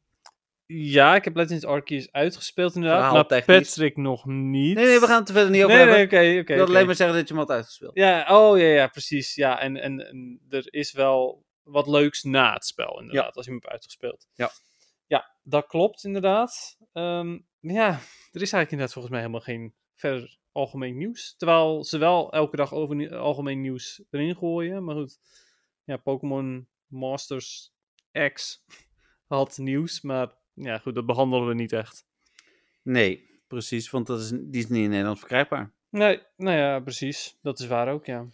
Ja, 0.65 1.15
ik 1.15 1.23
heb 1.23 1.35
Legends 1.35 1.65
Arceus 1.65 2.11
uitgespeeld 2.11 2.75
inderdaad, 2.75 3.29
maar. 3.29 3.43
Patrick 3.45 3.97
nog 3.97 4.25
niet. 4.25 4.75
Nee, 4.75 4.85
nee, 4.85 4.99
we 4.99 5.05
gaan 5.05 5.19
het 5.19 5.27
er 5.27 5.33
verder 5.33 5.51
niet 5.51 5.63
over 5.63 5.75
Nee, 5.75 5.85
nee, 5.85 5.95
hebben. 5.95 6.19
oké, 6.19 6.39
oké. 6.39 6.51
ik 6.53 6.57
wil 6.57 6.65
alleen 6.65 6.85
maar 6.85 6.95
zeggen 6.95 7.15
dat 7.17 7.27
je 7.27 7.33
hem 7.33 7.43
had 7.43 7.51
uitgespeeld. 7.55 7.95
Ja, 7.95 8.25
oh 8.29 8.57
ja, 8.57 8.65
ja, 8.65 8.87
precies. 8.87 9.35
Ja, 9.35 9.59
en, 9.59 9.77
en, 9.77 10.07
en 10.07 10.41
er 10.49 10.73
is 10.73 10.91
wel 10.91 11.45
wat 11.63 11.87
leuks 11.87 12.23
na 12.23 12.53
het 12.53 12.65
spel, 12.65 12.99
inderdaad, 12.99 13.35
als 13.35 13.45
je 13.45 13.51
hem 13.51 13.59
hebt 13.59 13.73
uitgespeeld. 13.73 14.27
Ja. 14.33 14.51
Ja, 15.07 15.35
dat 15.43 15.67
klopt 15.67 16.03
inderdaad. 16.03 16.77
Ehm, 16.93 17.39
ja, 17.59 17.87
er 18.31 18.41
is 18.41 18.53
eigenlijk 18.53 18.71
inderdaad 18.71 18.93
volgens 18.93 19.13
mij 19.13 19.21
helemaal 19.21 19.41
geen 19.41 19.73
verder 19.95 20.37
algemeen 20.51 20.97
nieuws. 20.97 21.35
Terwijl 21.37 21.83
ze 21.83 21.97
wel 21.97 22.31
elke 22.31 22.55
dag 22.55 22.73
over 22.73 23.17
algemeen 23.17 23.61
nieuws 23.61 24.03
erin 24.09 24.35
gooien. 24.35 24.83
Maar 24.83 24.95
goed, 24.95 25.19
ja, 25.83 25.97
Pokémon 25.97 26.67
Masters 26.87 27.73
X 28.33 28.63
had 29.27 29.57
nieuws, 29.57 30.01
maar 30.01 30.33
ja, 30.55 30.77
goed, 30.77 30.95
dat 30.95 31.05
behandelen 31.05 31.47
we 31.47 31.53
niet 31.53 31.71
echt. 31.73 32.05
Nee, 32.81 33.29
precies. 33.47 33.89
Want 33.89 34.07
dat 34.07 34.19
is, 34.19 34.29
die 34.29 34.61
is 34.63 34.67
niet 34.67 34.83
in 34.83 34.89
Nederland 34.89 35.19
verkrijgbaar. 35.19 35.73
Nee, 35.89 36.21
nou 36.37 36.57
ja, 36.57 36.79
precies. 36.79 37.37
Dat 37.41 37.59
is 37.59 37.67
waar 37.67 37.87
ook, 37.93 38.05
ja. 38.05 38.25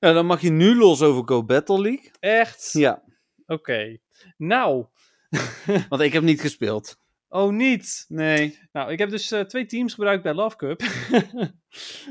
Nou, 0.00 0.14
dan 0.14 0.26
mag 0.26 0.40
je 0.40 0.50
nu 0.50 0.74
los 0.76 1.02
over 1.02 1.22
Go 1.28 1.44
Battle 1.44 1.80
League. 1.80 2.10
Echt? 2.20 2.72
Ja, 2.72 3.02
Oké. 3.46 3.98
Nou. 4.36 4.86
want 5.88 6.02
ik 6.02 6.12
heb 6.12 6.22
niet 6.22 6.40
gespeeld. 6.40 6.98
oh, 7.28 7.52
niet. 7.52 8.04
Nee. 8.08 8.58
Nou, 8.72 8.92
ik 8.92 8.98
heb 8.98 9.10
dus 9.10 9.30
eh, 9.30 9.40
twee 9.40 9.66
teams 9.66 9.94
gebruikt 9.94 10.22
bij 10.22 10.34
Love 10.34 10.56
Cup. 10.56 10.80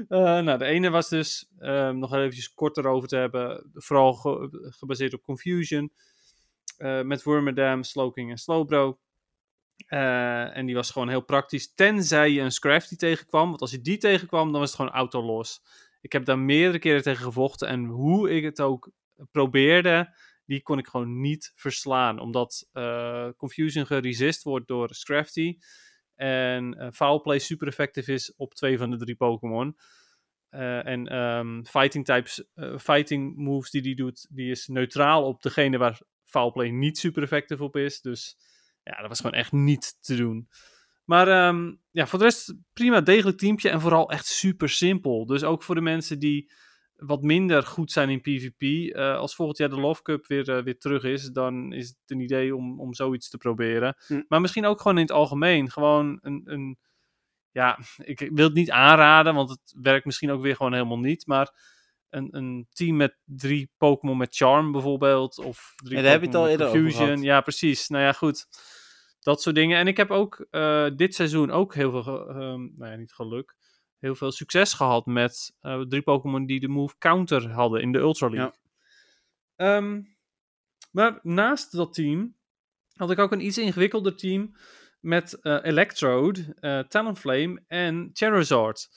Eh, 0.08 0.40
nou, 0.40 0.58
de 0.58 0.66
ene 0.66 0.90
was 0.90 1.10
dus, 1.10 1.50
ehm, 1.60 1.98
nog 1.98 2.14
eventjes 2.16 2.54
kort 2.54 2.78
erover 2.78 3.08
te 3.08 3.16
hebben, 3.16 3.70
vooral 3.74 4.14
ge- 4.14 4.68
gebaseerd 4.78 5.14
op 5.14 5.22
Confusion. 5.22 5.92
eh, 6.78 7.02
met 7.02 7.24
Wormadam, 7.24 7.84
Slowking 7.84 8.32
en 8.32 8.38
Slowbro. 8.38 9.00
Eh, 9.86 10.58
en 10.58 10.66
die 10.66 10.76
was 10.76 10.92
gewoon 10.92 11.10
heel 11.10 11.22
praktisch, 11.22 11.74
tenzij 11.74 12.32
je 12.32 12.42
een 12.42 12.52
Scrafty 12.52 12.96
tegenkwam. 12.96 13.50
Want 13.50 13.62
als 13.62 13.72
je 13.72 13.82
die 13.82 13.98
tegenkwam, 13.98 14.52
dan 14.52 14.60
was 14.60 14.70
het 14.70 14.80
gewoon 14.80 14.96
auto-los. 14.96 15.62
Ik 16.02 16.12
heb 16.12 16.26
daar 16.26 16.40
meerdere 16.40 16.80
keren 16.80 17.02
tegen 17.02 17.24
gevochten. 17.24 17.68
En 17.68 17.86
hoe 17.86 18.30
ik 18.30 18.44
het 18.44 18.62
ook 18.62 18.92
probeerde, 19.32 20.16
die 20.46 20.62
kon 20.62 20.78
ik 20.78 20.88
gewoon 20.88 21.22
niet 21.22 21.52
verslaan. 21.56 22.20
Omdat 22.20 22.70
eh, 22.72 23.30
Confusion 23.38 23.86
geresist 23.86 24.44
wordt 24.44 24.68
door 24.68 24.94
Scrafty. 24.94 25.58
En 26.16 26.74
eh 26.74 26.92
Foul 26.92 27.22
Play 27.22 27.40
super 27.40 27.68
effectief 27.68 28.08
is 28.08 28.34
op 28.36 28.54
twee 28.54 28.78
van 28.78 28.90
de 28.92 28.98
drie 28.98 29.16
Pokémon. 29.16 29.78
Eh, 30.50 30.86
en 30.86 31.08
ehm, 31.08 31.64
fighting 31.64 32.06
types, 32.06 32.46
eh, 32.54 32.78
fighting 32.78 33.36
moves 33.36 33.72
die 33.72 33.82
die 33.82 33.96
doet, 33.96 34.28
die 34.30 34.52
is 34.52 34.68
neutraal 34.68 35.24
op 35.24 35.42
degene 35.42 35.78
waar 35.78 36.02
Foul 36.24 36.52
Play 36.52 36.70
niet 36.70 36.98
super 36.98 37.24
effectief 37.24 37.62
op 37.62 37.76
is. 37.76 38.02
Dus 38.02 38.38
ja, 38.88 39.00
dat 39.00 39.08
was 39.08 39.20
gewoon 39.20 39.40
echt 39.40 39.52
niet 39.52 39.98
te 40.02 40.16
doen. 40.16 40.50
Maar 41.06 41.28
ehm, 41.28 41.74
ja, 41.92 42.08
voor 42.08 42.20
de 42.20 42.26
rest 42.26 42.54
prima 42.74 43.02
degelijk 43.02 43.38
teampje 43.38 43.70
en 43.70 43.82
vooral 43.82 44.12
echt 44.12 44.26
super 44.26 44.70
simpel. 44.70 45.26
Dus 45.26 45.44
ook 45.44 45.64
voor 45.64 45.76
de 45.76 45.82
mensen 45.82 46.20
die 46.20 46.52
wat 46.96 47.22
minder 47.22 47.64
goed 47.64 47.92
zijn 47.92 48.10
in 48.10 48.22
PvP. 48.22 48.62
eh, 48.96 49.18
als 49.18 49.36
volgend 49.36 49.58
jaar 49.58 49.70
de 49.70 49.80
Love 49.80 50.02
Cup 50.02 50.28
weer, 50.28 50.50
eh, 50.50 50.64
weer 50.64 50.78
terug 50.78 51.04
is, 51.04 51.30
dan 51.32 51.74
is 51.74 51.88
het 51.88 51.98
een 52.06 52.20
idee 52.20 52.56
om, 52.56 52.80
om 52.80 52.94
zoiets 52.94 53.30
te 53.30 53.38
proberen. 53.38 53.96
Hm. 54.08 54.22
Maar 54.28 54.42
misschien 54.42 54.66
ook 54.66 54.82
gewoon 54.82 54.98
in 54.98 55.04
het 55.04 55.12
algemeen. 55.12 55.72
Gewoon 55.72 56.20
een, 56.22 56.42
een. 56.46 56.78
Ja, 57.52 57.80
ik 57.98 58.30
wil 58.34 58.46
het 58.46 58.54
niet 58.54 58.72
aanraden, 58.72 59.34
want 59.34 59.50
het 59.50 59.76
werkt 59.82 60.06
misschien 60.06 60.32
ook 60.32 60.42
weer 60.42 60.56
gewoon 60.56 60.74
helemaal 60.74 61.00
niet. 61.00 61.28
Maar 61.28 61.54
een, 62.10 62.36
een 62.38 62.68
team 62.70 62.96
met 62.96 63.18
drie 63.24 63.72
Pokémon 63.78 64.18
met 64.18 64.36
Charm 64.36 64.72
bijvoorbeeld. 64.72 65.38
Of 65.38 65.74
drie 65.76 65.96
Ja, 65.98 66.02
daar 66.02 66.12
heb 66.12 66.22
je 66.22 66.28
het 66.28 66.36
al 66.36 66.48
eerder 66.48 66.92
gehad. 66.92 67.22
Ja, 67.22 67.42
precies. 67.42 67.88
Nou 67.88 68.04
ja, 68.04 68.12
goed. 68.12 68.48
Dat 69.20 69.42
soort 69.42 69.56
dingen. 69.56 69.78
En 69.78 69.88
ik 69.88 69.98
heb 69.98 70.12
ook 70.12 70.48
eh, 70.50 70.88
dit 70.96 71.16
seizoen 71.16 71.52
ook 71.52 71.74
heel 71.74 71.92
veel, 71.92 72.30
ehm, 72.30 72.68
nou 72.76 72.92
ja, 72.92 72.96
niet 72.96 73.14
geluk, 73.14 73.56
heel 74.00 74.16
veel 74.16 74.32
succes 74.32 74.74
gehad 74.74 75.06
met 75.06 75.56
eh, 75.62 75.82
drie 75.82 76.02
Pokémon 76.02 76.46
die 76.46 76.60
de 76.60 76.68
move 76.68 76.96
counter 76.98 77.52
hadden 77.52 77.82
in 77.82 77.92
de 77.92 78.00
Ultra 78.00 78.30
League. 78.30 78.54
Ehm, 79.56 80.02
maar 80.92 81.20
naast 81.24 81.72
dat 81.72 81.94
team 81.94 82.36
had 82.94 83.12
ik 83.12 83.20
ook 83.20 83.32
een 83.32 83.46
iets 83.46 83.58
ingewikkelder 83.58 84.16
team 84.16 84.56
met 85.00 85.34
eh, 85.34 85.58
Electrode, 85.62 86.56
eh 86.60 86.80
Talonflame 86.80 87.64
en 87.68 88.10
Charizard. 88.14 88.90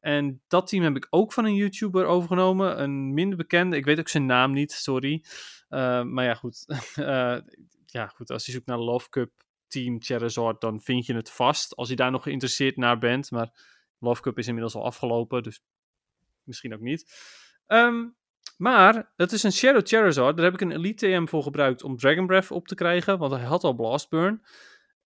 En 0.00 0.42
dat 0.48 0.66
team 0.66 0.82
heb 0.82 0.96
ik 0.96 1.06
ook 1.10 1.32
van 1.32 1.44
een 1.44 1.54
YouTuber 1.54 2.04
overgenomen, 2.04 2.82
een 2.82 3.14
minder 3.14 3.36
bekende, 3.36 3.76
ik 3.76 3.84
weet 3.84 3.98
ook 3.98 4.08
zijn 4.08 4.26
naam 4.26 4.52
niet, 4.52 4.72
sorry. 4.72 5.24
Maar 5.68 6.24
ja, 6.24 6.34
goed. 6.34 6.64
Ja, 7.86 8.06
goed, 8.06 8.30
als 8.30 8.46
je 8.46 8.52
zoekt 8.52 8.66
naar 8.66 8.78
Love 8.78 9.08
Cup 9.08 9.45
Team 9.68 10.02
Charizard, 10.02 10.60
dan 10.60 10.80
vind 10.80 11.06
je 11.06 11.14
het 11.14 11.30
vast. 11.30 11.76
Als 11.76 11.88
je 11.88 11.96
daar 11.96 12.10
nog 12.10 12.22
geïnteresseerd 12.22 12.76
naar 12.76 12.98
bent. 12.98 13.30
Maar 13.30 13.50
Love 13.98 14.22
Cup 14.22 14.38
is 14.38 14.46
inmiddels 14.46 14.74
al 14.74 14.84
afgelopen, 14.84 15.42
dus 15.42 15.62
misschien 16.42 16.74
ook 16.74 16.80
niet. 16.80 17.12
Ehm, 17.66 18.04
maar 18.56 19.12
het 19.16 19.32
is 19.32 19.42
een 19.42 19.52
Shadow 19.52 19.86
Charizard. 19.86 20.36
Daar 20.36 20.44
heb 20.44 20.54
ik 20.54 20.60
een 20.60 20.72
Elite 20.72 21.06
TM 21.06 21.26
voor 21.26 21.42
gebruikt 21.42 21.82
om 21.82 21.96
Dragon 21.96 22.26
Breath 22.26 22.50
op 22.50 22.68
te 22.68 22.74
krijgen, 22.74 23.18
want 23.18 23.32
hij 23.32 23.44
had 23.44 23.64
al 23.64 23.74
Blast 23.74 24.08
Burn. 24.08 24.42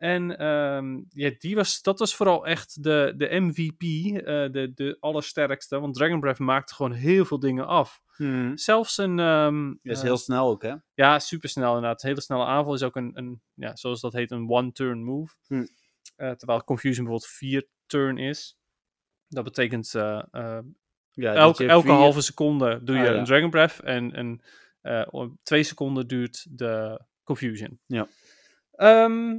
En 0.01 0.39
ehm, 0.39 1.01
ja, 1.09 1.31
die 1.39 1.55
was, 1.55 1.83
dat 1.83 1.99
was 1.99 2.17
vooral 2.17 2.47
echt 2.47 2.83
de, 2.83 3.15
de 3.17 3.41
MVP, 3.41 3.83
eh, 3.83 4.25
de, 4.53 4.73
de 4.75 4.97
allersterkste. 5.01 5.81
Want 5.81 5.95
Dragon 5.95 6.21
Breath 6.21 6.39
maakte 6.39 6.75
gewoon 6.75 6.93
heel 6.93 7.25
veel 7.25 7.39
dingen 7.39 7.67
af. 7.67 8.01
Hm. 8.17 8.57
Zelfs 8.57 8.99
een... 8.99 9.19
ehm, 9.19 9.67
Dat 9.67 9.93
is 9.93 9.99
eh, 9.99 10.05
heel 10.05 10.17
snel 10.17 10.49
ook, 10.49 10.63
hè? 10.63 10.75
ja, 10.95 11.19
supersnel 11.19 11.75
inderdaad. 11.75 12.03
Hele 12.03 12.21
snelle 12.21 12.45
aanval 12.45 12.75
is 12.75 12.83
ook 12.83 12.97
een, 12.97 13.11
een 13.15 13.43
ja, 13.55 13.77
zoals 13.77 14.01
dat 14.01 14.13
heet, 14.13 14.31
een 14.31 14.51
one-turn 14.51 15.05
move. 15.05 15.35
Hm. 15.47 15.67
Eh, 16.17 16.31
terwijl 16.31 16.65
Confusion 16.65 17.05
bijvoorbeeld 17.05 17.33
vier 17.33 17.69
turn 17.87 18.19
is. 18.19 18.59
Dat 19.29 19.45
betekent 19.45 19.91
Ja, 19.93 21.35
elke, 21.35 21.63
je 21.63 21.69
elke 21.69 21.87
vier- 21.87 21.97
halve 21.97 22.21
seconde 22.21 22.81
doe 22.83 22.97
je 22.97 23.03
Ah, 23.03 23.09
ja. 23.13 23.19
een 23.19 23.25
Dragon 23.25 23.51
Breath. 23.51 23.81
En, 23.81 24.13
en 24.15 24.41
twee 25.43 25.63
seconden 25.63 26.07
duurt 26.09 26.47
de 26.59 27.01
Confusion. 27.25 27.81
Ja. 27.87 28.09
Ehm, 28.73 29.35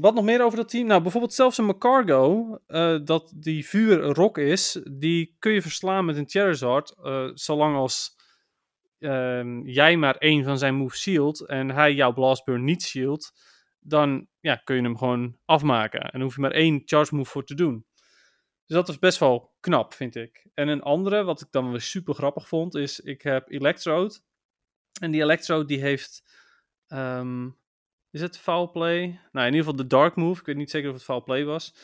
wat 0.00 0.14
nog 0.14 0.24
meer 0.24 0.44
over 0.44 0.58
dat 0.58 0.68
team? 0.68 0.86
Nou, 0.86 1.02
bijvoorbeeld 1.02 1.34
zelfs 1.34 1.58
een 1.58 1.66
Macargo, 1.66 2.58
eh, 2.66 2.98
dat 3.04 3.32
die 3.36 3.66
vuur 3.66 4.00
rock 4.00 4.38
is, 4.38 4.80
die 4.90 5.36
kun 5.38 5.52
je 5.52 5.62
verslaan 5.62 6.04
met 6.04 6.16
een 6.16 6.28
Charizard, 6.28 6.94
eh, 7.02 7.30
zolang 7.34 7.76
als 7.76 8.16
ehm, 8.98 9.60
jij 9.60 9.96
maar 9.96 10.16
één 10.16 10.44
van 10.44 10.58
zijn 10.58 10.74
moves 10.74 11.00
shield 11.00 11.46
en 11.46 11.70
hij 11.70 11.94
jouw 11.94 12.12
Blastburn 12.12 12.64
niet 12.64 12.82
shield, 12.82 13.32
dan 13.80 14.26
ja, 14.40 14.56
kun 14.56 14.76
je 14.76 14.82
hem 14.82 14.98
gewoon 14.98 15.38
afmaken. 15.44 16.00
En 16.00 16.20
hoef 16.20 16.34
je 16.34 16.40
maar 16.40 16.50
één 16.50 16.82
charge 16.84 17.14
move 17.14 17.30
voor 17.30 17.44
te 17.44 17.54
doen. 17.54 17.86
Dus 18.66 18.76
dat 18.76 18.88
is 18.88 18.98
best 18.98 19.18
wel 19.18 19.54
knap, 19.60 19.94
vind 19.94 20.16
ik. 20.16 20.46
En 20.54 20.68
een 20.68 20.82
andere, 20.82 21.24
wat 21.24 21.40
ik 21.40 21.48
dan 21.50 21.70
weer 21.70 21.80
super 21.80 22.14
grappig 22.14 22.48
vond, 22.48 22.74
is 22.74 23.00
ik 23.00 23.22
heb 23.22 23.50
Electrode. 23.50 24.18
En 25.00 25.10
die 25.10 25.22
Electrode 25.22 25.64
die 25.64 25.80
heeft... 25.80 26.22
ehm, 26.86 27.48
is 28.10 28.20
het 28.20 28.38
foul 28.38 28.70
play? 28.70 29.00
Nou, 29.32 29.46
in 29.46 29.52
ieder 29.54 29.58
geval 29.58 29.76
de 29.76 29.86
dark 29.86 30.16
move. 30.16 30.40
Ik 30.40 30.46
weet 30.46 30.56
niet 30.56 30.70
zeker 30.70 30.88
of 30.88 30.94
het 30.94 31.04
foul 31.04 31.22
play 31.22 31.44
was. 31.44 31.74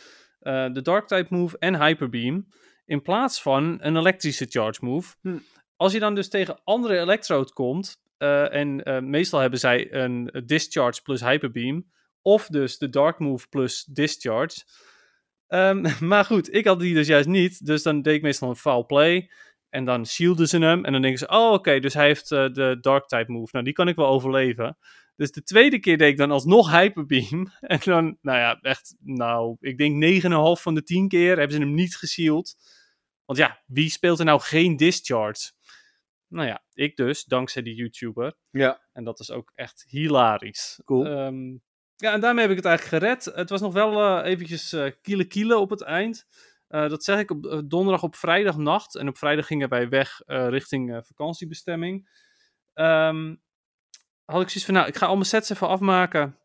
Eh, 0.40 0.72
de 0.72 0.82
dark 0.82 1.06
type 1.06 1.26
move 1.34 1.56
en 1.58 1.82
hyper 1.82 2.08
beam. 2.08 2.46
In 2.86 3.02
plaats 3.02 3.42
van 3.42 3.78
een 3.80 3.96
elektrische 3.96 4.46
charge 4.48 4.84
move. 4.84 5.14
Hm. 5.20 5.36
Als 5.76 5.92
je 5.92 5.98
dan 5.98 6.14
dus 6.14 6.28
tegen 6.28 6.60
andere 6.64 6.98
Electrode 6.98 7.52
komt. 7.52 8.02
eh, 8.18 8.54
en 8.54 8.82
eh, 8.82 9.00
meestal 9.00 9.40
hebben 9.40 9.58
zij 9.58 9.92
een 9.92 10.42
discharge 10.46 11.02
plus 11.02 11.20
hyper 11.20 11.50
beam. 11.50 11.92
Of 12.22 12.46
dus 12.46 12.78
de 12.78 12.88
dark 12.88 13.18
move 13.18 13.48
plus 13.48 13.84
discharge. 13.84 14.64
Ehm, 15.46 15.86
maar 16.08 16.24
goed, 16.24 16.54
ik 16.54 16.66
had 16.66 16.80
die 16.80 16.94
dus 16.94 17.06
juist 17.06 17.28
niet. 17.28 17.66
Dus 17.66 17.82
dan 17.82 18.02
deed 18.02 18.14
ik 18.14 18.22
meestal 18.22 18.48
een 18.48 18.56
foul 18.56 18.86
play. 18.86 19.30
En 19.70 19.84
dan 19.84 20.06
shielden 20.06 20.48
ze 20.48 20.58
hem. 20.58 20.84
En 20.84 20.92
dan 20.92 21.02
denken 21.02 21.18
ze, 21.18 21.28
oh 21.28 21.52
oké, 21.52 21.80
dus 21.80 21.94
hij 21.94 22.06
heeft 22.06 22.28
de 22.28 22.78
dark 22.80 23.06
type 23.06 23.32
move. 23.32 23.48
Nou, 23.52 23.64
die 23.64 23.74
kan 23.74 23.88
ik 23.88 23.96
wel 23.96 24.06
overleven. 24.06 24.76
Dus 25.16 25.32
de 25.32 25.42
tweede 25.42 25.78
keer 25.78 25.98
deed 25.98 26.10
ik 26.10 26.16
dan 26.16 26.30
alsnog 26.30 26.70
hyperbeam. 26.70 27.52
En 27.60 27.78
dan, 27.84 28.18
nou 28.20 28.38
ja, 28.38 28.58
echt, 28.60 28.94
nou, 29.00 29.56
ik 29.60 29.78
denk 29.78 30.22
9,5 30.22 30.62
van 30.62 30.74
de 30.74 30.82
10 30.82 31.08
keer 31.08 31.36
hebben 31.36 31.56
ze 31.56 31.62
hem 31.62 31.74
niet 31.74 31.96
geshield. 31.96 32.56
Want 33.24 33.38
ja, 33.38 33.62
wie 33.66 33.90
speelt 33.90 34.18
er 34.18 34.24
nou 34.24 34.40
geen 34.40 34.76
discharge? 34.76 35.52
Nou 36.28 36.48
ja, 36.48 36.64
ik 36.72 36.96
dus, 36.96 37.24
dankzij 37.24 37.62
die 37.62 37.74
YouTuber. 37.74 38.34
Ja. 38.50 38.80
En 38.92 39.04
dat 39.04 39.20
is 39.20 39.30
ook 39.30 39.52
echt 39.54 39.84
hilarisch. 39.88 40.80
Cool. 40.84 41.06
Ehm, 41.06 41.50
ja, 41.96 42.12
en 42.12 42.20
daarmee 42.20 42.42
heb 42.42 42.50
ik 42.50 42.56
het 42.56 42.66
eigenlijk 42.66 43.04
gered. 43.04 43.24
Het 43.24 43.50
was 43.50 43.60
nog 43.60 43.72
wel 43.72 44.02
eh, 44.02 44.30
eventjes 44.30 44.72
eh 44.72 44.90
kiele 45.02 45.24
kiele 45.24 45.56
op 45.56 45.70
het 45.70 45.82
eind. 45.82 46.26
Eh, 46.68 46.88
dat 46.88 47.04
zeg 47.04 47.18
ik 47.18 47.30
op 47.30 47.62
donderdag 47.64 48.02
op 48.02 48.16
vrijdagnacht. 48.16 48.96
En 48.96 49.08
op 49.08 49.18
vrijdag 49.18 49.46
gingen 49.46 49.68
wij 49.68 49.88
weg 49.88 50.20
richting 50.26 51.00
vakantiebestemming. 51.06 52.08
Ehm, 52.72 53.34
had 54.24 54.42
ik 54.42 54.48
zoiets 54.48 54.64
van, 54.64 54.74
nou, 54.74 54.86
ik 54.86 54.96
ga 54.96 55.06
al 55.06 55.14
mijn 55.14 55.26
sets 55.26 55.50
even 55.50 55.68
afmaken. 55.68 56.38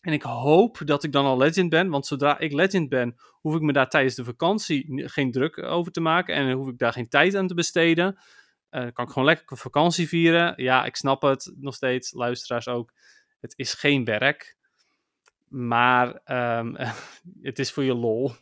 En 0.00 0.12
ik 0.12 0.22
hoop 0.22 0.80
dat 0.84 1.04
ik 1.04 1.12
dan 1.12 1.24
al 1.24 1.36
legend 1.36 1.68
ben. 1.70 1.88
Want 1.88 2.06
zodra 2.06 2.38
ik 2.38 2.52
legend 2.52 2.88
ben, 2.88 3.16
hoef 3.40 3.54
ik 3.54 3.60
me 3.60 3.72
daar 3.72 3.88
tijdens 3.88 4.14
de 4.14 4.24
vakantie 4.24 5.08
geen 5.08 5.30
druk 5.30 5.62
over 5.62 5.92
te 5.92 6.00
maken. 6.00 6.34
En 6.34 6.52
hoef 6.52 6.68
ik 6.68 6.78
daar 6.78 6.92
geen 6.92 7.08
tijd 7.08 7.34
aan 7.34 7.46
te 7.46 7.54
besteden. 7.54 8.18
Dan 8.70 8.92
kan 8.92 9.04
ik 9.04 9.10
gewoon 9.10 9.28
lekker 9.28 9.56
vakantie 9.56 10.08
vieren. 10.08 10.52
Ja, 10.56 10.84
ik 10.84 10.96
snap 10.96 11.22
het 11.22 11.52
nog 11.56 11.74
steeds, 11.74 12.12
luisteraars 12.12 12.68
ook. 12.68 12.92
Het 13.40 13.52
is 13.56 13.74
geen 13.74 14.04
werk. 14.04 14.56
Maar 15.48 16.20
ehm, 16.24 16.74
het 17.42 17.58
is 17.58 17.72
voor 17.72 17.84
je 17.84 17.94
lol. 17.94 18.32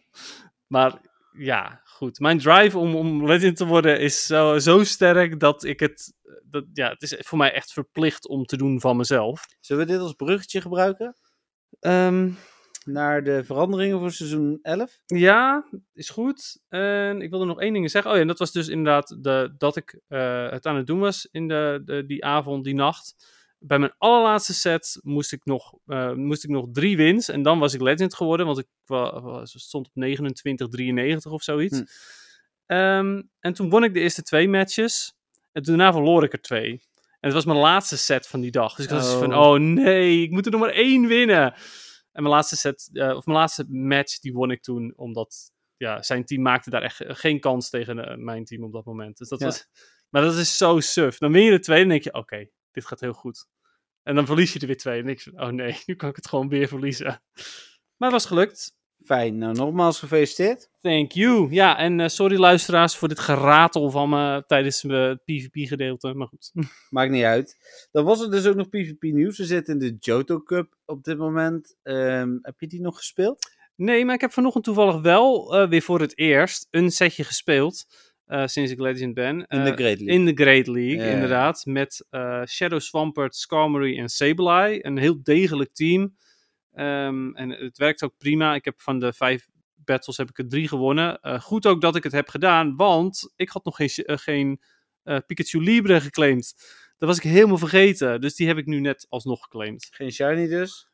Maar 0.66 1.00
ja, 1.32 1.80
goed. 1.84 2.20
Mijn 2.20 2.38
drive 2.38 2.78
om, 2.78 2.94
om 2.94 3.26
legend 3.26 3.56
te 3.56 3.66
worden 3.66 4.00
is 4.00 4.26
zo, 4.26 4.58
zo 4.58 4.84
sterk 4.84 5.40
dat 5.40 5.64
ik 5.64 5.80
het... 5.80 6.18
Dat, 6.44 6.64
ja, 6.72 6.88
het 6.90 7.02
is 7.02 7.16
voor 7.18 7.38
mij 7.38 7.52
echt 7.52 7.72
verplicht 7.72 8.28
om 8.28 8.44
te 8.44 8.56
doen 8.56 8.80
van 8.80 8.96
mezelf. 8.96 9.44
Zullen 9.60 9.86
we 9.86 9.92
dit 9.92 10.00
als 10.00 10.12
bruggetje 10.12 10.60
gebruiken? 10.60 11.16
Ehm, 11.80 12.30
Naar 12.84 13.24
de 13.24 13.44
veranderingen 13.44 13.98
voor 13.98 14.12
seizoen 14.12 14.58
11? 14.62 14.98
Ja, 15.06 15.68
is 15.92 16.10
goed. 16.10 16.60
En 16.68 17.20
ik 17.22 17.30
wilde 17.30 17.44
nog 17.44 17.60
één 17.60 17.72
ding 17.72 17.90
zeggen. 17.90 18.10
Oh 18.10 18.16
ja, 18.16 18.22
en 18.22 18.28
dat 18.28 18.38
was 18.38 18.52
dus 18.52 18.68
inderdaad 18.68 19.16
de, 19.24 19.54
dat 19.58 19.76
ik 19.76 20.00
eh, 20.08 20.50
het 20.50 20.66
aan 20.66 20.76
het 20.76 20.86
doen 20.86 20.98
was 21.00 21.28
in 21.30 21.48
de, 21.48 21.82
de, 21.84 22.06
die 22.06 22.24
avond, 22.24 22.64
die 22.64 22.74
nacht. 22.74 23.38
Bij 23.58 23.78
mijn 23.78 23.94
allerlaatste 23.98 24.54
set 24.54 24.98
moest 25.02 25.32
ik, 25.32 25.44
nog, 25.44 25.72
eh, 25.86 26.12
moest 26.12 26.44
ik 26.44 26.50
nog 26.50 26.66
drie 26.72 26.96
wins. 26.96 27.28
En 27.28 27.42
dan 27.42 27.58
was 27.58 27.74
ik 27.74 27.80
legend 27.80 28.14
geworden, 28.14 28.46
want 28.46 28.58
ik 28.58 28.66
wa- 28.84 29.20
was, 29.20 29.54
stond 29.62 29.86
op 29.86 29.92
29-93 29.94 31.32
of 31.32 31.42
zoiets. 31.42 31.78
Hm. 31.78 31.84
Ehm, 32.66 33.22
en 33.40 33.52
toen 33.52 33.70
won 33.70 33.84
ik 33.84 33.94
de 33.94 34.00
eerste 34.00 34.22
twee 34.22 34.48
matches. 34.48 35.14
En 35.52 35.62
daarna 35.62 35.92
verloor 35.92 36.24
ik 36.24 36.32
er 36.32 36.40
twee. 36.40 36.70
En 37.02 37.28
het 37.28 37.32
was 37.32 37.44
mijn 37.44 37.58
laatste 37.58 37.98
set 37.98 38.26
van 38.26 38.40
die 38.40 38.50
dag. 38.50 38.74
Dus 38.74 38.84
ik 38.84 38.90
was 38.90 39.12
van, 39.12 39.34
Oh. 39.34 39.46
oh 39.50 39.58
nee, 39.60 40.22
ik 40.22 40.30
moet 40.30 40.44
er 40.46 40.52
nog 40.52 40.60
maar 40.60 40.70
één 40.70 41.06
winnen. 41.06 41.52
En 42.12 42.22
mijn 42.22 42.34
laatste 42.34 42.56
set, 42.56 42.90
eh, 42.92 43.16
of 43.16 43.26
mijn 43.26 43.38
laatste 43.38 43.64
match, 43.68 44.18
die 44.18 44.32
won 44.32 44.50
ik 44.50 44.62
toen, 44.62 44.92
omdat 44.96 45.52
ja, 45.76 46.02
zijn 46.02 46.24
team 46.24 46.42
maakte 46.42 46.70
daar 46.70 46.82
echt 46.82 47.02
geen 47.06 47.40
kans 47.40 47.70
tegen 47.70 47.98
eh, 48.08 48.16
mijn 48.16 48.44
team 48.44 48.64
op 48.64 48.72
dat 48.72 48.84
moment. 48.84 49.16
Dus 49.18 49.28
dat 49.28 49.38
Ja. 49.40 49.46
was, 49.46 49.66
maar 50.08 50.22
dat 50.22 50.34
is 50.36 50.56
zo 50.56 50.80
suf. 50.80 51.18
Dan 51.18 51.32
win 51.32 51.42
je 51.44 51.52
er 51.52 51.60
twee 51.60 51.76
en 51.76 51.82
dan 51.82 51.90
denk 51.90 52.02
je, 52.04 52.12
oké, 52.14 52.48
dit 52.70 52.86
gaat 52.86 53.00
heel 53.00 53.12
goed. 53.12 53.46
En 54.02 54.14
dan 54.14 54.26
verlies 54.26 54.52
je 54.52 54.58
er 54.60 54.66
weer 54.66 54.76
twee. 54.76 55.02
En 55.02 55.18
van, 55.18 55.40
oh 55.42 55.48
nee, 55.48 55.76
nu 55.86 55.94
kan 55.94 56.08
ik 56.08 56.16
het 56.16 56.28
gewoon 56.28 56.48
weer 56.48 56.68
verliezen. 56.68 57.06
Maar 57.96 58.10
het 58.10 58.12
was 58.12 58.26
gelukt. 58.26 58.74
Fijn. 59.04 59.38
Nou, 59.38 59.54
nogmaals 59.54 59.98
gefeliciteerd. 59.98 60.70
Thank 60.80 61.12
you. 61.12 61.50
Ja, 61.50 61.78
en 61.78 62.00
eh, 62.00 62.08
sorry 62.08 62.36
luisteraars 62.36 62.96
voor 62.96 63.08
dit 63.08 63.18
geratel 63.18 63.90
van 63.90 64.08
me 64.08 64.44
tijdens 64.46 64.84
eh, 64.84 65.08
het 65.08 65.24
PvP-gedeelte. 65.24 66.14
Maar 66.14 66.26
goed. 66.26 66.52
Maakt 66.90 67.10
niet 67.10 67.24
uit. 67.24 67.56
Dan 67.90 68.04
was 68.04 68.20
er 68.20 68.30
dus 68.30 68.46
ook 68.46 68.54
nog 68.54 68.68
PvP 68.68 69.02
nieuws. 69.02 69.38
We 69.38 69.44
zitten 69.44 69.72
in 69.74 69.80
de 69.80 69.96
Johto 69.98 70.42
Cup 70.42 70.76
op 70.84 71.04
dit 71.04 71.18
moment. 71.18 71.76
Ehm, 71.82 72.38
heb 72.42 72.60
je 72.60 72.66
die 72.66 72.80
nog 72.80 72.96
gespeeld? 72.96 73.38
Nee, 73.76 74.04
maar 74.04 74.14
ik 74.14 74.20
heb 74.20 74.32
vanochtend 74.32 74.64
toevallig 74.64 75.00
wel 75.00 75.56
eh, 75.56 75.68
weer 75.68 75.82
voor 75.82 76.00
het 76.00 76.18
eerst 76.18 76.66
een 76.70 76.90
setje 76.90 77.24
gespeeld. 77.24 78.08
sinds 78.44 78.70
ik 78.70 78.80
Legend 78.80 79.14
ben. 79.14 79.46
In 79.46 79.64
de 79.64 79.72
Great 79.72 79.78
League. 79.78 80.06
In 80.06 80.24
de 80.24 80.42
Great 80.42 80.66
League, 80.66 81.10
inderdaad. 81.10 81.64
Met 81.64 82.06
Shadow 82.46 82.80
Swampert, 82.80 83.36
Skarmory 83.36 83.98
en 83.98 84.08
Sableye. 84.08 84.86
Een 84.86 84.98
heel 84.98 85.22
degelijk 85.22 85.74
team. 85.74 86.14
Ehm, 86.72 87.34
en 87.34 87.50
het 87.50 87.78
werkt 87.78 88.02
ook 88.02 88.16
prima. 88.18 88.54
Ik 88.54 88.64
heb 88.64 88.80
van 88.80 88.98
de 88.98 89.12
vijf 89.12 89.48
battles 89.84 90.16
heb 90.16 90.28
ik 90.28 90.38
er 90.38 90.48
drie 90.48 90.68
gewonnen. 90.68 91.20
Eh, 91.20 91.40
goed 91.40 91.66
ook 91.66 91.80
dat 91.80 91.96
ik 91.96 92.02
het 92.02 92.12
heb 92.12 92.28
gedaan, 92.28 92.76
want 92.76 93.32
ik 93.36 93.48
had 93.48 93.64
nog 93.64 93.76
geen, 93.76 93.88
eh, 93.88 94.16
geen 94.16 94.60
eh, 95.02 95.16
Pikachu 95.26 95.60
Libre 95.62 96.00
geclaimd. 96.00 96.54
Dat 96.98 97.08
was 97.08 97.18
ik 97.18 97.22
helemaal 97.22 97.58
vergeten. 97.58 98.20
Dus 98.20 98.34
die 98.34 98.46
heb 98.46 98.56
ik 98.56 98.66
nu 98.66 98.80
net 98.80 99.06
alsnog 99.08 99.42
geclaimd. 99.42 99.88
Geen 99.90 100.12
shiny 100.12 100.48
dus? 100.48 100.88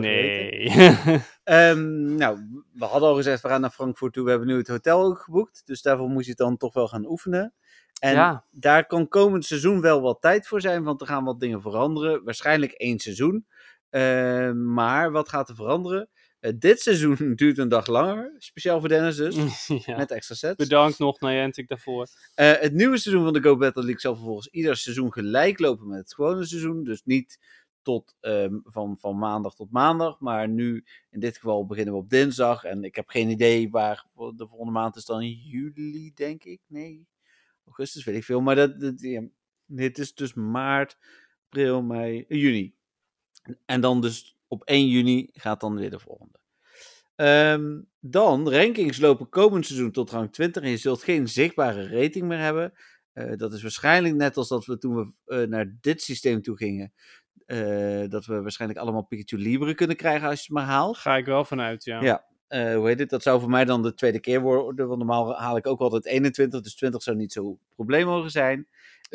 Nee. 0.00 0.70
Ehm, 1.44 2.14
nou, 2.14 2.38
we 2.72 2.84
hadden 2.84 3.08
al 3.08 3.14
gezegd, 3.14 3.42
we 3.42 3.48
gaan 3.48 3.60
naar 3.60 3.70
Frankfurt 3.70 4.12
toe. 4.12 4.24
We 4.24 4.30
hebben 4.30 4.48
nu 4.48 4.56
het 4.56 4.68
hotel 4.68 5.04
ook 5.04 5.18
geboekt. 5.18 5.62
Dus 5.66 5.82
daarvoor 5.82 6.08
moest 6.08 6.24
je 6.24 6.30
het 6.30 6.38
dan 6.38 6.56
toch 6.56 6.74
wel 6.74 6.88
gaan 6.88 7.06
oefenen. 7.06 7.54
En 8.00 8.14
ja. 8.14 8.44
daar 8.50 8.86
kan 8.86 9.08
komend 9.08 9.44
seizoen 9.44 9.80
wel 9.80 10.00
wat 10.00 10.20
tijd 10.20 10.46
voor 10.46 10.60
zijn, 10.60 10.82
want 10.82 11.00
er 11.00 11.06
gaan 11.06 11.24
wat 11.24 11.40
dingen 11.40 11.62
veranderen. 11.62 12.24
Waarschijnlijk 12.24 12.72
één 12.72 12.98
seizoen. 12.98 13.46
Ehm, 13.90 14.72
maar 14.72 15.10
wat 15.10 15.28
gaat 15.28 15.48
er 15.48 15.54
veranderen? 15.54 16.08
Eh, 16.40 16.52
dit 16.58 16.80
seizoen 16.80 17.16
duurt 17.34 17.58
een 17.58 17.68
dag 17.68 17.86
langer. 17.86 18.34
Speciaal 18.38 18.80
voor 18.80 18.88
Dennis 18.88 19.16
dus. 19.16 19.66
ja. 19.86 19.96
Met 19.96 20.10
extra 20.10 20.34
sets. 20.34 20.56
Bedankt 20.56 20.98
nog, 20.98 21.20
Niantic, 21.20 21.68
daarvoor. 21.68 22.08
Eh, 22.34 22.52
het 22.52 22.72
nieuwe 22.72 22.98
seizoen 22.98 23.24
van 23.24 23.32
de 23.32 23.42
Go 23.42 23.56
Battle 23.56 23.82
League 23.82 24.00
zal 24.00 24.14
vervolgens 24.14 24.48
ieder 24.48 24.76
seizoen 24.76 25.12
gelijk 25.12 25.58
lopen 25.58 25.88
met 25.88 25.98
het 25.98 26.14
gewone 26.14 26.44
seizoen. 26.44 26.84
Dus 26.84 27.02
niet 27.04 27.38
tot, 27.82 28.16
ehm, 28.20 28.58
van, 28.62 28.96
van 28.98 29.18
maandag 29.18 29.54
tot 29.54 29.70
maandag. 29.70 30.20
Maar 30.20 30.48
nu, 30.48 30.84
in 31.10 31.20
dit 31.20 31.36
geval, 31.36 31.66
beginnen 31.66 31.94
we 31.94 32.00
op 32.00 32.10
dinsdag. 32.10 32.64
En 32.64 32.84
ik 32.84 32.94
heb 32.94 33.08
geen 33.08 33.28
idee 33.28 33.70
waar 33.70 34.06
de 34.14 34.46
volgende 34.48 34.72
maand 34.72 34.96
is 34.96 35.04
dan 35.04 35.28
juli, 35.28 36.12
denk 36.14 36.44
ik. 36.44 36.60
Nee, 36.66 37.06
augustus, 37.64 38.04
weet 38.04 38.16
ik 38.16 38.24
veel. 38.24 38.40
Maar 38.40 38.56
dat, 38.56 38.80
dat, 38.80 39.00
ja, 39.00 39.22
dit 39.66 39.98
is 39.98 40.14
dus 40.14 40.34
maart, 40.34 40.98
april, 41.44 41.82
mei, 41.82 42.24
juni. 42.28 42.74
En 43.66 43.80
dan 43.80 44.00
dus 44.00 44.36
op 44.48 44.62
1 44.64 44.88
juni 44.88 45.30
gaat 45.32 45.60
dan 45.60 45.76
weer 45.76 45.90
de 45.90 45.98
volgende. 45.98 46.38
Ehm, 47.16 47.80
dan, 48.00 48.50
rankings 48.50 48.98
lopen 48.98 49.28
komend 49.28 49.66
seizoen 49.66 49.90
tot 49.90 50.10
rang 50.10 50.32
20 50.32 50.62
en 50.62 50.70
je 50.70 50.76
zult 50.76 51.02
geen 51.02 51.28
zichtbare 51.28 51.88
rating 52.00 52.24
meer 52.26 52.38
hebben. 52.38 52.72
Eh, 53.12 53.32
dat 53.36 53.52
is 53.52 53.62
waarschijnlijk 53.62 54.14
net 54.14 54.36
als 54.36 54.48
dat 54.48 54.66
we 54.66 54.78
toen 54.78 54.94
we 54.94 55.34
eh, 55.36 55.48
naar 55.48 55.76
dit 55.80 56.02
systeem 56.02 56.42
toe 56.42 56.56
gingen. 56.56 56.92
eh, 57.46 58.04
dat 58.08 58.26
we 58.26 58.40
waarschijnlijk 58.42 58.80
allemaal 58.80 59.02
Pikachu 59.02 59.42
Libre 59.42 59.74
kunnen 59.74 59.96
krijgen 59.96 60.28
als 60.28 60.38
je 60.38 60.44
het 60.44 60.52
maar 60.52 60.64
haalt. 60.74 60.96
Ga 60.98 61.16
ik 61.16 61.24
wel 61.24 61.44
vanuit, 61.44 61.84
ja. 61.84 62.00
Ja. 62.02 62.28
Hoe 62.76 62.86
heet 62.88 62.98
het? 62.98 63.10
Dat 63.10 63.22
zou 63.22 63.40
voor 63.40 63.50
mij 63.50 63.64
dan 63.64 63.82
de 63.82 63.94
tweede 63.94 64.20
keer 64.20 64.40
worden. 64.40 64.86
Want 64.86 64.98
normaal 64.98 65.34
haal 65.36 65.56
ik 65.56 65.66
ook 65.66 65.80
altijd 65.80 66.04
21, 66.06 66.60
dus 66.60 66.74
20 66.74 67.02
zou 67.02 67.16
niet 67.16 67.32
zo 67.32 67.58
probleem 67.74 68.06
mogen 68.06 68.30
zijn. 68.30 68.68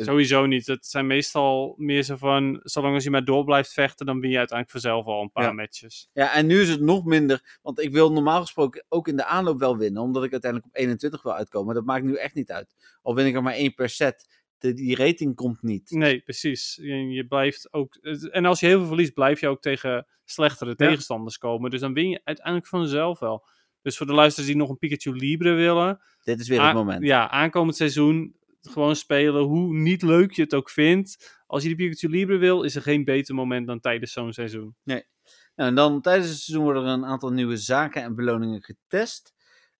Sowieso 0.04 0.46
niet. 0.46 0.66
Het 0.66 0.86
zijn 0.86 1.06
meestal 1.06 1.74
meer 1.78 2.02
zo 2.02 2.16
van, 2.16 2.60
zolang 2.62 2.94
als 2.94 3.04
je 3.04 3.10
maar 3.10 3.24
door 3.24 3.44
blijft 3.44 3.72
vechten, 3.72 4.06
dan 4.06 4.20
win 4.20 4.30
je 4.30 4.38
uiteindelijk 4.38 4.80
vanzelf 4.80 5.06
al 5.06 5.22
een 5.22 5.32
paar 5.32 5.44
Ja. 5.44 5.52
matches. 5.52 6.08
Ja, 6.12 6.34
en 6.34 6.46
nu 6.46 6.60
is 6.60 6.68
het 6.68 6.80
nog 6.80 7.04
minder. 7.04 7.58
Want 7.62 7.80
ik 7.80 7.92
wil 7.92 8.12
normaal 8.12 8.40
gesproken 8.40 8.84
ook 8.88 9.08
in 9.08 9.16
de 9.16 9.24
aanloop 9.24 9.58
wel 9.58 9.76
winnen. 9.76 10.02
Omdat 10.02 10.24
ik 10.24 10.32
uiteindelijk 10.32 10.72
op 10.72 10.80
21 10.80 11.22
wil 11.22 11.34
uitkomen. 11.34 11.74
Dat 11.74 11.84
maakt 11.84 12.04
nu 12.04 12.14
echt 12.16 12.34
niet 12.34 12.50
uit. 12.50 12.74
Al 13.02 13.14
win 13.14 13.26
ik 13.26 13.34
er 13.34 13.42
maar 13.42 13.52
één 13.54 13.74
per 13.74 13.88
set. 13.88 14.44
De, 14.58 14.72
die 14.74 14.96
rating 14.96 15.34
komt 15.34 15.62
niet. 15.62 15.90
Nee, 15.90 16.20
precies. 16.20 16.78
Je, 16.82 17.08
je 17.08 17.26
blijft 17.26 17.72
ook... 17.72 17.94
En 18.30 18.44
als 18.44 18.60
je 18.60 18.66
heel 18.66 18.78
veel 18.78 18.86
verliest, 18.86 19.14
blijf 19.14 19.40
je 19.40 19.48
ook 19.48 19.60
tegen 19.62 20.06
slechtere 20.24 20.70
Ja. 20.70 20.76
tegenstanders 20.76 21.38
komen. 21.38 21.70
Dus 21.70 21.80
dan 21.80 21.92
win 21.92 22.08
je 22.08 22.20
uiteindelijk 22.24 22.66
vanzelf 22.66 23.18
wel. 23.18 23.46
Dus 23.82 23.96
voor 23.96 24.06
de 24.06 24.12
luisteraars 24.12 24.50
die 24.50 24.60
nog 24.60 24.68
een 24.70 24.78
Pikachu 24.78 25.12
Libre 25.16 25.52
willen... 25.52 26.00
Dit 26.22 26.40
is 26.40 26.48
weer 26.48 26.64
het 26.64 26.74
moment. 26.74 27.02
Ja, 27.04 27.30
aankomend 27.30 27.76
seizoen 27.76 28.36
gewoon 28.68 28.96
spelen, 28.96 29.42
hoe 29.42 29.74
niet 29.74 30.02
leuk 30.02 30.32
je 30.32 30.42
het 30.42 30.54
ook 30.54 30.70
vindt. 30.70 31.40
Als 31.46 31.62
je 31.62 31.68
die 31.68 31.76
Pikachu 31.76 32.08
Libre 32.08 32.36
wil, 32.36 32.62
is 32.62 32.74
er 32.74 32.82
geen 32.82 33.04
beter 33.04 33.34
moment 33.34 33.66
dan 33.66 33.80
tijdens 33.80 34.12
zo'n 34.12 34.32
seizoen. 34.32 34.76
Nou, 34.84 35.02
en 35.54 35.74
dan 35.74 36.00
tijdens 36.00 36.28
het 36.28 36.38
seizoen 36.38 36.64
worden 36.64 36.84
er 36.84 36.92
een 36.92 37.04
aantal 37.04 37.30
nieuwe 37.30 37.56
zaken 37.56 38.02
en 38.02 38.14
beloningen 38.14 38.62
getest. 38.62 39.34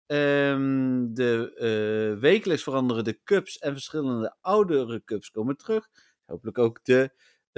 Ehm, 0.07 1.07
de 1.13 1.53
eh, 1.55 2.21
wekelijks 2.21 2.63
veranderen 2.63 3.05
de 3.05 3.21
cups 3.25 3.59
en 3.59 3.73
verschillende 3.73 4.37
oudere 4.41 5.05
cups 5.05 5.31
komen 5.31 5.57
terug. 5.57 5.89
Hopelijk 6.27 6.59
ook 6.59 6.85
de 6.85 7.11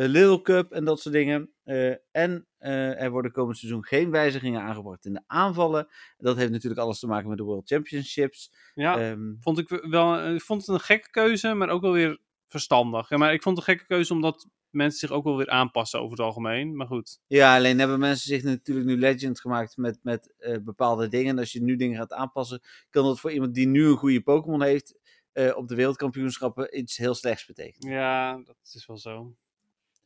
Little 0.07 0.43
Cup 0.43 0.73
en 0.73 0.85
dat 0.85 1.01
soort 1.01 1.15
dingen. 1.15 1.53
Eh, 1.65 1.95
en 2.11 2.47
eh, 2.59 3.03
er 3.03 3.11
worden 3.11 3.33
komend 3.33 3.59
seizoen 3.59 3.85
geen 3.85 4.11
wijzigingen 4.11 4.61
aangebracht 4.61 5.05
in 5.05 5.13
de 5.13 5.23
aanvallen. 5.27 5.89
Dat 6.17 6.37
heeft 6.37 6.51
natuurlijk 6.51 6.81
alles 6.81 6.99
te 6.99 7.07
maken 7.07 7.29
met 7.29 7.39
de 7.39 7.45
World 7.45 7.69
Championships. 7.69 8.53
Ja, 8.75 8.99
Ehm, 8.99 9.35
vond 9.41 9.59
ik 9.59 9.69
wel, 9.69 10.35
ik 10.35 10.43
vond 10.43 10.61
het 10.61 10.71
een 10.75 10.81
gekke 10.81 11.11
keuze, 11.11 11.55
maar 11.55 11.69
ook 11.69 11.83
wel 11.83 11.93
weer 11.93 12.21
verstandig. 12.49 13.09
Ja, 13.09 13.17
maar 13.17 13.33
ik 13.33 13.43
vond 13.43 13.59
het 13.59 13.69
een 13.69 13.75
gekke 13.75 13.89
keuze 13.89 14.13
omdat 14.13 14.47
mensen 14.71 14.99
zich 14.99 15.11
ook 15.11 15.25
wel 15.25 15.37
weer 15.37 15.49
aanpassen 15.49 16.01
over 16.01 16.11
het 16.11 16.27
algemeen. 16.27 16.77
Maar 16.77 16.87
goed. 16.87 17.21
Ja, 17.27 17.57
alleen 17.57 17.79
hebben 17.79 17.99
mensen 17.99 18.29
zich 18.29 18.43
natuurlijk 18.43 18.87
nu 18.87 18.99
legend 18.99 19.41
gemaakt 19.41 19.77
met, 19.77 19.99
met 20.03 20.35
eh, 20.39 20.57
bepaalde 20.63 21.09
dingen. 21.09 21.31
En 21.31 21.39
als 21.39 21.53
je 21.53 21.63
nu 21.63 21.77
dingen 21.77 21.97
gaat 21.97 22.13
aanpassen, 22.13 22.61
kan 22.91 23.05
dat 23.05 23.21
voor 23.21 23.33
iemand 23.33 23.55
die 23.55 23.67
nu 23.67 23.87
een 23.87 23.97
goede 23.97 24.21
Pokémon 24.21 24.63
heeft, 24.63 24.99
eh, 25.33 25.57
op 25.57 25.69
de 25.69 25.75
wereldkampioenschappen 25.75 26.79
iets 26.79 26.97
heel 26.97 27.15
slechts 27.15 27.47
betekenen. 27.47 27.93
Ja, 27.93 28.37
dat 28.37 28.57
is 28.73 28.87
wel 28.87 28.99
zo. 28.99 29.35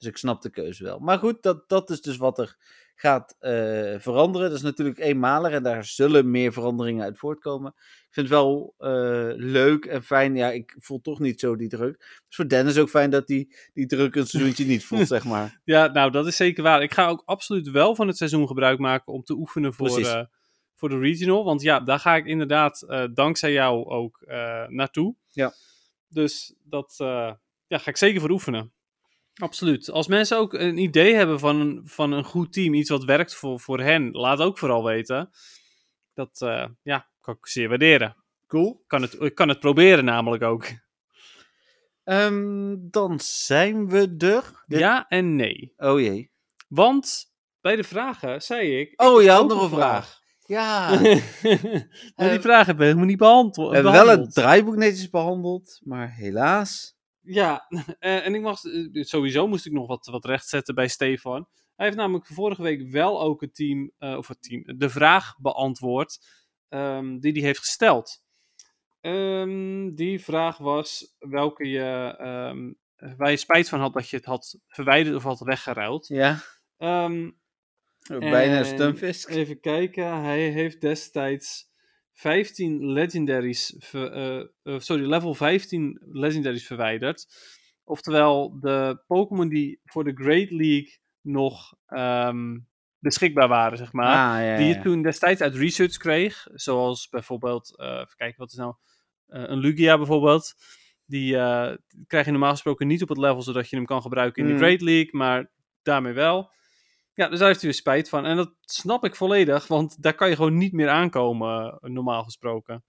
Dus 0.02 0.10
ik 0.10 0.16
snap 0.16 0.42
de 0.42 0.50
keuze 0.50 0.84
wel. 0.84 0.98
Maar 0.98 1.18
goed, 1.18 1.42
dat, 1.42 1.68
dat 1.68 1.90
is 1.90 2.00
dus 2.00 2.16
wat 2.16 2.38
er 2.38 2.56
gaat 2.94 3.36
eh, 3.38 3.94
veranderen. 3.98 4.48
Dat 4.48 4.56
is 4.56 4.64
natuurlijk 4.64 4.98
eenmalig 4.98 5.52
en 5.52 5.62
daar 5.62 5.84
zullen 5.84 6.30
meer 6.30 6.52
veranderingen 6.52 7.04
uit 7.04 7.18
voortkomen. 7.18 7.72
Ik 7.76 8.08
vind 8.10 8.28
het 8.28 8.36
wel 8.36 8.74
eh, 8.78 9.30
leuk 9.36 9.84
en 9.84 10.02
fijn. 10.02 10.36
Ja, 10.36 10.50
ik 10.50 10.74
voel 10.78 11.00
toch 11.00 11.18
niet 11.18 11.40
zo 11.40 11.56
die 11.56 11.68
druk. 11.68 11.98
Dus 11.98 12.36
voor 12.36 12.48
Dennis 12.48 12.78
ook 12.78 12.88
fijn 12.88 13.10
dat 13.10 13.28
hij 13.28 13.48
die 13.72 13.86
druk 13.86 14.14
een 14.14 14.26
seizoentje 14.26 14.64
niet 14.64 14.84
voelt, 14.84 15.08
zeg 15.08 15.24
maar. 15.24 15.60
Ja, 15.64 15.86
nou, 15.86 16.10
dat 16.10 16.26
is 16.26 16.36
zeker 16.36 16.62
waar. 16.62 16.82
Ik 16.82 16.94
ga 16.94 17.08
ook 17.08 17.22
absoluut 17.24 17.70
wel 17.70 17.94
van 17.94 18.06
het 18.06 18.16
seizoen 18.16 18.46
gebruik 18.46 18.78
maken 18.78 19.12
om 19.12 19.22
te 19.22 19.34
oefenen 19.34 19.74
voor, 19.74 20.00
eh, 20.00 20.24
voor 20.74 20.88
de 20.88 20.98
regional. 20.98 21.44
Want 21.44 21.62
ja, 21.62 21.80
daar 21.80 21.98
ga 21.98 22.16
ik 22.16 22.26
inderdaad 22.26 22.86
dankzij 23.14 23.52
jou 23.52 23.84
ook 23.84 24.24
naartoe. 24.68 25.14
Ja. 25.28 25.52
Dus 26.08 26.54
dat 26.64 26.94
ja, 27.66 27.78
ga 27.78 27.90
ik 27.90 27.96
zeker 27.96 28.20
voor 28.20 28.30
oefenen. 28.30 28.72
Absoluut. 29.34 29.90
Als 29.90 30.06
mensen 30.06 30.38
ook 30.38 30.52
een 30.54 30.78
idee 30.78 31.14
hebben 31.14 31.38
van 31.38 31.60
een, 31.60 31.80
van 31.84 32.12
een 32.12 32.24
goed 32.24 32.52
team, 32.52 32.74
iets 32.74 32.90
wat 32.90 33.04
werkt 33.04 33.34
voor, 33.34 33.60
voor 33.60 33.80
hen, 33.80 34.10
laat 34.10 34.38
ook 34.38 34.58
vooral 34.58 34.84
weten. 34.84 35.30
Dat 36.14 36.40
eh, 36.40 36.66
ja, 36.82 37.08
kan 37.20 37.34
ik 37.34 37.46
zeer 37.46 37.68
waarderen. 37.68 38.16
Cool. 38.46 38.82
Kan 38.86 39.02
het, 39.02 39.20
ik 39.20 39.34
kan 39.34 39.48
het 39.48 39.60
proberen 39.60 40.04
namelijk 40.04 40.42
ook. 40.42 40.66
Ehm, 42.04 42.74
dan 42.78 43.20
zijn 43.22 43.88
we 43.88 44.14
er. 44.18 44.62
Dit- 44.66 44.78
Ja 44.78 45.08
en 45.08 45.36
nee. 45.36 45.72
Oh 45.76 46.00
jee. 46.00 46.30
Want 46.68 47.24
bij 47.60 47.76
de 47.76 47.84
vragen 47.84 48.42
zei 48.42 48.78
ik. 48.80 49.02
Oh, 49.02 49.22
je 49.22 49.30
had 49.30 49.48
nog 49.48 49.58
een 49.58 49.64
een 49.64 49.70
vraag. 49.70 50.20
Ja. 50.46 50.88
maar 52.16 52.30
die 52.30 52.40
vraag 52.40 52.66
hebben 52.66 52.76
we 52.78 52.84
helemaal 52.84 53.04
niet 53.06 53.18
beantwo- 53.18 53.68
We 53.68 53.74
hebben 53.74 53.92
wel 53.92 54.00
het 54.00 54.08
behandeld. 54.10 54.34
draaiboek 54.34 54.76
netjes 54.76 55.10
behandeld, 55.10 55.80
maar 55.84 56.10
helaas. 56.14 56.96
Ja, 57.22 57.66
eh, 57.98 58.26
en 58.26 58.34
ik 58.34 58.40
mag, 58.40 58.64
eh, 58.64 59.02
sowieso 59.04 59.48
moest 59.48 59.66
ik 59.66 59.72
nog 59.72 59.86
wat, 59.86 60.06
wat 60.06 60.24
rechtzetten 60.24 60.74
bij 60.74 60.88
Stefan. 60.88 61.48
Hij 61.76 61.86
heeft 61.86 61.98
namelijk 61.98 62.26
vorige 62.26 62.62
week 62.62 62.90
wel 62.90 63.22
ook 63.22 63.40
het 63.40 63.54
team, 63.54 63.92
eh, 63.98 64.16
of 64.16 64.28
het 64.28 64.42
team, 64.42 64.62
de 64.78 64.88
vraag 64.88 65.38
beantwoord 65.38 66.18
ehm, 66.68 67.18
die 67.18 67.32
hij 67.32 67.42
heeft 67.42 67.58
gesteld. 67.58 68.22
Ehm, 69.00 69.94
die 69.94 70.20
vraag 70.20 70.58
was 70.58 71.16
welke 71.18 71.68
je, 71.68 72.14
ehm, 72.18 72.72
waar 73.16 73.30
je 73.30 73.36
spijt 73.36 73.68
van 73.68 73.80
had 73.80 73.92
dat 73.92 74.08
je 74.08 74.16
het 74.16 74.24
had 74.24 74.58
verwijderd 74.66 75.16
of 75.16 75.22
had 75.22 75.40
weggeruild. 75.40 76.06
Ja. 76.06 76.38
Bijna 78.18 78.58
En 78.58 78.64
Stunfisk. 78.66 79.28
Even 79.28 79.60
kijken, 79.60 80.22
hij 80.22 80.48
heeft 80.48 80.80
destijds 80.80 81.71
15 82.12 82.92
legendaries, 82.92 83.74
ver- 83.78 84.12
eh, 84.12 84.46
eh, 84.62 84.80
sorry, 84.80 85.04
level 85.06 85.34
15 85.34 86.00
legendaries 86.12 86.66
verwijderd. 86.66 87.26
Oftewel 87.84 88.60
de 88.60 89.02
Pokémon 89.06 89.48
die 89.48 89.80
voor 89.84 90.04
de 90.04 90.12
Great 90.14 90.50
League 90.50 90.98
nog 91.20 91.74
ehm, 91.86 92.58
beschikbaar 92.98 93.48
waren, 93.48 93.78
zeg 93.78 93.92
maar. 93.92 94.06
Ah, 94.38 94.44
ja, 94.46 94.56
Die 94.56 94.66
je 94.66 94.80
toen 94.80 95.02
destijds 95.02 95.40
uit 95.40 95.54
research 95.54 95.96
kreeg. 95.96 96.46
Zoals 96.52 97.08
bijvoorbeeld, 97.08 97.76
eh 97.78 97.86
even 97.86 98.16
kijken, 98.16 98.38
wat 98.38 98.50
is 98.52 98.58
nou, 98.58 98.74
een 99.26 99.58
Lugia 99.58 99.96
bijvoorbeeld. 99.96 100.54
Die 101.06 101.32
krijg 102.06 102.24
je 102.24 102.30
normaal 102.30 102.50
gesproken 102.50 102.86
niet 102.86 103.02
op 103.02 103.08
het 103.08 103.18
level, 103.18 103.42
zodat 103.42 103.68
je 103.68 103.76
hem 103.76 103.84
kan 103.84 104.02
gebruiken 104.02 104.42
in 104.42 104.48
Mm. 104.52 104.58
de 104.58 104.64
Great 104.64 104.80
League, 104.80 105.08
maar 105.12 105.50
daarmee 105.82 106.12
wel. 106.12 106.50
Ja, 107.14 107.28
dus 107.28 107.38
daar 107.38 107.48
heeft 107.48 107.60
hij 107.60 107.70
weer 107.70 107.78
spijt 107.78 108.08
van. 108.08 108.24
En 108.26 108.36
dat 108.36 108.54
snap 108.60 109.04
ik 109.04 109.16
volledig, 109.16 109.66
want 109.66 110.02
daar 110.02 110.14
kan 110.14 110.28
je 110.28 110.36
gewoon 110.36 110.56
niet 110.56 110.72
meer 110.72 110.88
aankomen, 110.88 111.78
eh, 111.80 111.90
normaal 111.90 112.22
gesproken. 112.24 112.84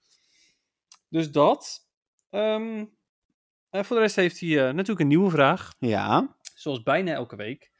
Dus 1.09 1.31
dat. 1.31 1.87
Ehm, 2.29 2.85
en 3.69 3.85
voor 3.85 3.95
de 3.95 4.01
rest 4.01 4.15
heeft 4.15 4.39
hij 4.39 4.49
eh, 4.49 4.63
natuurlijk 4.73 4.99
een 4.99 5.07
nieuwe 5.07 5.29
vraag, 5.29 5.73
Ja. 5.79 6.35
zoals 6.55 6.83
bijna 6.83 7.13
elke 7.13 7.35
week. 7.35 7.71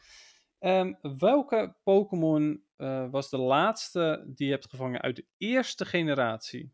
Ehm, 0.59 0.93
welke 1.17 1.75
Pokémon 1.83 2.63
eh, 2.75 3.07
was 3.11 3.29
de 3.29 3.37
laatste 3.37 4.23
die 4.35 4.45
je 4.47 4.53
hebt 4.53 4.69
gevangen 4.69 5.01
uit 5.01 5.15
de 5.15 5.25
eerste 5.37 5.85
generatie? 5.85 6.73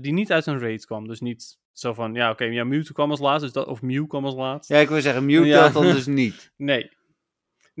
Die 0.00 0.12
niet 0.12 0.32
uit 0.32 0.46
een 0.46 0.58
raid 0.58 0.86
kwam, 0.86 1.08
dus 1.08 1.20
niet 1.20 1.58
zo 1.72 1.94
van, 1.94 2.14
ja 2.14 2.30
oké, 2.30 2.44
ja, 2.44 2.64
Mewtwo 2.64 2.92
kwam 2.92 3.10
als 3.10 3.20
laatst, 3.20 3.42
dus 3.44 3.52
dat, 3.52 3.66
of 3.66 3.82
Mew 3.82 4.06
kwam 4.06 4.24
als 4.24 4.34
laatst. 4.34 4.68
Ja, 4.70 4.78
ik 4.78 4.88
wil 4.88 5.00
zeggen, 5.00 5.24
Mew 5.26 5.46
Ja. 5.46 5.60
telt 5.60 5.72
dan 5.72 5.82
dus 5.96 6.06
niet. 6.06 6.52
Nee. 6.56 6.90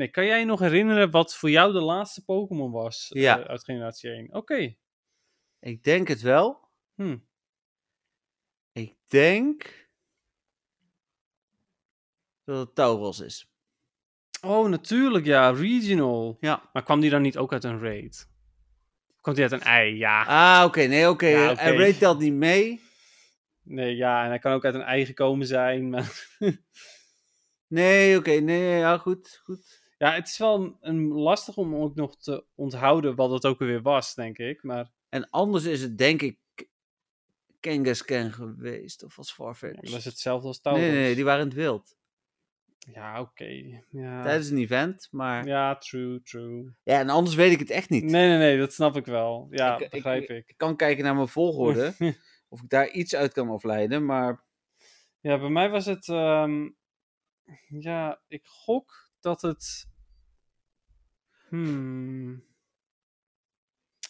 Nee, 0.00 0.08
kan 0.08 0.26
jij 0.26 0.38
je 0.38 0.44
nog 0.44 0.60
herinneren 0.60 1.10
wat 1.10 1.36
voor 1.36 1.50
jou 1.50 1.72
de 1.72 1.80
laatste 1.80 2.24
Pokémon 2.24 2.70
was 2.70 3.10
eh, 3.10 3.22
Ja. 3.22 3.46
uit 3.46 3.64
generatie 3.64 4.10
1? 4.10 4.34
Oké. 4.34 4.74
Ik 5.60 5.84
denk 5.84 6.08
het 6.08 6.20
wel. 6.20 6.68
Hm. 6.94 7.18
Ik 8.72 8.94
denk 9.08 9.88
dat 12.44 12.58
het 12.66 12.74
Tauros 12.74 13.20
is. 13.20 13.52
Oh, 14.42 14.68
natuurlijk, 14.68 15.24
ja, 15.24 15.50
regional. 15.50 16.36
Ja. 16.40 16.70
Maar 16.72 16.82
kwam 16.82 17.00
die 17.00 17.10
dan 17.10 17.22
niet 17.22 17.38
ook 17.38 17.52
uit 17.52 17.64
een 17.64 17.80
raid? 17.80 18.28
Kwam 19.20 19.34
die 19.34 19.42
uit 19.42 19.52
een 19.52 19.60
ei? 19.60 19.96
Ja. 19.96 20.24
Ah, 20.24 20.64
oké. 20.64 20.80
Nee, 20.82 21.08
oké. 21.08 21.26
Ja, 21.26 21.50
oké. 21.50 21.60
En 21.60 21.76
Raid 21.76 21.98
telt 21.98 22.18
niet 22.18 22.32
mee. 22.32 22.80
Nee, 23.62 23.96
ja, 23.96 24.22
en 24.22 24.28
hij 24.28 24.38
kan 24.38 24.52
ook 24.52 24.64
uit 24.64 24.74
een 24.74 24.82
ei 24.82 25.06
gekomen 25.06 25.46
zijn. 25.46 25.90
Maar... 25.90 26.28
Nee, 27.70 28.18
oké. 28.18 28.30
nee, 28.30 28.78
ja, 28.78 28.98
goed. 28.98 29.40
goed. 29.44 29.79
Ja, 30.00 30.12
het 30.14 30.26
is 30.28 30.38
wel 30.38 30.76
een, 30.80 31.08
lastig 31.08 31.56
om 31.56 31.74
ook 31.74 31.94
nog 31.94 32.16
te 32.16 32.44
onthouden 32.54 33.14
wat 33.14 33.30
het 33.30 33.46
ook 33.46 33.58
weer 33.58 33.82
was, 33.82 34.14
denk 34.14 34.38
ik. 34.38 34.62
Maar, 34.62 34.90
En 35.08 35.30
anders 35.30 35.64
is 35.64 35.82
het 35.82 35.98
denk 35.98 36.22
ik 36.22 36.38
Kangaskhan 37.60 38.32
geweest. 38.32 39.02
Of 39.02 39.18
als 39.18 39.28
ja, 39.28 39.34
Farfetch. 39.34 39.80
dat 39.80 39.98
is 39.98 40.04
hetzelfde 40.04 40.46
als 40.48 40.60
Tauros. 40.60 40.82
nee, 40.82 40.92
nee, 40.92 41.02
nee, 41.02 41.14
die 41.14 41.24
waren 41.24 41.40
in 41.40 41.46
het 41.46 41.56
wild. 41.56 41.96
Ja, 42.78 43.20
oké. 43.20 43.80
Ja. 43.90 44.22
Tijdens 44.22 44.48
een 44.48 44.58
event, 44.58 45.08
maar... 45.10 45.46
Ja. 45.46 45.68
ja, 45.68 45.76
true, 45.76 46.22
true. 46.22 46.74
en 46.84 47.08
anders 47.08 47.36
weet 47.36 47.52
ik 47.52 47.58
het 47.58 47.70
echt 47.70 47.90
niet. 47.90 48.04
Nee, 48.04 48.28
nee, 48.28 48.38
nee, 48.38 48.58
dat 48.58 48.72
snap 48.72 48.96
ik 48.96 49.06
wel. 49.06 49.46
Ja, 49.50 49.78
Ik- 49.78 49.90
begrijp 49.90 50.30
ik. 50.30 50.48
Ik 50.48 50.56
kan 50.56 50.76
kijken 50.76 51.04
naar 51.04 51.14
mijn 51.14 51.28
volgorde. 51.28 51.94
of 52.48 52.62
ik 52.62 52.68
daar 52.68 52.90
iets 52.90 53.14
uit 53.14 53.32
kan 53.32 53.48
afleiden, 53.48 54.04
maar... 54.04 54.44
Ja, 55.20 55.38
bij 55.38 55.48
mij 55.48 55.70
was 55.70 55.86
het. 55.86 56.08
ehm, 56.08 56.68
ja, 57.68 58.20
ik 58.28 58.46
gok 58.46 59.09
dat 59.20 59.42
het. 59.42 59.88
Hmm. 61.48 62.44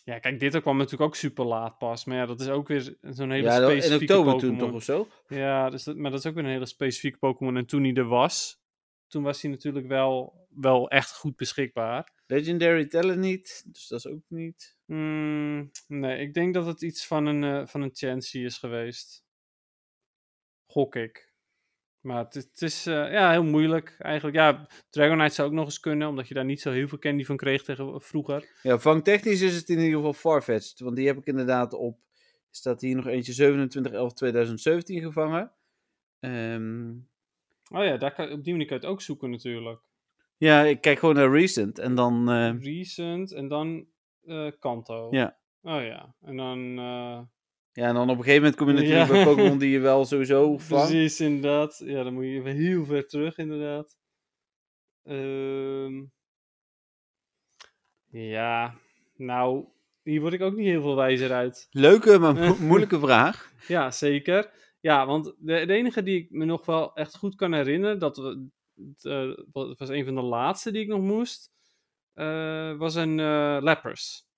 Ja, 0.04 0.18
kijk, 0.18 0.40
dit 0.40 0.60
kwam 0.60 0.76
natuurlijk 0.76 1.02
ook 1.10 1.16
super 1.16 1.44
laat 1.44 1.78
pas. 1.78 2.04
Maar 2.04 2.16
ja, 2.16 2.26
dat 2.26 2.40
is 2.40 2.48
ook 2.48 2.68
weer 2.68 2.96
zo'n 3.00 3.30
hele 3.30 3.46
Ja, 3.46 3.58
dat- 3.58 3.70
in 3.70 3.82
specifieke 3.82 4.18
oktober 4.18 4.40
toen 4.40 4.58
toch 4.58 4.72
of 4.72 4.82
zo? 4.82 5.08
Ja, 5.28 5.70
dus 5.70 5.84
dat, 5.84 5.96
maar 5.96 6.10
dat 6.10 6.20
is 6.20 6.26
ook 6.26 6.34
weer 6.34 6.44
een 6.44 6.50
hele 6.50 6.66
specifieke 6.66 7.18
Pokémon. 7.18 7.56
En 7.56 7.66
toen 7.66 7.82
hij 7.84 7.94
er 7.94 8.04
was, 8.08 8.62
toen 9.06 9.22
was 9.22 9.42
hij 9.42 9.50
natuurlijk 9.50 9.86
wel, 9.86 10.46
wel 10.50 10.90
echt 10.90 11.12
goed 11.16 11.36
beschikbaar. 11.36 12.12
Legendary 12.26 12.86
tellen 12.86 13.20
niet, 13.20 13.62
dus 13.66 13.88
dat 13.88 13.98
is 13.98 14.06
ook 14.06 14.22
niet. 14.28 14.76
Hmm, 14.84 15.70
nee, 15.86 16.18
ik 16.18 16.34
denk 16.34 16.54
dat 16.54 16.66
het 16.66 16.82
iets 16.82 17.06
van 17.06 17.26
een, 17.26 17.44
eh, 17.44 17.66
van 17.66 17.82
een 17.82 17.90
Chansey 17.94 18.40
is 18.42 18.58
geweest. 18.58 19.24
Gok 20.66 20.96
ik. 20.96 21.29
Maar 22.00 22.24
het, 22.24 22.34
is- 22.34 22.44
het 22.50 22.62
is 22.62 22.86
eh, 22.86 23.12
ja, 23.12 23.30
heel 23.30 23.44
moeilijk 23.44 23.96
eigenlijk. 23.98 24.36
Ja, 24.36 24.66
Dragonite 24.90 25.34
zou 25.34 25.48
ook 25.48 25.54
nog 25.54 25.64
eens 25.64 25.80
kunnen, 25.80 26.08
omdat 26.08 26.28
je 26.28 26.34
daar 26.34 26.44
niet 26.44 26.60
zo 26.60 26.70
heel 26.70 26.88
veel 26.88 26.98
candy 26.98 27.24
van 27.24 27.36
kreeg 27.36 27.62
tegen 27.62 28.00
vroeger. 28.00 28.58
Ja, 28.62 28.78
vangtechnisch 28.78 29.40
is 29.40 29.56
het 29.56 29.68
in 29.68 29.78
ieder 29.78 29.94
geval 29.96 30.12
Farfetch'd. 30.12 30.80
Want 30.80 30.96
die 30.96 31.06
heb 31.06 31.16
ik 31.16 31.26
inderdaad 31.26 31.72
op... 31.72 31.98
Staat 32.50 32.80
hier 32.80 32.96
nog 32.96 33.06
eentje 33.06 33.68
27-11-2017 34.98 35.02
gevangen. 35.02 35.52
Ehm, 36.20 36.90
Oh 37.72 37.84
ja, 37.84 37.96
daar 37.96 38.14
kan, 38.14 38.32
op 38.32 38.44
die 38.44 38.52
manier 38.52 38.66
kan 38.68 38.76
je 38.76 38.82
het 38.82 38.92
ook 38.92 39.00
zoeken 39.02 39.30
natuurlijk. 39.30 39.80
ja, 40.36 40.62
ik 40.62 40.80
kijk 40.80 40.98
gewoon 40.98 41.14
naar 41.14 41.30
Recent. 41.32 41.78
En 41.78 41.94
dan... 41.94 42.30
eh, 42.30 42.54
Recent 42.60 43.32
en 43.32 43.48
dan 43.48 43.86
eh 44.26 44.50
Kanto. 44.58 45.08
Ja. 45.10 45.38
Oh 45.62 45.82
ja, 45.82 46.14
en 46.22 46.36
dan... 46.36 46.78
ja, 47.72 47.86
en 47.88 47.94
dan 47.94 48.10
op 48.10 48.16
een 48.18 48.22
gegeven 48.24 48.42
moment 48.42 48.56
kom 48.56 48.66
je 48.68 48.72
natuurlijk 48.74 49.06
Ja. 49.08 49.12
bij 49.12 49.24
Pokémon 49.24 49.58
die 49.58 49.70
je 49.70 49.78
wel 49.78 50.04
sowieso 50.04 50.58
vangt. 50.58 50.88
Precies, 50.88 51.20
inderdaad. 51.20 51.82
Ja, 51.84 52.02
dan 52.02 52.12
moet 52.14 52.24
je 52.24 52.42
weer 52.42 52.54
heel 52.54 52.84
ver 52.84 53.06
terug, 53.08 53.38
inderdaad. 53.38 53.96
Ehm, 55.04 56.02
ja, 58.10 58.74
nou, 59.16 59.64
hier 60.02 60.20
word 60.20 60.32
ik 60.32 60.40
ook 60.42 60.56
niet 60.56 60.66
heel 60.66 60.82
veel 60.82 60.96
wijzer 60.96 61.32
uit. 61.32 61.66
Leuke, 61.70 62.18
maar 62.18 62.34
mo- 62.48 62.56
moeilijke 62.60 62.98
vraag. 62.98 63.52
Ja, 63.68 63.90
zeker. 63.90 64.50
Ja, 64.80 65.06
want 65.06 65.24
de, 65.24 65.66
de 65.66 65.72
enige 65.72 66.02
die 66.02 66.18
ik 66.20 66.30
me 66.30 66.44
nog 66.44 66.66
wel 66.66 66.94
echt 66.94 67.16
goed 67.16 67.34
kan 67.34 67.52
herinneren, 67.52 67.98
dat 67.98 68.16
we- 68.16 68.46
het, 68.74 69.04
eh, 69.04 69.30
was 69.52 69.88
een 69.88 70.04
van 70.04 70.14
de 70.14 70.20
laatste 70.22 70.70
die 70.72 70.82
ik 70.82 70.88
nog 70.88 71.00
moest, 71.00 71.50
eh, 72.12 72.76
was 72.76 72.94
een 72.94 73.20
eh 73.20 73.56
Lepers. 73.60 74.28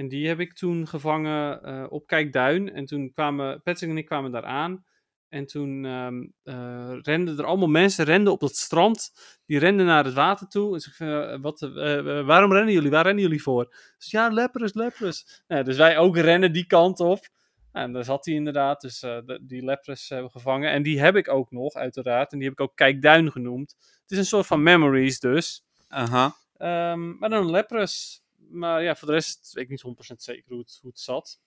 En 0.00 0.08
die 0.08 0.28
heb 0.28 0.40
ik 0.40 0.52
toen 0.54 0.86
gevangen 0.86 1.62
eh, 1.62 1.86
op 1.88 2.06
Kijkduin. 2.06 2.72
En 2.72 2.84
toen 2.84 3.12
kwamen 3.12 3.62
Patrick 3.62 3.90
en 3.90 3.96
ik 3.98 4.06
kwamen 4.06 4.30
daar 4.30 4.44
aan. 4.44 4.84
En 5.28 5.46
toen 5.46 5.84
ehm, 5.84 6.26
eh, 6.42 6.92
renden 7.02 7.38
er 7.38 7.44
allemaal 7.44 7.68
mensen 7.68 8.04
renden 8.04 8.32
op 8.32 8.40
dat 8.40 8.56
strand. 8.56 9.10
Die 9.46 9.58
renden 9.58 9.86
naar 9.86 10.04
het 10.04 10.14
water 10.14 10.48
toe. 10.48 10.74
En 10.74 10.80
zeiden, 10.80 11.40
wat, 11.40 11.62
eh, 11.62 12.18
eh, 12.18 12.26
waarom 12.26 12.52
rennen 12.52 12.72
jullie? 12.72 12.90
Waar 12.90 13.04
rennen 13.04 13.22
jullie 13.22 13.42
voor? 13.42 13.74
Dus 13.98 14.10
ja, 14.10 14.28
lepers, 14.28 14.74
lepers. 14.74 15.42
Nou, 15.48 15.64
dus 15.64 15.76
wij 15.76 15.98
ook 15.98 16.16
rennen 16.16 16.52
die 16.52 16.66
kant 16.66 17.00
op. 17.00 17.28
En 17.72 17.92
daar 17.92 18.04
zat 18.04 18.24
hij 18.24 18.34
inderdaad. 18.34 18.80
Dus 18.80 19.00
de- 19.00 19.40
die 19.42 19.64
lepers 19.64 20.08
hebben 20.08 20.26
we 20.26 20.32
gevangen. 20.32 20.70
En 20.70 20.82
die 20.82 21.00
heb 21.00 21.16
ik 21.16 21.28
ook 21.28 21.50
nog, 21.50 21.74
uiteraard. 21.74 22.32
En 22.32 22.38
die 22.38 22.48
heb 22.48 22.58
ik 22.58 22.64
ook 22.64 22.76
Kijkduin 22.76 23.30
genoemd. 23.32 23.76
Het 24.02 24.10
is 24.10 24.18
een 24.18 24.24
soort 24.24 24.46
van 24.46 24.62
memories 24.62 25.20
dus. 25.20 25.64
Aha. 25.88 26.36
Ehm, 26.56 27.18
maar 27.18 27.28
dan 27.28 27.50
lepers. 27.50 28.22
Maar 28.50 28.82
ja, 28.82 28.96
voor 28.96 29.08
de 29.08 29.14
rest 29.14 29.52
weet 29.52 29.64
ik 29.64 29.70
niet 29.70 29.82
100% 30.12 30.16
zeker 30.16 30.44
hoe 30.52 30.58
het, 30.60 30.78
hoe 30.80 30.90
het 30.90 31.00
zat. 31.00 31.40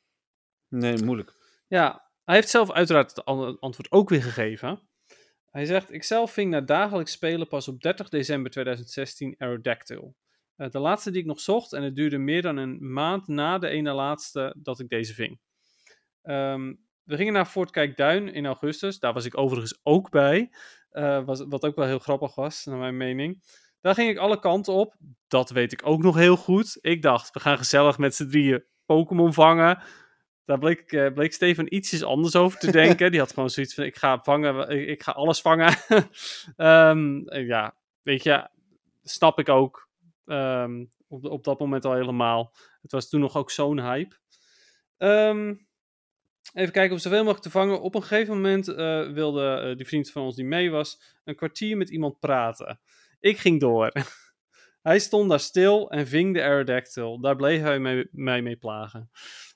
Nee, 0.68 1.04
moeilijk. 1.04 1.36
Ja, 1.68 2.12
hij 2.24 2.36
heeft 2.36 2.50
zelf 2.50 2.72
uiteraard 2.72 3.10
het 3.16 3.26
an- 3.26 3.60
antwoord 3.60 3.92
ook 3.92 4.10
weer 4.10 4.24
gegeven. 4.24 4.82
Hij 5.50 5.66
zegt, 5.66 5.92
ikzelf 5.92 6.32
ving 6.32 6.52
na 6.52 6.62
dagelijks 6.62 7.12
spelen 7.12 7.48
pas 7.48 7.68
op 7.68 7.82
30 7.82 8.10
december 8.10 8.52
2016 8.52 9.36
Aerodactyl. 9.38 10.16
Eh, 10.56 10.70
de 10.70 10.80
laatste 10.80 11.12
die 11.12 11.22
ik 11.22 11.28
nog 11.28 11.40
zocht 11.40 11.74
en 11.74 11.84
het 11.84 11.96
duurde 11.96 12.18
meer 12.18 12.42
dan 12.42 12.58
een 12.58 12.94
maand 12.94 13.28
na 13.28 13.58
de 13.58 13.68
ene 13.68 13.92
laatste 13.94 14.56
dat 14.58 14.80
ik 14.80 14.90
deze 14.90 15.14
ving. 15.14 15.40
Ehm, 16.22 16.74
we 17.04 17.16
gingen 17.16 17.34
naar 17.34 17.46
Fort 17.46 17.72
Kijkduin 17.72 18.34
in 18.34 18.46
augustus. 18.46 19.00
Daar 19.00 19.14
was 19.14 19.26
ik 19.26 19.38
overigens 19.38 19.80
ook 19.84 20.10
bij. 20.10 20.52
eh, 20.90 21.26
was, 21.26 21.44
wat 21.48 21.66
ook 21.66 21.76
wel 21.76 21.86
heel 21.86 22.00
grappig 22.00 22.36
was, 22.36 22.66
naar 22.66 22.78
mijn 22.78 22.98
mening. 22.98 23.44
Daar 23.84 23.94
ging 23.94 24.10
ik 24.10 24.18
alle 24.18 24.40
kanten 24.40 24.74
op. 24.74 24.96
Dat 25.28 25.50
weet 25.50 25.72
ik 25.72 25.82
ook 25.84 26.02
nog 26.02 26.16
heel 26.16 26.38
goed. 26.38 26.78
Ik 26.82 27.02
dacht, 27.02 27.34
we 27.34 27.40
gaan 27.40 27.58
gezellig 27.58 27.98
met 27.98 28.16
z'n 28.16 28.28
drieën 28.28 28.64
Pokémon 28.86 29.34
vangen. 29.34 29.82
Daar 30.46 30.60
bleek, 30.60 30.92
eh, 30.92 31.14
bleek 31.14 31.34
Steven 31.34 31.76
ietsjes 31.76 32.04
anders 32.04 32.36
over 32.36 32.60
te 32.60 32.72
denken. 32.82 33.12
Die 33.12 33.20
had 33.20 33.34
gewoon 33.34 33.50
zoiets 33.50 33.74
van, 33.74 33.84
ik 33.84 33.96
ga 33.96 34.20
vangen, 34.20 34.70
ik, 34.70 34.88
ik 34.88 35.04
ga 35.04 35.12
alles 35.12 35.42
vangen. 35.42 35.74
Ehm, 36.56 37.28
eh, 37.28 37.48
ja, 37.48 37.76
weet 38.02 38.24
je, 38.24 38.50
snap 39.04 39.40
ik 39.40 39.50
ook. 39.50 39.90
Ehm, 40.26 40.86
op, 41.08 41.26
op 41.26 41.44
dat 41.44 41.60
moment 41.60 41.86
al 41.86 41.94
helemaal. 41.94 42.54
Het 42.82 42.92
was 42.92 43.10
toen 43.10 43.20
nog 43.20 43.38
ook 43.38 43.52
zo'n 43.52 43.82
hype. 43.82 44.16
Ehm, 44.98 45.54
even 46.54 46.74
kijken 46.74 46.96
of 46.96 47.02
zoveel 47.02 47.18
mogelijk 47.20 47.44
te 47.44 47.52
vangen. 47.52 47.82
Op 47.82 47.96
een 47.96 48.04
gegeven 48.04 48.36
moment 48.36 48.68
eh, 48.68 49.12
wilde 49.12 49.56
eh, 49.56 49.76
die 49.76 49.88
vriend 49.88 50.12
van 50.12 50.24
ons 50.24 50.36
die 50.36 50.46
mee 50.46 50.72
was, 50.72 51.02
een 51.24 51.36
kwartier 51.36 51.78
met 51.78 51.90
iemand 51.90 52.20
praten. 52.20 52.80
Ik 53.24 53.38
ging 53.38 53.60
door. 53.60 53.92
hij 54.90 55.00
stond 55.00 55.30
daar 55.30 55.40
stil 55.40 55.92
en 55.92 56.08
ving 56.08 56.34
de 56.34 56.42
Aerodactyl. 56.42 57.20
Daar 57.20 57.36
bleef 57.36 57.62
hij 57.62 57.80
mee- 57.80 58.08
mij 58.12 58.42
mee 58.42 58.56
plagen. 58.56 59.10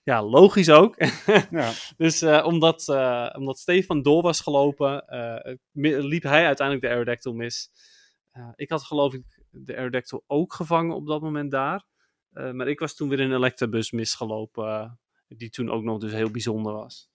Ja, 0.04 0.24
logisch 0.24 0.70
ook. 0.70 0.96
Ja. 1.52 1.72
Dus 1.98 2.22
eh, 2.22 2.46
omdat, 2.46 2.88
eh, 2.90 3.30
omdat 3.38 3.58
Stefan 3.60 4.02
door 4.02 4.22
was 4.22 4.40
gelopen, 4.40 5.08
eh, 5.08 5.56
liep 6.04 6.24
hij 6.24 6.46
uiteindelijk 6.46 6.88
de 6.88 6.92
Aerodactyl 6.94 7.34
mis. 7.34 7.70
Ik 8.56 8.70
had 8.70 8.84
geloof 8.84 9.14
ik 9.14 9.24
de 9.52 9.76
Aerodactyl 9.76 10.24
ook 10.28 10.54
gevangen 10.54 10.96
op 10.96 11.08
dat 11.08 11.22
moment 11.22 11.52
daar. 11.52 11.86
Maar 12.30 12.68
ik 12.68 12.80
was 12.80 12.96
toen 12.96 13.10
weer 13.10 13.20
in 13.20 13.32
een 13.32 13.38
Electabus 13.38 13.92
misgelopen. 13.92 15.00
die 15.28 15.50
toen 15.50 15.70
ook 15.70 15.84
nog 15.84 16.00
dus 16.00 16.12
heel 16.12 16.32
bijzonder 16.32 16.74
was. 16.74 17.10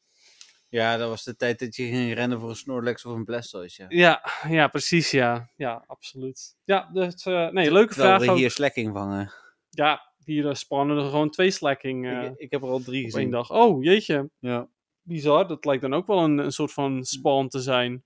Ja, 0.73 0.97
dat 0.97 1.09
was 1.09 1.25
de 1.25 1.37
tijd 1.37 1.59
dat 1.59 1.77
je 1.77 1.87
ging 1.87 2.15
rennen 2.15 2.41
voor 2.41 2.49
een 2.49 2.57
Snorlax 2.57 3.05
of 3.05 3.15
een 3.15 3.25
Blastoise. 3.25 3.85
Ja. 3.89 3.89
Ja, 3.89 4.49
ja 4.49 4.69
precies 4.69 5.11
ja. 5.11 5.51
Ja, 5.57 5.85
absoluut. 5.87 6.57
Ja, 6.65 6.91
dus, 6.93 7.25
eh, 7.27 7.49
nee, 7.49 7.73
leuke 7.73 7.93
Terwijl 7.95 8.15
vraag 8.15 8.27
we 8.27 8.31
ook. 8.33 8.39
hier 8.39 8.51
slacking 8.51 8.93
vangen. 8.93 9.33
Ja, 9.71 10.13
hier 10.25 10.49
eh, 10.49 10.55
spannen 10.55 10.97
er 10.99 11.05
gewoon 11.11 11.31
twee 11.31 11.51
slacking 11.51 12.07
eh, 12.07 12.25
ik, 12.25 12.33
ik 12.37 12.51
heb 12.51 12.63
er 12.63 12.69
al 12.69 12.81
drie 12.83 13.05
gezien. 13.05 13.31
dag. 13.31 13.51
Oh, 13.51 13.85
jeetje. 13.85 14.31
Ja. 14.39 14.69
Bizar. 15.03 15.49
Dat 15.49 15.65
lijkt 15.65 15.83
dan 15.83 15.95
ook 15.95 16.07
wel 16.07 16.19
een, 16.19 16.39
een 16.39 16.53
soort 16.53 16.73
van 16.73 17.05
spawn 17.05 17.47
te 17.49 17.61
zijn. 17.61 18.05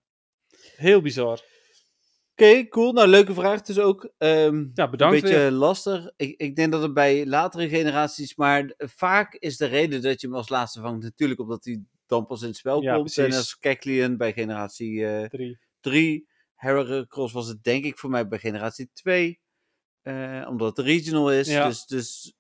Heel 0.76 1.00
bizar. 1.00 1.40
Oké, 2.32 2.68
cool. 2.68 2.92
Nou, 2.92 3.08
leuke 3.08 3.34
vraag 3.34 3.62
dus 3.62 3.78
ook. 3.78 4.10
Ehm, 4.18 4.64
Ja, 4.74 4.88
bedankt 4.88 5.14
Een 5.16 5.20
beetje 5.22 5.36
weer. 5.36 5.50
lastig. 5.50 6.10
Ik, 6.16 6.40
ik 6.40 6.56
denk 6.56 6.72
dat 6.72 6.82
het 6.82 6.94
bij 6.94 7.26
latere 7.26 7.68
generaties, 7.68 8.36
maar 8.36 8.74
vaak 8.76 9.34
is 9.34 9.56
de 9.56 9.66
reden 9.66 10.02
dat 10.02 10.20
je 10.20 10.26
hem 10.26 10.36
als 10.36 10.48
laatste 10.48 10.80
vangt 10.80 11.02
natuurlijk 11.02 11.40
omdat 11.40 11.64
hij 11.64 11.82
dan 12.06 12.26
pas 12.26 12.42
in 12.42 12.48
het 12.48 12.56
spel 12.56 12.82
Ja, 12.82 12.94
komt. 12.94 13.18
En 13.18 13.32
als 13.32 13.58
Kecleon 13.58 14.16
bij 14.16 14.32
generatie 14.32 15.06
eh 15.06 15.28
Drie. 15.28 15.58
3. 15.80 16.28
Heracross 16.54 17.32
was 17.32 17.48
het 17.48 17.62
denk 17.64 17.84
ik 17.84 17.98
voor 17.98 18.10
mij 18.10 18.28
bij 18.28 18.38
generatie 18.38 18.90
2. 18.92 19.40
eh, 20.02 20.46
omdat 20.48 20.76
het 20.76 20.86
regional 20.86 21.32
is. 21.32 21.48
Ja. 21.48 21.66
Dus, 21.68 21.86
dus 21.86 22.34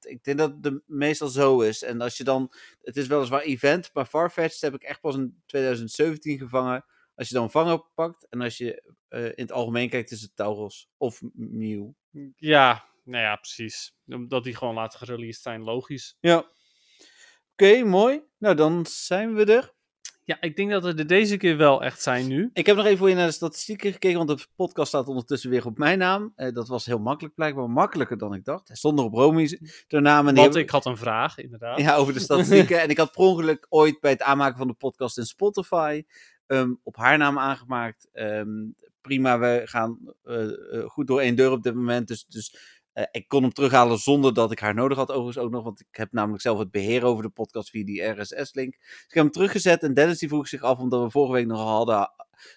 ik 0.00 0.24
denk 0.24 0.38
dat 0.38 0.54
het 0.60 0.80
meestal 0.86 1.28
zo 1.28 1.60
is. 1.60 1.82
En 1.82 2.00
als 2.00 2.16
je 2.16 2.24
dan, 2.24 2.52
het 2.80 2.96
is 2.96 3.06
weliswaar 3.06 3.40
event, 3.42 3.90
maar 3.92 4.06
Farfetch'd 4.06 4.60
heb 4.60 4.74
ik 4.74 4.82
echt 4.82 5.00
pas 5.00 5.14
in 5.16 5.42
2017 5.46 6.38
gevangen. 6.38 6.84
Als 7.14 7.28
je 7.28 7.34
dan 7.34 7.50
vangen 7.50 7.84
pakt 7.94 8.26
en 8.28 8.40
als 8.40 8.56
je 8.56 8.94
eh, 9.08 9.24
in 9.24 9.32
het 9.36 9.52
algemeen 9.52 9.88
kijkt, 9.88 10.10
is 10.10 10.20
het 10.22 10.36
Tauros 10.36 10.88
of 10.96 11.20
Mew. 11.34 11.88
Ja, 12.36 12.88
nou 13.04 13.22
ja, 13.22 13.36
precies. 13.36 13.94
Omdat 14.06 14.44
die 14.44 14.56
gewoon 14.56 14.74
later 14.74 14.98
gereleased 14.98 15.42
zijn, 15.42 15.62
logisch. 15.62 16.16
Ja. 16.20 16.50
Oké, 17.52 17.84
mooi. 17.84 18.22
Nou, 18.38 18.54
dan 18.54 18.86
zijn 18.88 19.34
we 19.34 19.44
er. 19.44 19.72
Ja, 20.24 20.40
ik 20.40 20.56
denk 20.56 20.70
dat 20.70 20.82
we 20.82 20.94
er 20.94 21.06
deze 21.06 21.36
keer 21.36 21.56
wel 21.56 21.82
echt 21.82 22.02
zijn 22.02 22.28
nu. 22.28 22.50
Ik 22.52 22.66
heb 22.66 22.76
nog 22.76 22.84
even 22.84 22.98
voor 22.98 23.08
je 23.08 23.14
naar 23.14 23.26
de 23.26 23.32
statistieken 23.32 23.92
gekeken, 23.92 24.26
want 24.26 24.38
de 24.38 24.46
podcast 24.56 24.88
staat 24.88 25.08
ondertussen 25.08 25.50
weer 25.50 25.66
op 25.66 25.78
mijn 25.78 25.98
naam. 25.98 26.32
Eh, 26.36 26.52
dat 26.52 26.68
was 26.68 26.86
heel 26.86 26.98
makkelijk, 26.98 27.34
blijkbaar 27.34 27.70
makkelijker 27.70 28.18
dan 28.18 28.34
ik 28.34 28.44
dacht. 28.44 28.68
Hij 28.68 28.76
stond 28.76 28.96
nog 28.96 29.04
op 29.04 29.14
Romi's 29.14 29.84
de 29.88 30.00
naam. 30.00 30.28
En 30.28 30.34
die 30.34 30.42
Want 30.42 30.56
ik 30.56 30.70
had 30.70 30.86
een 30.86 30.96
vraag, 30.96 31.38
inderdaad. 31.38 31.78
Ja, 31.78 31.96
over 31.96 32.12
de 32.12 32.20
statistieken. 32.28 32.80
en 32.80 32.88
ik 32.88 32.98
had 32.98 33.12
per 33.12 33.20
ongeluk 33.20 33.66
ooit 33.68 34.00
bij 34.00 34.10
het 34.10 34.22
aanmaken 34.22 34.58
van 34.58 34.66
de 34.66 34.74
podcast 34.74 35.18
in 35.18 35.26
Spotify 35.26 36.02
ehm, 36.46 36.72
op 36.82 36.96
haar 36.96 37.18
naam 37.18 37.38
aangemaakt. 37.38 38.08
Ehm, 38.12 38.70
prima, 39.00 39.38
we 39.38 39.62
gaan 39.64 39.98
eh, 40.22 40.44
eh, 40.44 40.86
goed 40.86 41.06
door 41.06 41.20
één 41.20 41.36
deur 41.36 41.50
op 41.50 41.62
dit 41.62 41.74
moment. 41.74 42.08
Dus, 42.08 42.24
dus 42.26 42.56
eh, 42.92 43.04
ik 43.10 43.28
kon 43.28 43.42
hem 43.42 43.52
terughalen 43.52 43.98
zonder 43.98 44.34
dat 44.34 44.52
ik 44.52 44.58
haar 44.58 44.74
nodig 44.74 44.98
had, 44.98 45.10
overigens 45.10 45.44
ook 45.44 45.50
nog. 45.50 45.64
Want 45.64 45.80
ik 45.80 45.96
heb 45.96 46.12
namelijk 46.12 46.42
zelf 46.42 46.58
het 46.58 46.70
beheer 46.70 47.04
over 47.04 47.22
de 47.22 47.30
podcast 47.30 47.70
via 47.70 47.84
die 47.84 48.02
RSS-link. 48.02 48.72
Dus 48.72 49.04
ik 49.06 49.14
heb 49.14 49.22
hem 49.22 49.32
teruggezet 49.32 49.82
en 49.82 49.94
Dennis 49.94 50.18
die 50.18 50.28
vroeg 50.28 50.48
zich 50.48 50.62
af, 50.62 50.78
omdat 50.78 51.02
we 51.02 51.10
vorige 51.10 51.32
week 51.32 51.46
nog 51.46 51.60
hadden 51.60 52.10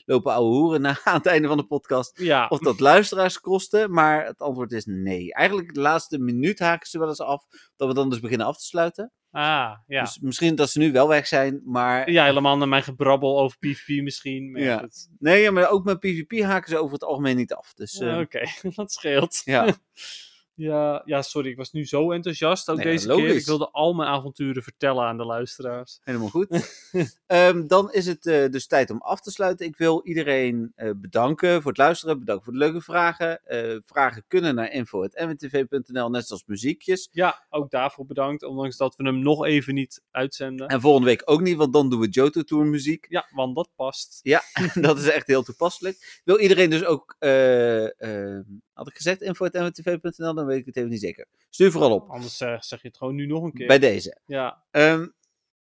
lopen 0.05 0.33
ouwe 0.33 0.55
hoeren 0.55 0.81
na, 0.81 0.97
aan 1.03 1.17
het 1.23 1.25
einde 1.25 1.47
van 1.47 1.57
de 1.57 1.65
podcast 1.65 2.19
Ja, 2.19 2.47
of 2.47 2.59
dat 2.59 2.79
luisteraars 2.79 3.39
kosten, 3.39 3.91
maar 3.91 4.25
het 4.25 4.39
antwoord 4.39 4.71
is 4.71 4.85
nee. 4.85 5.33
Eigenlijk 5.33 5.73
de 5.73 5.79
laatste 5.79 6.19
minuut 6.19 6.59
haken 6.59 6.89
ze 6.89 6.99
wel 6.99 7.07
eens 7.07 7.21
af, 7.21 7.45
dat 7.75 7.87
we 7.87 7.93
dan 7.93 8.09
dus 8.09 8.19
beginnen 8.19 8.47
af 8.47 8.57
te 8.57 8.65
sluiten. 8.65 9.11
Ah, 9.35 9.77
ja. 9.87 10.01
Dus 10.01 10.19
misschien 10.19 10.55
dat 10.55 10.69
ze 10.69 10.79
nu 10.79 10.91
wel 10.91 11.07
weg 11.07 11.27
zijn, 11.27 11.61
maar... 11.65 12.11
Ja, 12.11 12.25
helemaal 12.25 12.57
naar 12.57 12.67
mijn 12.67 12.83
gebrabbel 12.83 13.39
over 13.39 13.57
PvP 13.57 14.01
misschien. 14.01 14.51
Maar 14.51 14.61
ja. 14.61 14.89
Nee, 15.19 15.51
maar 15.51 15.69
ook 15.69 15.83
met 15.83 15.99
PvP 15.99 16.41
haken 16.41 16.69
ze 16.69 16.77
over 16.77 16.93
het 16.93 17.03
algemeen 17.03 17.35
niet 17.35 17.53
af. 17.53 17.73
Dus 17.73 17.99
eh, 17.99 18.17
Oké, 18.17 18.41
dat 18.75 18.91
scheelt. 18.91 19.41
ja, 19.43 19.65
Ja, 20.55 21.01
ja, 21.05 21.21
sorry, 21.21 21.49
ik 21.49 21.57
was 21.57 21.71
nu 21.71 21.85
zo 21.85 22.11
enthousiast 22.11 22.69
ook 22.69 22.77
Nee, 22.77 22.85
deze 22.85 23.07
logisch. 23.07 23.25
keer. 23.25 23.35
Ik 23.35 23.45
wilde 23.45 23.69
al 23.71 23.93
mijn 23.93 24.09
avonturen 24.09 24.63
vertellen 24.63 25.03
aan 25.03 25.17
de 25.17 25.25
luisteraars. 25.25 25.99
helemaal 26.03 26.29
goed. 26.29 26.47
Ehm, 27.27 27.67
dan 27.67 27.91
is 27.91 28.05
het 28.05 28.25
eh, 28.25 28.49
dus 28.49 28.67
tijd 28.67 28.89
om 28.89 29.01
af 29.01 29.21
te 29.21 29.31
sluiten. 29.31 29.65
Ik 29.65 29.77
wil 29.77 30.01
iedereen 30.03 30.71
eh, 30.75 30.89
bedanken 30.95 31.61
voor 31.61 31.71
het 31.71 31.79
luisteren. 31.79 32.19
Bedankt 32.19 32.43
voor 32.43 32.53
de 32.53 32.59
leuke 32.59 32.81
vragen. 32.81 33.45
Eh, 33.45 33.77
vragen 33.85 34.23
kunnen 34.27 34.55
naar 34.55 34.71
info.mwtv.nl, 34.71 36.09
net 36.09 36.27
zoals 36.27 36.43
muziekjes. 36.45 37.09
Ja, 37.11 37.45
ook 37.49 37.69
daarvoor 37.71 38.05
bedankt, 38.05 38.43
ondanks 38.43 38.77
dat 38.77 38.95
we 38.95 39.03
hem 39.03 39.19
nog 39.19 39.45
even 39.45 39.73
niet 39.73 40.01
uitzenden. 40.11 40.67
En 40.67 40.81
volgende 40.81 41.07
week 41.07 41.21
ook 41.25 41.41
niet, 41.41 41.57
want 41.57 41.73
dan 41.73 41.89
doen 41.89 41.99
we 41.99 42.09
Johto 42.09 42.41
Tour 42.41 42.65
muziek. 42.65 43.05
Ja, 43.09 43.27
want 43.33 43.55
dat 43.55 43.69
past. 43.75 44.19
Ja, 44.23 44.41
dat 44.73 44.97
is 44.97 45.09
echt 45.09 45.27
heel 45.27 45.43
toepasselijk. 45.43 46.21
Wil 46.23 46.39
iedereen 46.39 46.69
dus 46.69 46.85
ook, 46.85 47.15
eh, 47.19 47.85
eh, 48.35 48.43
had 48.75 48.87
ik 48.87 48.95
gezegd, 48.95 49.21
info.mwtv.nl, 49.21 50.33
dan 50.33 50.45
weet 50.45 50.59
ik 50.59 50.65
het 50.65 50.77
even 50.77 50.89
niet 50.89 50.99
zeker. 50.99 51.25
Stuur 51.49 51.71
vooral 51.71 51.93
op, 51.93 52.09
Anders 52.09 52.41
eh, 52.41 52.59
zeg 52.61 52.81
je 52.81 52.87
het 52.87 52.97
gewoon 52.97 53.15
nu 53.15 53.25
nog 53.25 53.43
een 53.43 53.53
keer. 53.53 53.67
bij 53.67 53.79
deze. 53.79 54.17
Ja. 54.25 54.63
Ehm, 54.71 55.07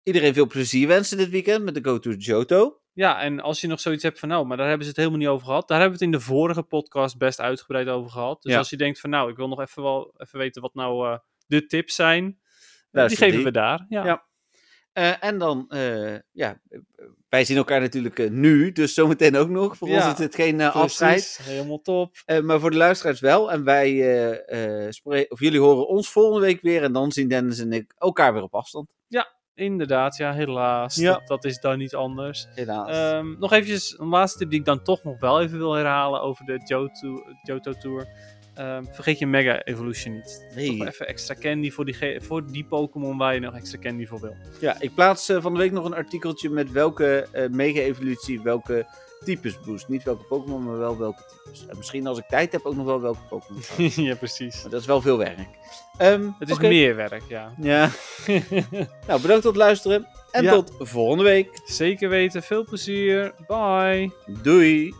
iedereen 0.02 0.34
veel 0.34 0.46
plezier 0.46 0.88
wensen 0.88 1.16
dit 1.16 1.28
weekend 1.28 1.64
met 1.64 1.74
de 1.74 1.84
Go 1.84 1.98
to 1.98 2.10
Johto. 2.10 2.78
ja, 2.92 3.20
en 3.20 3.40
als 3.40 3.60
je 3.60 3.66
nog 3.66 3.80
zoiets 3.80 4.02
hebt 4.02 4.18
van 4.18 4.28
nou, 4.28 4.46
maar 4.46 4.56
daar 4.56 4.66
hebben 4.66 4.84
ze 4.84 4.88
het 4.90 4.98
helemaal 5.00 5.18
niet 5.20 5.28
over 5.28 5.46
gehad. 5.46 5.68
Daar 5.68 5.80
hebben 5.80 5.98
we 5.98 6.04
het 6.04 6.14
in 6.14 6.18
de 6.20 6.24
vorige 6.24 6.62
podcast 6.62 7.18
best 7.18 7.40
uitgebreid 7.40 7.88
over 7.88 8.10
gehad. 8.10 8.42
Dus 8.42 8.52
Ja. 8.52 8.58
als 8.58 8.70
je 8.70 8.76
denkt 8.76 9.00
van 9.00 9.10
nou, 9.10 9.30
ik 9.30 9.36
wil 9.36 9.48
nog 9.48 9.60
even, 9.60 9.82
wel, 9.82 10.14
even 10.16 10.38
weten 10.38 10.62
wat 10.62 10.74
nou 10.74 11.08
eh, 11.12 11.18
de 11.46 11.66
tips 11.66 11.94
zijn. 11.94 12.38
eh, 12.90 13.06
die 13.08 13.16
geven 13.16 13.34
die. 13.36 13.44
we 13.44 13.50
daar. 13.50 13.86
Ja. 13.88 14.04
Ja. 14.04 14.26
Eh, 14.94 15.24
en 15.24 15.38
dan, 15.38 15.64
eh, 15.68 16.14
ja, 16.32 16.60
wij 17.28 17.44
zien 17.44 17.56
elkaar 17.56 17.80
natuurlijk 17.80 18.18
eh, 18.18 18.30
nu, 18.30 18.72
dus 18.72 18.94
zometeen 18.94 19.36
ook 19.36 19.48
nog. 19.48 19.76
Voor 19.76 19.88
Ja, 19.88 19.94
ons 20.08 20.18
is 20.18 20.24
het 20.24 20.34
geen 20.34 20.60
eh, 20.60 20.74
afscheid. 20.76 21.38
Helemaal 21.42 21.80
top. 21.80 22.16
Eh, 22.24 22.40
maar 22.40 22.60
voor 22.60 22.70
de 22.70 22.76
luisteraars 22.76 23.20
wel. 23.20 23.52
En 23.52 23.64
wij, 23.64 23.90
eh, 23.90 24.86
eh, 24.86 25.26
of 25.28 25.40
jullie 25.40 25.60
horen 25.60 25.88
ons 25.88 26.08
volgende 26.08 26.46
week 26.46 26.62
weer. 26.62 26.82
En 26.82 26.92
dan 26.92 27.12
zien 27.12 27.28
Dennis 27.28 27.58
en 27.58 27.72
ik 27.72 27.94
elkaar 27.98 28.32
weer 28.32 28.42
op 28.42 28.54
afstand. 28.54 28.88
Inderdaad, 29.56 30.16
ja, 30.16 30.32
helaas. 30.32 30.94
Ja. 30.96 31.12
Dat, 31.12 31.26
dat 31.26 31.44
is 31.44 31.60
dan 31.60 31.78
niet 31.78 31.94
anders. 31.94 32.46
Helaas. 32.54 32.88
Ehm, 32.88 33.38
nog 33.38 33.52
eventjes 33.52 33.98
een 33.98 34.08
laatste 34.08 34.38
tip 34.38 34.50
die 34.50 34.58
ik 34.58 34.64
dan 34.64 34.82
toch 34.82 35.02
nog 35.02 35.20
wel 35.20 35.40
even 35.42 35.58
wil 35.58 35.72
herhalen 35.72 36.20
over 36.20 36.44
de 36.44 36.60
Johto, 36.64 37.22
Johto 37.42 37.72
Tour. 37.72 38.06
Ehm, 38.54 38.84
vergeet 38.90 39.18
je 39.18 39.26
Mega 39.26 39.62
Evolution 39.62 40.14
niet. 40.14 40.46
Nee. 40.54 40.76
Toch 40.78 40.86
even 40.86 41.06
extra 41.06 41.34
candy 41.34 41.70
voor 41.70 41.84
die, 41.84 42.20
voor 42.20 42.46
die 42.46 42.64
Pokémon 42.64 43.16
waar 43.18 43.34
je 43.34 43.40
nog 43.40 43.54
extra 43.54 43.78
candy 43.78 44.06
voor 44.06 44.20
wil. 44.20 44.36
Ja, 44.60 44.76
ik 44.80 44.94
plaats 44.94 45.28
eh, 45.28 45.42
van 45.42 45.52
de 45.52 45.58
week 45.58 45.72
nog 45.72 45.84
een 45.84 45.94
artikeltje 45.94 46.50
met 46.50 46.72
welke 46.72 47.28
eh, 47.32 47.48
mega-evolutie 47.48 48.40
welke 48.42 48.86
types 49.24 49.60
boost. 49.60 49.88
Niet 49.88 50.02
welke 50.02 50.24
Pokémon, 50.24 50.64
maar 50.64 50.78
wel 50.78 50.98
welke 50.98 51.22
types. 51.44 51.66
En 51.66 51.76
misschien 51.76 52.06
als 52.06 52.18
ik 52.18 52.24
tijd 52.28 52.52
heb 52.52 52.64
ook 52.64 52.76
nog 52.76 52.86
wel 52.86 53.00
welke 53.00 53.26
Pokémon. 53.28 53.62
ja, 54.08 54.14
precies. 54.14 54.62
maar 54.62 54.70
dat 54.70 54.80
is 54.80 54.86
wel 54.86 55.00
veel 55.00 55.18
werk. 55.18 55.38
Ehm, 55.98 56.28
Het 56.38 56.50
is 56.50 56.58
meer 56.58 56.96
werk, 56.96 57.22
ja. 57.28 57.54
Ja. 57.60 57.90
nou, 59.06 59.20
bedankt 59.20 59.42
voor 59.42 59.52
het 59.52 59.56
luisteren. 59.56 60.06
En 60.30 60.42
Ja. 60.42 60.50
tot 60.52 60.72
volgende 60.78 61.24
week. 61.24 61.60
Zeker 61.64 62.08
weten. 62.08 62.42
Veel 62.42 62.64
plezier. 62.64 63.34
Bye. 63.46 64.12
Doei. 64.42 64.94